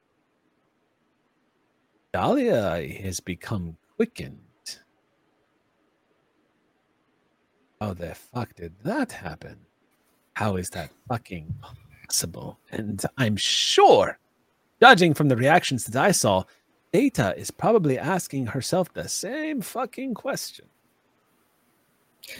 Dahlia 2.14 2.88
has 3.02 3.20
become 3.20 3.76
quickened. 3.96 4.40
How 7.84 7.92
the 7.92 8.14
fuck 8.14 8.54
did 8.54 8.72
that 8.84 9.12
happen? 9.12 9.58
How 10.32 10.56
is 10.56 10.70
that 10.70 10.90
fucking 11.06 11.54
possible? 12.02 12.58
And 12.70 13.04
I'm 13.18 13.36
sure, 13.36 14.18
judging 14.80 15.12
from 15.12 15.28
the 15.28 15.36
reactions 15.36 15.84
that 15.84 16.02
I 16.02 16.12
saw, 16.12 16.44
Theta 16.94 17.34
is 17.36 17.50
probably 17.50 17.98
asking 17.98 18.46
herself 18.46 18.90
the 18.94 19.06
same 19.06 19.60
fucking 19.60 20.14
question. 20.14 20.64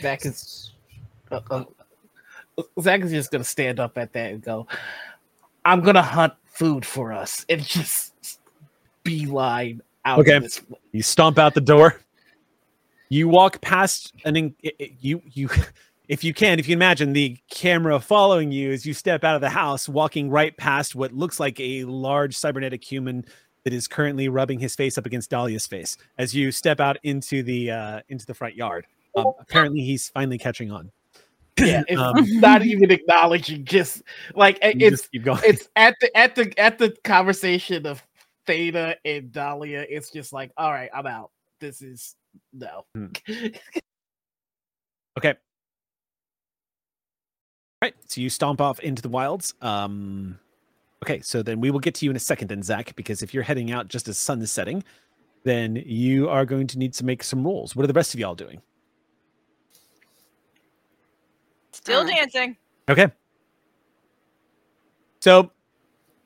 Zach 0.01 0.25
is 0.25 0.73
uh, 1.31 1.41
uh, 1.51 1.65
Zach 2.81 3.03
is 3.03 3.11
just 3.11 3.31
gonna 3.31 3.45
stand 3.45 3.79
up 3.79 3.99
at 3.99 4.15
that 4.15 4.33
and 4.33 4.43
go, 4.43 4.67
"I'm 5.67 5.83
gonna 5.83 6.01
hunt 6.01 6.33
food 6.47 6.87
for 6.87 7.13
us," 7.13 7.45
and 7.51 7.63
just 7.63 8.41
beeline 9.03 9.83
out. 10.07 10.21
Okay. 10.21 10.41
You 10.93 11.03
stomp 11.03 11.39
out 11.39 11.53
the 11.53 11.61
door. 11.61 12.01
You 13.09 13.29
walk 13.29 13.61
past 13.61 14.13
an 14.25 14.37
in- 14.37 14.55
you 15.01 15.23
you 15.25 15.49
if 16.09 16.25
you 16.25 16.35
can 16.35 16.59
if 16.59 16.69
you 16.69 16.75
imagine 16.75 17.13
the 17.13 17.37
camera 17.51 17.99
following 18.01 18.51
you 18.53 18.73
as 18.73 18.85
you 18.85 18.93
step 18.95 19.25
out 19.25 19.35
of 19.35 19.41
the 19.41 19.49
house 19.51 19.89
walking 19.89 20.29
right 20.31 20.57
past 20.57 20.95
what 20.95 21.13
looks 21.13 21.41
like 21.41 21.59
a 21.61 21.85
large 21.85 22.37
cybernetic 22.37 22.85
human 22.85 23.25
that 23.65 23.73
is 23.73 23.89
currently 23.89 24.29
rubbing 24.29 24.59
his 24.59 24.77
face 24.77 24.99
up 24.99 25.07
against 25.07 25.31
Dahlia's 25.31 25.67
face 25.67 25.97
as 26.19 26.35
you 26.35 26.53
step 26.53 26.81
out 26.81 26.99
into 27.03 27.43
the 27.43 27.71
uh 27.71 28.01
into 28.09 28.27
the 28.27 28.35
front 28.35 28.55
yard. 28.55 28.87
Um, 29.17 29.33
apparently 29.39 29.81
he's 29.81 30.09
finally 30.11 30.39
catching 30.39 30.71
on. 30.71 30.91
Yeah, 31.57 31.85
it's 31.87 32.01
Um, 32.01 32.17
not 32.41 32.67
even 32.67 32.91
acknowledging. 32.91 33.65
Just 33.65 34.03
like 34.35 34.59
it's 34.61 35.03
just 35.09 35.25
going. 35.25 35.41
it's 35.45 35.69
at 35.77 35.95
the 36.01 36.15
at 36.17 36.35
the 36.35 36.53
at 36.59 36.79
the 36.79 36.97
conversation 37.05 37.87
of 37.87 38.03
Theta 38.45 38.97
and 39.05 39.31
Dahlia. 39.31 39.87
It's 39.89 40.11
just 40.11 40.33
like, 40.33 40.51
all 40.57 40.73
right, 40.73 40.91
I'm 40.93 41.07
out. 41.07 41.31
This 41.61 41.81
is 41.81 42.17
no. 42.53 42.85
Hmm. 42.95 43.07
Okay. 45.17 45.29
All 45.31 45.37
right. 47.83 47.95
So 48.07 48.21
you 48.21 48.29
stomp 48.29 48.61
off 48.61 48.81
into 48.81 49.01
the 49.01 49.09
wilds. 49.09 49.55
Um 49.63 50.41
okay, 51.05 51.21
so 51.21 51.41
then 51.41 51.61
we 51.61 51.71
will 51.71 51.79
get 51.79 51.95
to 51.97 52.05
you 52.05 52.11
in 52.11 52.17
a 52.17 52.21
second 52.21 52.49
then, 52.49 52.63
Zach, 52.65 52.97
because 52.97 53.23
if 53.23 53.33
you're 53.33 53.45
heading 53.45 53.71
out 53.71 53.87
just 53.87 54.09
as 54.09 54.19
sun 54.19 54.43
is 54.43 54.51
setting, 54.51 54.83
then 55.45 55.77
you 55.87 56.29
are 56.29 56.45
going 56.45 56.67
to 56.67 56.79
need 56.79 56.95
to 56.95 57.05
make 57.05 57.23
some 57.23 57.45
rolls. 57.45 57.77
What 57.77 57.85
are 57.85 57.87
the 57.87 57.93
rest 57.93 58.13
of 58.13 58.19
y'all 58.19 58.35
doing? 58.35 58.61
Still 61.71 62.01
Uh, 62.01 62.07
dancing. 62.07 62.57
Okay. 62.89 63.07
So 65.21 65.53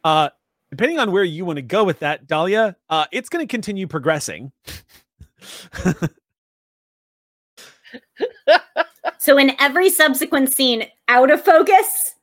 uh 0.02 0.30
depending 0.70 0.98
on 0.98 1.12
where 1.12 1.24
you 1.24 1.44
want 1.44 1.56
to 1.56 1.62
go 1.62 1.84
with 1.84 1.98
that, 1.98 2.26
Dahlia, 2.26 2.74
uh 2.88 3.04
it's 3.12 3.28
gonna 3.28 3.46
continue 3.46 3.86
progressing. 3.86 4.50
So 9.18 9.36
in 9.36 9.52
every 9.58 9.90
subsequent 9.90 10.52
scene, 10.52 10.84
out 11.08 11.30
of 11.30 11.44
focus, 11.44 12.14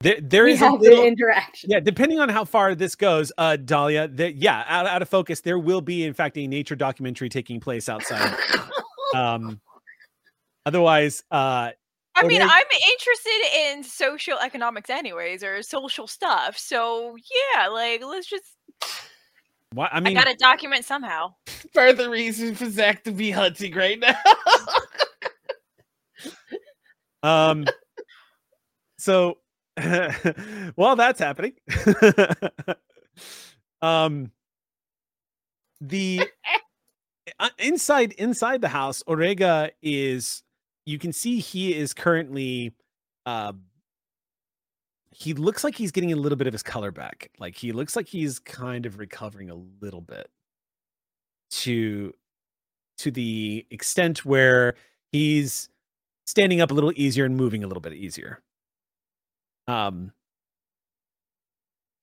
there, 0.00 0.18
there 0.20 0.44
we 0.44 0.52
is 0.52 0.62
a 0.62 0.70
little 0.70 1.04
interaction. 1.04 1.70
Yeah, 1.70 1.80
depending 1.80 2.20
on 2.20 2.28
how 2.28 2.44
far 2.44 2.74
this 2.74 2.94
goes, 2.94 3.32
uh, 3.38 3.56
Dahlia, 3.56 4.08
that 4.08 4.36
yeah, 4.36 4.64
out, 4.66 4.86
out 4.86 5.02
of 5.02 5.08
focus, 5.08 5.40
there 5.40 5.58
will 5.58 5.80
be 5.80 6.04
in 6.04 6.14
fact 6.14 6.38
a 6.38 6.46
nature 6.46 6.74
documentary 6.74 7.28
taking 7.28 7.60
place 7.60 7.88
outside. 7.88 8.36
um, 9.14 9.60
otherwise, 10.64 11.22
uh, 11.30 11.70
I 12.14 12.22
mean, 12.26 12.40
they- 12.40 12.46
I'm 12.46 12.64
interested 12.90 13.70
in 13.70 13.84
social 13.84 14.38
economics, 14.38 14.90
anyways, 14.90 15.42
or 15.42 15.62
social 15.62 16.06
stuff. 16.06 16.56
So 16.58 17.16
yeah, 17.54 17.68
like 17.68 18.02
let's 18.04 18.26
just. 18.26 18.44
Why, 19.72 19.86
I 19.86 19.96
I, 19.96 20.00
mean, 20.00 20.14
gotta 20.14 20.34
document 20.34 20.84
somehow. 20.84 21.34
Further 21.74 22.10
reason 22.10 22.54
for 22.54 22.68
Zach 22.70 23.04
to 23.04 23.12
be 23.12 23.30
hunting 23.30 23.74
right 23.74 23.98
now. 23.98 24.16
um, 27.22 27.66
so 28.98 29.38
while 30.74 30.96
that's 30.96 31.20
happening, 31.20 31.54
um, 33.80 34.30
the 35.80 36.28
uh, 37.38 37.48
inside 37.58 38.12
inside 38.12 38.60
the 38.60 38.68
house, 38.68 39.02
Orega 39.06 39.70
is. 39.82 40.42
You 40.84 40.98
can 40.98 41.12
see 41.12 41.38
he 41.38 41.74
is 41.74 41.94
currently. 41.94 42.72
Uh, 43.24 43.52
he 45.12 45.34
looks 45.34 45.62
like 45.62 45.76
he's 45.76 45.92
getting 45.92 46.12
a 46.12 46.16
little 46.16 46.36
bit 46.36 46.46
of 46.46 46.52
his 46.52 46.62
color 46.62 46.90
back. 46.90 47.30
Like 47.38 47.56
he 47.56 47.72
looks 47.72 47.94
like 47.96 48.08
he's 48.08 48.38
kind 48.38 48.86
of 48.86 48.98
recovering 48.98 49.50
a 49.50 49.56
little 49.80 50.00
bit. 50.00 50.28
To 51.50 52.14
to 52.98 53.10
the 53.10 53.66
extent 53.70 54.24
where 54.24 54.74
he's 55.12 55.68
standing 56.26 56.60
up 56.60 56.70
a 56.70 56.74
little 56.74 56.92
easier 56.96 57.24
and 57.24 57.36
moving 57.36 57.62
a 57.62 57.66
little 57.66 57.80
bit 57.80 57.92
easier. 57.92 58.42
Um 59.68 60.12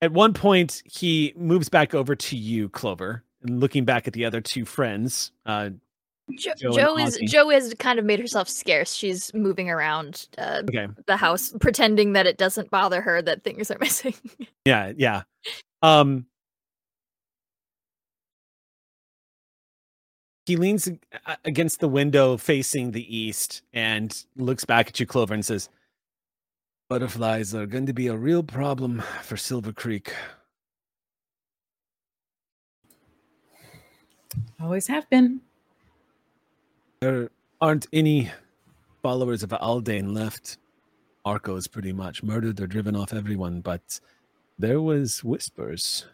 at 0.01 0.11
one 0.11 0.33
point 0.33 0.81
he 0.85 1.33
moves 1.35 1.67
back 1.67 1.93
over 1.93 2.15
to 2.15 2.37
you, 2.37 2.69
Clover, 2.69 3.23
and 3.41 3.59
looking 3.59 3.85
back 3.85 4.07
at 4.07 4.13
the 4.13 4.25
other 4.25 4.41
two 4.41 4.65
friends. 4.65 5.31
Uh 5.45 5.71
Jo- 6.37 6.53
Joe 6.55 6.69
and 6.69 6.77
Joe 6.77 6.97
is 6.97 7.19
Joe 7.31 7.49
has 7.49 7.73
kind 7.79 7.99
of 7.99 8.05
made 8.05 8.19
herself 8.19 8.49
scarce. 8.49 8.93
She's 8.93 9.33
moving 9.33 9.69
around 9.69 10.27
uh, 10.37 10.61
okay. 10.63 10.87
the 11.05 11.17
house, 11.17 11.53
pretending 11.59 12.13
that 12.13 12.27
it 12.27 12.37
doesn't 12.37 12.69
bother 12.69 13.01
her 13.01 13.21
that 13.21 13.43
things 13.43 13.71
are 13.71 13.77
missing. 13.81 14.13
Yeah, 14.65 14.93
yeah. 14.95 15.23
Um 15.81 16.25
he 20.49 20.55
leans 20.55 20.89
against 21.45 21.79
the 21.79 21.87
window 21.87 22.35
facing 22.35 22.91
the 22.91 23.15
east 23.15 23.61
and 23.71 24.25
looks 24.35 24.65
back 24.65 24.87
at 24.87 24.99
you, 24.99 25.05
Clover, 25.05 25.35
and 25.35 25.45
says, 25.45 25.69
Butterflies 26.89 27.53
are 27.53 27.67
going 27.67 27.85
to 27.85 27.93
be 27.93 28.07
a 28.07 28.17
real 28.17 28.41
problem 28.41 29.03
for 29.21 29.35
Silvercreek. 29.35 30.09
Always 34.59 34.87
have 34.87 35.07
been. 35.11 35.41
There 37.01 37.29
aren't 37.61 37.87
any 37.93 38.29
followers 39.01 39.41
of 39.43 39.51
Aldane 39.51 40.13
left. 40.13 40.57
Arco's 41.23 41.67
pretty 41.67 41.93
much 41.93 42.23
murdered 42.23 42.59
or 42.59 42.67
driven 42.67 42.95
off 42.95 43.13
everyone, 43.13 43.61
but 43.61 43.99
there 44.57 44.81
was 44.81 45.23
whispers. 45.23 46.05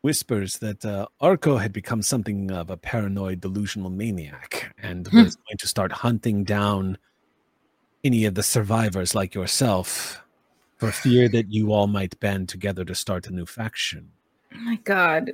Whispers 0.00 0.58
that 0.58 0.84
uh, 0.84 1.06
Arco 1.20 1.56
had 1.58 1.72
become 1.72 2.00
something 2.02 2.50
of 2.50 2.70
a 2.70 2.76
paranoid, 2.76 3.40
delusional 3.40 3.90
maniac 3.90 4.74
and 4.78 5.06
Hmm. 5.08 5.22
was 5.22 5.36
going 5.36 5.58
to 5.58 5.68
start 5.68 5.92
hunting 5.92 6.44
down 6.44 6.96
any 8.02 8.24
of 8.24 8.34
the 8.34 8.42
survivors 8.42 9.14
like 9.14 9.34
yourself 9.34 10.22
for 10.78 10.92
fear 10.92 11.28
that 11.30 11.50
you 11.52 11.72
all 11.72 11.86
might 11.86 12.18
band 12.20 12.48
together 12.48 12.84
to 12.84 12.94
start 12.94 13.26
a 13.26 13.32
new 13.34 13.46
faction. 13.46 14.12
Oh 14.54 14.58
my 14.60 14.76
God. 14.76 15.32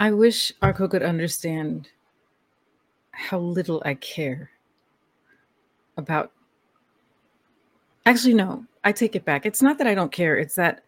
I 0.00 0.10
wish 0.12 0.52
Arco 0.62 0.86
could 0.88 1.02
understand 1.02 1.88
how 3.14 3.38
little 3.38 3.82
I 3.84 3.94
care 3.94 4.50
about. 5.96 6.32
Actually, 8.06 8.34
no, 8.34 8.64
I 8.82 8.92
take 8.92 9.16
it 9.16 9.24
back. 9.24 9.46
It's 9.46 9.62
not 9.62 9.78
that 9.78 9.86
I 9.86 9.94
don't 9.94 10.12
care, 10.12 10.36
it's 10.36 10.56
that 10.56 10.82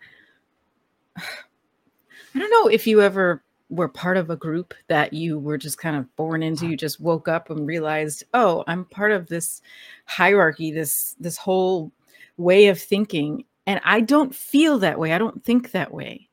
I 1.17 2.39
don't 2.39 2.51
know 2.51 2.69
if 2.69 2.87
you 2.87 3.01
ever 3.01 3.43
were 3.69 3.89
part 3.89 4.17
of 4.17 4.31
a 4.31 4.37
group 4.37 4.75
that 4.89 5.13
you 5.13 5.39
were 5.39 5.59
just 5.59 5.79
kind 5.79 5.97
of 5.97 6.17
born 6.17 6.43
into 6.43 6.69
you 6.69 6.77
just 6.77 7.01
woke 7.01 7.27
up 7.27 7.51
and 7.51 7.67
realized 7.67 8.23
oh 8.33 8.63
i'm 8.69 8.85
part 8.85 9.11
of 9.11 9.27
this 9.27 9.61
hierarchy 10.05 10.71
this 10.71 11.17
this 11.19 11.37
whole 11.37 11.91
way 12.37 12.69
of 12.69 12.81
thinking 12.81 13.45
and 13.67 13.81
i 13.85 14.01
don't 14.01 14.33
feel 14.33 14.79
that 14.79 14.99
way 14.99 15.13
i 15.13 15.19
don't 15.19 15.45
think 15.45 15.73
that 15.73 15.93
way 15.93 16.29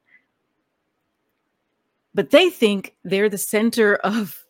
but 2.14 2.30
they 2.30 2.52
think 2.52 2.96
they're 3.04 3.30
the 3.30 3.38
center 3.38 3.96
of 3.96 4.43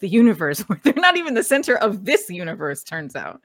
the 0.00 0.08
universe 0.08 0.64
they're 0.82 0.94
not 0.94 1.16
even 1.16 1.34
the 1.34 1.44
center 1.44 1.76
of 1.76 2.04
this 2.04 2.28
universe 2.28 2.82
turns 2.82 3.14
out. 3.14 3.40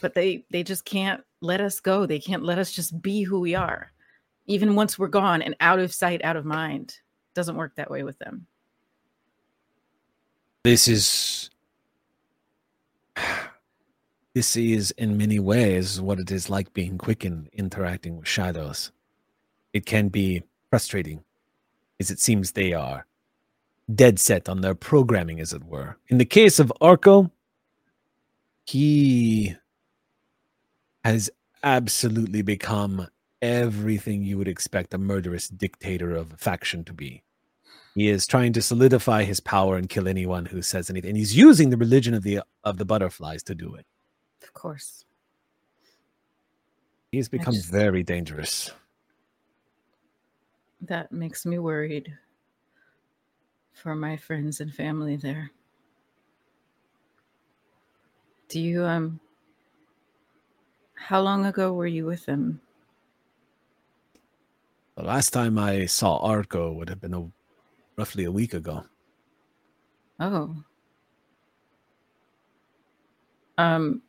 But 0.00 0.14
they 0.14 0.44
they 0.50 0.62
just 0.62 0.84
can't 0.84 1.22
let 1.40 1.60
us 1.60 1.80
go. 1.80 2.06
They 2.06 2.18
can't 2.18 2.42
let 2.42 2.58
us 2.58 2.72
just 2.72 3.00
be 3.02 3.22
who 3.22 3.40
we 3.40 3.54
are. 3.54 3.92
Even 4.46 4.76
once 4.76 4.98
we're 4.98 5.08
gone 5.08 5.42
and 5.42 5.56
out 5.60 5.78
of 5.78 5.92
sight 5.92 6.22
out 6.24 6.36
of 6.36 6.44
mind 6.44 6.98
doesn't 7.34 7.56
work 7.56 7.74
that 7.76 7.90
way 7.90 8.02
with 8.02 8.18
them. 8.18 8.46
This 10.62 10.88
is 10.88 11.50
this 14.34 14.56
is 14.56 14.90
in 14.92 15.16
many 15.16 15.38
ways 15.38 16.00
what 16.00 16.18
it 16.18 16.30
is 16.30 16.50
like 16.50 16.72
being 16.74 16.98
quicken 16.98 17.48
interacting 17.52 18.18
with 18.18 18.28
shadows. 18.28 18.90
It 19.72 19.86
can 19.86 20.08
be 20.08 20.42
frustrating 20.70 21.24
as 22.00 22.10
it 22.10 22.18
seems 22.18 22.52
they 22.52 22.72
are 22.72 23.06
dead 23.92 24.18
set 24.18 24.48
on 24.48 24.60
their 24.60 24.74
programming 24.74 25.40
as 25.40 25.52
it 25.52 25.64
were 25.64 25.96
in 26.08 26.18
the 26.18 26.24
case 26.24 26.58
of 26.58 26.72
arco 26.80 27.30
he 28.66 29.54
has 31.04 31.30
absolutely 31.62 32.40
become 32.42 33.06
everything 33.42 34.22
you 34.22 34.38
would 34.38 34.48
expect 34.48 34.94
a 34.94 34.98
murderous 34.98 35.48
dictator 35.48 36.14
of 36.14 36.32
a 36.32 36.36
faction 36.36 36.82
to 36.84 36.92
be 36.92 37.22
he 37.94 38.08
is 38.08 38.26
trying 38.26 38.52
to 38.54 38.62
solidify 38.62 39.22
his 39.22 39.38
power 39.38 39.76
and 39.76 39.88
kill 39.88 40.08
anyone 40.08 40.46
who 40.46 40.62
says 40.62 40.90
anything. 40.90 41.10
And 41.10 41.16
he's 41.16 41.36
using 41.36 41.70
the 41.70 41.76
religion 41.76 42.12
of 42.12 42.24
the 42.24 42.40
of 42.64 42.76
the 42.76 42.84
butterflies 42.84 43.44
to 43.44 43.54
do 43.54 43.76
it. 43.76 43.86
of 44.42 44.52
course 44.52 45.04
He's 47.12 47.28
become 47.28 47.54
just- 47.54 47.70
very 47.70 48.02
dangerous. 48.02 48.72
that 50.80 51.12
makes 51.12 51.46
me 51.46 51.58
worried 51.60 52.12
for 53.74 53.94
my 53.94 54.16
friends 54.16 54.60
and 54.60 54.72
family 54.72 55.16
there 55.16 55.50
do 58.48 58.60
you 58.60 58.84
um 58.84 59.20
how 60.94 61.20
long 61.20 61.44
ago 61.44 61.72
were 61.72 61.86
you 61.86 62.06
with 62.06 62.24
them 62.26 62.60
The 64.96 65.02
last 65.02 65.30
time 65.30 65.58
I 65.58 65.86
saw 65.86 66.18
Arco 66.18 66.72
would 66.72 66.88
have 66.88 67.00
been 67.00 67.14
a, 67.14 67.28
roughly 67.96 68.24
a 68.24 68.30
week 68.30 68.54
ago. 68.54 68.84
Oh. 70.20 70.54
Um 73.58 74.02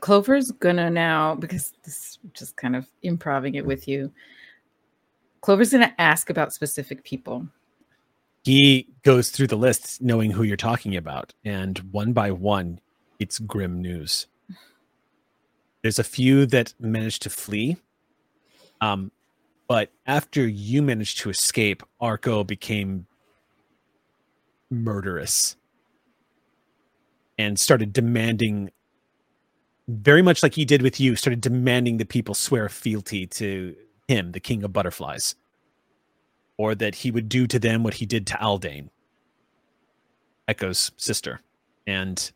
Clover's 0.00 0.52
gonna 0.52 0.88
now 0.88 1.34
because 1.34 1.74
this 1.84 2.18
just 2.32 2.56
kind 2.56 2.76
of 2.76 2.86
improving 3.02 3.56
it 3.56 3.66
with 3.66 3.88
you. 3.88 4.12
Clover's 5.40 5.72
gonna 5.72 5.94
ask 5.98 6.30
about 6.30 6.52
specific 6.52 7.02
people. 7.02 7.46
He 8.42 8.88
goes 9.02 9.30
through 9.30 9.48
the 9.48 9.56
list 9.56 10.00
knowing 10.00 10.30
who 10.30 10.42
you're 10.42 10.56
talking 10.56 10.96
about, 10.96 11.34
and 11.44 11.78
one 11.90 12.12
by 12.12 12.30
one, 12.30 12.80
it's 13.18 13.38
grim 13.38 13.80
news. 13.82 14.26
There's 15.82 15.98
a 15.98 16.04
few 16.04 16.46
that 16.46 16.74
managed 16.78 17.22
to 17.22 17.30
flee. 17.30 17.76
Um, 18.80 19.12
but 19.68 19.90
after 20.06 20.46
you 20.46 20.82
managed 20.82 21.18
to 21.20 21.30
escape, 21.30 21.82
Arco 22.00 22.44
became 22.44 23.06
murderous 24.70 25.56
and 27.38 27.58
started 27.58 27.92
demanding 27.92 28.70
very 29.88 30.22
much 30.22 30.42
like 30.42 30.54
he 30.54 30.64
did 30.64 30.82
with 30.82 31.00
you 31.00 31.16
started 31.16 31.40
demanding 31.40 31.96
that 31.96 32.08
people 32.08 32.34
swear 32.34 32.68
fealty 32.68 33.26
to 33.26 33.74
him 34.06 34.30
the 34.32 34.38
king 34.38 34.62
of 34.62 34.72
butterflies 34.72 35.34
or 36.60 36.74
that 36.74 36.94
he 36.94 37.10
would 37.10 37.26
do 37.26 37.46
to 37.46 37.58
them 37.58 37.82
what 37.82 37.94
he 37.94 38.04
did 38.04 38.26
to 38.26 38.34
aldane 38.34 38.90
echo's 40.46 40.92
sister 40.98 41.40
and 41.86 42.32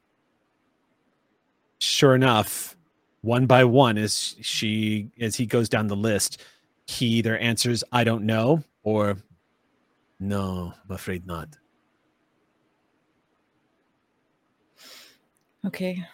sure 1.78 2.14
enough 2.14 2.74
one 3.20 3.44
by 3.44 3.62
one 3.62 3.98
as 3.98 4.34
she 4.40 5.10
as 5.20 5.36
he 5.36 5.44
goes 5.44 5.68
down 5.68 5.88
the 5.88 5.94
list 5.96 6.40
he 6.86 7.05
either 7.06 7.36
answers 7.36 7.84
i 7.92 8.02
don't 8.02 8.24
know 8.24 8.64
or 8.82 9.18
no 10.18 10.72
i'm 10.88 10.94
afraid 10.94 11.26
not 11.26 11.48
Okay. 15.66 16.06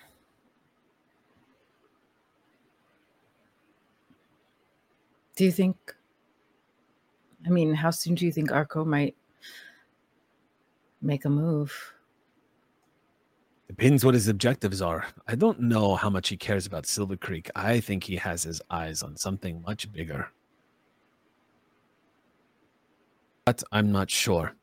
Do 5.35 5.45
you 5.45 5.51
think? 5.51 5.77
I 7.47 7.51
mean, 7.51 7.75
how 7.75 7.91
soon 7.91 8.15
do 8.15 8.27
you 8.27 8.33
think 8.33 8.53
Arco 8.53 8.85
might 8.85 9.17
make 11.01 11.25
a 11.25 11.31
move? 11.31 11.95
Depends 13.69 14.05
what 14.05 14.15
his 14.15 14.29
objectives 14.29 14.83
are. 14.83 15.07
I 15.29 15.37
don't 15.37 15.61
know 15.61 15.95
how 15.95 16.11
much 16.11 16.29
he 16.29 16.37
cares 16.37 16.67
about 16.67 16.85
Silvercreek. 16.85 17.51
I 17.55 17.81
think 17.81 18.05
he 18.05 18.17
has 18.17 18.43
his 18.43 18.61
eyes 18.69 19.03
on 19.03 19.17
something 19.17 19.63
much 19.63 19.91
bigger. 19.93 20.29
But 23.45 23.63
I'm 23.73 23.93
not 23.93 24.11
sure. 24.11 24.55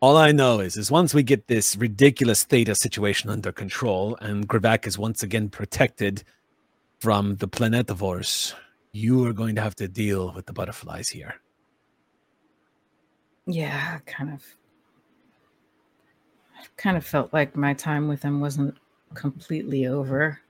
All 0.00 0.16
I 0.16 0.32
know 0.32 0.60
is, 0.60 0.76
is 0.76 0.90
once 0.90 1.12
we 1.12 1.22
get 1.22 1.48
this 1.48 1.76
ridiculous 1.76 2.44
theta 2.44 2.74
situation 2.74 3.30
under 3.30 3.50
control 3.50 4.16
and 4.20 4.48
Gravak 4.48 4.86
is 4.86 4.98
once 4.98 5.22
again 5.22 5.48
protected 5.48 6.24
from 7.00 7.36
the 7.36 7.48
planetovores, 7.48 8.54
you 8.92 9.26
are 9.26 9.32
going 9.32 9.54
to 9.56 9.60
have 9.60 9.74
to 9.76 9.88
deal 9.88 10.32
with 10.34 10.46
the 10.46 10.52
butterflies 10.52 11.08
here. 11.08 11.34
Yeah, 13.46 13.98
kind 14.06 14.32
of. 14.32 14.42
I 16.58 16.64
kind 16.76 16.96
of 16.96 17.04
felt 17.04 17.32
like 17.32 17.56
my 17.56 17.74
time 17.74 18.08
with 18.08 18.22
him 18.22 18.40
wasn't 18.40 18.74
completely 19.14 19.86
over. 19.86 20.40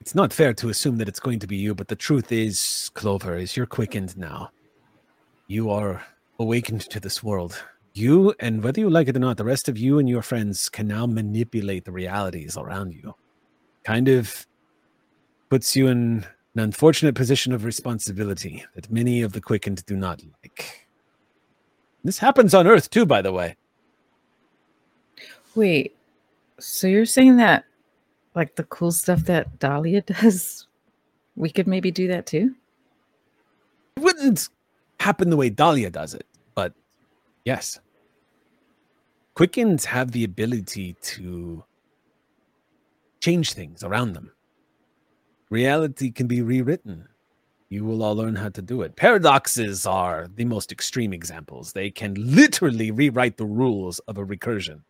It's 0.00 0.14
not 0.14 0.32
fair 0.32 0.54
to 0.54 0.70
assume 0.70 0.96
that 0.98 1.08
it's 1.08 1.20
going 1.20 1.38
to 1.40 1.46
be 1.46 1.56
you, 1.56 1.74
but 1.74 1.88
the 1.88 1.96
truth 1.96 2.32
is, 2.32 2.90
Clover, 2.94 3.36
is 3.36 3.56
you're 3.56 3.66
quickened 3.66 4.16
now. 4.16 4.50
You 5.48 5.70
are 5.70 6.02
awakened 6.38 6.82
to 6.82 7.00
this 7.00 7.22
world. 7.22 7.62
You, 7.92 8.34
and 8.40 8.62
whether 8.62 8.80
you 8.80 8.88
like 8.88 9.08
it 9.08 9.16
or 9.16 9.18
not, 9.18 9.36
the 9.36 9.44
rest 9.44 9.68
of 9.68 9.76
you 9.76 9.98
and 9.98 10.08
your 10.08 10.22
friends 10.22 10.68
can 10.68 10.86
now 10.86 11.04
manipulate 11.04 11.84
the 11.84 11.92
realities 11.92 12.56
around 12.56 12.94
you. 12.94 13.14
Kind 13.84 14.08
of 14.08 14.46
puts 15.50 15.76
you 15.76 15.88
in 15.88 16.24
an 16.54 16.60
unfortunate 16.60 17.14
position 17.14 17.52
of 17.52 17.64
responsibility 17.64 18.64
that 18.74 18.90
many 18.90 19.22
of 19.22 19.32
the 19.32 19.40
quickened 19.40 19.84
do 19.86 19.96
not 19.96 20.22
like. 20.42 20.88
This 22.04 22.18
happens 22.18 22.54
on 22.54 22.66
Earth 22.66 22.90
too, 22.90 23.06
by 23.06 23.22
the 23.22 23.32
way. 23.32 23.56
Wait, 25.54 25.96
so 26.58 26.86
you're 26.86 27.04
saying 27.04 27.36
that, 27.36 27.64
like 28.34 28.54
the 28.54 28.64
cool 28.64 28.92
stuff 28.92 29.20
that 29.24 29.58
Dahlia 29.58 30.02
does, 30.22 30.66
we 31.36 31.50
could 31.50 31.66
maybe 31.66 31.90
do 31.90 32.08
that 32.08 32.26
too? 32.26 32.54
It 33.96 34.02
wouldn't 34.02 34.48
happen 35.00 35.30
the 35.30 35.36
way 35.36 35.50
Dahlia 35.50 35.90
does 35.90 36.14
it, 36.14 36.26
but 36.54 36.72
yes. 37.44 37.80
Quickens 39.34 39.84
have 39.84 40.12
the 40.12 40.24
ability 40.24 40.96
to 41.00 41.64
change 43.20 43.52
things 43.52 43.82
around 43.82 44.12
them. 44.12 44.32
Reality 45.50 46.10
can 46.10 46.26
be 46.26 46.42
rewritten. 46.42 47.08
You 47.68 47.84
will 47.84 48.02
all 48.02 48.16
learn 48.16 48.36
how 48.36 48.48
to 48.50 48.62
do 48.62 48.82
it. 48.82 48.96
Paradoxes 48.96 49.86
are 49.86 50.26
the 50.34 50.44
most 50.44 50.72
extreme 50.72 51.12
examples. 51.12 51.72
They 51.72 51.90
can 51.90 52.14
literally 52.14 52.90
rewrite 52.90 53.36
the 53.36 53.46
rules 53.46 53.98
of 54.00 54.18
a 54.18 54.24
recursion. 54.24 54.80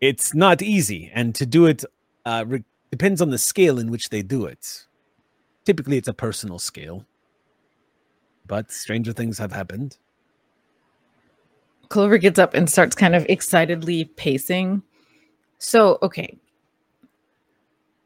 It's 0.00 0.34
not 0.34 0.62
easy, 0.62 1.10
and 1.14 1.34
to 1.34 1.46
do 1.46 1.66
it 1.66 1.84
uh, 2.24 2.44
re- 2.46 2.64
depends 2.90 3.20
on 3.20 3.30
the 3.30 3.38
scale 3.38 3.78
in 3.78 3.90
which 3.90 4.08
they 4.08 4.22
do 4.22 4.46
it. 4.46 4.86
Typically, 5.64 5.96
it's 5.98 6.08
a 6.08 6.14
personal 6.14 6.58
scale 6.58 7.06
but 8.50 8.72
stranger 8.72 9.12
things 9.12 9.38
have 9.38 9.52
happened. 9.52 9.96
Clover 11.88 12.18
gets 12.18 12.36
up 12.36 12.52
and 12.52 12.68
starts 12.68 12.96
kind 12.96 13.14
of 13.14 13.24
excitedly 13.28 14.06
pacing. 14.16 14.82
So, 15.58 15.98
okay. 16.02 16.36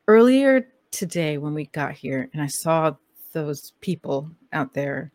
Earlier 0.06 0.68
today, 0.94 1.38
when 1.38 1.54
we 1.54 1.66
got 1.66 1.92
here 1.92 2.28
and 2.32 2.42
I 2.42 2.46
saw 2.46 2.94
those 3.32 3.72
people 3.80 4.30
out 4.52 4.72
there, 4.74 5.10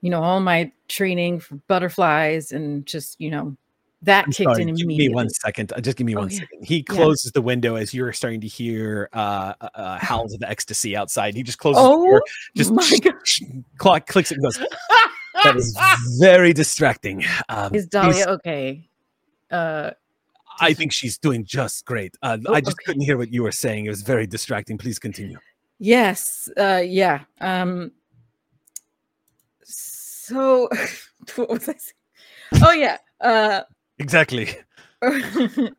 you 0.00 0.10
know, 0.10 0.22
all 0.22 0.40
my 0.40 0.70
training 0.88 1.40
for 1.40 1.56
butterflies 1.66 2.52
and 2.52 2.86
just, 2.86 3.20
you 3.20 3.30
know, 3.30 3.56
that 4.02 4.26
I'm 4.26 4.32
kicked 4.32 4.50
sorry, 4.50 4.62
in 4.62 4.68
give 4.68 4.84
immediately. 4.84 5.08
me 5.08 5.14
one 5.14 5.30
second. 5.30 5.72
Uh, 5.72 5.80
Just 5.80 5.96
give 5.96 6.06
me 6.06 6.14
Oh, 6.14 6.20
one 6.20 6.30
yeah. 6.30 6.40
second. 6.40 6.66
He 6.66 6.76
Yeah. 6.86 6.94
closes 6.94 7.32
the 7.32 7.40
window 7.40 7.76
as 7.76 7.94
you're 7.94 8.12
starting 8.12 8.40
to 8.42 8.46
hear 8.46 9.08
uh, 9.14 9.54
uh, 9.60 9.68
uh, 9.74 9.98
howls 9.98 10.34
of 10.34 10.42
ecstasy 10.42 10.94
outside. 10.94 11.34
He 11.34 11.42
just 11.42 11.58
closes 11.58 11.82
Oh 11.82 12.02
the 12.02 12.10
door, 12.10 12.22
just 12.54 12.70
my 12.70 12.98
God. 13.02 13.14
clock 13.78 14.06
clicks 14.06 14.30
it 14.30 14.34
and 14.36 14.44
goes. 14.44 14.58
That 15.42 15.56
is 15.56 15.74
very 16.20 16.52
distracting. 16.52 17.24
Um, 17.48 17.74
Is 17.74 17.86
Dahlia 17.86 18.26
okay? 18.26 18.88
Uh, 19.50 19.92
I 20.60 20.72
think 20.74 20.92
she's 20.92 21.18
doing 21.18 21.44
just 21.44 21.84
great. 21.84 22.16
Uh, 22.22 22.38
I 22.48 22.60
just 22.60 22.76
okay. 22.76 22.84
couldn't 22.86 23.02
hear 23.02 23.16
what 23.16 23.32
you 23.32 23.42
were 23.42 23.52
saying. 23.52 23.86
It 23.86 23.90
was 23.90 24.02
very 24.02 24.26
distracting. 24.26 24.78
Please 24.78 24.98
continue. 24.98 25.38
yes. 25.78 26.48
Uh, 26.56 26.82
yeah. 26.84 27.22
Um, 27.40 27.92
so, 29.64 30.68
what 31.36 31.50
was 31.50 31.68
I 31.68 31.74
saying? 31.74 32.64
Oh, 32.64 32.72
yeah. 32.72 32.98
Uh, 33.20 33.62
Exactly. 33.98 34.50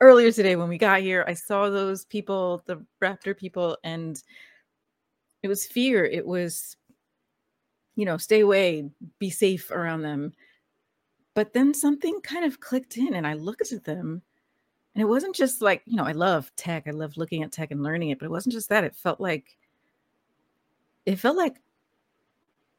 earlier 0.00 0.32
today 0.32 0.56
when 0.56 0.68
we 0.68 0.78
got 0.78 1.00
here 1.00 1.24
i 1.28 1.34
saw 1.34 1.68
those 1.68 2.04
people 2.06 2.62
the 2.66 2.82
raptor 3.02 3.36
people 3.36 3.76
and 3.84 4.22
it 5.42 5.48
was 5.48 5.66
fear 5.66 6.04
it 6.04 6.26
was 6.26 6.76
you 7.96 8.04
know 8.04 8.16
stay 8.16 8.40
away 8.40 8.88
be 9.18 9.30
safe 9.30 9.70
around 9.70 10.02
them 10.02 10.32
but 11.34 11.52
then 11.52 11.72
something 11.72 12.20
kind 12.22 12.44
of 12.44 12.60
clicked 12.60 12.96
in 12.96 13.14
and 13.14 13.26
i 13.26 13.34
looked 13.34 13.72
at 13.72 13.84
them 13.84 14.22
and 14.94 15.02
it 15.02 15.06
wasn't 15.06 15.34
just 15.34 15.62
like 15.62 15.82
you 15.86 15.96
know 15.96 16.04
i 16.04 16.12
love 16.12 16.50
tech 16.56 16.84
i 16.86 16.90
love 16.90 17.16
looking 17.16 17.42
at 17.42 17.52
tech 17.52 17.70
and 17.70 17.82
learning 17.82 18.10
it 18.10 18.18
but 18.18 18.26
it 18.26 18.30
wasn't 18.30 18.52
just 18.52 18.68
that 18.68 18.84
it 18.84 18.94
felt 18.94 19.20
like 19.20 19.56
it 21.06 21.16
felt 21.16 21.36
like 21.36 21.56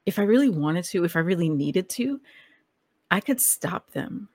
if 0.05 0.19
i 0.19 0.23
really 0.23 0.49
wanted 0.49 0.83
to 0.83 1.03
if 1.03 1.15
i 1.15 1.19
really 1.19 1.49
needed 1.49 1.89
to 1.89 2.19
i 3.09 3.19
could 3.19 3.39
stop 3.39 3.91
them 3.91 4.29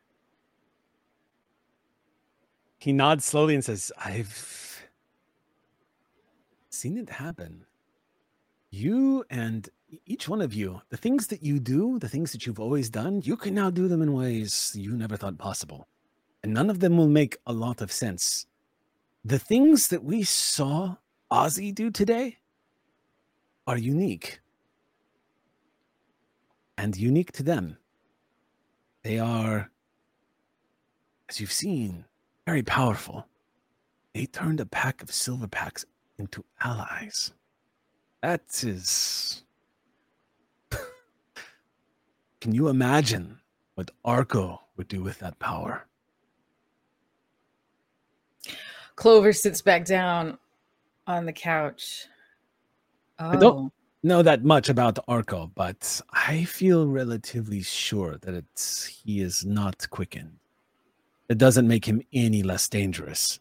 He 2.87 2.93
nods 2.93 3.25
slowly 3.25 3.55
and 3.55 3.65
says, 3.65 3.91
I've 3.99 4.87
seen 6.71 6.99
it 6.99 7.11
happen. 7.11 7.65
You 8.77 9.25
and 9.31 9.67
each 10.05 10.29
one 10.29 10.43
of 10.43 10.53
you, 10.53 10.83
the 10.91 10.99
things 10.99 11.29
that 11.29 11.43
you 11.43 11.59
do, 11.59 11.99
the 11.99 12.11
things 12.11 12.33
that 12.33 12.45
you've 12.45 12.61
always 12.61 12.91
done, 12.91 13.23
you 13.25 13.35
can 13.35 13.55
now 13.55 13.71
do 13.71 13.89
them 13.89 14.03
in 14.03 14.13
ways 14.13 14.75
you 14.77 14.93
never 14.93 15.17
thought 15.17 15.39
possible. 15.39 15.89
And 16.43 16.53
none 16.53 16.69
of 16.69 16.81
them 16.81 16.99
will 16.99 17.09
make 17.09 17.39
a 17.47 17.55
lot 17.55 17.81
of 17.81 17.91
sense. 17.91 18.45
The 19.25 19.39
things 19.39 19.89
that 19.89 20.05
we 20.05 20.25
saw 20.25 20.97
Ozzy 21.33 21.75
do 21.75 21.91
today 21.91 22.37
are 23.67 23.79
unique. 23.79 24.41
And 26.77 26.95
unique 26.99 27.33
to 27.33 27.43
them. 27.43 27.79
They 29.05 29.19
are, 29.19 29.71
as 31.31 31.41
you've 31.41 31.51
seen, 31.51 32.05
very 32.45 32.63
powerful. 32.63 33.27
They 34.13 34.27
turned 34.27 34.61
a 34.61 34.67
pack 34.67 35.03
of 35.03 35.11
silver 35.11 35.49
packs 35.49 35.87
into 36.19 36.45
allies. 36.61 37.33
That 38.27 38.65
is. 38.65 39.45
Can 42.41 42.57
you 42.57 42.67
imagine 42.67 43.39
what 43.77 43.93
Arco 44.05 44.63
would 44.77 44.89
do 44.89 45.01
with 45.01 45.21
that 45.21 45.39
power? 45.39 45.87
Clover 48.97 49.33
sits 49.33 49.63
back 49.63 49.85
down 49.85 50.39
on 51.07 51.25
the 51.25 51.33
couch. 51.33 52.07
Oh, 53.21 53.39
don't- 53.39 53.73
know 54.03 54.23
that 54.23 54.43
much 54.43 54.69
about 54.69 54.99
Arco, 55.07 55.53
but 55.55 56.01
I 56.11 56.43
feel 56.43 56.89
relatively 56.89 57.63
sure 57.63 58.19
that 58.23 58.35
it's 58.35 58.87
he 58.87 59.21
is 59.21 59.45
not 59.45 59.89
quickened. 59.91 60.39
It 61.29 61.39
doesn't 61.39 61.69
make 61.69 61.85
him 61.85 62.03
any 62.13 62.43
less 62.43 62.69
dangerous. 62.69 63.39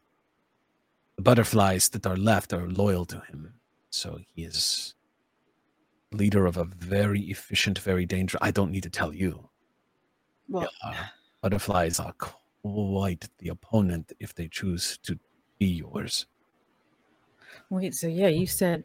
The 1.15 1.23
butterflies 1.23 1.89
that 1.89 2.05
are 2.05 2.17
left 2.17 2.53
are 2.53 2.67
loyal 2.67 3.05
to 3.05 3.19
him, 3.21 3.55
so 3.95 4.19
he 4.33 4.43
is 4.43 4.93
leader 6.11 6.45
of 6.45 6.57
a 6.57 6.65
very 6.65 7.21
efficient, 7.21 7.79
very 7.79 8.05
dangerous. 8.05 8.39
I 8.41 8.51
don't 8.51 8.71
need 8.71 8.83
to 8.83 8.89
tell 8.89 9.13
you. 9.13 9.49
Well, 10.49 10.69
Uh, 10.83 10.93
butterflies 11.41 11.99
are 11.99 12.13
quite 12.13 13.27
the 13.39 13.49
opponent 13.49 14.13
if 14.19 14.33
they 14.35 14.47
choose 14.47 14.97
to 15.03 15.17
be 15.59 15.67
yours. 15.67 16.25
wait. 17.69 17.95
So 17.95 18.07
yeah, 18.07 18.27
you 18.27 18.45
said 18.45 18.83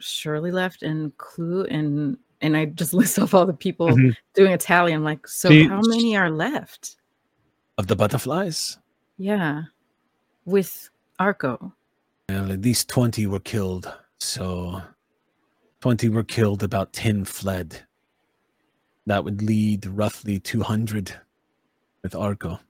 Shirley 0.00 0.50
left 0.50 0.82
and 0.82 1.16
Clue 1.18 1.64
and 1.66 2.16
and 2.40 2.56
I 2.56 2.64
just 2.66 2.92
list 3.00 3.18
off 3.18 3.34
all 3.34 3.46
the 3.46 3.52
people 3.54 3.88
Mhm. 3.88 4.16
doing 4.34 4.52
a 4.52 4.58
tally. 4.58 4.92
I'm 4.92 5.04
like, 5.04 5.28
so 5.28 5.48
See- 5.48 5.68
how 5.68 5.80
many 5.82 6.16
are 6.16 6.30
left? 6.30 6.96
Of 7.78 7.86
the 7.86 7.96
butterflies, 7.96 8.78
Yeah, 9.16 9.62
with 10.44 10.90
Arco. 11.18 11.72
well, 12.28 12.50
at 12.52 12.60
least 12.60 12.88
20 12.88 13.26
were 13.26 13.40
killed. 13.40 13.92
So 14.22 14.80
20 15.80 16.08
were 16.08 16.22
killed, 16.22 16.62
about 16.62 16.92
10 16.92 17.24
fled. 17.24 17.82
That 19.04 19.24
would 19.24 19.42
lead 19.42 19.84
roughly 19.84 20.38
200 20.38 21.12
with 22.04 22.14
Arco. 22.14 22.60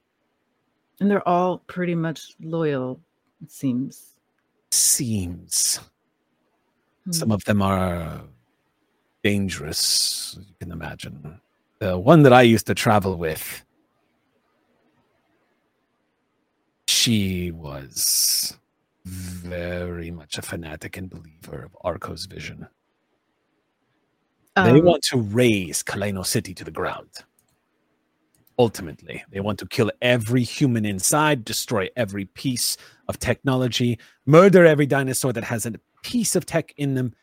And 0.99 1.11
they're 1.11 1.29
all 1.29 1.59
pretty 1.59 1.95
much 1.95 2.35
loyal, 2.41 3.01
it 3.43 3.53
seems. 3.53 4.15
Seems. 4.71 5.79
Hmm. 7.05 7.13
Some 7.13 7.31
of 7.31 7.45
them 7.45 7.61
are 7.61 8.23
dangerous, 9.23 10.39
you 10.41 10.55
can 10.59 10.73
imagine. 10.73 11.39
The 11.81 11.99
one 11.99 12.23
that 12.23 12.33
I 12.33 12.43
used 12.43 12.67
to 12.69 12.75
travel 12.75 13.17
with, 13.17 13.63
she 16.89 17.51
was 17.51 18.57
very 19.05 20.11
much 20.11 20.39
a 20.39 20.43
fanatic 20.43 20.97
and 20.97 21.11
believer 21.11 21.65
of 21.65 21.77
Arco's 21.85 22.27
vision. 22.27 22.67
they 24.57 24.63
Um, 24.71 24.85
want 24.85 25.03
to 25.05 25.19
raise 25.19 25.83
Kaleno 25.83 26.25
City 26.25 26.55
to 26.55 26.65
the 26.65 26.71
ground. 26.71 27.09
Ultimately, 28.59 29.25
they 29.31 29.41
want 29.41 29.59
to 29.61 29.67
kill 29.67 29.91
every 30.03 30.43
human 30.43 30.85
inside, 30.85 31.45
destroy 31.45 31.89
every 31.97 32.27
piece 32.27 32.77
of 33.09 33.19
technology, 33.19 33.99
murder 34.27 34.67
every 34.67 34.87
dinosaur 34.87 35.33
that 35.33 35.45
has 35.45 35.65
a 35.67 35.73
piece 36.03 36.37
of 36.37 36.45
tech 36.45 36.73
in 36.77 36.95
them, 36.95 37.15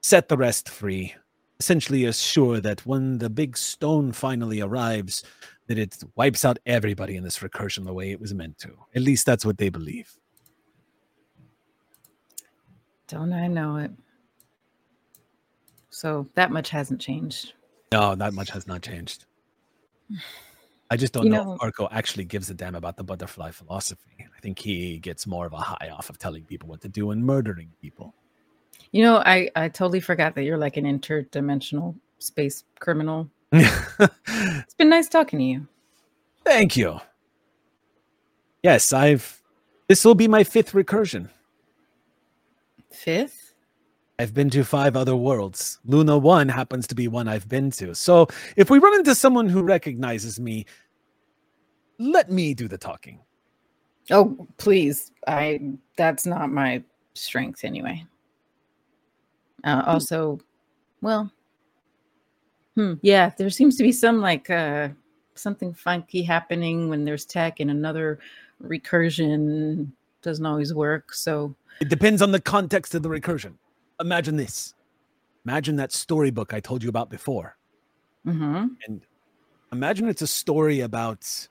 set 0.00 0.28
the 0.28 0.36
rest 0.36 0.68
free. 0.68 1.14
Essentially, 1.58 2.04
assure 2.04 2.60
that 2.60 2.86
when 2.86 3.18
the 3.18 3.30
big 3.30 3.56
stone 3.56 4.12
finally 4.12 4.60
arrives, 4.60 5.24
that 5.66 5.78
it 5.78 5.96
wipes 6.14 6.44
out 6.44 6.58
everybody 6.66 7.16
in 7.16 7.24
this 7.24 7.40
recursion 7.40 7.84
the 7.84 7.92
way 7.92 8.10
it 8.12 8.20
was 8.20 8.32
meant 8.32 8.58
to. 8.58 8.70
At 8.94 9.02
least 9.02 9.26
that's 9.26 9.44
what 9.44 9.58
they 9.58 9.70
believe. 9.70 10.16
Don't 13.08 13.32
I 13.32 13.46
know 13.46 13.76
it? 13.76 13.90
So 15.90 16.26
that 16.34 16.50
much 16.50 16.70
hasn't 16.70 17.00
changed. 17.00 17.52
No, 17.92 18.14
that 18.14 18.34
much 18.34 18.50
has 18.50 18.66
not 18.66 18.82
changed. 18.82 19.24
I 20.90 20.96
just 20.96 21.12
don't 21.12 21.24
You 21.24 21.30
know, 21.30 21.44
know- 21.44 21.52
if 21.54 21.62
Arco 21.62 21.88
actually 21.90 22.24
gives 22.24 22.50
a 22.50 22.54
damn 22.54 22.74
about 22.74 22.96
the 22.96 23.04
butterfly 23.04 23.50
philosophy. 23.50 24.10
I 24.20 24.40
think 24.40 24.58
he 24.58 24.98
gets 24.98 25.26
more 25.26 25.46
of 25.46 25.52
a 25.52 25.56
high 25.56 25.88
off 25.90 26.10
of 26.10 26.18
telling 26.18 26.44
people 26.44 26.68
what 26.68 26.80
to 26.82 26.88
do 26.88 27.10
and 27.10 27.24
murdering 27.24 27.72
people. 27.80 28.14
You 28.92 29.02
know, 29.02 29.16
I 29.18 29.50
I 29.56 29.68
totally 29.68 30.00
forgot 30.00 30.34
that 30.36 30.44
you're 30.44 30.58
like 30.58 30.76
an 30.76 30.84
interdimensional 30.84 31.94
space 32.18 32.64
criminal. 32.78 33.30
It's 34.28 34.74
been 34.74 34.90
nice 34.90 35.08
talking 35.08 35.38
to 35.38 35.44
you. 35.44 35.66
Thank 36.44 36.76
you. 36.76 37.00
Yes, 38.62 38.92
I've. 38.92 39.42
This 39.88 40.04
will 40.04 40.14
be 40.14 40.28
my 40.28 40.44
fifth 40.44 40.72
recursion. 40.72 41.30
Fifth? 42.90 43.54
I've 44.18 44.32
been 44.32 44.48
to 44.50 44.64
five 44.64 44.96
other 44.96 45.14
worlds. 45.14 45.78
Luna 45.84 46.16
1 46.16 46.48
happens 46.48 46.86
to 46.86 46.94
be 46.94 47.08
one 47.08 47.28
I've 47.28 47.48
been 47.48 47.70
to. 47.72 47.94
So 47.94 48.28
if 48.56 48.70
we 48.70 48.78
run 48.78 48.94
into 48.94 49.14
someone 49.14 49.48
who 49.48 49.62
recognizes 49.62 50.40
me, 50.40 50.64
let 51.98 52.30
me 52.30 52.54
do 52.54 52.68
the 52.68 52.78
talking. 52.78 53.20
Oh, 54.10 54.46
please. 54.56 55.12
I 55.26 55.72
that's 55.96 56.24
not 56.24 56.50
my 56.50 56.82
strength 57.14 57.64
anyway. 57.64 58.06
Uh, 59.64 59.82
also, 59.86 60.38
well, 61.02 61.30
hmm, 62.74 62.94
yeah, 63.02 63.30
there 63.36 63.50
seems 63.50 63.76
to 63.76 63.82
be 63.82 63.92
some 63.92 64.20
like 64.20 64.48
uh 64.48 64.88
something 65.34 65.74
funky 65.74 66.22
happening 66.22 66.88
when 66.88 67.04
there's 67.04 67.24
tech 67.24 67.60
and 67.60 67.70
another 67.70 68.18
recursion 68.62 69.90
doesn't 70.22 70.44
always 70.46 70.74
work. 70.74 71.12
So 71.12 71.54
It 71.80 71.88
depends 71.88 72.22
on 72.22 72.32
the 72.32 72.40
context 72.40 72.94
of 72.94 73.02
the 73.02 73.08
recursion. 73.08 73.54
Imagine 74.00 74.36
this. 74.36 74.74
Imagine 75.44 75.76
that 75.76 75.92
storybook 75.92 76.52
I 76.52 76.60
told 76.60 76.82
you 76.82 76.88
about 76.88 77.10
before. 77.10 77.56
mhm. 78.26 78.70
And 78.86 79.02
imagine 79.72 80.08
it's 80.08 80.22
a 80.22 80.26
story 80.26 80.80
about 80.80 81.48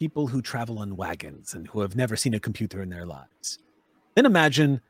people 0.00 0.26
who 0.26 0.42
travel 0.42 0.78
on 0.78 0.96
wagons 0.96 1.54
and 1.54 1.68
who 1.68 1.80
have 1.80 1.94
never 1.94 2.16
seen 2.16 2.34
a 2.34 2.40
computer 2.40 2.82
in 2.82 2.88
their 2.88 3.06
lives. 3.06 3.58
Then 4.16 4.26
imagine 4.26 4.80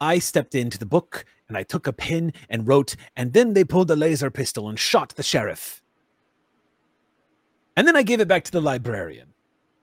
I 0.00 0.18
stepped 0.18 0.54
into 0.54 0.78
the 0.78 0.86
book 0.86 1.24
and 1.48 1.56
I 1.58 1.62
took 1.64 1.86
a 1.86 1.92
pen 1.92 2.32
and 2.48 2.66
wrote, 2.66 2.96
and 3.16 3.32
then 3.32 3.52
they 3.52 3.64
pulled 3.64 3.90
a 3.90 3.96
laser 3.96 4.30
pistol 4.30 4.68
and 4.68 4.78
shot 4.78 5.14
the 5.16 5.22
sheriff. 5.22 5.82
And 7.76 7.86
then 7.86 7.96
I 7.96 8.02
gave 8.02 8.20
it 8.20 8.28
back 8.28 8.44
to 8.44 8.52
the 8.52 8.60
librarian. 8.60 9.28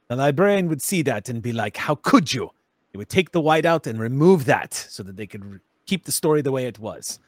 The 0.08 0.16
librarian 0.16 0.70
would 0.70 0.82
see 0.82 1.02
that 1.04 1.30
and 1.30 1.42
be 1.42 1.52
like, 1.54 1.78
How 1.78 1.96
could 1.96 2.34
you? 2.34 2.50
Would 2.98 3.10
take 3.10 3.32
the 3.32 3.42
white 3.42 3.66
out 3.66 3.86
and 3.86 4.00
remove 4.00 4.46
that 4.46 4.74
so 4.74 5.04
that 5.04 5.18
they 5.18 5.28
could 5.28 5.46
re- 5.46 5.60
keep 5.86 6.06
the 6.06 6.12
story 6.12 6.42
the 6.42 6.52
way 6.52 6.66
it 6.66 6.80
was. 6.80 7.20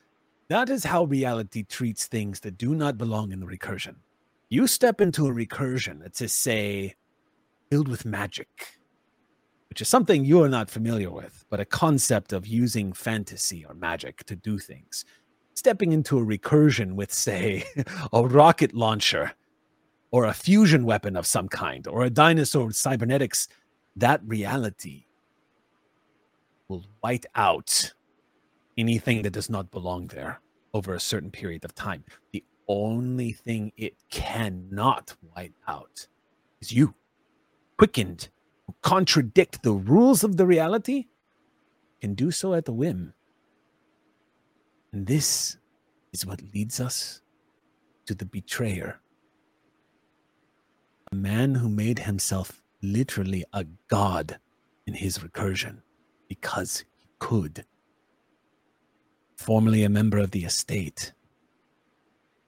That 0.48 0.68
is 0.68 0.84
how 0.84 1.04
reality 1.04 1.62
treats 1.62 2.08
things 2.08 2.40
that 2.40 2.58
do 2.58 2.74
not 2.74 2.98
belong 2.98 3.32
in 3.32 3.40
the 3.40 3.46
recursion. 3.46 3.98
You 4.50 4.66
step 4.66 5.00
into 5.00 5.28
a 5.28 5.32
recursion 5.32 6.02
that's 6.02 6.18
just 6.18 6.40
say 6.40 6.96
filled 7.70 7.88
with 7.88 8.04
magic, 8.04 8.80
which 9.70 9.80
is 9.80 9.88
something 9.88 10.26
you 10.26 10.42
are 10.42 10.50
not 10.50 10.72
familiar 10.72 11.12
with, 11.12 11.46
but 11.52 11.60
a 11.60 11.66
concept 11.66 12.34
of 12.34 12.48
using 12.48 12.92
fantasy 12.92 13.64
or 13.64 13.76
magic 13.76 14.24
to 14.24 14.36
do 14.36 14.58
things. 14.58 15.06
Stepping 15.54 15.92
into 15.92 16.18
a 16.18 16.26
recursion 16.26 16.94
with, 16.94 17.14
say, 17.14 17.64
a 18.12 18.26
rocket 18.26 18.74
launcher 18.74 19.34
or 20.10 20.26
a 20.26 20.34
fusion 20.34 20.84
weapon 20.84 21.16
of 21.16 21.28
some 21.28 21.48
kind 21.48 21.86
or 21.86 22.02
a 22.04 22.10
dinosaur 22.10 22.72
cybernetics, 22.72 23.48
that 23.96 24.20
reality 24.26 25.06
will 26.70 26.86
white 27.02 27.26
out 27.36 27.94
anything 28.78 29.24
that 29.24 29.32
does 29.32 29.50
not 29.50 29.72
belong 29.72 30.08
there 30.08 30.40
over 30.74 30.94
a 30.94 31.00
certain 31.00 31.32
period 31.32 31.66
of 31.66 31.76
time. 31.76 32.06
The 32.32 32.44
only 32.68 33.34
thing 33.34 33.74
it 33.76 33.96
cannot 34.12 35.16
wipe 35.36 35.56
out 35.68 36.08
is 36.62 36.72
you, 36.72 36.94
quickened, 37.78 38.30
who 38.68 38.76
contradict 38.82 39.64
the 39.64 39.74
rules 39.74 40.24
of 40.24 40.38
the 40.38 40.46
reality, 40.46 41.08
can 42.00 42.14
do 42.14 42.32
so 42.32 42.54
at 42.54 42.66
the 42.66 42.72
whim. 42.72 43.14
And 44.94 45.08
this 45.08 45.58
is 46.14 46.26
what 46.26 46.42
leads 46.54 46.80
us 46.80 47.22
to 48.06 48.14
the 48.14 48.26
betrayer. 48.26 49.02
A 51.12 51.16
man 51.16 51.56
who 51.56 51.70
made 51.70 52.00
himself 52.00 52.62
literally 52.82 53.44
a 53.52 53.66
god 53.88 54.40
in 54.86 54.94
his 54.94 55.18
recursion 55.20 55.82
because 56.30 56.86
he 56.96 57.08
could. 57.20 57.66
Formerly 59.36 59.84
a 59.84 59.90
member 59.90 60.18
of 60.18 60.32
the 60.32 60.46
estate, 60.46 61.12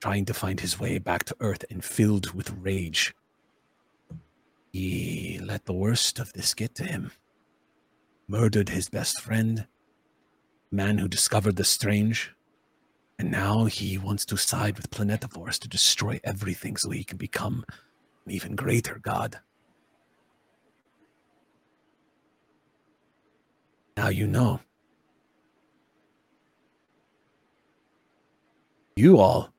trying 0.00 0.24
to 0.24 0.34
find 0.34 0.60
his 0.60 0.80
way 0.80 0.98
back 0.98 1.24
to 1.24 1.36
Earth 1.40 1.64
and 1.70 1.84
filled 1.84 2.32
with 2.32 2.56
rage. 2.58 3.14
He 4.72 5.38
let 5.42 5.66
the 5.66 5.74
worst 5.74 6.18
of 6.18 6.32
this 6.32 6.54
get 6.54 6.74
to 6.76 6.84
him. 6.84 7.12
Murdered 8.26 8.70
his 8.70 8.88
best 8.88 9.20
friend, 9.20 9.66
man 10.70 10.96
who 10.98 11.08
discovered 11.08 11.56
the 11.56 11.64
strange, 11.64 12.32
and 13.18 13.30
now 13.30 13.66
he 13.66 13.98
wants 13.98 14.24
to 14.26 14.36
side 14.36 14.76
with 14.76 14.90
Planetovores 14.90 15.58
to 15.60 15.68
destroy 15.68 16.18
everything 16.24 16.76
so 16.76 16.90
he 16.90 17.04
can 17.04 17.18
become 17.18 17.64
an 18.26 18.32
even 18.32 18.56
greater 18.56 18.98
god. 19.02 19.40
Now 23.96 24.08
you 24.08 24.26
know. 24.26 24.60
You 28.96 29.18
all, 29.18 29.52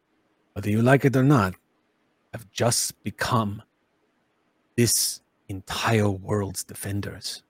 whether 0.54 0.70
you 0.70 0.82
like 0.82 1.06
it 1.06 1.16
or 1.16 1.24
not, 1.24 1.56
have 2.34 2.50
just 2.52 3.04
become 3.04 3.62
this 4.76 5.22
entire 5.48 6.10
world's 6.10 6.64
defenders. 6.64 7.44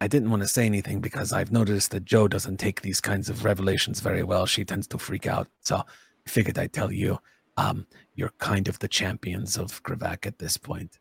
I 0.00 0.08
didn't 0.08 0.30
want 0.30 0.42
to 0.42 0.48
say 0.48 0.66
anything 0.66 1.00
because 1.00 1.32
I've 1.32 1.52
noticed 1.52 1.92
that 1.92 2.04
Joe 2.04 2.26
doesn't 2.26 2.56
take 2.56 2.82
these 2.82 3.00
kinds 3.00 3.28
of 3.28 3.44
revelations 3.44 4.00
very 4.00 4.24
well. 4.24 4.46
She 4.46 4.64
tends 4.64 4.88
to 4.88 4.98
freak 4.98 5.28
out. 5.28 5.46
So 5.60 5.76
I 5.76 5.84
figured 6.30 6.58
I'd 6.58 6.72
tell 6.72 6.90
you. 6.90 7.18
Um, 7.56 7.86
you're 8.14 8.32
kind 8.38 8.66
of 8.66 8.78
the 8.78 8.88
champions 8.88 9.56
of 9.56 9.82
Gravak 9.82 10.26
at 10.26 10.38
this 10.38 10.56
point. 10.56 10.98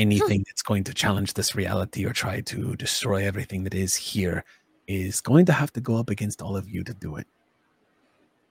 Anything 0.00 0.40
hmm. 0.40 0.44
that's 0.46 0.62
going 0.62 0.84
to 0.84 0.94
challenge 0.94 1.34
this 1.34 1.54
reality 1.54 2.06
or 2.06 2.12
try 2.12 2.40
to 2.40 2.74
destroy 2.76 3.26
everything 3.26 3.64
that 3.64 3.74
is 3.74 3.94
here 3.94 4.44
is 4.86 5.20
going 5.20 5.44
to 5.46 5.52
have 5.52 5.72
to 5.74 5.80
go 5.80 5.96
up 5.96 6.08
against 6.10 6.40
all 6.42 6.56
of 6.56 6.68
you 6.68 6.82
to 6.84 6.94
do 6.94 7.16
it. 7.16 7.26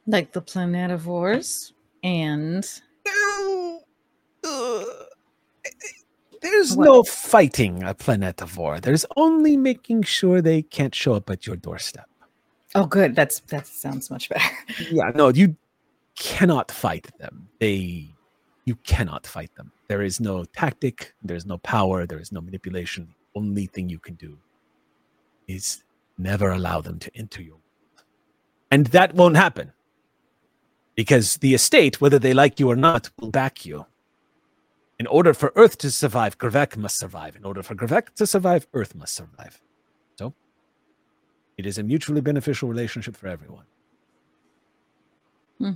Like 0.06 0.32
the 0.32 0.42
planetovores 0.42 1.74
and 2.04 2.64
There's 6.42 6.76
What? 6.76 6.86
no 6.86 7.04
fighting 7.04 7.84
a 7.84 7.94
planetovore. 7.94 8.82
There's 8.82 9.06
only 9.18 9.58
making 9.58 10.04
sure 10.04 10.42
they 10.42 10.62
can't 10.62 10.96
show 10.96 11.14
up 11.16 11.30
at 11.30 11.46
your 11.46 11.56
doorstep. 11.58 12.08
oh 12.76 12.86
good. 12.86 13.16
That's 13.16 13.40
that 13.52 13.68
sounds 13.68 14.10
much 14.10 14.30
better. 14.30 14.56
Yeah, 14.92 15.12
no, 15.16 15.30
you 15.30 15.58
cannot 16.16 16.72
fight 16.72 17.08
them. 17.18 17.50
They 17.60 18.14
you 18.70 18.76
cannot 18.94 19.26
fight 19.26 19.54
them. 19.56 19.72
There 19.88 20.04
is 20.04 20.20
no 20.20 20.46
tactic, 20.62 21.14
there's 21.24 21.48
no 21.48 21.58
power, 21.58 22.06
there 22.06 22.20
is 22.20 22.32
no 22.32 22.40
manipulation. 22.40 23.04
The 23.08 23.40
only 23.40 23.66
thing 23.66 23.90
you 23.90 23.98
can 23.98 24.14
do 24.14 24.38
is 25.48 25.84
never 26.20 26.52
allow 26.52 26.80
them 26.80 27.00
to 27.00 27.10
enter 27.16 27.42
your 27.42 27.56
world. 27.56 28.04
And 28.70 28.86
that 28.88 29.16
won't 29.16 29.38
happen. 29.38 29.74
Because 30.96 31.38
the 31.38 31.56
estate, 31.56 32.00
whether 32.00 32.20
they 32.20 32.34
like 32.34 32.60
you 32.60 32.70
or 32.70 32.76
not, 32.76 33.10
will 33.20 33.32
back 33.32 33.66
you. 33.66 33.88
In 35.00 35.08
order 35.08 35.34
for 35.34 35.52
Earth 35.56 35.78
to 35.80 35.90
survive, 35.90 36.38
Gravak 36.38 36.78
must 36.78 37.00
survive. 37.00 37.36
In 37.36 37.46
order 37.46 37.64
for 37.64 37.74
Gravak 37.74 38.14
to 38.16 38.28
survive, 38.28 38.68
Earth 38.74 38.94
must 38.94 39.16
survive. 39.16 39.60
So, 40.20 40.34
it 41.58 41.66
is 41.66 41.78
a 41.80 41.84
mutually 41.84 42.22
beneficial 42.22 42.70
relationship 42.70 43.16
for 43.16 43.28
everyone. 43.28 43.66
Hmm. 45.58 45.72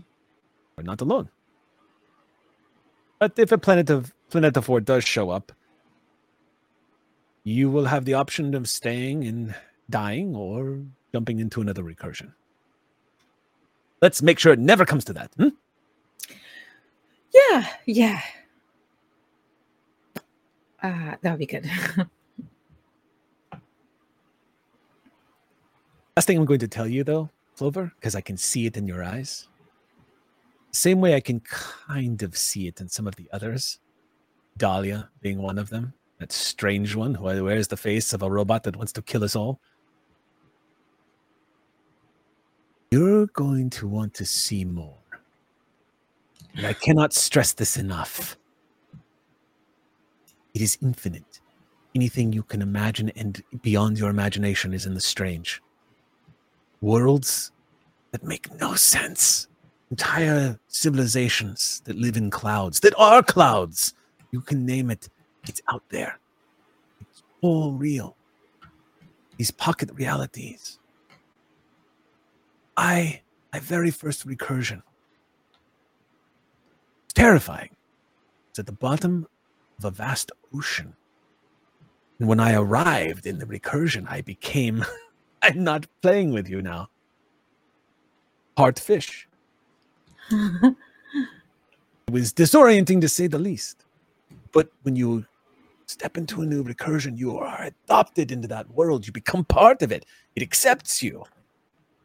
We're 0.77 0.83
not 0.83 1.01
alone. 1.01 1.29
But 3.23 3.39
if 3.39 3.53
a 3.53 3.57
planet 3.57 3.89
of 3.89 4.13
Planetovore 4.31 4.83
does 4.83 5.05
show 5.05 5.29
up, 5.29 5.53
you 7.45 7.69
will 7.71 7.85
have 7.85 8.03
the 8.03 8.15
option 8.15 8.53
of 8.53 8.67
staying 8.67 9.23
and 9.23 9.55
dying 9.89 10.35
or 10.35 10.81
jumping 11.13 11.39
into 11.39 11.61
another 11.61 11.83
recursion. 11.83 12.33
Let's 14.01 14.21
make 14.21 14.39
sure 14.39 14.51
it 14.51 14.59
never 14.59 14.85
comes 14.85 15.05
to 15.05 15.13
that. 15.13 15.31
hmm? 15.37 15.55
Yeah, 17.33 17.65
yeah. 17.85 18.19
Uh, 20.83 21.15
that 21.21 21.31
would 21.31 21.39
be 21.39 21.45
good. 21.45 21.63
Last 26.17 26.25
thing 26.25 26.37
I'm 26.37 26.43
going 26.43 26.59
to 26.59 26.67
tell 26.67 26.89
you, 26.89 27.05
though, 27.05 27.29
Clover, 27.55 27.93
because 27.95 28.15
I 28.15 28.21
can 28.21 28.35
see 28.35 28.65
it 28.65 28.75
in 28.75 28.85
your 28.85 29.01
eyes. 29.01 29.47
Same 30.73 31.01
way 31.01 31.15
I 31.15 31.19
can 31.19 31.39
kind 31.39 32.23
of 32.23 32.35
see 32.35 32.67
it 32.67 32.81
in 32.81 32.89
some 32.89 33.07
of 33.07 33.15
the 33.15 33.29
others. 33.31 33.79
Dahlia 34.57 35.09
being 35.21 35.39
one 35.39 35.59
of 35.59 35.69
them. 35.69 35.93
That 36.19 36.31
strange 36.31 36.95
one 36.95 37.13
who 37.13 37.43
wears 37.43 37.67
the 37.67 37.77
face 37.77 38.11
of 38.11 38.23
a 38.23 38.29
robot 38.29 38.63
that 38.63 38.75
wants 38.75 38.91
to 38.93 39.01
kill 39.01 39.23
us 39.23 39.35
all. 39.35 39.59
You're 42.91 43.27
going 43.27 43.69
to 43.71 43.87
want 43.87 44.13
to 44.15 44.25
see 44.25 44.65
more. 44.65 44.97
And 46.55 46.65
I 46.65 46.73
cannot 46.73 47.13
stress 47.13 47.53
this 47.53 47.77
enough. 47.77 48.37
It 50.53 50.61
is 50.61 50.77
infinite. 50.81 51.39
Anything 51.95 52.33
you 52.33 52.43
can 52.43 52.61
imagine 52.61 53.09
and 53.15 53.41
beyond 53.61 53.99
your 53.99 54.09
imagination 54.09 54.73
is 54.73 54.85
in 54.85 54.93
the 54.93 55.01
strange 55.01 55.61
worlds 56.81 57.51
that 58.11 58.23
make 58.23 58.53
no 58.59 58.75
sense, 58.75 59.47
entire 59.91 60.59
civilizations 60.67 61.81
that 61.85 61.97
live 61.97 62.17
in 62.17 62.29
clouds, 62.29 62.79
that 62.81 62.93
are 62.97 63.21
clouds. 63.21 63.93
You 64.31 64.41
can 64.41 64.65
name 64.65 64.89
it, 64.89 65.09
it's 65.47 65.61
out 65.71 65.83
there. 65.89 66.19
It's 67.01 67.23
all 67.41 67.73
real. 67.73 68.15
These 69.37 69.51
pocket 69.51 69.89
realities. 69.93 70.79
I, 72.75 73.21
my 73.51 73.59
very 73.59 73.91
first 73.91 74.27
recursion, 74.27 74.81
it's 77.05 77.13
terrifying. 77.13 77.69
It's 78.49 78.59
at 78.59 78.65
the 78.65 78.71
bottom 78.71 79.27
of 79.77 79.85
a 79.85 79.91
vast 79.91 80.31
ocean. 80.55 80.95
And 82.19 82.27
when 82.27 82.39
I 82.39 82.53
arrived 82.53 83.25
in 83.25 83.39
the 83.39 83.45
recursion, 83.45 84.05
I 84.09 84.21
became 84.21 84.85
I'm 85.43 85.63
not 85.63 85.87
playing 86.01 86.31
with 86.31 86.47
you 86.47 86.61
now. 86.61 86.89
Hard 88.57 88.79
fish. 88.79 89.27
It 92.07 92.11
was 92.11 92.33
disorienting 92.33 93.01
to 93.01 93.09
say 93.09 93.27
the 93.27 93.39
least. 93.39 93.85
But 94.51 94.69
when 94.83 94.95
you 94.95 95.25
step 95.85 96.17
into 96.17 96.41
a 96.41 96.45
new 96.45 96.63
recursion, 96.63 97.17
you 97.17 97.37
are 97.37 97.63
adopted 97.63 98.31
into 98.31 98.47
that 98.49 98.69
world. 98.71 99.07
You 99.07 99.13
become 99.13 99.45
part 99.45 99.81
of 99.81 99.91
it. 99.91 100.05
It 100.35 100.43
accepts 100.43 101.01
you. 101.01 101.23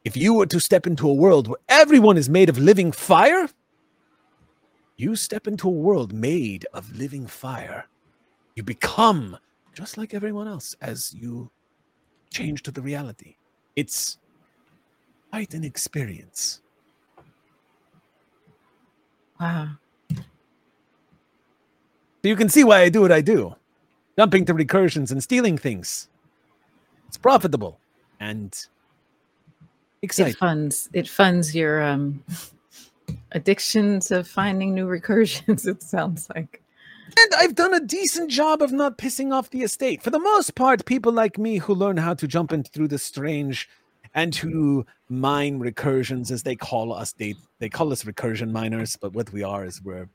If 0.04 0.16
you 0.16 0.34
were 0.34 0.46
to 0.46 0.60
step 0.60 0.86
into 0.86 1.08
a 1.08 1.12
world 1.14 1.48
where 1.48 1.58
everyone 1.68 2.16
is 2.16 2.28
made 2.28 2.48
of 2.48 2.58
living 2.58 2.92
fire, 2.92 3.50
you 4.96 5.14
step 5.16 5.46
into 5.46 5.68
a 5.68 5.72
world 5.72 6.12
made 6.12 6.66
of 6.72 6.96
living 6.96 7.26
fire. 7.26 7.86
You 8.54 8.62
become 8.62 9.36
just 9.74 9.98
like 9.98 10.14
everyone 10.14 10.48
else 10.48 10.74
as 10.80 11.14
you 11.14 11.50
change 12.30 12.62
to 12.64 12.70
the 12.70 12.82
reality. 12.82 13.36
It's 13.76 14.18
quite 15.30 15.54
an 15.54 15.64
experience. 15.64 16.62
Wow. 19.40 19.68
So 22.22 22.28
you 22.28 22.36
can 22.36 22.48
see 22.48 22.64
why 22.64 22.80
I 22.80 22.88
do 22.88 23.00
what 23.00 23.12
I 23.12 23.20
do. 23.20 23.54
Jumping 24.18 24.44
to 24.46 24.54
recursions 24.54 25.12
and 25.12 25.22
stealing 25.22 25.56
things. 25.56 26.08
It's 27.06 27.16
profitable 27.16 27.78
and 28.18 28.54
exciting. 30.02 30.32
It 30.32 30.36
funds 30.36 30.88
it 30.92 31.08
funds 31.08 31.54
your 31.54 31.82
um 31.82 32.22
addiction 33.32 34.00
to 34.00 34.24
finding 34.24 34.74
new 34.74 34.86
recursions, 34.86 35.66
it 35.72 35.82
sounds 35.82 36.28
like. 36.34 36.62
And 37.16 37.32
I've 37.38 37.54
done 37.54 37.72
a 37.72 37.80
decent 37.80 38.30
job 38.30 38.60
of 38.60 38.70
not 38.70 38.98
pissing 38.98 39.32
off 39.32 39.50
the 39.50 39.62
estate. 39.62 40.02
For 40.02 40.10
the 40.10 40.18
most 40.18 40.54
part, 40.54 40.84
people 40.84 41.12
like 41.12 41.38
me 41.38 41.58
who 41.58 41.74
learn 41.74 41.96
how 41.96 42.14
to 42.14 42.28
jump 42.28 42.52
in 42.52 42.64
through 42.64 42.88
the 42.88 42.98
strange 42.98 43.68
and 44.18 44.32
to 44.32 44.84
mine 45.08 45.60
recursions, 45.60 46.32
as 46.32 46.42
they 46.42 46.56
call 46.56 46.92
us, 46.92 47.12
they, 47.12 47.36
they 47.60 47.68
call 47.68 47.92
us 47.92 48.02
recursion 48.02 48.50
miners, 48.50 48.96
but 48.96 49.12
what 49.12 49.32
we 49.32 49.44
are 49.44 49.64
is 49.64 49.80
we're 49.80 50.08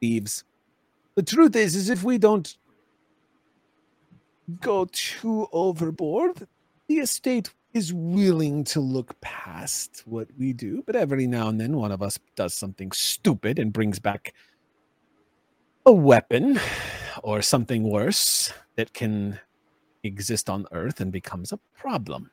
thieves. 0.00 0.42
The 1.14 1.22
truth 1.22 1.54
is, 1.54 1.76
is 1.76 1.90
if 1.90 2.02
we 2.02 2.16
don't 2.16 2.56
go 4.62 4.86
too 4.90 5.48
overboard, 5.52 6.48
the 6.88 6.96
estate 6.96 7.50
is 7.74 7.92
willing 7.92 8.64
to 8.64 8.80
look 8.80 9.20
past 9.20 10.02
what 10.06 10.28
we 10.38 10.54
do. 10.54 10.82
But 10.86 10.96
every 10.96 11.26
now 11.26 11.48
and 11.48 11.60
then, 11.60 11.76
one 11.76 11.92
of 11.92 12.00
us 12.00 12.18
does 12.36 12.54
something 12.54 12.90
stupid 12.92 13.58
and 13.58 13.70
brings 13.70 13.98
back 13.98 14.32
a 15.84 15.92
weapon 15.92 16.58
or 17.22 17.42
something 17.42 17.82
worse 17.82 18.50
that 18.76 18.94
can 18.94 19.38
exist 20.04 20.48
on 20.48 20.66
Earth 20.72 21.00
and 21.00 21.12
becomes 21.12 21.52
a 21.52 21.58
problem. 21.76 22.30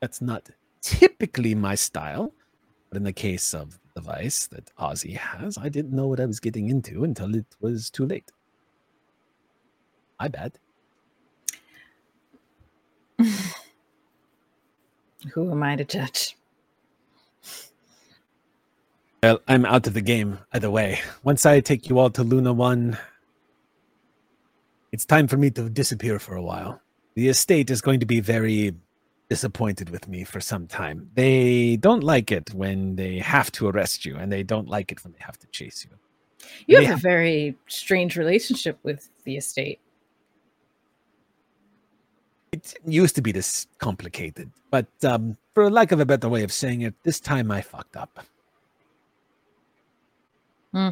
That's 0.00 0.20
not 0.20 0.50
typically 0.80 1.54
my 1.54 1.74
style, 1.74 2.32
but 2.88 2.96
in 2.98 3.04
the 3.04 3.12
case 3.12 3.52
of 3.54 3.72
the 3.72 4.00
device 4.00 4.46
that 4.48 4.70
Ozzy 4.76 5.16
has, 5.16 5.58
I 5.58 5.68
didn't 5.68 5.92
know 5.92 6.06
what 6.06 6.20
I 6.20 6.26
was 6.26 6.40
getting 6.40 6.68
into 6.68 7.04
until 7.04 7.34
it 7.34 7.46
was 7.60 7.90
too 7.90 8.06
late. 8.06 8.30
My 10.20 10.28
bad. 10.28 10.58
Who 15.34 15.50
am 15.50 15.62
I 15.62 15.76
to 15.76 15.84
judge? 15.84 16.36
Well, 19.22 19.40
I'm 19.48 19.64
out 19.64 19.86
of 19.88 19.94
the 19.94 20.00
game 20.00 20.38
either 20.52 20.70
way. 20.70 21.00
Once 21.24 21.44
I 21.44 21.58
take 21.58 21.88
you 21.88 21.98
all 21.98 22.10
to 22.10 22.22
Luna 22.22 22.52
1, 22.52 22.96
it's 24.92 25.04
time 25.04 25.26
for 25.26 25.36
me 25.36 25.50
to 25.50 25.68
disappear 25.68 26.20
for 26.20 26.36
a 26.36 26.42
while. 26.42 26.80
The 27.14 27.28
estate 27.28 27.68
is 27.70 27.80
going 27.80 27.98
to 27.98 28.06
be 28.06 28.20
very 28.20 28.74
disappointed 29.28 29.90
with 29.90 30.08
me 30.08 30.24
for 30.24 30.40
some 30.40 30.66
time. 30.66 31.10
They 31.14 31.76
don't 31.76 32.02
like 32.02 32.32
it 32.32 32.52
when 32.54 32.96
they 32.96 33.18
have 33.18 33.52
to 33.52 33.68
arrest 33.68 34.04
you, 34.04 34.16
and 34.16 34.32
they 34.32 34.42
don't 34.42 34.68
like 34.68 34.90
it 34.92 35.04
when 35.04 35.12
they 35.12 35.20
have 35.20 35.38
to 35.38 35.46
chase 35.48 35.86
you. 35.88 35.96
You 36.66 36.78
They 36.78 36.84
have 36.86 36.98
a 36.98 37.00
very 37.00 37.56
strange 37.68 38.16
relationship 38.16 38.78
with 38.82 39.10
the 39.24 39.36
estate. 39.36 39.80
It 42.52 42.74
used 42.86 43.14
to 43.16 43.22
be 43.22 43.32
this 43.32 43.66
complicated, 43.78 44.50
but 44.70 44.86
um, 45.04 45.36
for 45.54 45.70
lack 45.70 45.92
of 45.92 46.00
a 46.00 46.06
better 46.06 46.28
way 46.28 46.42
of 46.42 46.52
saying 46.52 46.82
it, 46.82 46.94
this 47.02 47.20
time 47.20 47.50
I 47.50 47.60
fucked 47.60 47.96
up. 47.96 48.24
Hmm. 50.72 50.90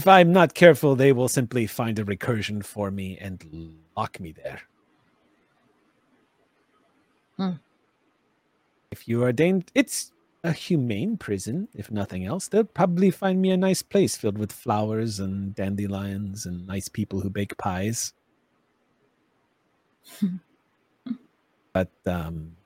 If 0.00 0.08
I'm 0.08 0.32
not 0.32 0.54
careful, 0.54 0.96
they 0.96 1.12
will 1.12 1.28
simply 1.28 1.66
find 1.66 1.98
a 1.98 2.04
recursion 2.04 2.64
for 2.64 2.90
me 2.90 3.18
and 3.20 3.76
lock 3.96 4.18
me 4.18 4.32
there. 4.32 4.62
Hmm. 7.40 7.52
If 8.90 9.08
you 9.08 9.22
are 9.22 9.26
ordained, 9.28 9.72
it's 9.74 10.12
a 10.44 10.52
humane 10.52 11.16
prison, 11.16 11.68
if 11.74 11.90
nothing 11.90 12.26
else. 12.26 12.48
They'll 12.48 12.64
probably 12.64 13.10
find 13.10 13.40
me 13.40 13.50
a 13.50 13.56
nice 13.56 13.80
place 13.80 14.14
filled 14.14 14.36
with 14.36 14.52
flowers 14.52 15.18
and 15.18 15.54
dandelions 15.54 16.44
and 16.44 16.66
nice 16.66 16.90
people 16.90 17.22
who 17.22 17.30
bake 17.30 17.56
pies. 17.56 18.12
but 21.72 21.88
um, 22.04 22.56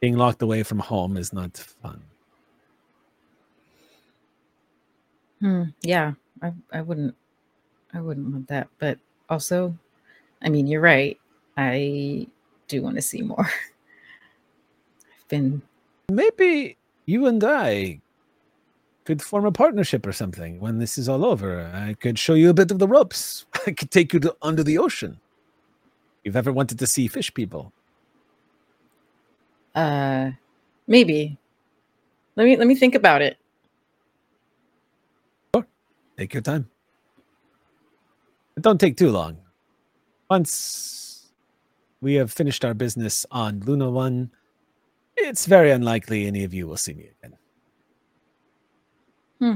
being 0.00 0.16
locked 0.16 0.40
away 0.40 0.62
from 0.62 0.78
home 0.78 1.18
is 1.18 1.30
not 1.30 1.54
fun. 1.58 2.02
Hmm. 5.40 5.64
Yeah, 5.82 6.14
I, 6.40 6.54
I 6.72 6.80
wouldn't, 6.80 7.14
I 7.92 8.00
wouldn't 8.00 8.32
want 8.32 8.48
that. 8.48 8.68
But 8.78 8.98
also, 9.28 9.76
I 10.40 10.48
mean, 10.48 10.66
you're 10.68 10.80
right. 10.80 11.20
I 11.58 12.28
do 12.66 12.80
want 12.80 12.96
to 12.96 13.02
see 13.02 13.20
more. 13.20 13.46
Been 15.28 15.62
Maybe 16.10 16.76
you 17.06 17.26
and 17.26 17.42
I 17.42 18.00
could 19.04 19.22
form 19.22 19.44
a 19.44 19.52
partnership 19.52 20.06
or 20.06 20.12
something 20.12 20.60
when 20.60 20.78
this 20.78 20.96
is 20.98 21.08
all 21.08 21.24
over. 21.24 21.70
I 21.74 21.94
could 21.94 22.18
show 22.18 22.34
you 22.34 22.50
a 22.50 22.54
bit 22.54 22.70
of 22.70 22.78
the 22.78 22.88
ropes. 22.88 23.44
I 23.66 23.72
could 23.72 23.90
take 23.90 24.12
you 24.12 24.20
to 24.20 24.36
under 24.42 24.62
the 24.62 24.78
ocean. 24.78 25.20
You've 26.24 26.36
ever 26.36 26.52
wanted 26.52 26.78
to 26.78 26.86
see 26.86 27.06
fish 27.06 27.32
people? 27.32 27.72
Uh, 29.74 30.30
maybe. 30.86 31.36
Let 32.36 32.44
me 32.44 32.56
let 32.56 32.66
me 32.66 32.74
think 32.74 32.94
about 32.94 33.22
it. 33.22 33.36
Sure. 35.54 35.66
Take 36.16 36.34
your 36.34 36.42
time. 36.42 36.68
But 38.54 38.62
don't 38.62 38.80
take 38.80 38.96
too 38.96 39.10
long. 39.10 39.38
Once 40.30 41.30
we 42.00 42.14
have 42.14 42.32
finished 42.32 42.64
our 42.64 42.74
business 42.74 43.26
on 43.30 43.60
Luna 43.60 43.90
One, 43.90 44.30
it's 45.16 45.46
very 45.46 45.70
unlikely 45.70 46.26
any 46.26 46.44
of 46.44 46.52
you 46.54 46.66
will 46.66 46.76
see 46.76 46.94
me 46.94 47.10
again. 47.22 47.38
Hmm. 49.38 49.54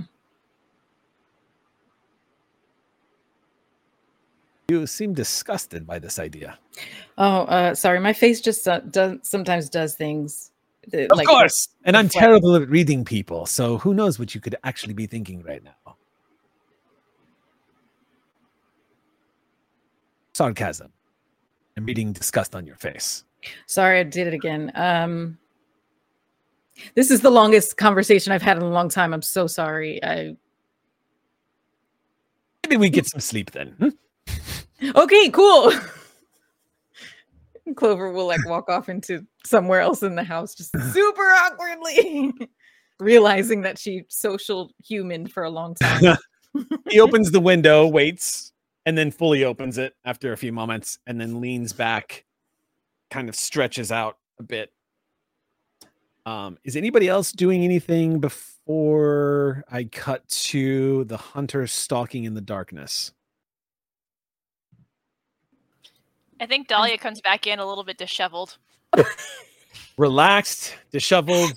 You 4.69 4.87
seem 4.87 5.15
disgusted 5.15 5.87
by 5.87 5.99
this 5.99 6.19
idea. 6.19 6.59
Oh, 7.17 7.43
uh, 7.43 7.75
sorry, 7.75 8.01
my 8.01 8.12
face 8.12 8.41
just 8.41 8.69
uh, 8.69 8.81
does 8.81 9.19
sometimes 9.23 9.69
does 9.70 9.95
things. 9.95 10.51
that, 10.89 11.11
Of 11.11 11.17
like- 11.19 11.27
course. 11.27 11.69
And 11.85 11.97
I'm 11.97 12.07
reflect- 12.07 12.23
terrible 12.25 12.55
at 12.57 12.69
reading 12.69 13.05
people, 13.05 13.47
so 13.47 13.78
who 13.78 13.95
knows 13.95 14.19
what 14.19 14.35
you 14.35 14.41
could 14.41 14.57
actually 14.65 14.95
be 14.95 15.07
thinking 15.07 15.43
right 15.43 15.62
now. 15.65 15.97
Sarcasm. 20.35 20.93
I'm 21.77 21.85
reading 21.87 22.12
disgust 22.12 22.55
on 22.55 22.67
your 22.67 22.77
face. 22.77 23.25
Sorry, 23.67 24.01
I 24.01 24.03
did 24.03 24.27
it 24.27 24.35
again. 24.35 24.70
Um, 24.75 25.39
this 26.94 27.10
is 27.10 27.20
the 27.20 27.31
longest 27.31 27.76
conversation 27.76 28.32
I've 28.32 28.42
had 28.42 28.57
in 28.57 28.62
a 28.62 28.70
long 28.70 28.89
time. 28.89 29.12
I'm 29.12 29.23
so 29.23 29.47
sorry. 29.47 30.02
I 30.02 30.36
Maybe 32.68 32.76
we 32.81 32.90
get 32.90 33.07
some 33.07 33.20
sleep 33.20 33.52
then. 33.52 33.68
hmm? 33.78 34.90
okay, 34.94 35.31
cool. 35.31 35.73
Clover 37.76 38.12
will 38.12 38.26
like 38.26 38.47
walk 38.47 38.68
off 38.68 38.89
into 38.89 39.26
somewhere 39.44 39.81
else 39.81 40.02
in 40.02 40.15
the 40.15 40.24
house, 40.24 40.55
just 40.55 40.73
super 40.92 41.23
awkwardly, 41.23 42.32
realizing 43.00 43.62
that 43.62 43.78
she 43.78 44.05
social 44.08 44.70
human 44.84 45.26
for 45.26 45.44
a 45.44 45.50
long 45.50 45.74
time. 45.74 46.16
he 46.89 47.00
opens 47.00 47.31
the 47.31 47.40
window, 47.40 47.86
waits, 47.86 48.52
and 48.86 48.97
then 48.97 49.10
fully 49.10 49.44
opens 49.44 49.78
it 49.78 49.94
after 50.05 50.32
a 50.32 50.36
few 50.36 50.52
moments, 50.52 50.98
and 51.07 51.20
then 51.20 51.40
leans 51.40 51.73
back, 51.73 52.24
kind 53.10 53.28
of 53.28 53.34
stretches 53.34 53.92
out 53.92 54.16
a 54.39 54.42
bit. 54.42 54.73
Um, 56.28 56.58
is 56.62 56.76
anybody 56.76 57.08
else 57.08 57.32
doing 57.32 57.65
anything 57.65 58.20
before 58.20 59.65
I 59.73 59.84
cut 59.84 60.28
to 60.28 61.05
the 61.05 61.16
hunter 61.16 61.66
stalking 61.66 62.24
in 62.24 62.34
the 62.34 62.42
darkness? 62.42 63.12
I 66.39 66.44
think 66.44 66.68
Dahlia 66.68 66.98
comes 66.98 67.23
back 67.23 67.47
in 67.47 67.58
a 67.58 67.66
little 67.66 67.82
bit 67.82 67.97
disheveled. 67.97 68.58
Relaxed, 69.97 70.74
disheveled, 70.92 71.55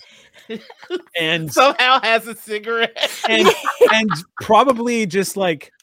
and 1.20 1.52
Somehow 1.54 2.00
has 2.02 2.26
a 2.30 2.36
cigarette. 2.36 3.12
and 3.28 3.50
and 3.94 4.10
probably 4.40 5.06
just 5.06 5.36
like 5.36 5.74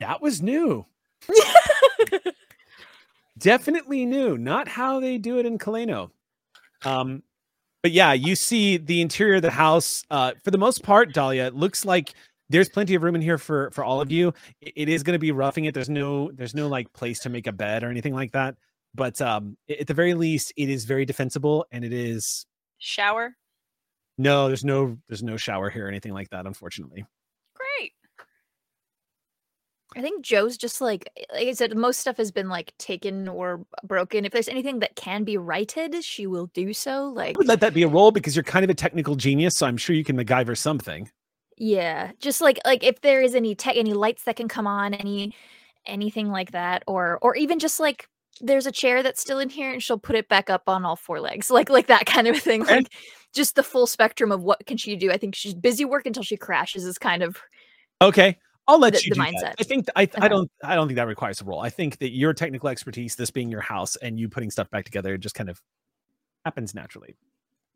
that 0.00 0.20
was 0.20 0.42
new. 0.42 0.84
Definitely 3.38 4.04
new. 4.04 4.36
Not 4.36 4.68
how 4.68 5.00
they 5.00 5.16
do 5.16 5.38
it 5.38 5.46
in 5.46 5.56
Kaleno. 5.56 6.10
Um, 6.84 7.22
but 7.82 7.92
yeah, 7.92 8.12
you 8.12 8.36
see 8.36 8.76
the 8.76 9.00
interior 9.00 9.36
of 9.36 9.42
the 9.42 9.50
house. 9.50 10.04
Uh, 10.10 10.32
for 10.44 10.50
the 10.50 10.58
most 10.58 10.82
part, 10.82 11.12
Dahlia, 11.12 11.46
it 11.46 11.54
looks 11.54 11.84
like 11.84 12.14
there's 12.48 12.68
plenty 12.68 12.94
of 12.94 13.02
room 13.02 13.14
in 13.16 13.22
here 13.22 13.38
for 13.38 13.70
for 13.72 13.82
all 13.84 14.00
of 14.00 14.10
you. 14.12 14.32
I- 14.64 14.72
It 14.76 14.88
is 14.88 15.02
going 15.02 15.14
to 15.14 15.18
be 15.18 15.32
roughing 15.32 15.64
it. 15.64 15.74
There's 15.74 15.88
no 15.90 16.30
there's 16.32 16.54
no 16.54 16.68
like 16.68 16.92
place 16.92 17.20
to 17.20 17.28
make 17.30 17.46
a 17.46 17.52
bed 17.52 17.82
or 17.82 17.88
anything 17.90 18.14
like 18.14 18.32
that. 18.32 18.56
But 18.94 19.20
um, 19.22 19.56
at 19.70 19.86
the 19.86 19.94
very 19.94 20.14
least, 20.14 20.52
it 20.56 20.68
is 20.68 20.84
very 20.84 21.04
defensible, 21.06 21.66
and 21.72 21.84
it 21.84 21.92
is 21.94 22.46
Shower. 22.78 23.34
no, 24.18 24.48
there's 24.48 24.64
no 24.64 24.98
there's 25.08 25.22
no 25.22 25.36
shower 25.36 25.70
here 25.70 25.86
or 25.86 25.88
anything 25.88 26.12
like 26.12 26.28
that. 26.30 26.46
Unfortunately. 26.46 27.04
I 29.96 30.02
think 30.02 30.24
Joe's 30.24 30.56
just 30.56 30.80
like 30.80 31.10
eh, 31.16 31.24
like 31.32 31.48
I 31.48 31.52
said, 31.52 31.76
most 31.76 32.00
stuff 32.00 32.16
has 32.16 32.30
been 32.30 32.48
like 32.48 32.72
taken 32.78 33.28
or 33.28 33.64
broken. 33.84 34.24
If 34.24 34.32
there's 34.32 34.48
anything 34.48 34.80
that 34.80 34.96
can 34.96 35.24
be 35.24 35.36
righted, 35.36 36.02
she 36.04 36.26
will 36.26 36.46
do 36.48 36.72
so. 36.72 37.08
Like 37.08 37.36
I 37.36 37.38
would 37.38 37.48
let 37.48 37.60
that 37.60 37.74
be 37.74 37.82
a 37.82 37.88
role 37.88 38.10
because 38.10 38.36
you're 38.36 38.42
kind 38.42 38.64
of 38.64 38.70
a 38.70 38.74
technical 38.74 39.14
genius, 39.14 39.56
so 39.56 39.66
I'm 39.66 39.76
sure 39.76 39.94
you 39.94 40.04
can 40.04 40.16
MacGyver 40.16 40.56
something. 40.56 41.10
yeah, 41.56 42.12
just 42.20 42.40
like 42.40 42.58
like 42.64 42.84
if 42.84 43.00
there 43.00 43.22
is 43.22 43.34
any 43.34 43.54
tech 43.54 43.76
any 43.76 43.92
lights 43.92 44.24
that 44.24 44.36
can 44.36 44.48
come 44.48 44.66
on, 44.66 44.94
any 44.94 45.34
anything 45.86 46.30
like 46.30 46.52
that, 46.52 46.82
or 46.86 47.18
or 47.22 47.36
even 47.36 47.58
just 47.58 47.80
like 47.80 48.08
there's 48.40 48.66
a 48.66 48.72
chair 48.72 49.02
that's 49.02 49.20
still 49.20 49.38
in 49.38 49.50
here 49.50 49.72
and 49.72 49.82
she'll 49.82 49.98
put 49.98 50.16
it 50.16 50.28
back 50.28 50.48
up 50.50 50.62
on 50.66 50.84
all 50.84 50.96
four 50.96 51.20
legs. 51.20 51.50
Like 51.50 51.68
like 51.70 51.86
that 51.88 52.06
kind 52.06 52.26
of 52.26 52.38
thing. 52.38 52.64
Like 52.64 52.92
just 53.34 53.54
the 53.54 53.62
full 53.62 53.86
spectrum 53.86 54.32
of 54.32 54.42
what 54.42 54.64
can 54.66 54.76
she 54.76 54.96
do. 54.96 55.10
I 55.10 55.16
think 55.18 55.34
she's 55.34 55.54
busy 55.54 55.84
work 55.84 56.06
until 56.06 56.22
she 56.22 56.36
crashes 56.36 56.84
is 56.84 56.98
kind 56.98 57.22
of 57.22 57.36
Okay, 58.00 58.36
I'll 58.68 58.78
let 58.78 58.92
The- 58.94 59.02
you 59.04 59.10
the 59.10 59.14
do 59.16 59.32
that. 59.40 59.56
I 59.58 59.64
think 59.64 59.86
I 59.96 60.08
I 60.16 60.28
don't 60.28 60.50
I 60.62 60.74
don't 60.76 60.86
think 60.86 60.96
that 60.96 61.06
requires 61.08 61.40
a 61.40 61.44
role. 61.44 61.60
I 61.60 61.68
think 61.70 61.98
that 61.98 62.10
your 62.10 62.32
technical 62.32 62.68
expertise, 62.68 63.16
this 63.16 63.30
being 63.30 63.50
your 63.50 63.60
house, 63.60 63.96
and 63.96 64.18
you 64.20 64.28
putting 64.28 64.50
stuff 64.50 64.70
back 64.70 64.84
together, 64.84 65.18
just 65.18 65.34
kind 65.34 65.50
of 65.50 65.60
happens 66.44 66.74
naturally. 66.74 67.16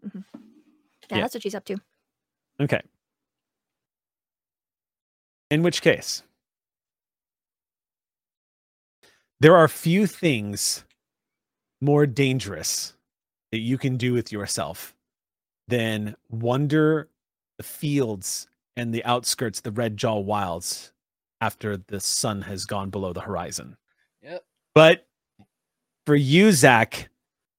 Mm-hmm. 0.07 0.19
yeah, 0.35 1.17
Yeah. 1.17 1.21
that's 1.23 1.35
what 1.35 1.43
she's 1.43 1.55
up 1.55 1.65
to. 1.67 1.77
Okay. 2.61 2.81
In 5.51 5.63
which 5.63 5.83
case, 5.83 6.23
there 9.41 9.57
are 9.57 9.69
few 9.69 10.07
things 10.07 10.85
more 11.81 12.07
dangerous 12.07 12.95
that 13.53 13.59
you 13.59 13.79
can 13.79 13.97
do 13.97 14.13
with 14.13 14.33
yourself 14.33 14.95
than 15.69 16.17
wander 16.31 17.09
the 17.59 17.63
fields 17.63 18.49
and 18.77 18.93
the 18.93 19.05
outskirts, 19.05 19.61
the 19.61 19.73
Red 19.73 19.97
Jaw 19.97 20.19
Wilds, 20.19 20.93
after 21.41 21.77
the 21.77 22.01
sun 22.01 22.43
has 22.43 22.65
gone 22.65 22.91
below 22.91 23.13
the 23.13 23.21
horizon. 23.21 23.77
Yep. 24.23 24.45
But 24.75 25.07
for 26.07 26.15
you, 26.15 26.53
Zach, 26.53 27.09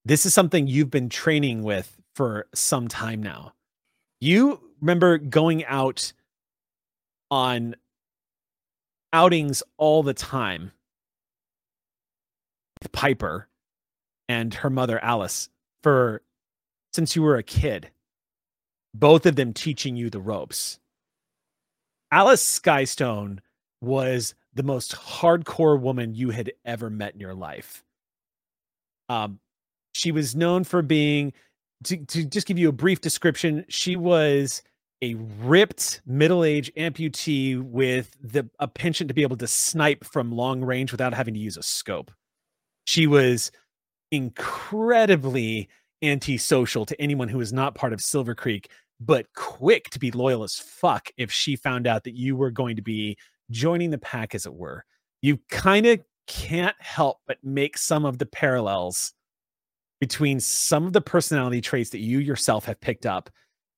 this 0.05 0.25
is 0.25 0.33
something 0.33 0.67
you've 0.67 0.91
been 0.91 1.09
training 1.09 1.63
with 1.63 1.99
for 2.15 2.47
some 2.53 2.87
time 2.87 3.21
now. 3.21 3.53
You 4.19 4.61
remember 4.81 5.17
going 5.17 5.65
out 5.65 6.13
on 7.29 7.75
outings 9.13 9.63
all 9.77 10.03
the 10.03 10.13
time 10.13 10.71
with 12.81 12.91
Piper 12.91 13.47
and 14.29 14.53
her 14.53 14.69
mother 14.69 15.03
Alice 15.03 15.49
for 15.83 16.21
since 16.93 17.15
you 17.15 17.21
were 17.21 17.37
a 17.37 17.43
kid. 17.43 17.91
Both 18.93 19.25
of 19.25 19.35
them 19.35 19.53
teaching 19.53 19.95
you 19.95 20.09
the 20.09 20.19
ropes. 20.19 20.79
Alice 22.11 22.59
Skystone 22.59 23.39
was 23.81 24.33
the 24.53 24.63
most 24.63 24.95
hardcore 24.95 25.79
woman 25.79 26.15
you 26.15 26.31
had 26.31 26.51
ever 26.65 26.89
met 26.89 27.13
in 27.13 27.19
your 27.19 27.35
life. 27.35 27.83
Um, 29.09 29.39
she 29.93 30.11
was 30.11 30.35
known 30.35 30.63
for 30.63 30.81
being, 30.81 31.33
to, 31.83 31.97
to 31.97 32.25
just 32.25 32.47
give 32.47 32.57
you 32.57 32.69
a 32.69 32.73
brief 32.73 33.01
description, 33.01 33.65
she 33.67 33.95
was 33.95 34.63
a 35.01 35.13
ripped 35.13 36.01
middle-aged 36.05 36.75
amputee 36.75 37.61
with 37.61 38.15
the 38.21 38.49
a 38.59 38.67
penchant 38.67 39.07
to 39.09 39.13
be 39.13 39.21
able 39.21 39.37
to 39.37 39.47
snipe 39.47 40.03
from 40.03 40.31
long 40.31 40.63
range 40.63 40.91
without 40.91 41.13
having 41.13 41.35
to 41.35 41.39
use 41.39 41.55
a 41.55 41.63
scope. 41.63 42.11
She 42.85 43.05
was 43.05 43.51
incredibly 44.11 45.69
antisocial 46.01 46.85
to 46.85 46.99
anyone 47.01 47.27
who 47.27 47.37
was 47.37 47.53
not 47.53 47.75
part 47.75 47.93
of 47.93 47.99
Silvercreek, 47.99 48.67
but 48.99 49.27
quick 49.35 49.89
to 49.91 49.99
be 49.99 50.11
loyal 50.11 50.43
as 50.43 50.55
fuck 50.55 51.09
if 51.17 51.31
she 51.31 51.55
found 51.55 51.87
out 51.87 52.03
that 52.03 52.15
you 52.15 52.35
were 52.35 52.51
going 52.51 52.75
to 52.75 52.81
be 52.81 53.17
joining 53.51 53.91
the 53.91 53.97
pack, 53.97 54.33
as 54.33 54.45
it 54.45 54.53
were. 54.53 54.83
You 55.21 55.39
kind 55.49 55.85
of 55.85 55.99
can't 56.27 56.75
help 56.79 57.19
but 57.27 57.37
make 57.43 57.77
some 57.77 58.05
of 58.05 58.17
the 58.17 58.25
parallels 58.25 59.13
between 59.99 60.39
some 60.39 60.85
of 60.85 60.93
the 60.93 61.01
personality 61.01 61.61
traits 61.61 61.89
that 61.91 61.99
you 61.99 62.19
yourself 62.19 62.65
have 62.65 62.79
picked 62.81 63.05
up 63.05 63.29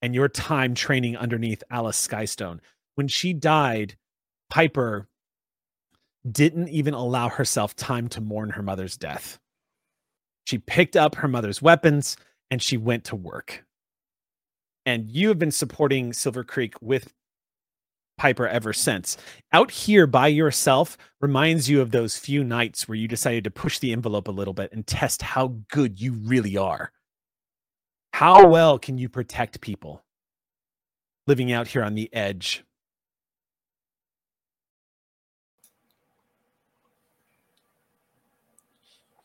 and 0.01 0.15
your 0.15 0.27
time 0.27 0.73
training 0.73 1.15
underneath 1.17 1.63
Alice 1.69 2.05
Skystone. 2.05 2.59
When 2.95 3.07
she 3.07 3.33
died, 3.33 3.95
Piper 4.49 5.07
didn't 6.29 6.69
even 6.69 6.93
allow 6.93 7.29
herself 7.29 7.75
time 7.75 8.07
to 8.09 8.21
mourn 8.21 8.49
her 8.49 8.63
mother's 8.63 8.97
death. 8.97 9.39
She 10.45 10.57
picked 10.57 10.95
up 10.95 11.15
her 11.15 11.27
mother's 11.27 11.61
weapons 11.61 12.17
and 12.51 12.61
she 12.61 12.77
went 12.77 13.05
to 13.05 13.15
work. 13.15 13.63
And 14.89 15.11
you 15.11 15.27
have 15.27 15.37
been 15.37 15.51
supporting 15.51 16.13
Silvercreek 16.13 16.73
with 16.81 17.13
Piper 18.17 18.47
ever 18.47 18.73
since. 18.73 19.17
Out 19.53 19.69
here 19.69 20.07
by 20.07 20.29
yourself 20.29 20.97
reminds 21.21 21.69
you 21.69 21.79
of 21.79 21.91
those 21.91 22.17
few 22.17 22.43
nights 22.43 22.87
where 22.87 22.95
you 22.95 23.07
decided 23.07 23.43
to 23.43 23.51
push 23.51 23.77
the 23.77 23.91
envelope 23.91 24.27
a 24.27 24.31
little 24.31 24.55
bit 24.55 24.71
and 24.73 24.87
test 24.87 25.21
how 25.21 25.53
good 25.69 26.01
you 26.01 26.13
really 26.13 26.57
are. 26.57 26.91
How 28.13 28.47
well 28.47 28.79
can 28.79 28.97
you 28.97 29.09
protect 29.09 29.61
people 29.61 30.03
living 31.27 31.51
out 31.51 31.67
here 31.67 31.83
on 31.83 31.93
the 31.93 32.11
edge? 32.11 32.63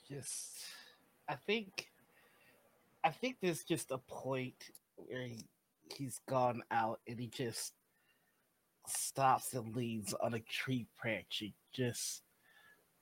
Just, 0.07 0.59
I 1.27 1.37
think, 1.37 1.89
I 3.03 3.09
think 3.09 3.39
there's 3.41 3.65
just 3.65 3.93
a 3.93 3.97
point 3.97 4.71
where 4.97 5.23
he, 5.23 5.45
he's 5.93 6.21
gone 6.29 6.63
out 6.71 7.01
and 7.09 7.19
he 7.19 7.29
just 7.29 7.73
stops 8.87 9.55
and 9.55 9.75
leans 9.75 10.15
on 10.23 10.35
a 10.35 10.41
tree 10.41 10.87
branch. 11.01 11.39
He 11.41 11.55
just 11.73 12.23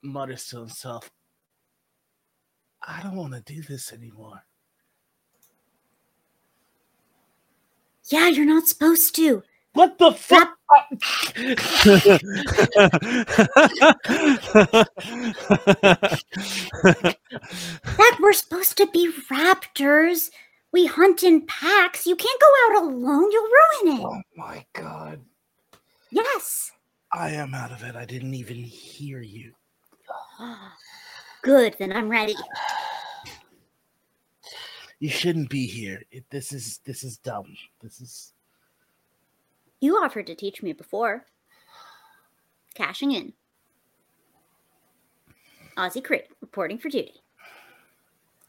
mutters 0.02 0.46
to 0.48 0.58
himself, 0.58 1.10
I 2.82 3.00
don't 3.02 3.16
want 3.16 3.34
to 3.34 3.40
do 3.40 3.62
this 3.62 3.92
anymore. 3.92 4.44
Yeah, 8.08 8.28
you're 8.28 8.46
not 8.46 8.66
supposed 8.66 9.14
to. 9.16 9.42
What 9.74 9.98
the 9.98 10.12
fuck? 10.12 10.58
That 17.96 18.18
we're 18.20 18.32
supposed 18.32 18.76
to 18.78 18.86
be 18.86 19.10
raptors. 19.30 20.30
We 20.72 20.86
hunt 20.86 21.22
in 21.22 21.46
packs. 21.46 22.06
You 22.06 22.16
can't 22.16 22.40
go 22.40 22.46
out 22.66 22.82
alone. 22.82 23.30
You'll 23.30 23.44
ruin 23.44 23.98
it. 23.98 24.04
oh 24.04 24.22
my 24.36 24.64
god. 24.72 25.20
Yes. 26.10 26.72
I 27.12 27.30
am 27.30 27.54
out 27.54 27.72
of 27.72 27.82
it. 27.82 27.94
I 27.94 28.06
didn't 28.06 28.34
even 28.34 28.56
hear 28.56 29.20
you. 29.20 29.52
Good, 31.42 31.76
then 31.78 31.92
I'm 31.92 32.08
ready. 32.08 32.34
You 34.98 35.10
shouldn't 35.10 35.50
be 35.50 35.66
here. 35.66 36.02
It, 36.10 36.24
this 36.30 36.52
is 36.52 36.78
this 36.84 37.02
is 37.02 37.18
dumb. 37.18 37.56
This 37.82 38.00
is 38.00 38.32
You 39.80 39.96
offered 39.96 40.28
to 40.28 40.34
teach 40.34 40.62
me 40.62 40.72
before. 40.72 41.26
Cashing 42.74 43.12
in. 43.12 43.32
Ozzy 45.76 46.02
Crit, 46.04 46.30
reporting 46.40 46.78
for 46.78 46.88
duty. 46.88 47.21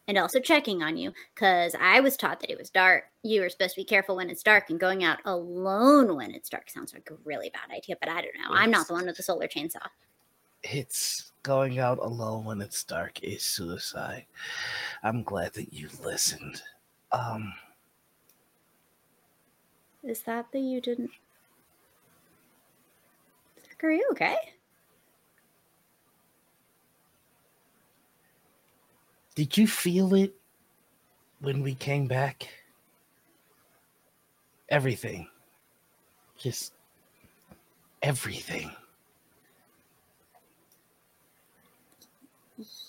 And 0.07 0.17
also 0.17 0.40
checking 0.40 0.83
on 0.83 0.98
you, 0.98 1.14
because 1.33 1.75
I 1.80 2.01
was 2.01 2.17
taught 2.17 2.41
that 2.41 2.51
it 2.51 2.57
was 2.57 2.69
dark. 2.69 3.06
You 3.23 3.40
were 3.41 3.49
supposed 3.49 3.75
to 3.75 3.82
be 3.82 3.85
careful 3.85 4.17
when 4.17 4.30
it's 4.30 4.43
dark, 4.43 4.69
and 4.69 4.77
going 4.80 5.03
out 5.06 5.19
alone 5.23 6.15
when 6.17 6.32
it's 6.32 6.49
dark 6.49 6.69
sounds 6.69 6.93
like 6.93 7.09
a 7.09 7.15
really 7.23 7.49
bad 7.51 7.73
idea, 7.73 7.95
but 7.99 8.09
I 8.09 8.22
don't 8.22 8.35
know. 8.38 8.53
I'm 8.53 8.69
not 8.69 8.88
the 8.88 8.93
one 8.93 9.06
with 9.06 9.15
the 9.15 9.23
solar 9.23 9.48
chainsaw. 9.48 9.88
it's 10.64 11.32
going 11.43 11.80
out 11.80 11.99
alone 11.99 12.45
when 12.45 12.61
it's 12.61 12.83
dark 12.83 13.22
is 13.23 13.43
suicide. 13.43 14.25
I'm 15.03 15.23
glad 15.23 15.53
that 15.53 15.73
you 15.73 15.90
listened. 16.03 16.61
Um 17.11 17.53
Is 20.03 20.22
that 20.22 20.51
that 20.51 20.59
you 20.59 20.82
didn't? 20.82 21.11
Zach, 23.65 23.83
are 23.83 23.91
you 23.91 24.07
okay? 24.11 24.35
Did 29.35 29.57
you 29.57 29.67
feel 29.67 30.13
it 30.13 30.33
when 31.39 31.61
we 31.61 31.75
came 31.75 32.07
back? 32.07 32.47
Everything. 34.69 35.27
Just 36.37 36.73
everything. 38.01 38.71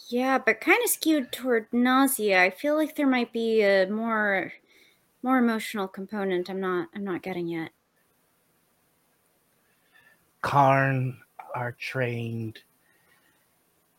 Yeah, 0.08 0.38
but 0.38 0.60
kind 0.60 0.82
of 0.84 0.90
skewed 0.90 1.32
toward 1.32 1.66
nausea. 1.72 2.42
I 2.42 2.50
feel 2.50 2.76
like 2.76 2.94
there 2.94 3.06
might 3.06 3.32
be 3.32 3.62
a 3.62 3.86
more 3.86 4.52
more 5.22 5.38
emotional 5.38 5.88
component. 5.88 6.50
I'm 6.50 6.60
not 6.60 6.88
I'm 6.94 7.04
not 7.04 7.22
getting 7.22 7.48
yet. 7.48 7.70
Karn 10.42 11.18
are 11.54 11.72
trained 11.72 12.60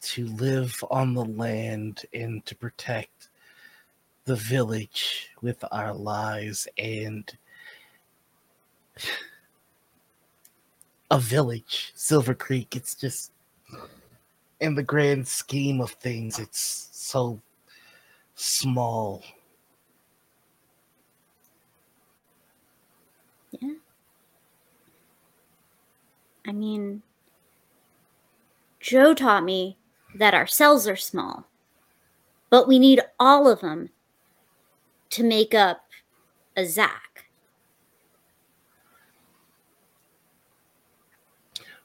to 0.05 0.27
live 0.27 0.83
on 0.91 1.13
the 1.13 1.25
land 1.25 2.05
and 2.13 2.45
to 2.45 2.55
protect 2.55 3.29
the 4.25 4.35
village 4.35 5.29
with 5.41 5.63
our 5.71 5.93
lives 5.93 6.67
and 6.77 7.35
a 11.09 11.19
village, 11.19 11.91
Silvercreek. 11.95 12.75
It's 12.75 12.93
just 12.93 13.31
in 14.59 14.75
the 14.75 14.83
grand 14.83 15.27
scheme 15.27 15.81
of 15.81 15.91
things, 15.91 16.39
it's 16.39 16.89
so 16.91 17.41
small. 18.35 19.23
Yeah. 23.59 23.73
I 26.47 26.51
mean, 26.51 27.01
Joe 28.79 29.15
taught 29.15 29.43
me 29.43 29.77
that 30.15 30.33
our 30.33 30.47
cells 30.47 30.87
are 30.87 30.95
small, 30.95 31.45
but 32.49 32.67
we 32.67 32.79
need 32.79 33.01
all 33.19 33.47
of 33.49 33.61
them 33.61 33.89
to 35.11 35.23
make 35.23 35.53
up 35.53 35.85
a 36.55 36.65
Zach. 36.65 37.25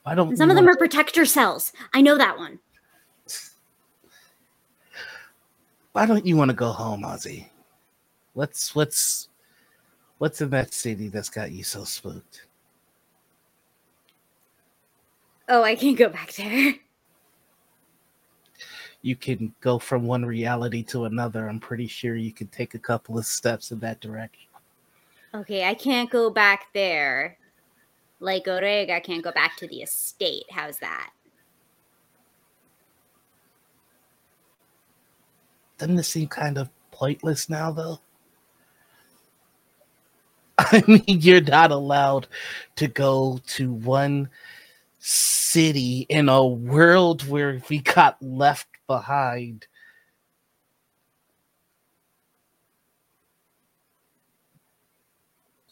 I 0.07 0.15
don't 0.15 0.28
And 0.28 0.39
some 0.39 0.50
of 0.50 0.57
them 0.57 0.68
are 0.68 0.76
protector 0.76 1.25
cells. 1.25 1.73
I 1.92 2.00
know 2.00 2.17
that 2.17 2.39
one. 2.39 2.59
why 5.92 6.07
don't 6.07 6.25
you 6.25 6.36
want 6.36 6.50
to 6.50 6.57
go 6.57 6.70
home, 6.70 7.02
Ozzy? 7.02 7.47
What's 8.34 8.75
what's 8.75 9.28
what's 10.18 10.41
in 10.41 10.50
that 10.50 10.73
city 10.73 11.09
that's 11.09 11.28
got 11.28 11.50
you 11.50 11.65
so 11.65 11.84
spooked? 11.84 12.47
Oh, 15.49 15.62
I 15.65 15.75
can't 15.75 15.99
go 15.99 16.09
back 16.09 16.33
there. 16.34 16.75
You 19.03 19.17
can 19.17 19.55
go 19.61 19.79
from 19.79 20.05
one 20.05 20.25
reality 20.25 20.83
to 20.85 21.07
another. 21.07 21.49
I'm 21.49 21.61
pretty 21.61 21.87
sure 21.87 22.17
you 22.17 22.33
can 22.33 22.49
take 22.49 22.75
a 22.75 22.79
couple 22.79 23.19
of 23.19 23.25
steps 23.25 23.70
in 23.70 23.79
that 23.81 24.01
direction. 24.01 24.49
Okay, 25.35 25.65
I 25.65 25.75
can't 25.75 26.11
go 26.11 26.29
back 26.29 26.67
there. 26.75 27.39
Like 28.19 28.45
Oreg, 28.45 28.91
I 28.91 29.01
can't 29.01 29.25
go 29.25 29.33
back 29.33 29.57
to 29.59 29.67
the 29.67 29.83
estate. 29.83 30.45
How's 30.51 30.79
that? 30.79 31.11
Doesn't 35.79 35.99
it 35.99 36.03
seem 36.03 36.29
kind 36.29 36.59
of 36.59 36.69
pointless 36.91 37.49
now, 37.49 37.70
though? 37.70 38.01
I 40.59 40.85
mean, 40.87 41.03
you're 41.07 41.41
not 41.41 41.70
allowed 41.70 42.27
to 42.77 42.87
go 42.87 43.41
to 43.47 43.73
one 43.73 44.29
city 44.99 46.05
in 46.11 46.29
a 46.29 46.47
world 46.47 47.27
where 47.27 47.62
we 47.70 47.79
got 47.79 48.23
left 48.23 48.69
behind. 48.91 49.69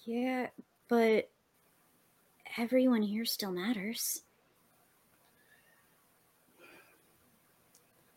Yeah, 0.05 0.47
but 0.87 1.29
everyone 2.57 3.03
here 3.03 3.25
still 3.25 3.51
matters. 3.51 4.23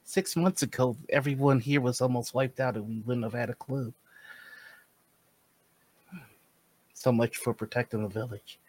Six 0.03 0.35
months 0.35 0.61
ago, 0.61 0.95
everyone 1.09 1.59
here 1.59 1.81
was 1.81 1.99
almost 1.99 2.35
wiped 2.35 2.59
out 2.59 2.75
and 2.75 2.87
we 2.87 2.99
wouldn't 2.99 3.23
have 3.23 3.33
had 3.33 3.49
a 3.49 3.55
clue. 3.55 3.91
So 6.93 7.11
much 7.11 7.37
for 7.37 7.55
protecting 7.55 8.03
the 8.03 8.07
village. 8.07 8.59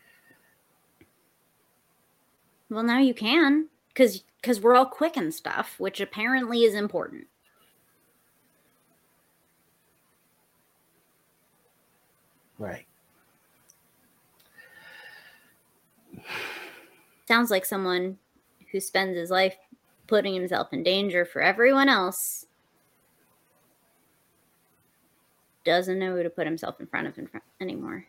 Well, 2.71 2.85
now 2.85 3.01
you 3.01 3.13
can, 3.13 3.69
because 3.89 4.25
because 4.43 4.61
we're 4.61 4.75
all 4.75 4.85
quick 4.87 5.17
and 5.17 5.33
stuff, 5.33 5.77
which 5.79 6.01
apparently 6.01 6.65
is 6.65 6.75
important. 6.75 7.29
Right. 12.59 12.87
Sounds 17.27 17.51
like 17.51 17.65
someone 17.65 18.19
who 18.73 18.81
spends 18.81 19.17
his 19.17 19.31
life 19.31 19.57
putting 20.07 20.35
himself 20.35 20.73
in 20.73 20.83
danger 20.83 21.25
for 21.25 21.41
everyone 21.41 21.89
else. 21.89 22.47
doesn't 25.65 25.99
know 25.99 26.17
who 26.17 26.23
to 26.23 26.31
put 26.31 26.47
himself 26.47 26.81
in 26.81 26.87
front 26.87 27.07
of 27.07 27.19
in 27.19 27.27
front 27.27 27.45
anymore. 27.61 28.05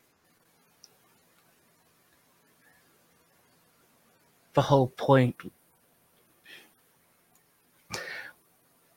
The 4.54 4.62
whole 4.62 4.88
point. 4.88 5.36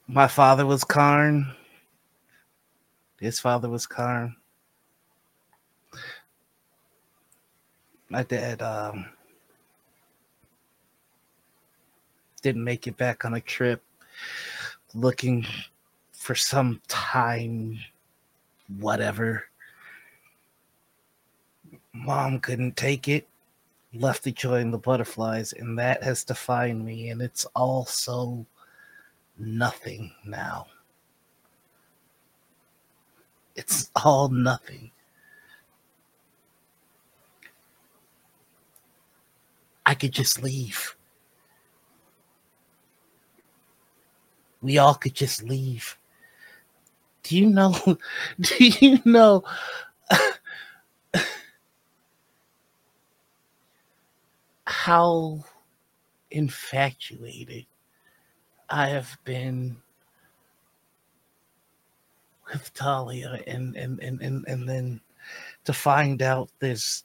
My 0.09 0.29
father 0.29 0.65
was 0.65 0.85
Karn. 0.85 1.53
His 3.19 3.41
father 3.41 3.69
was 3.69 3.87
Karn. 3.87 4.37
My 8.09 8.23
dad 8.23 8.63
um, 8.63 9.07
didn't 12.41 12.63
make 12.63 12.87
it 12.87 12.97
back 12.97 13.25
on 13.25 13.35
a 13.35 13.41
trip 13.41 13.83
looking 14.95 15.45
for 16.13 16.37
some 16.37 16.81
time, 16.87 17.77
whatever. 18.79 19.47
Mom 21.93 22.39
couldn't 22.39 22.77
take 22.77 23.09
it, 23.09 23.27
left 23.93 24.23
to 24.23 24.31
join 24.31 24.71
the 24.71 24.79
butterflies, 24.79 25.53
and 25.53 25.77
that 25.81 26.05
has 26.05 26.23
defined 26.23 26.85
me, 26.85 27.11
and 27.11 27.21
it's 27.21 27.45
also 27.57 28.47
nothing 29.39 30.13
now. 30.25 30.67
It's 33.55 33.91
all 33.97 34.29
nothing. 34.29 34.91
I 39.85 39.95
could 39.95 40.13
just 40.13 40.43
leave. 40.43 40.97
We 44.61 44.79
all 44.79 44.95
could 44.95 45.15
just 45.15 45.43
leave. 45.43 45.97
Do 47.23 47.37
you 47.37 47.47
know? 47.47 47.75
Do 48.41 48.65
you 48.65 49.01
know? 49.05 49.45
how 54.67 55.45
infatuated 56.31 57.67
I 58.71 58.89
have 58.89 59.17
been 59.25 59.77
with 62.53 62.73
Talia 62.75 63.41
and 63.47 63.77
and 63.77 64.01
and 64.01 64.21
and, 64.21 64.45
and 64.47 64.69
then 64.69 65.01
to 65.65 65.73
find 65.73 66.23
out 66.23 66.51
this 66.61 67.05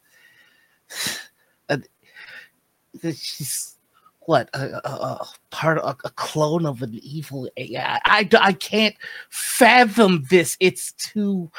that 1.68 3.18
she's 3.18 3.78
what 4.26 4.50
a, 4.54 4.88
a, 4.88 4.92
a 4.92 5.28
part 5.50 5.80
of 5.80 5.98
a 6.06 6.10
clone 6.12 6.66
of 6.66 6.82
an 6.82 7.00
evil 7.02 7.50
AI. 7.58 8.00
I, 8.06 8.30
I 8.40 8.54
can't 8.54 8.96
fathom 9.30 10.26
this. 10.30 10.58
It's 10.60 10.92
too 10.94 11.52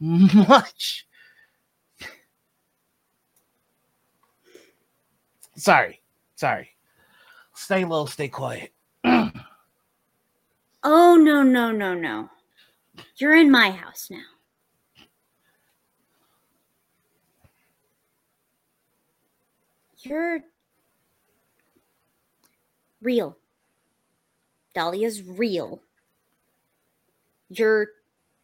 much. 0.00 1.06
Sorry, 5.56 6.00
sorry. 6.36 6.70
Stay 7.54 7.84
low, 7.84 8.06
stay 8.06 8.28
quiet. 8.28 8.72
Oh, 10.90 11.16
no, 11.16 11.42
no, 11.42 11.70
no, 11.70 11.92
no. 11.92 12.30
You're 13.18 13.34
in 13.34 13.50
my 13.50 13.70
house 13.72 14.08
now. 14.10 14.24
You're 19.98 20.40
real. 23.02 23.36
Dahlia's 24.74 25.22
real. 25.22 25.82
Your 27.50 27.88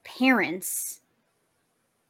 parents 0.04 1.00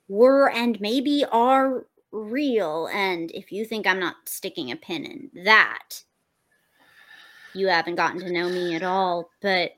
were 0.09 0.51
and 0.51 0.81
maybe 0.81 1.25
are 1.31 1.87
real. 2.11 2.89
And 2.93 3.31
if 3.31 3.53
you 3.53 3.65
think 3.65 3.87
I'm 3.87 4.01
not 4.01 4.17
sticking 4.25 4.73
a 4.73 4.77
pin 4.77 5.05
in 5.05 5.45
that, 5.45 6.03
you 7.55 7.69
haven't 7.69 7.95
gotten 7.95 8.19
to 8.19 8.33
know 8.33 8.49
me 8.49 8.75
at 8.75 8.83
all. 8.83 9.31
But 9.41 9.75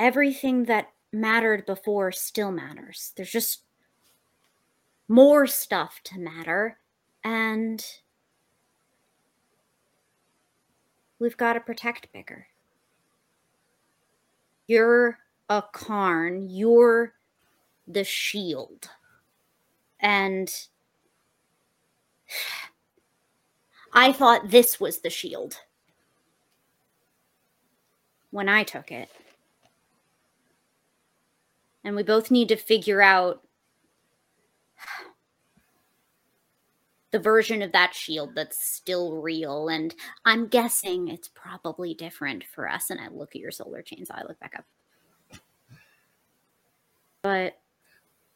everything 0.00 0.64
that 0.64 0.88
mattered 1.12 1.66
before 1.66 2.10
still 2.10 2.50
matters. 2.50 3.12
There's 3.16 3.30
just 3.30 3.62
more 5.06 5.46
stuff 5.46 6.00
to 6.04 6.18
matter. 6.18 6.78
And 7.22 7.84
we've 11.18 11.36
got 11.36 11.52
to 11.52 11.60
protect 11.60 12.12
bigger. 12.12 12.46
You're 14.66 15.18
a 15.50 15.62
Karn. 15.70 16.48
You're 16.48 17.12
the 17.86 18.04
shield. 18.04 18.88
And 20.00 20.50
I 23.92 24.12
thought 24.12 24.50
this 24.50 24.80
was 24.80 25.00
the 25.00 25.10
shield 25.10 25.60
when 28.30 28.48
I 28.48 28.62
took 28.62 28.92
it. 28.92 29.10
And 31.84 31.96
we 31.96 32.02
both 32.02 32.30
need 32.30 32.48
to 32.48 32.56
figure 32.56 33.00
out 33.00 33.42
the 37.10 37.18
version 37.18 37.62
of 37.62 37.72
that 37.72 37.94
shield 37.94 38.34
that's 38.34 38.64
still 38.64 39.16
real. 39.16 39.68
And 39.68 39.94
I'm 40.24 40.46
guessing 40.46 41.08
it's 41.08 41.28
probably 41.28 41.94
different 41.94 42.44
for 42.44 42.68
us. 42.68 42.90
And 42.90 43.00
I 43.00 43.08
look 43.08 43.34
at 43.34 43.40
your 43.40 43.50
solar 43.50 43.82
chains, 43.82 44.10
I 44.10 44.22
look 44.22 44.38
back 44.38 44.54
up. 44.56 44.64
But 47.22 47.58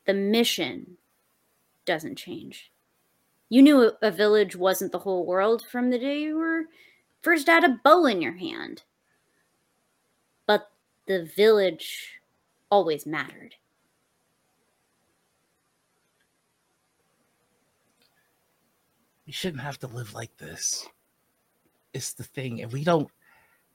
the 0.06 0.14
mission 0.14 0.98
doesn't 1.86 2.16
change. 2.16 2.70
You 3.48 3.62
knew 3.62 3.92
a 4.02 4.10
village 4.10 4.56
wasn't 4.56 4.92
the 4.92 4.98
whole 4.98 5.24
world 5.24 5.64
from 5.70 5.90
the 5.90 5.98
day 5.98 6.20
you 6.20 6.36
were 6.36 6.64
first 7.23 7.47
had 7.47 7.64
a 7.64 7.81
bow 7.82 8.05
in 8.06 8.20
your 8.20 8.36
hand. 8.36 8.82
But 10.47 10.70
the 11.06 11.24
village 11.36 12.20
always 12.70 13.06
mattered. 13.06 13.54
We 19.26 19.32
shouldn't 19.32 19.62
have 19.62 19.78
to 19.80 19.86
live 19.86 20.14
like 20.14 20.36
this. 20.36 20.86
It's 21.92 22.12
the 22.12 22.24
thing, 22.24 22.62
and 22.62 22.72
we 22.72 22.84
don't 22.84 23.08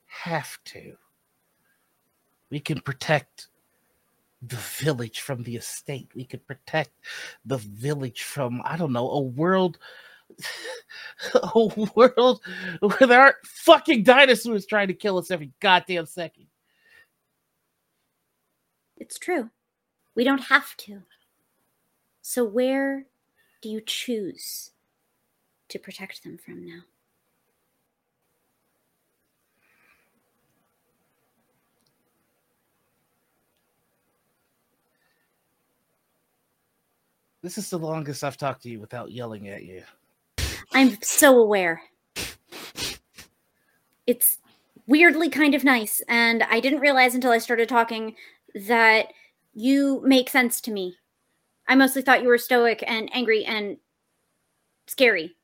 have 0.05 0.57
to. 0.65 0.95
We 2.49 2.59
can 2.59 2.81
protect 2.81 3.47
the 4.41 4.57
village 4.57 5.21
from 5.21 5.43
the 5.43 5.55
estate. 5.55 6.09
We 6.15 6.25
could 6.25 6.45
protect 6.45 6.91
the 7.45 7.57
village 7.57 8.23
from, 8.23 8.61
I 8.63 8.77
don't 8.77 8.93
know, 8.93 9.09
a 9.09 9.21
world 9.21 9.79
a 11.33 11.85
world 11.95 12.41
where 12.79 13.07
there 13.07 13.21
aren't 13.21 13.45
fucking 13.45 14.03
dinosaurs 14.03 14.65
trying 14.65 14.87
to 14.87 14.93
kill 14.93 15.17
us 15.17 15.31
every 15.31 15.51
goddamn 15.59 16.05
second. 16.05 16.45
It's 19.09 19.17
true. 19.17 19.49
We 20.13 20.23
don't 20.23 20.43
have 20.49 20.77
to. 20.77 21.01
So, 22.21 22.43
where 22.45 23.07
do 23.59 23.67
you 23.67 23.81
choose 23.81 24.69
to 25.69 25.79
protect 25.79 26.23
them 26.23 26.37
from 26.37 26.63
now? 26.63 26.81
This 37.41 37.57
is 37.57 37.71
the 37.71 37.79
longest 37.79 38.23
I've 38.23 38.37
talked 38.37 38.61
to 38.61 38.69
you 38.69 38.79
without 38.79 39.11
yelling 39.11 39.47
at 39.47 39.63
you. 39.63 39.81
I'm 40.71 41.01
so 41.01 41.35
aware. 41.39 41.81
It's 44.05 44.37
weirdly 44.85 45.29
kind 45.29 45.55
of 45.55 45.63
nice, 45.63 45.99
and 46.07 46.43
I 46.43 46.59
didn't 46.59 46.81
realize 46.81 47.15
until 47.15 47.31
I 47.31 47.39
started 47.39 47.67
talking 47.67 48.15
that 48.67 49.07
you 49.53 50.01
make 50.03 50.29
sense 50.29 50.61
to 50.61 50.71
me. 50.71 50.95
I 51.67 51.75
mostly 51.75 52.01
thought 52.01 52.21
you 52.23 52.29
were 52.29 52.37
stoic 52.37 52.83
and 52.87 53.09
angry 53.13 53.45
and 53.45 53.77
scary, 54.87 55.35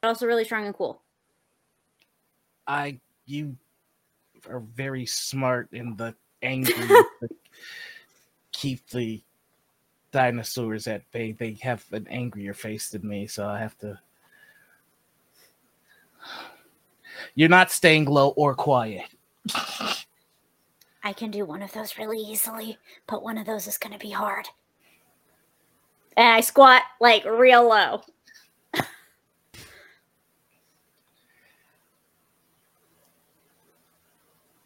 but 0.00 0.08
also 0.08 0.26
really 0.26 0.44
strong 0.44 0.66
and 0.66 0.74
cool. 0.74 1.02
I 2.66 3.00
you 3.26 3.56
are 4.48 4.60
very 4.60 5.06
smart 5.06 5.68
in 5.72 5.96
the 5.96 6.14
angry 6.42 6.88
keep 8.52 8.86
the 8.90 9.22
dinosaurs 10.12 10.86
at 10.86 11.10
bay. 11.12 11.32
They 11.32 11.54
have 11.62 11.84
an 11.92 12.06
angrier 12.08 12.54
face 12.54 12.90
than 12.90 13.06
me, 13.06 13.26
so 13.26 13.46
I 13.46 13.58
have 13.58 13.78
to. 13.78 13.98
You're 17.34 17.48
not 17.48 17.70
staying 17.70 18.04
low 18.06 18.28
or 18.30 18.54
quiet. 18.54 19.06
I 21.02 21.12
can 21.12 21.30
do 21.30 21.44
one 21.44 21.62
of 21.62 21.72
those 21.72 21.96
really 21.98 22.18
easily, 22.18 22.78
but 23.06 23.22
one 23.22 23.38
of 23.38 23.46
those 23.46 23.66
is 23.66 23.78
going 23.78 23.92
to 23.92 23.98
be 23.98 24.10
hard. 24.10 24.48
And 26.16 26.28
I 26.28 26.40
squat 26.40 26.82
like 27.00 27.24
real 27.24 27.68
low. 27.68 28.02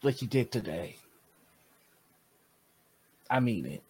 what 0.00 0.20
you 0.20 0.28
did 0.28 0.50
today. 0.50 0.96
I 3.30 3.40
mean 3.40 3.66
it. 3.66 3.82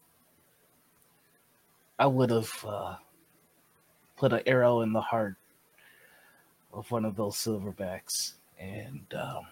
I 1.99 2.07
would 2.07 2.31
have 2.31 2.65
uh, 2.67 2.97
put 4.17 4.33
an 4.33 4.43
arrow 4.47 4.81
in 4.83 4.93
the 4.93 5.01
heart 5.01 5.37
of 6.73 6.91
one 6.91 7.05
of 7.05 7.15
those 7.17 7.37
silverbacks, 7.37 8.33
and 8.59 9.05
um, 9.15 9.47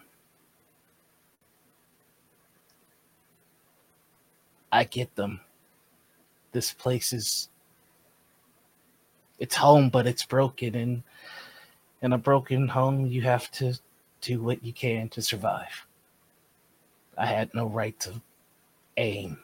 I 4.73 4.85
get 4.85 5.15
them. 5.15 5.39
This 6.51 6.73
place 6.73 7.13
is 7.13 7.49
it's 9.37 9.55
home, 9.55 9.89
but 9.89 10.07
it's 10.07 10.25
broken, 10.25 10.73
and 10.73 11.03
in 12.01 12.13
a 12.13 12.17
broken 12.17 12.67
home, 12.67 13.05
you 13.05 13.21
have 13.21 13.51
to 13.51 13.75
do 14.21 14.41
what 14.41 14.63
you 14.63 14.73
can 14.73 15.09
to 15.09 15.21
survive. 15.21 15.85
I 17.17 17.27
had 17.27 17.53
no 17.53 17.67
right 17.67 17.97
to 17.99 18.19
aim. 18.97 19.37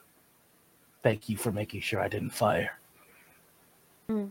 Thank 1.04 1.30
you 1.30 1.38
for 1.38 1.52
making 1.52 1.82
sure 1.82 2.02
I 2.02 2.08
didn't 2.08 2.32
fire. 2.32 2.80
Hmm. 4.08 4.26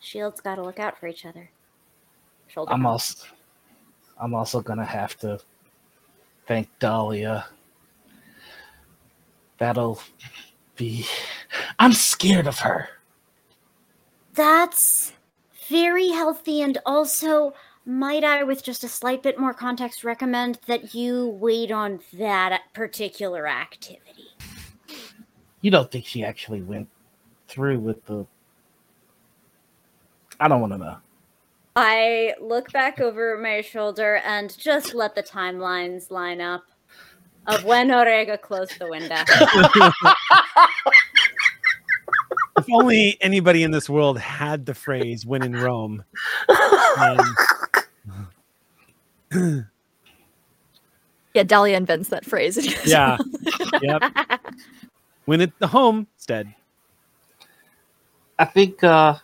Shields 0.00 0.40
got 0.40 0.56
to 0.56 0.62
look 0.64 0.80
out 0.80 0.98
for 0.98 1.06
each 1.06 1.24
other. 1.24 1.50
Shoulder. 2.48 2.72
I'm 2.72 2.84
also 2.84 3.26
I'm 4.20 4.34
also 4.34 4.60
gonna 4.60 4.84
have 4.84 5.16
to 5.18 5.38
thank 6.48 6.68
Dahlia. 6.80 7.46
That'll 9.58 10.00
be 10.76 11.04
I'm 11.78 11.92
scared 11.92 12.46
of 12.46 12.60
her. 12.60 12.88
That's 14.34 15.12
very 15.68 16.08
healthy, 16.08 16.62
and 16.62 16.78
also, 16.86 17.52
might 17.84 18.24
I, 18.24 18.44
with 18.44 18.62
just 18.62 18.84
a 18.84 18.88
slight 18.88 19.22
bit 19.22 19.38
more 19.38 19.52
context, 19.52 20.04
recommend 20.04 20.60
that 20.66 20.94
you 20.94 21.28
wait 21.40 21.70
on 21.70 22.00
that 22.14 22.62
particular 22.72 23.46
activity. 23.46 24.28
You 25.60 25.70
don't 25.70 25.90
think 25.90 26.06
she 26.06 26.24
actually 26.24 26.62
went 26.62 26.88
through 27.48 27.80
with 27.80 28.04
the 28.04 28.26
I 30.40 30.46
don't 30.46 30.60
wanna 30.60 30.78
know. 30.78 30.96
I 31.74 32.34
look 32.40 32.72
back 32.72 33.00
over 33.00 33.36
my 33.38 33.60
shoulder 33.60 34.16
and 34.24 34.56
just 34.56 34.94
let 34.94 35.14
the 35.14 35.22
timelines 35.22 36.10
line 36.10 36.40
up 36.40 36.64
of 37.46 37.64
when 37.64 37.88
Orega 37.88 38.40
closed 38.40 38.78
the 38.78 38.88
window. 38.88 39.14
if 42.58 42.66
only 42.72 43.16
anybody 43.20 43.62
in 43.62 43.70
this 43.70 43.88
world 43.88 44.18
had 44.18 44.66
the 44.66 44.74
phrase 44.74 45.24
"when 45.24 45.42
in 45.42 45.54
Rome." 45.56 46.04
Um, 46.98 47.36
Yeah, 51.34 51.42
Dahlia 51.44 51.76
invents 51.76 52.08
that 52.08 52.24
phrase. 52.24 52.56
yeah. 52.86 53.16
Yep. 53.82 54.02
When 55.26 55.40
at 55.40 55.56
the 55.60 55.68
homestead. 55.68 56.52
I 58.38 58.44
think 58.44 58.82
uh 58.82 59.14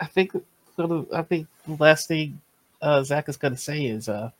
I 0.00 0.06
think 0.06 0.32
sort 0.74 0.90
of- 0.90 1.06
I 1.12 1.22
think 1.22 1.46
the 1.68 1.74
last 1.74 2.08
thing 2.08 2.40
uh 2.82 3.04
Zach 3.04 3.28
is 3.28 3.36
gonna 3.36 3.56
say 3.56 3.84
is 3.84 4.08
uh 4.08 4.30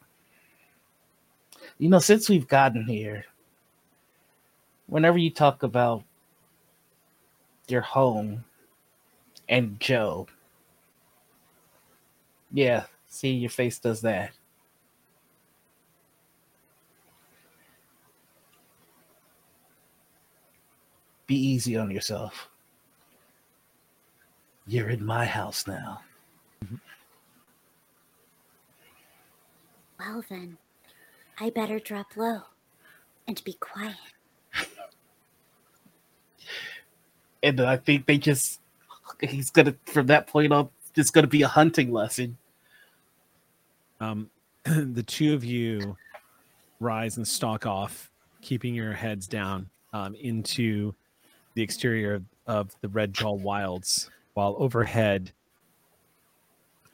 you 1.78 1.88
know 1.88 1.98
since 1.98 2.28
we've 2.28 2.48
gotten 2.48 2.86
here 2.86 3.24
whenever 4.86 5.18
you 5.18 5.30
talk 5.30 5.62
about 5.62 6.02
your 7.68 7.80
home 7.80 8.44
and 9.48 9.78
Joe 9.80 10.26
yeah 12.52 12.84
see 13.14 13.30
your 13.30 13.50
face 13.50 13.78
does 13.78 14.00
that. 14.00 14.32
Be 21.26 21.36
easy 21.36 21.76
on 21.76 21.90
yourself. 21.90 22.50
You're 24.66 24.90
in 24.90 25.04
my 25.04 25.24
house 25.24 25.66
now. 25.66 26.02
well, 29.98 30.24
then, 30.28 30.58
I 31.38 31.50
better 31.50 31.78
drop 31.78 32.16
low 32.16 32.42
and 33.26 33.42
be 33.44 33.54
quiet. 33.54 33.96
And 37.42 37.60
I 37.60 37.76
think 37.76 38.06
they 38.06 38.18
just 38.18 38.60
he's 39.20 39.50
gonna 39.50 39.74
from 39.86 40.06
that 40.06 40.26
point 40.26 40.52
on 40.52 40.70
it's 40.96 41.10
gonna 41.10 41.26
be 41.26 41.42
a 41.42 41.48
hunting 41.48 41.92
lesson. 41.92 42.38
Um, 44.00 44.30
the 44.64 45.02
two 45.02 45.34
of 45.34 45.44
you 45.44 45.96
rise 46.80 47.16
and 47.16 47.26
stalk 47.26 47.66
off, 47.66 48.10
keeping 48.40 48.74
your 48.74 48.92
heads 48.92 49.26
down 49.26 49.68
um, 49.92 50.14
into 50.14 50.94
the 51.54 51.62
exterior 51.62 52.14
of, 52.14 52.24
of 52.46 52.76
the 52.80 52.88
Red 52.88 53.12
Jaw 53.12 53.32
Wilds, 53.32 54.10
while 54.34 54.56
overhead, 54.58 55.32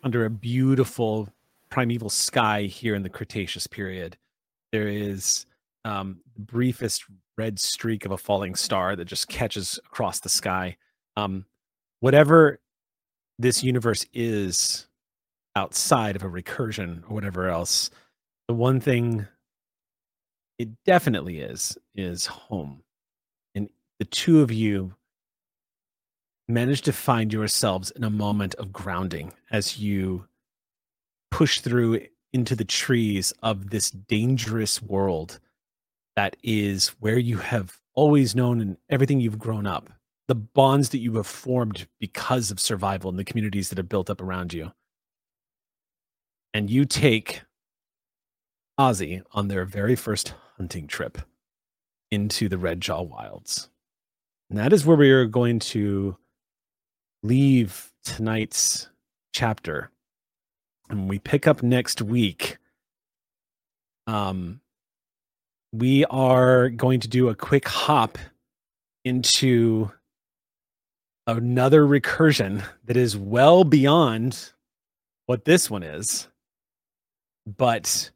under 0.03 0.25
a 0.25 0.31
beautiful 0.31 1.29
primeval 1.71 2.11
sky 2.11 2.63
here 2.63 2.95
in 2.95 3.03
the 3.03 3.09
Cretaceous 3.09 3.67
period, 3.67 4.17
there 4.73 4.89
is 4.89 5.47
um, 5.85 6.21
the 6.35 6.41
briefest 6.41 7.05
red 7.37 7.59
streak 7.59 8.05
of 8.05 8.13
a 8.13 8.19
falling 8.19 8.55
star 8.55 8.97
that 8.97 9.07
just 9.07 9.29
catches 9.29 9.79
across 9.87 10.21
the 10.21 10.29
sky. 10.29 10.77
Um, 11.17 11.47
whatever 12.01 12.61
this 13.39 13.63
universe 13.63 14.05
is 14.13 14.87
outside 15.57 16.17
of 16.17 16.23
a 16.23 16.29
recursion 16.29 17.03
or 17.05 17.15
whatever 17.15 17.49
else, 17.49 17.91
the 18.49 18.55
one 18.55 18.81
thing 18.81 19.27
it 20.59 20.69
definitely 20.85 21.41
is 21.41 21.79
is 21.95 22.27
home. 22.27 22.83
And 23.55 23.71
the 23.99 24.05
two 24.05 24.43
of 24.43 24.53
you 24.53 24.95
manage 26.49 26.83
to 26.83 26.93
find 26.93 27.33
yourselves 27.33 27.91
in 27.93 28.05
a 28.05 28.11
moment 28.11 28.55
of 28.57 28.73
grounding 28.73 29.33
as 29.51 29.79
you 29.79 30.27
push 31.31 31.61
through 31.61 32.01
into 32.33 32.55
the 32.55 32.65
trees 32.65 33.33
of 33.43 33.71
this 33.71 33.91
dangerous 33.91 34.81
world 34.83 35.41
that 36.17 36.37
is 36.43 36.89
where 37.01 37.19
you 37.19 37.39
have 37.39 37.79
always 37.95 38.35
known 38.35 38.61
and 38.61 38.77
everything 38.89 39.21
you've 39.21 39.39
grown 39.39 39.67
up 39.67 39.91
the 40.29 40.35
bonds 40.35 40.91
that 40.91 40.99
you 40.99 41.17
have 41.17 41.27
formed 41.27 41.89
because 41.99 42.53
of 42.53 42.61
survival 42.61 43.11
and 43.11 43.19
the 43.19 43.25
communities 43.25 43.69
that 43.69 43.79
are 43.81 43.85
built 43.85 44.09
up 44.09 44.21
around 44.21 44.53
you 44.53 44.71
and 46.55 46.71
you 46.71 46.85
take 46.85 47.43
Ozzy 48.79 49.23
on 49.33 49.49
their 49.49 49.65
very 49.65 49.95
first 49.95 50.35
hunting 50.57 50.87
trip 50.87 51.19
into 52.11 52.49
the 52.49 52.59
Red 52.59 52.81
Jaw 52.81 53.03
Wilds. 53.03 53.69
And 54.49 54.59
that 54.59 54.73
is 54.73 54.85
where 54.85 54.97
we 54.97 55.11
are 55.11 55.27
going 55.27 55.59
to 55.61 56.17
leave 57.23 57.93
tonight's 58.05 58.89
chapter. 59.33 59.91
And 60.91 61.09
we 61.09 61.21
pick 61.21 61.47
up 61.47 61.63
next 61.63 62.03
week. 62.03 62.59
Um, 64.09 64.61
we 65.73 66.05
are 66.07 66.69
going 66.69 66.99
to 67.01 67.09
do 67.09 67.29
a 67.29 67.35
quick 67.35 67.69
hop 67.69 68.19
into 69.05 69.93
another 71.29 71.87
recursion 71.87 72.65
that 72.87 72.97
is 72.97 73.17
well 73.17 73.63
beyond 73.63 74.53
what 75.27 75.45
this 75.45 75.71
one 75.71 75.85
is. 75.85 76.27
But 77.47 78.11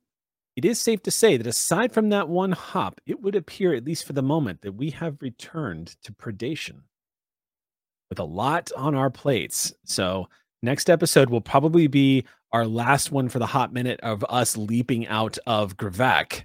it 0.57 0.65
is 0.65 0.81
safe 0.81 1.03
to 1.05 1.13
say 1.13 1.37
that 1.37 1.47
aside 1.47 1.93
from 1.93 2.09
that 2.09 2.29
one 2.29 2.53
hop, 2.53 3.01
it 3.07 3.23
would 3.23 3.37
appear, 3.37 3.73
at 3.73 3.85
least 3.85 4.05
for 4.05 4.15
the 4.15 4.23
moment, 4.23 4.63
that 4.63 4.73
we 4.73 4.91
have 4.91 5.23
returned 5.23 5.97
to 6.03 6.13
predation 6.13 6.83
with 8.11 8.19
a 8.19 8.25
lot 8.25 8.73
on 8.77 8.97
our 8.97 9.11
plates. 9.11 9.73
So, 9.85 10.29
next 10.65 10.91
episode 10.91 11.31
will 11.31 11.41
probably 11.41 11.87
be 11.87 12.25
our 12.53 12.67
last 12.67 13.13
one 13.13 13.29
for 13.29 13.39
the 13.39 13.47
hot 13.47 13.73
minute 13.73 14.01
of 14.01 14.25
us 14.29 14.57
leaping 14.57 15.07
out 15.07 15.39
of 15.47 15.77
Gravak 15.77 16.45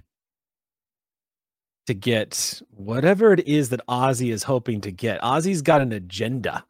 to 1.86 1.94
get 1.94 2.60
whatever 2.70 3.32
it 3.32 3.46
is 3.48 3.70
that 3.70 3.80
Ozzy 3.88 4.32
is 4.32 4.44
hoping 4.44 4.80
to 4.82 4.92
get. 4.92 5.20
Ozzy's 5.22 5.62
got 5.62 5.80
an 5.80 5.92
agenda. 5.92 6.64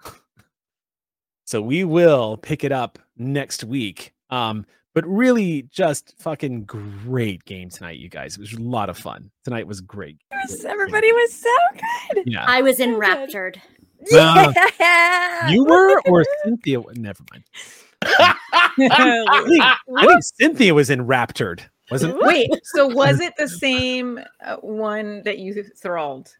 so, 1.44 1.60
we 1.60 1.84
will 1.84 2.36
pick 2.36 2.64
it 2.64 2.72
up 2.72 2.98
next 3.16 3.64
week. 3.64 4.14
Um, 4.30 4.64
but 4.94 5.06
really 5.06 5.62
just 5.70 6.14
fucking 6.18 6.64
great 6.64 7.44
game 7.44 7.70
tonight, 7.70 7.98
you 7.98 8.08
guys. 8.08 8.34
It 8.34 8.40
was 8.40 8.52
a 8.54 8.60
lot 8.60 8.88
of 8.88 8.98
fun. 8.98 9.30
Tonight 9.44 9.66
was 9.66 9.80
great. 9.80 10.18
Everybody 10.66 11.12
was 11.12 11.32
so 11.32 11.56
good. 12.14 12.24
Yeah. 12.26 12.44
I 12.46 12.62
was 12.62 12.78
So 12.78 12.84
enraptured. 12.84 13.60
Uh, 14.12 14.52
Yeah. 14.80 15.48
you 15.50 15.64
were 15.64 16.00
or 16.06 16.24
Cynthia? 16.44 16.80
Never 16.94 17.22
mind. 17.30 17.44
I 18.02 19.44
think, 19.46 19.62
I 19.98 20.06
think 20.06 20.22
Cynthia 20.22 20.74
was 20.74 20.90
enraptured, 20.90 21.68
wasn't 21.90 22.14
it? 22.16 22.22
Wait, 22.22 22.50
so 22.64 22.86
was 22.86 23.20
it 23.20 23.34
the 23.36 23.48
same 23.66 24.20
uh, 24.44 24.56
one 24.56 25.22
that 25.24 25.38
you 25.38 25.62
thralled? 25.80 26.34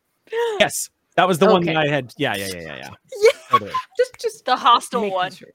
Yes. 0.59 0.91
That 1.17 1.27
was 1.29 1.39
the 1.39 1.47
one 1.47 1.65
that 1.67 1.77
I 1.77 1.87
had. 1.89 2.15
Yeah, 2.17 2.35
yeah, 2.37 2.47
yeah, 2.55 2.61
yeah, 2.61 2.77
yeah. 2.77 2.89
Yeah. 3.23 3.31
Totally. 3.51 3.73
Just, 3.97 4.19
just 4.21 4.45
The 4.45 4.57
hostile 4.57 5.01
making 5.03 5.15
one. 5.15 5.33
sure. 5.33 5.49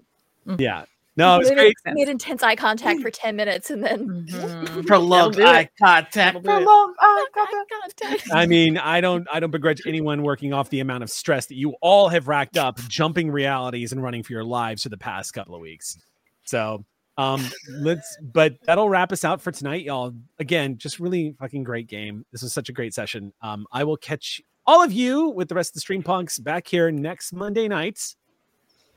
Yeah. 0.59 0.85
No, 1.17 1.35
it 1.35 1.39
was 1.39 1.49
We 1.49 1.55
great. 1.55 1.75
made, 1.85 1.93
made 1.95 2.09
intense 2.09 2.43
eye 2.43 2.55
contact 2.57 2.99
for 3.01 3.09
10 3.09 3.35
minutes 3.35 3.69
and 3.69 3.83
then 3.83 4.25
Mhm. 4.29 4.85
Prolonged 4.85 5.39
eye 5.39 5.69
contact. 5.81 6.13
That'll 6.13 6.41
do 6.41 6.49
it. 6.49 6.53
Prolonged 6.63 6.95
eye 6.99 7.25
eye 7.35 7.45
contact. 7.69 8.01
contact. 8.01 8.29
I 8.33 8.45
mean, 8.45 8.77
I 8.77 8.99
don't 9.01 9.25
I 9.31 9.39
don't 9.39 9.51
begrudge 9.51 9.81
anyone 9.87 10.23
working 10.23 10.51
off 10.53 10.69
the 10.69 10.81
amount 10.81 11.03
of 11.03 11.09
stress 11.09 11.45
that 11.47 11.55
you 11.55 11.75
all 11.81 12.09
have 12.09 12.27
racked 12.27 12.57
up 12.57 12.79
jumping 12.89 13.31
realities 13.31 13.91
and 13.93 14.03
running 14.03 14.23
for 14.23 14.33
your 14.33 14.43
lives 14.43 14.83
for 14.83 14.89
the 14.89 14.97
past 14.97 15.33
couple 15.33 15.55
of 15.55 15.61
weeks. 15.61 15.97
So 16.43 16.83
um 17.17 17.45
let's 17.69 18.17
but 18.21 18.55
that'll 18.65 18.89
wrap 18.89 19.13
us 19.13 19.23
out 19.23 19.39
for 19.41 19.51
tonight, 19.51 19.83
y'all. 19.85 20.13
Again, 20.39 20.77
just 20.77 20.99
really 20.99 21.33
fucking 21.39 21.63
great 21.63 21.87
game. 21.87 22.25
This 22.33 22.41
was 22.41 22.51
such 22.53 22.67
a 22.67 22.73
great 22.73 22.93
session. 22.93 23.31
Um, 23.41 23.65
I 23.71 23.85
will 23.85 23.95
catch 23.95 24.41
all 24.67 24.83
of 24.83 24.91
you 24.91 25.29
with 25.29 25.47
the 25.47 25.55
rest 25.55 25.75
of 25.75 25.81
the 25.81 25.93
Streampunks 25.93 26.43
back 26.43 26.67
here 26.67 26.91
next 26.91 27.31
Monday 27.31 27.67
night 27.69 27.99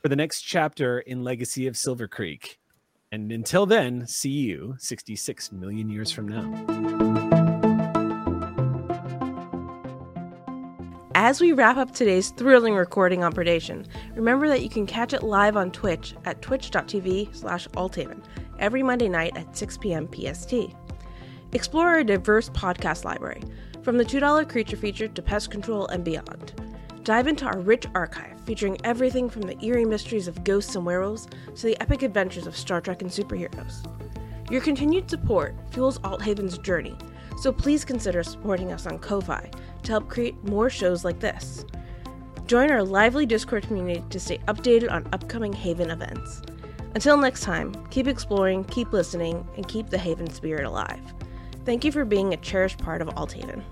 for 0.02 0.08
the 0.08 0.16
next 0.16 0.42
chapter 0.42 1.00
in 1.00 1.24
Legacy 1.24 1.66
of 1.66 1.74
Silvercreek. 1.74 2.56
And 3.10 3.32
until 3.32 3.66
then, 3.66 4.06
see 4.06 4.30
you 4.30 4.76
66 4.78 5.50
million 5.52 5.88
years 5.88 6.12
from 6.12 6.28
now. 6.28 7.68
As 11.14 11.40
we 11.40 11.52
wrap 11.52 11.78
up 11.78 11.92
today's 11.92 12.30
thrilling 12.30 12.74
recording 12.74 13.24
on 13.24 13.32
Predation, 13.32 13.86
remember 14.14 14.46
that 14.48 14.62
you 14.62 14.68
can 14.68 14.86
catch 14.86 15.12
it 15.12 15.24
live 15.24 15.56
on 15.56 15.72
Twitch 15.72 16.14
at 16.24 16.42
twitch.tv 16.42 17.34
slash 17.34 17.66
althaven 17.76 18.22
every 18.60 18.82
Monday 18.82 19.08
night 19.08 19.36
at 19.36 19.56
6 19.56 19.78
p.m. 19.78 20.08
PST. 20.12 20.54
Explore 21.52 21.88
our 21.88 22.04
diverse 22.04 22.50
podcast 22.50 23.04
library, 23.04 23.42
from 23.82 23.96
the 23.96 24.04
$2 24.04 24.48
creature 24.48 24.76
feature 24.76 25.08
to 25.08 25.22
pest 25.22 25.50
control 25.50 25.86
and 25.88 26.04
beyond. 26.04 26.52
Dive 27.08 27.26
into 27.26 27.46
our 27.46 27.60
rich 27.60 27.86
archive 27.94 28.38
featuring 28.42 28.76
everything 28.84 29.30
from 29.30 29.40
the 29.40 29.58
eerie 29.64 29.86
mysteries 29.86 30.28
of 30.28 30.44
ghosts 30.44 30.76
and 30.76 30.84
werewolves 30.84 31.26
to 31.56 31.62
the 31.64 31.80
epic 31.80 32.02
adventures 32.02 32.46
of 32.46 32.54
Star 32.54 32.82
Trek 32.82 33.00
and 33.00 33.10
superheroes. 33.10 33.82
Your 34.50 34.60
continued 34.60 35.08
support 35.08 35.54
fuels 35.70 35.98
Althaven's 36.04 36.58
journey, 36.58 36.98
so 37.40 37.50
please 37.50 37.82
consider 37.82 38.22
supporting 38.22 38.74
us 38.74 38.86
on 38.86 38.98
Ko-Fi 38.98 39.50
to 39.84 39.90
help 39.90 40.10
create 40.10 40.44
more 40.44 40.68
shows 40.68 41.02
like 41.02 41.18
this. 41.18 41.64
Join 42.44 42.70
our 42.70 42.82
lively 42.82 43.24
Discord 43.24 43.62
community 43.62 44.04
to 44.10 44.20
stay 44.20 44.36
updated 44.46 44.92
on 44.92 45.08
upcoming 45.14 45.54
Haven 45.54 45.90
events. 45.90 46.42
Until 46.94 47.16
next 47.16 47.40
time, 47.40 47.72
keep 47.88 48.06
exploring, 48.06 48.64
keep 48.64 48.92
listening, 48.92 49.48
and 49.56 49.66
keep 49.66 49.88
the 49.88 49.96
Haven 49.96 50.28
spirit 50.28 50.66
alive. 50.66 51.14
Thank 51.64 51.86
you 51.86 51.90
for 51.90 52.04
being 52.04 52.34
a 52.34 52.36
cherished 52.36 52.76
part 52.76 53.00
of 53.00 53.08
Althaven. 53.16 53.64